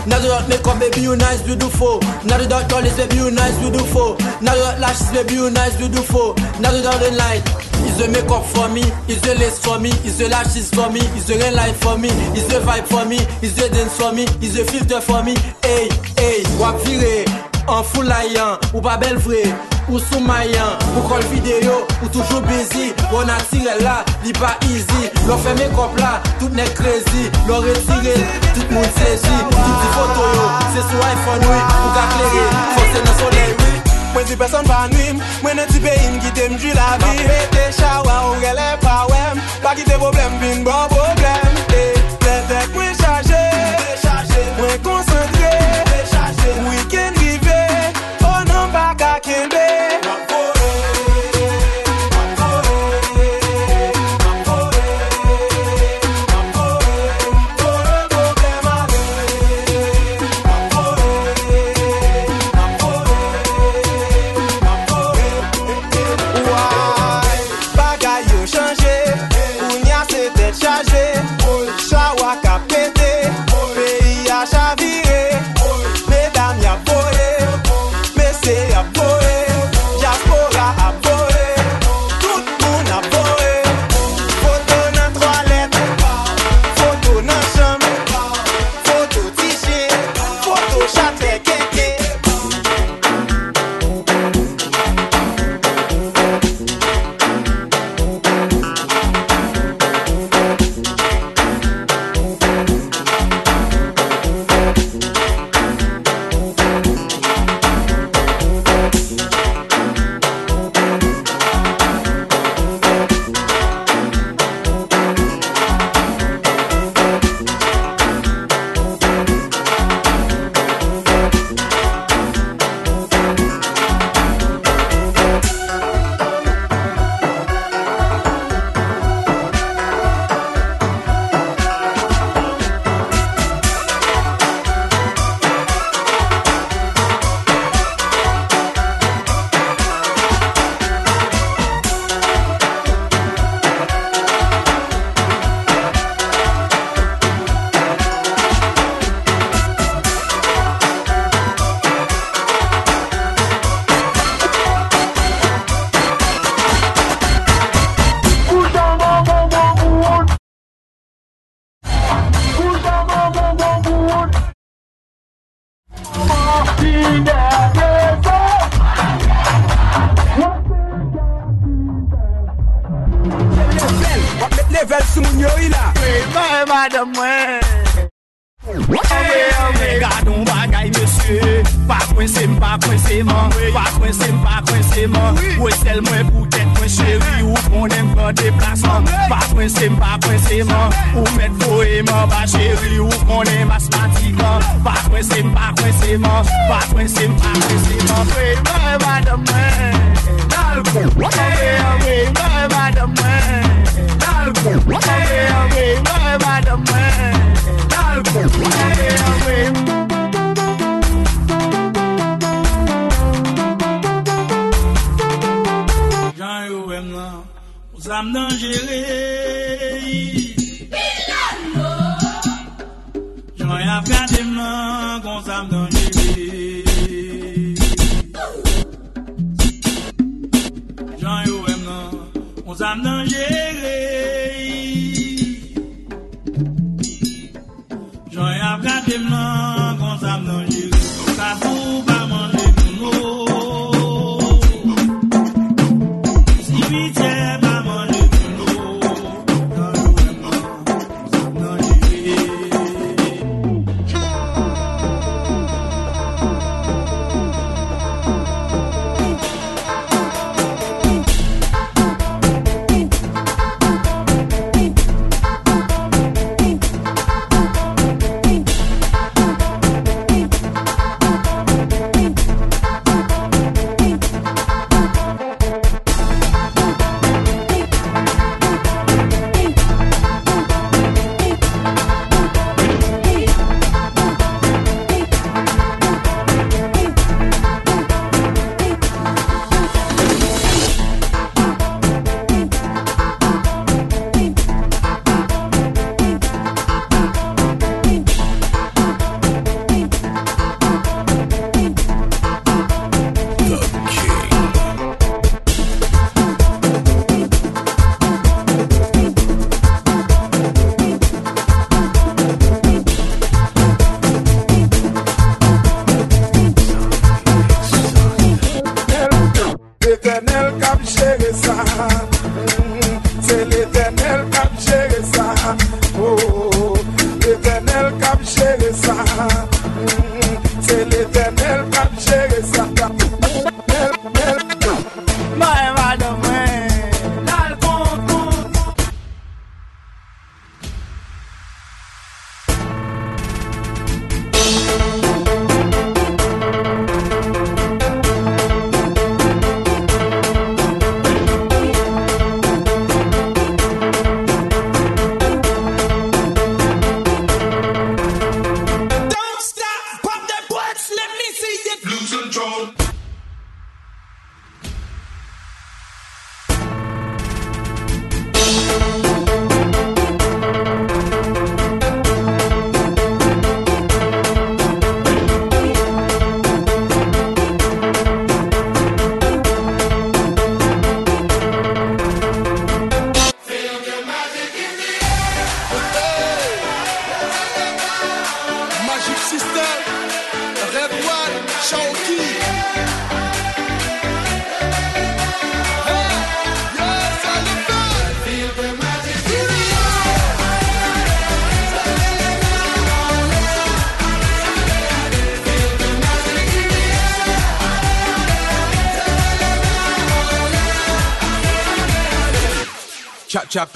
Now 0.07 0.19
do 0.22 0.27
not 0.30 0.48
make 0.48 0.66
up, 0.66 0.80
baby, 0.80 1.01
you 1.01 1.16
nice, 1.16 1.41
beautiful. 1.41 1.99
Now 2.25 2.38
do 2.38 2.48
not 2.48 2.69
dollars, 2.69 2.95
baby, 2.95 3.17
you 3.17 3.32
nice, 3.32 3.57
beautiful. 3.59 4.16
Now 4.41 4.53
do 4.53 4.61
not 4.61 4.80
lashes, 4.80 5.11
baby, 5.11 5.33
you 5.33 5.49
nice, 5.49 5.75
beautiful. 5.75 6.33
Now 6.59 6.72
do 6.72 6.82
not 6.82 6.99
the 6.99 7.11
light. 7.11 7.43
Is 7.85 7.98
the 7.98 8.07
makeup 8.07 8.45
for 8.45 8.69
me, 8.69 8.82
is 9.07 9.22
the 9.22 9.35
lace 9.35 9.59
for 9.59 9.80
me, 9.80 9.90
is 10.07 10.17
the 10.17 10.30
lashes 10.30 10.69
for 10.69 10.90
me, 10.90 11.01
is 11.17 11.27
the 11.27 11.38
rain 11.38 11.56
light 11.56 11.75
for 11.75 11.98
me, 11.98 12.09
is 12.35 12.48
the 12.48 12.59
vibe 12.59 12.88
for 12.88 13.06
me, 13.06 13.17
is 13.41 13.56
the 13.56 13.69
dance 13.69 13.98
for 13.98 14.11
me, 14.14 14.24
is 14.41 14.56
the 14.56 14.66
filter 14.66 15.01
for 15.01 15.24
me. 15.24 15.35
Hey, 15.61 15.90
hey, 16.17 16.43
wap 16.59 16.75
vire. 16.82 17.57
En 17.68 17.84
foulaillant, 17.84 18.58
ou 18.74 18.80
pas 18.80 18.96
belle 18.96 19.18
vraie, 19.18 19.54
ou 19.90 20.00
sous-maillant, 20.00 20.78
ou 20.96 21.08
call 21.08 21.22
vidéo, 21.34 21.86
ou 22.02 22.08
toujours 22.08 22.42
busy, 22.42 22.94
ou 23.12 23.18
on 23.18 23.28
a 23.28 23.38
tiré 23.52 23.84
là, 23.84 24.06
li 24.24 24.32
pas 24.32 24.58
easy, 24.64 25.12
l'on 25.28 25.38
fait 25.38 25.54
mes 25.56 25.70
cop 25.76 25.98
là, 26.00 26.22
tout 26.40 26.50
n'est 26.50 26.64
crazy, 26.74 27.30
l'on 27.48 27.58
retiré, 27.58 28.16
tout 28.56 28.64
le 28.70 28.76
monde 28.76 28.86
saisit, 28.98 29.44
tout 29.52 29.58
dit 29.58 29.92
photo 29.92 30.22
yo, 30.34 30.48
c'est 30.74 30.90
sur 30.90 31.06
iPhone 31.06 31.42
oui, 31.42 31.58
ou 31.58 31.94
ka 31.94 32.06
clairer, 32.16 32.48
forcé 32.76 33.04
dans 33.06 33.26
soleil 33.26 33.56
oui. 33.60 33.78
Mwen 34.14 34.26
di 34.26 34.36
person 34.36 34.64
pa 34.66 34.88
nwim 34.90 35.20
Mwen 35.44 35.60
nan 35.60 35.68
ti 35.70 35.80
peyin 35.84 36.16
ki 36.24 36.32
tem 36.34 36.56
ju 36.58 36.72
la 36.74 36.96
vi 37.04 37.20
Ma 37.22 37.28
pete 37.30 37.68
shawa 37.78 38.16
ou 38.32 38.40
gele 38.42 38.70
pa 38.82 39.04
wem 39.12 39.44
Pa 39.62 39.76
ki 39.78 39.86
te 39.86 40.00
problem 40.02 40.40
vin 40.42 40.64
bon 40.66 40.96
problem 40.96 41.47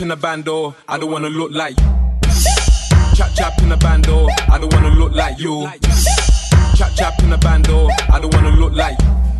chap 0.02 0.04
in 0.04 0.10
the 0.10 0.16
bando, 0.16 0.76
I 0.88 0.98
don't 0.98 1.12
wanna 1.12 1.30
look 1.30 1.52
like 1.52 1.80
you. 1.80 1.86
Chap 3.14 3.32
chap 3.36 3.62
in 3.62 3.70
the 3.70 3.78
bando, 3.80 4.28
I 4.50 4.58
don't 4.58 4.74
wanna 4.74 4.90
look 4.90 5.12
like 5.12 5.38
you. 5.38 5.70
Chap 6.76 6.92
chap 6.96 7.22
in 7.22 7.30
the 7.30 7.38
bando, 7.38 7.88
I 8.12 8.20
don't 8.20 8.34
wanna 8.34 8.50
look 8.50 8.74
like 8.74 9.00
you. 9.00 9.31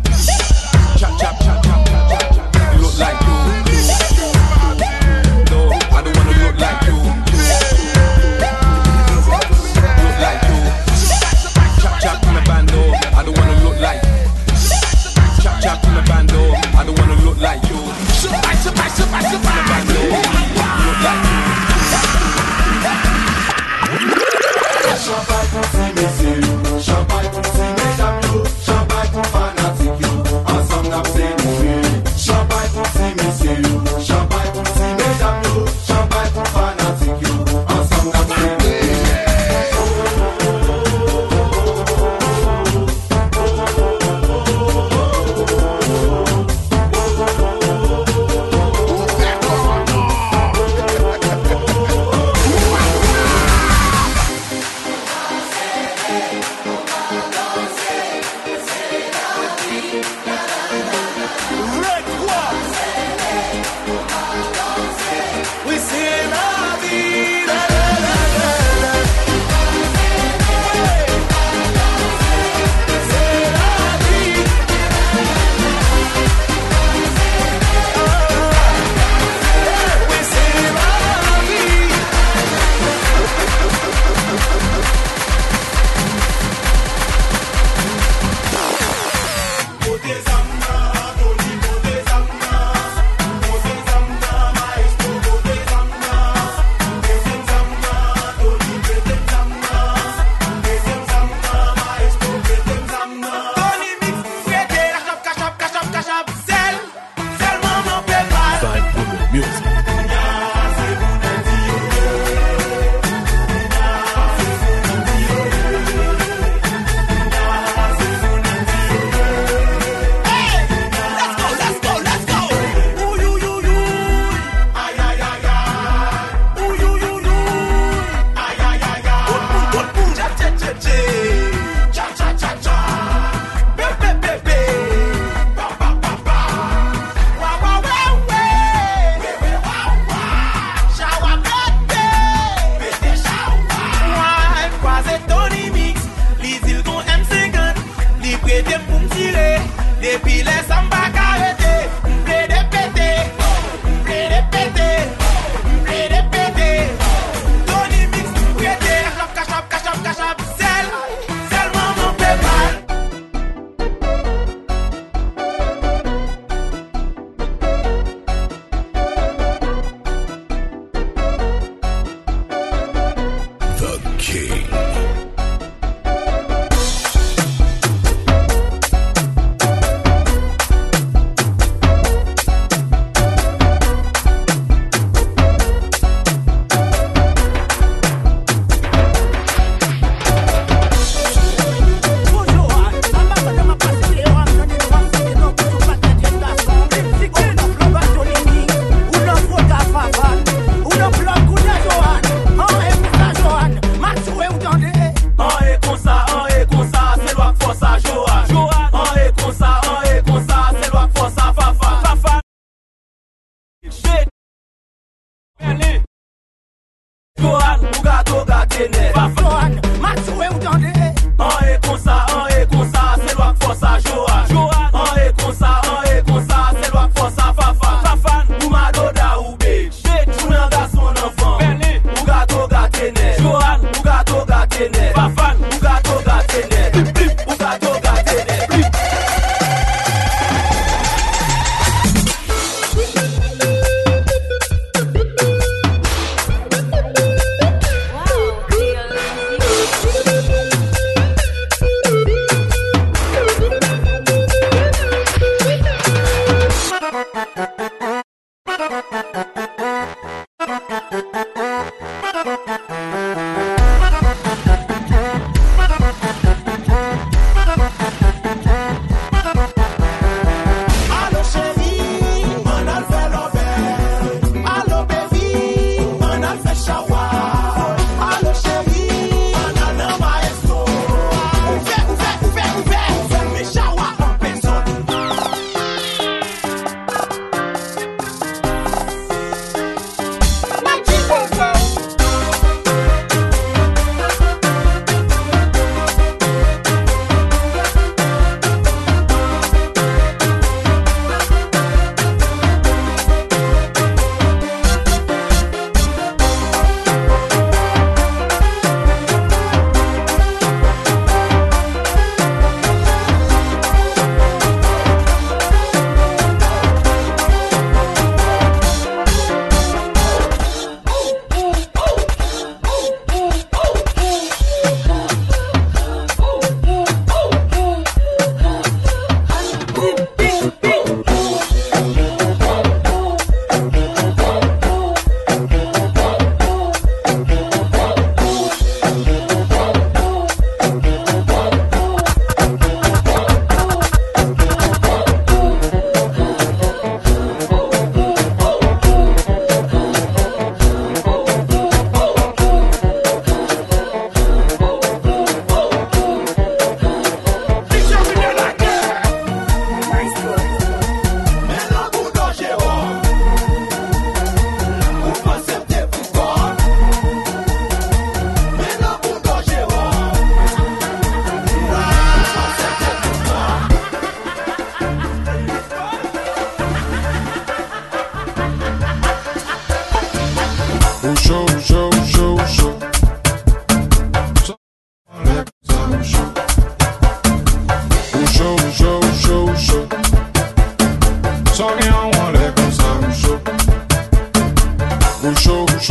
Unë 395.42 395.58
shohë, 395.58 395.86
unë 395.90 396.02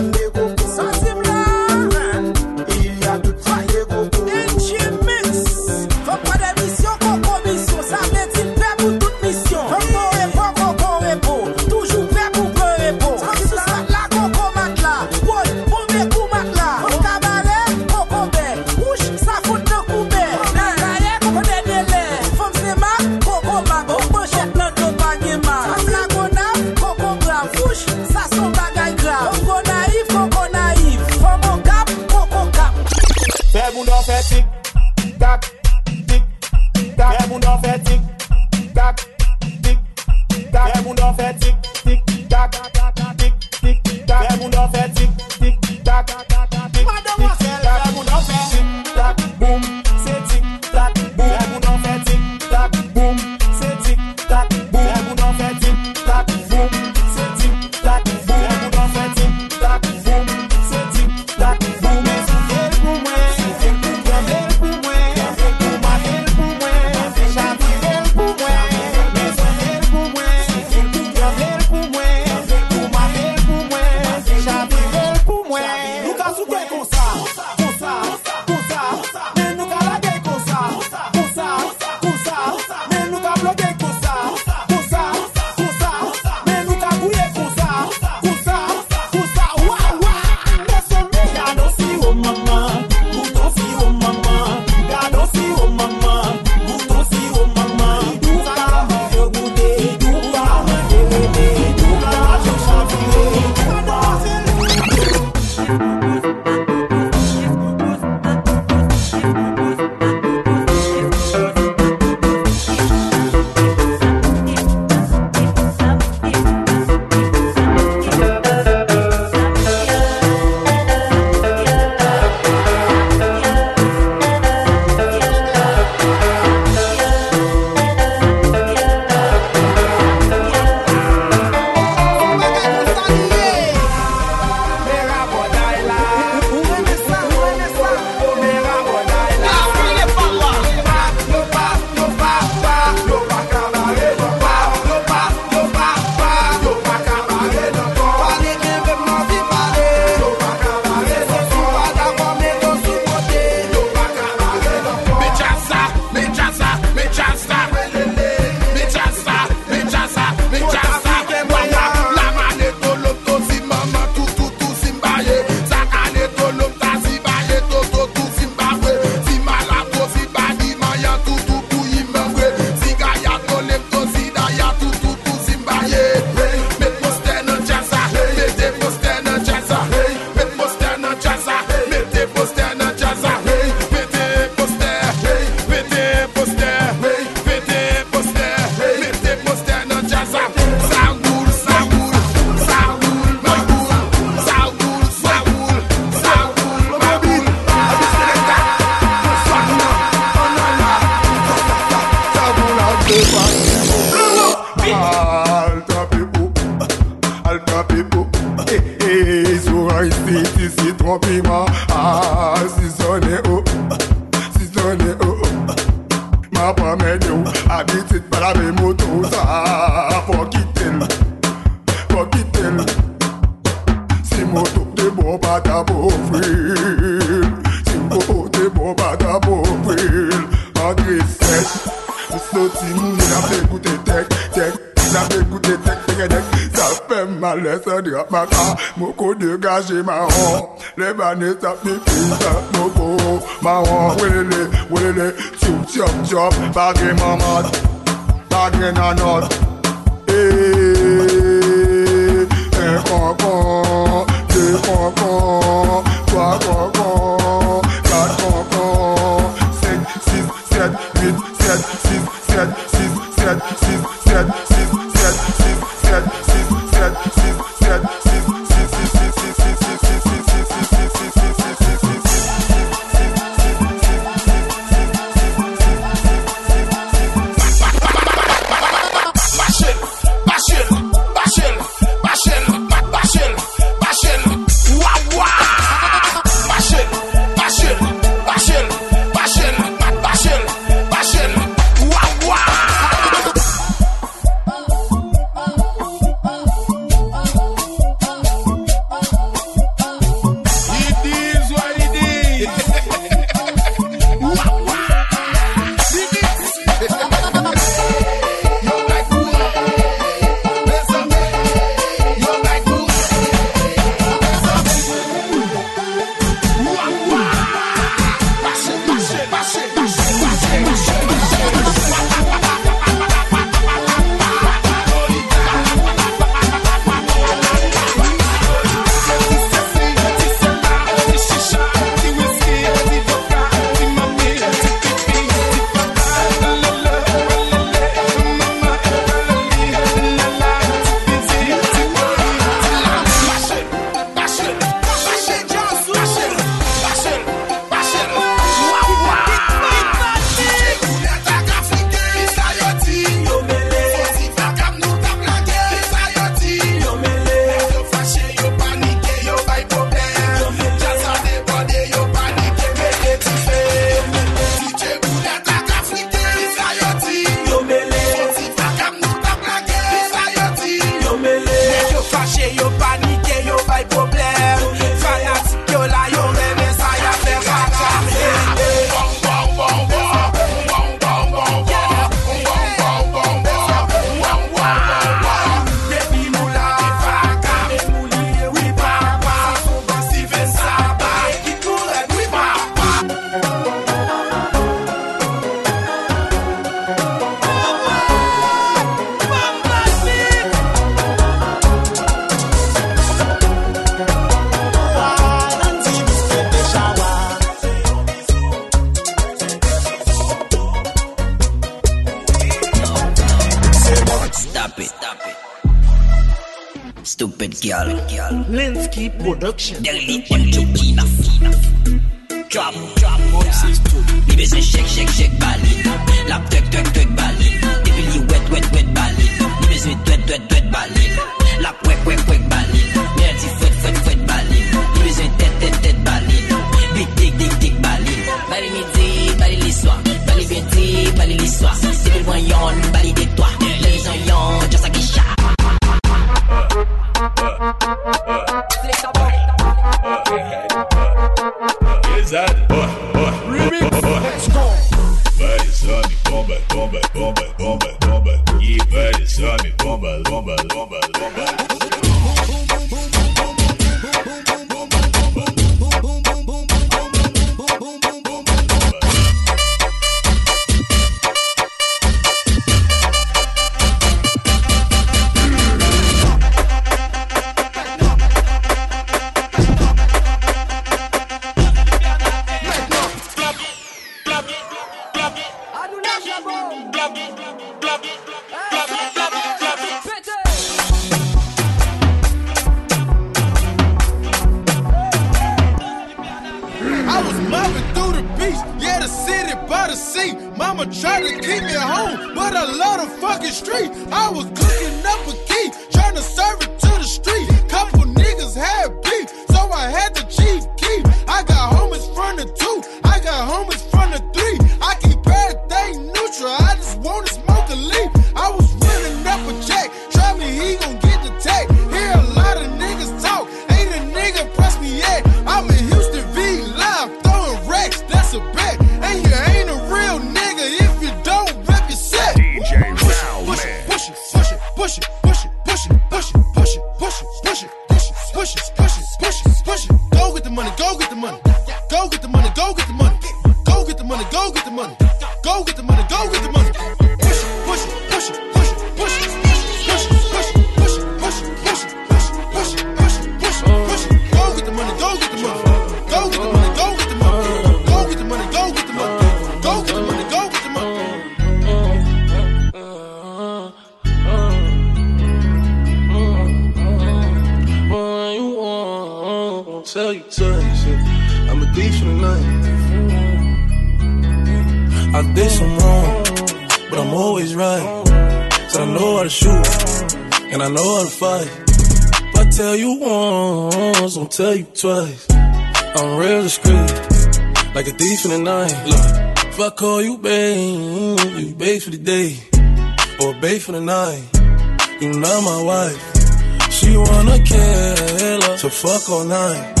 fuck 599.24 599.34
all 599.34 599.44
night. 599.44 600.00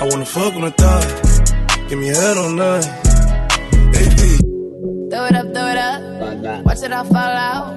I 0.00 0.08
wanna 0.10 0.24
fuck 0.24 0.54
on 0.54 0.62
the 0.62 0.70
thigh. 0.70 1.88
Give 1.88 1.98
me 1.98 2.08
head 2.08 2.36
all 2.36 2.50
night. 2.50 2.86
AP. 3.98 4.20
Throw 5.10 5.24
it 5.26 5.36
up, 5.40 5.46
throw 5.54 5.68
it 5.72 5.78
up. 5.78 6.64
Watch 6.64 6.82
it 6.82 6.92
all 6.92 7.04
fall 7.04 7.36
out. 7.48 7.76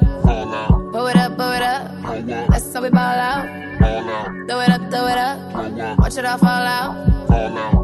Blow 0.91 1.07
it 1.07 1.15
up, 1.15 1.37
blow 1.37 1.51
it 1.51 1.61
up. 1.61 1.83
That's 2.49 2.73
how 2.73 2.81
we 2.81 2.89
ball 2.89 3.19
out. 3.31 3.43
Throw 4.47 4.59
it 4.61 4.69
up, 4.69 4.81
throw 4.91 5.07
it 5.07 5.17
up. 5.17 5.99
Watch 5.99 6.17
it 6.17 6.25
all 6.25 6.37
fall 6.37 6.65
out. 6.77 6.91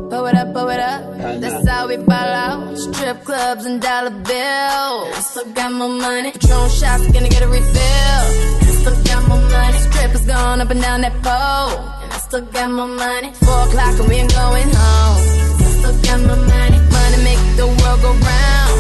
Blow 0.10 0.26
it 0.26 0.36
up, 0.36 0.54
blow 0.54 0.70
it 0.70 0.80
up. 0.80 1.42
That's 1.42 1.68
how 1.68 1.88
we 1.88 1.98
ball 1.98 2.34
out. 2.46 2.78
Strip 2.78 3.24
clubs 3.24 3.66
and 3.66 3.82
dollar 3.82 4.12
bills. 4.12 5.26
Still 5.30 5.52
got 5.54 5.72
my 5.72 5.88
money. 5.88 6.32
Patron 6.32 6.70
shots, 6.70 7.08
gonna 7.12 7.30
get 7.30 7.42
a 7.42 7.48
refill. 7.48 8.24
Still 8.80 9.04
got 9.04 9.28
my 9.28 9.38
money. 9.56 9.78
Strippers 9.80 10.26
going 10.26 10.62
up 10.62 10.70
and 10.70 10.82
down 10.82 11.02
that 11.02 11.16
pole. 11.24 11.99
And 12.32 12.46
still 12.46 12.54
got 12.54 12.70
my 12.70 12.86
money. 12.86 13.32
Four 13.34 13.62
o'clock 13.66 14.00
and 14.00 14.08
we 14.08 14.16
ain't 14.16 14.32
going 14.32 14.70
home. 14.70 15.18
Still 15.58 15.98
got 16.06 16.20
my 16.28 16.36
money. 16.36 16.78
Money 16.78 17.24
make 17.24 17.42
the 17.58 17.66
world 17.66 18.02
go 18.06 18.12
round. 18.14 18.80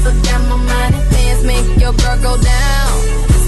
Still 0.00 0.16
got 0.28 0.40
my 0.50 0.56
money. 0.56 0.98
Pants 1.08 1.42
make 1.44 1.80
your 1.80 1.92
girl 1.94 2.18
go 2.20 2.36
down. 2.36 2.92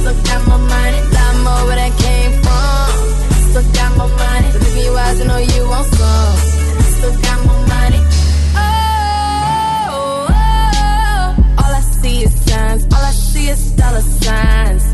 Still 0.01 0.17
got 0.25 0.49
my 0.49 0.57
money. 0.57 1.01
Lot 1.13 1.35
more 1.45 1.63
where 1.69 1.77
that 1.77 1.93
came 2.01 2.33
from. 2.41 2.91
Still 3.51 3.67
got 3.77 3.91
my 3.99 4.07
money. 4.09 4.49
But 4.53 4.63
if 4.63 4.77
you 4.85 4.97
eyes, 4.97 5.21
I 5.21 5.25
know 5.25 5.39
you 5.39 5.69
want 5.69 5.87
some. 6.01 6.37
Still 6.97 7.15
got 7.21 7.39
my 7.45 7.57
money. 7.75 8.01
Oh, 8.57 8.71
oh, 9.93 10.33
oh. 10.33 11.61
all 11.61 11.73
I 11.75 11.83
see 12.01 12.23
is 12.25 12.35
signs. 12.47 12.85
All 12.85 13.05
I 13.05 13.13
see 13.13 13.49
is 13.49 13.73
dollar 13.73 14.01
signs. 14.01 14.85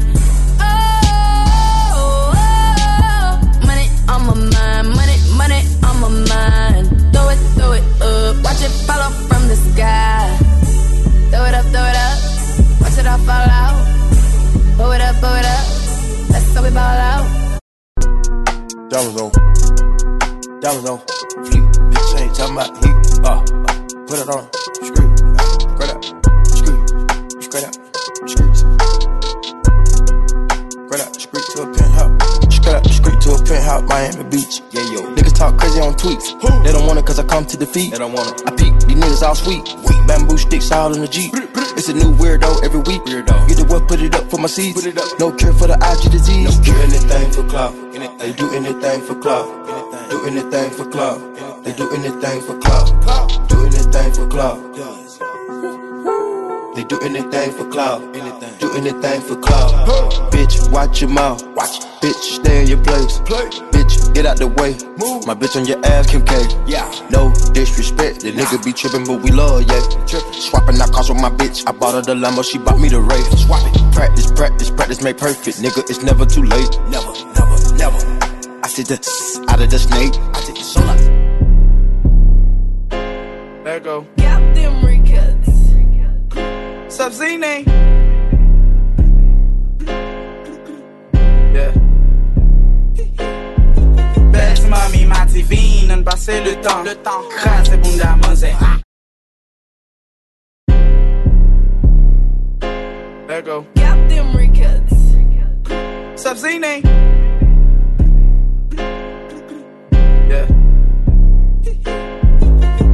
My 4.28 4.34
mind. 4.34 4.88
Money, 4.98 5.16
money 5.40 5.60
on 5.88 5.96
my 6.04 6.10
mind. 6.32 6.84
Throw 7.12 7.28
it, 7.32 7.40
throw 7.56 7.72
it 7.72 7.84
up. 8.02 8.36
Watch 8.44 8.62
it 8.62 8.74
fall 8.86 9.10
from 9.28 9.42
the 9.48 9.56
sky. 9.56 10.38
Throw 11.30 11.44
it 11.48 11.54
up, 11.54 11.66
throw 11.72 11.86
it 11.92 11.98
up. 12.06 12.18
Watch 12.80 12.98
it 12.98 13.06
all 13.06 13.18
fall 13.28 13.48
out. 13.62 13.78
Blow 14.76 14.92
it 14.92 15.00
up, 15.00 15.20
blow 15.20 15.34
it 15.40 15.46
up. 15.56 15.64
That's 16.30 16.54
how 16.54 16.62
we 16.62 16.70
ball 16.70 16.98
out. 17.12 17.26
Diamonds 18.90 19.20
on. 19.20 19.30
Diamonds 20.60 20.88
on. 20.90 20.98
Fleet. 21.46 21.64
Bitch 21.92 22.20
ain't 22.20 22.34
talking 22.34 22.56
about 22.56 22.70
heat. 22.80 22.96
Uh, 23.24 23.40
put 24.06 24.18
it 24.18 24.28
on. 24.28 24.48
Screw. 24.82 25.07
Penthouse. 33.68 33.88
Miami 33.88 34.30
Beach. 34.30 34.62
Yeah, 34.70 34.82
yo. 34.92 35.14
Niggas 35.14 35.36
talk 35.36 35.56
crazy 35.58 35.80
on 35.80 35.94
tweets. 35.94 36.40
They 36.64 36.72
don't 36.72 36.86
want 36.86 36.98
it 36.98 37.06
cause 37.06 37.18
I 37.18 37.24
come 37.24 37.44
to 37.46 37.56
defeat. 37.56 37.92
They 37.92 37.98
don't 37.98 38.12
want 38.12 38.40
it. 38.40 38.48
I 38.48 38.50
peek. 38.50 38.72
These 38.86 38.96
niggas 38.96 39.22
all 39.22 39.34
sweet. 39.34 39.62
Weak. 39.86 40.06
Bamboo 40.06 40.38
sticks 40.38 40.72
all 40.72 40.94
in 40.94 41.00
the 41.00 41.08
Jeep. 41.08 41.32
It's 41.76 41.88
a 41.88 41.94
new 41.94 42.14
weirdo 42.16 42.64
every 42.64 42.80
week. 42.80 43.02
Weirdo. 43.02 43.48
Get 43.48 43.58
the 43.58 43.64
what, 43.64 43.86
put 43.88 44.00
it 44.00 44.14
up 44.14 44.30
for 44.30 44.38
my 44.38 44.48
seeds. 44.48 44.74
Put 44.74 44.86
it 44.86 44.98
up. 44.98 45.18
No 45.18 45.32
cure 45.32 45.52
for 45.52 45.66
the 45.66 45.76
IG 45.76 46.10
disease. 46.10 46.58
No 46.58 46.64
cure 46.64 46.80
anything 46.82 47.30
for 47.32 47.44
clout. 47.48 47.74
They 48.18 48.32
do 48.32 48.50
anything 48.54 49.00
for 49.02 49.14
clout. 49.14 49.46
Do 50.10 50.26
anything 50.26 50.70
for 50.70 50.86
clout. 50.86 51.18
They 51.64 51.72
do 51.74 51.90
anything 51.92 52.40
for 52.40 52.58
clout. 52.58 53.48
Do 53.48 53.66
anything 53.66 54.12
for 54.12 54.26
clout. 54.28 55.07
They 56.78 56.84
do 56.84 56.96
anything 57.00 57.50
for 57.50 57.68
clout. 57.68 58.00
Do 58.60 58.72
anything 58.76 59.20
for 59.22 59.34
clout. 59.34 59.72
Bitch, 60.30 60.70
watch 60.70 61.00
your 61.00 61.10
mouth. 61.10 61.44
Watch. 61.56 61.80
Bitch, 62.00 62.38
stay 62.38 62.62
in 62.62 62.68
your 62.68 62.80
place. 62.84 63.18
Bitch, 63.18 64.14
get 64.14 64.24
out 64.26 64.36
the 64.36 64.46
way. 64.46 64.78
Move. 64.96 65.26
My 65.26 65.34
bitch 65.34 65.56
on 65.56 65.66
your 65.66 65.84
ass, 65.84 66.08
Kim 66.08 66.24
K. 66.24 66.40
Yeah. 66.68 66.88
No 67.10 67.32
disrespect, 67.52 68.20
the 68.20 68.30
nigga 68.30 68.64
be 68.64 68.72
trippin', 68.72 69.02
but 69.02 69.20
we 69.24 69.32
love, 69.32 69.62
yeah. 69.66 69.80
Swapping 70.30 70.80
out 70.80 70.92
cars 70.92 71.08
with 71.08 71.20
my 71.20 71.30
bitch. 71.30 71.66
I 71.66 71.72
bought 71.72 71.94
her 71.94 72.00
the 72.00 72.14
limo, 72.14 72.42
she 72.42 72.58
bought 72.58 72.78
me 72.78 72.88
the 72.88 73.00
Wraith. 73.00 73.26
Swap 73.40 73.60
it. 73.66 73.92
Practice, 73.92 74.30
practice, 74.30 74.70
practice, 74.70 75.02
make 75.02 75.18
perfect. 75.18 75.58
Nigga, 75.58 75.82
it's 75.90 76.04
never 76.04 76.24
too 76.24 76.44
late. 76.44 76.78
Never, 76.90 77.12
never, 77.34 77.74
never. 77.74 77.98
I 78.62 78.68
see 78.68 78.84
the 78.84 79.02
out 79.48 79.60
of 79.60 79.68
the 79.68 79.80
snake. 79.80 80.14
I 80.32 80.40
take 80.46 80.54
the 80.54 80.62
soul. 80.62 80.84
Let 83.64 83.82
go. 83.82 84.06
Them 86.98 87.10
records. 87.10 87.20
Zine? 87.20 87.64
Yeah. 91.54 91.72
Belle 94.32 94.68
mami 94.68 95.06
ma 95.06 95.24
divine, 95.26 96.02
le 96.40 96.60
temps. 96.60 96.82
Le 96.82 96.94
temps. 96.96 97.22
Grâce 97.36 97.70
et 97.72 97.76
bunda 97.76 98.16
manzé. 98.16 98.52
Let 103.28 103.44
go. 103.44 103.64
Got 103.76 104.08
them 104.08 104.34
records. 104.34 104.90
Sup, 106.16 106.36
Zine? 106.36 106.82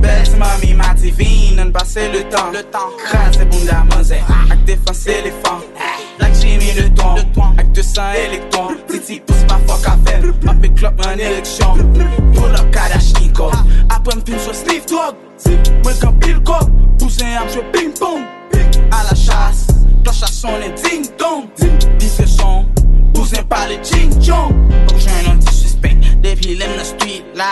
Belle 0.05 0.76
ma 0.76 0.92
divine, 0.94 1.57
ne 1.57 1.70
passer 1.70 2.10
le 2.10 2.28
temps. 2.28 2.50
Le 2.52 2.62
temps. 2.65 2.91
Grâce 3.10 3.36
et 3.41 3.44
bunda 3.47 3.84
manzé. 3.91 4.16
Avec 4.50 4.65
défense 4.65 5.07
éléphant. 5.07 5.60
Like 6.20 6.34
Jimmy 6.34 6.73
le 6.76 6.91
ton. 6.92 7.15
Avec 7.57 7.73
200 7.73 8.02
électrons. 8.26 8.68
Titi 8.91 9.20
pousse 9.20 9.44
ma 9.49 9.58
fuck 9.66 9.86
à 9.86 9.97
faire. 10.05 10.20
Ma 10.42 10.55
pick 10.55 10.74
club 10.74 11.00
en 11.07 11.12
élection. 11.12 11.74
Pull 12.34 12.55
up 12.55 12.70
Kalashnikov. 12.70 13.55
Après 13.89 14.16
m'pime 14.16 14.39
sur 14.39 14.55
Sniff 14.55 14.84
Dog. 14.86 15.15
Moi 15.83 15.92
quand 16.02 16.12
pile 16.20 16.41
cop. 16.42 16.68
Poussin 16.99 17.36
à 17.42 17.49
jouer 17.49 17.65
ping 17.73 17.92
pong. 17.99 18.23
À 18.91 19.05
la 19.05 19.15
chasse. 19.15 19.68
Cloche 20.02 20.23
à 20.23 20.26
son 20.26 20.50
et 20.60 20.74
ding 20.83 21.07
dong. 21.18 21.44
Diffé 21.99 22.26
son. 22.26 22.66
Poussin 23.15 23.42
par 23.44 23.68
les 23.68 23.83
ching 23.83 24.12
chong. 24.23 24.52
Comme 24.86 24.99
j'ai 24.99 25.26
un 25.26 25.33
anti-suspect. 25.33 25.97
Depuis 26.23 26.57
l'aime 26.57 26.76
la 26.76 26.84
street 26.84 27.24
là. 27.34 27.47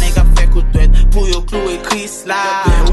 Nigga 0.00 0.25
koutwet 0.56 1.00
pou 1.12 1.28
yo 1.28 1.42
klo 1.48 1.62
e 1.70 1.76
kris 1.86 2.22
la 2.28 2.40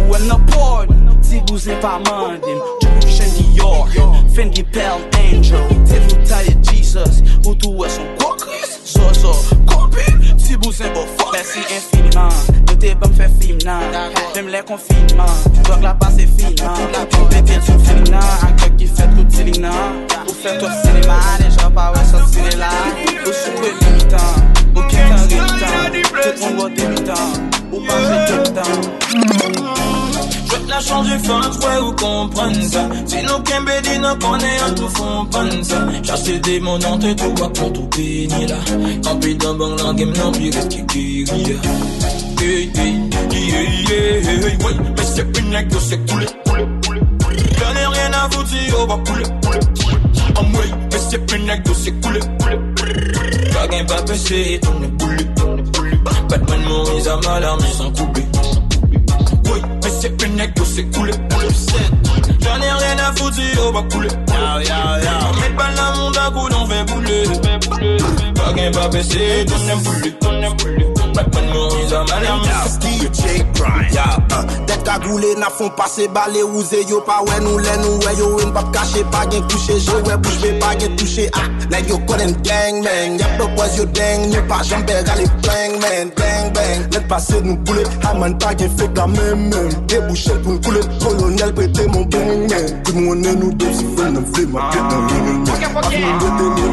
Ou 0.04 0.18
an 0.18 0.36
apord, 0.36 0.92
ti 1.24 1.42
bouzen 1.48 1.80
pa 1.84 1.96
mandim 2.04 2.60
Jubilation 2.84 3.34
di 3.38 3.46
yor, 3.58 3.90
Fendi 4.34 4.64
Pell 4.64 5.00
Angel. 5.22 5.68
Te 5.88 6.02
fouta 6.08 6.42
ye 6.48 6.56
Jesus, 6.70 7.22
ou 7.46 7.56
tou 7.56 7.86
e 7.86 7.90
son 7.90 8.10
kwa 8.20 8.36
kris 8.42 8.80
Zozo, 8.94 9.34
kompil, 9.70 10.20
ti 10.38 10.58
bouzen 10.58 10.94
bo 10.94 11.08
fwa 11.16 11.32
kris 11.32 11.44
Mersi 11.44 11.60
infiniman, 11.76 12.32
yo 12.70 12.76
te 12.78 12.96
bam 12.96 13.14
fe 13.14 13.30
film 13.40 13.58
nan 13.66 14.14
Mem 14.36 14.48
le 14.48 14.64
konfinman, 14.64 15.30
dok 15.68 15.82
la 15.82 15.94
pase 15.94 16.28
fin 16.38 16.56
nan 16.62 16.78
Ou 17.20 17.28
peke 17.32 17.60
sou 17.66 17.80
film 17.88 18.08
nan, 18.12 18.24
an 18.48 18.58
kek 18.62 18.78
ki 18.80 18.88
fet 18.88 19.14
kouti 19.18 19.50
ling 19.50 19.62
nan 19.66 20.02
Ou 20.24 20.40
fet 20.44 20.60
to 20.62 20.72
sinema, 20.82 21.20
deja 21.42 21.70
pa 21.76 21.92
wè 21.96 22.08
sa 22.12 22.26
sine 22.32 22.58
la 22.62 22.74
Ou 23.26 23.34
sou 23.34 23.56
kwe 23.60 23.74
limitan 23.82 24.53
Tout 26.40 26.56
voit 26.58 26.70
débutant. 26.70 27.14
Ou 27.72 27.80
pas. 27.82 27.94
Je 30.46 30.60
vais 30.60 30.68
la 30.68 30.80
changer 30.80 31.20
fin 31.20 31.42
ouais 31.42 31.80
ou 31.82 31.92
comprendre 31.94 32.62
ça 32.64 32.90
Sinon 33.06 33.42
qu'un 33.42 33.62
n'a 34.00 34.16
connaît 34.16 34.60
un 34.68 34.74
tout 34.74 34.90
fond 34.90 35.26
pan 35.26 35.50
ça 35.64 35.88
Chasser 36.04 36.40
des 36.40 36.60
mon 36.60 36.78
nom 36.78 36.98
te 36.98 37.14
tout 37.14 37.34
va 37.36 37.50
pour 37.50 37.74
tout 37.74 37.88
béni 37.96 38.48
là 38.48 38.58
puis 39.20 39.36
dans 39.36 39.54
bon 39.56 39.76
la 39.76 39.94
game 39.94 40.14
non 40.14 40.32
puis 40.32 40.52
reste 40.52 40.86
qui 40.88 41.26
Hey 42.42 42.72
hey 42.76 42.94
yeah 43.90 44.22
Mais 44.96 45.04
c'est 45.04 45.26
c'est 45.80 46.12
coulé 46.12 46.26
rien 47.94 48.12
à 48.14 48.28
vous 48.28 48.44
dire 48.44 48.76
on 48.80 48.86
va 48.86 48.98
couler 49.06 49.26
couler 49.44 49.60
Oh 50.38 50.58
ouais 50.58 50.72
mais 50.92 51.00
c'est 51.10 51.36
une 51.36 51.46
nègre 51.46 51.76
c'est 51.76 52.02
coulé 52.02 52.20
Pas 53.64 53.70
gain 53.70 53.86
pas 53.86 54.02
passer 54.02 54.60
on 54.68 54.84
est 54.84 54.88
boulé 54.88 55.26
on 55.48 55.58
est 55.58 55.62
boulé 55.62 55.92
Batman 56.28 56.62
Moïse 56.68 57.08
à 57.08 57.16
mal 57.16 57.44
armé 57.46 57.66
sans 57.78 57.92
couper 57.92 58.26
oui, 59.46 59.62
mais 59.82 59.90
c'est 60.02 60.24
une 60.26 60.36
nègre, 60.36 60.66
c'est 60.66 60.84
coulé. 60.92 61.14
J'en 62.42 62.62
ai 62.62 62.72
rien 62.72 62.98
à 62.98 63.14
foutre, 63.16 63.40
on 63.66 63.72
va 63.72 63.84
couler. 63.84 64.10
On 64.28 65.42
met 65.42 65.56
pas 65.56 65.70
la 65.76 65.92
monde 65.98 66.18
à 66.18 66.32
coup, 66.32 66.48
on 66.54 66.66
fait 66.66 66.84
bouler. 66.86 67.24
Pas 68.36 68.54
gain, 68.54 68.72
pas 68.72 68.88
baisser, 68.90 69.46
on 69.50 69.70
aime 69.70 69.84
bouler, 69.84 70.14
Batman 71.14 71.46
Moïse 71.54 71.94
à 71.94 72.04
mal 72.04 72.26
armé 72.26 72.50
sans 72.66 72.80
couper. 72.80 73.44
Tèt 74.68 74.84
ka 74.84 74.98
goule 75.00 75.36
na 75.40 75.50
fon 75.54 75.70
pase 75.78 76.08
bale 76.14 76.42
ouze 76.44 76.80
yo 76.90 77.00
pa 77.08 77.20
wè 77.28 77.40
nou 77.44 77.60
lè 77.62 77.76
nou 77.82 78.00
wè 78.04 78.14
yo 78.18 78.30
en 78.44 78.52
pap 78.56 78.72
kache 78.76 79.04
pa 79.14 79.24
gen 79.30 79.44
kouche 79.48 79.78
Je 79.80 80.00
wè 80.08 80.18
bouche 80.18 80.42
be 80.42 80.52
pa 80.60 80.74
gen 80.80 80.96
touche 80.98 81.28
ah. 81.40 81.48
Nèg 81.72 81.90
yo 81.92 82.00
konen 82.10 82.34
gang 82.44 82.82
man. 82.84 83.20
Yap 83.20 83.38
the 83.38 83.48
boys 83.56 83.78
yo 83.78 83.86
dang 83.86 84.28
Nou 84.34 84.44
pa 84.50 84.62
jambe 84.64 84.96
gale 85.08 85.26
bang 85.46 85.78
man 85.84 86.12
Bang 86.18 86.54
bang. 86.56 86.88
Let 86.92 87.08
pase 87.08 87.40
nou 87.44 87.56
boule 87.64 87.84
Haman 88.04 88.38
pa 88.40 88.56
gen 88.58 88.72
fek 88.78 88.98
la 88.98 89.08
men 89.08 89.48
men 89.50 89.70
De 89.88 90.02
bouche 90.08 90.34
pou 90.44 90.60
koule 90.66 90.82
Kolonel 91.04 91.54
prete 91.54 91.88
mon 91.94 92.04
bang 92.10 92.48
man 92.50 93.22
nou 93.40 93.52
si 93.74 93.86
nan 94.02 94.24
Ma 94.54 94.70
pèt 94.74 94.92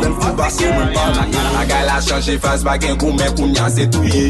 nan 0.00 0.14
fou 0.20 0.34
basse 0.36 0.66
moun 0.72 0.92
pa 0.94 1.04
La 1.54 1.64
gal 1.68 1.88
a 1.88 2.00
chanje 2.00 2.38
faz 2.42 2.64
bagen 2.64 2.96
kou 3.00 3.12
men 3.12 3.34
kou 3.36 3.46
nyan 3.50 3.70
se 3.74 3.86
touye 3.92 4.29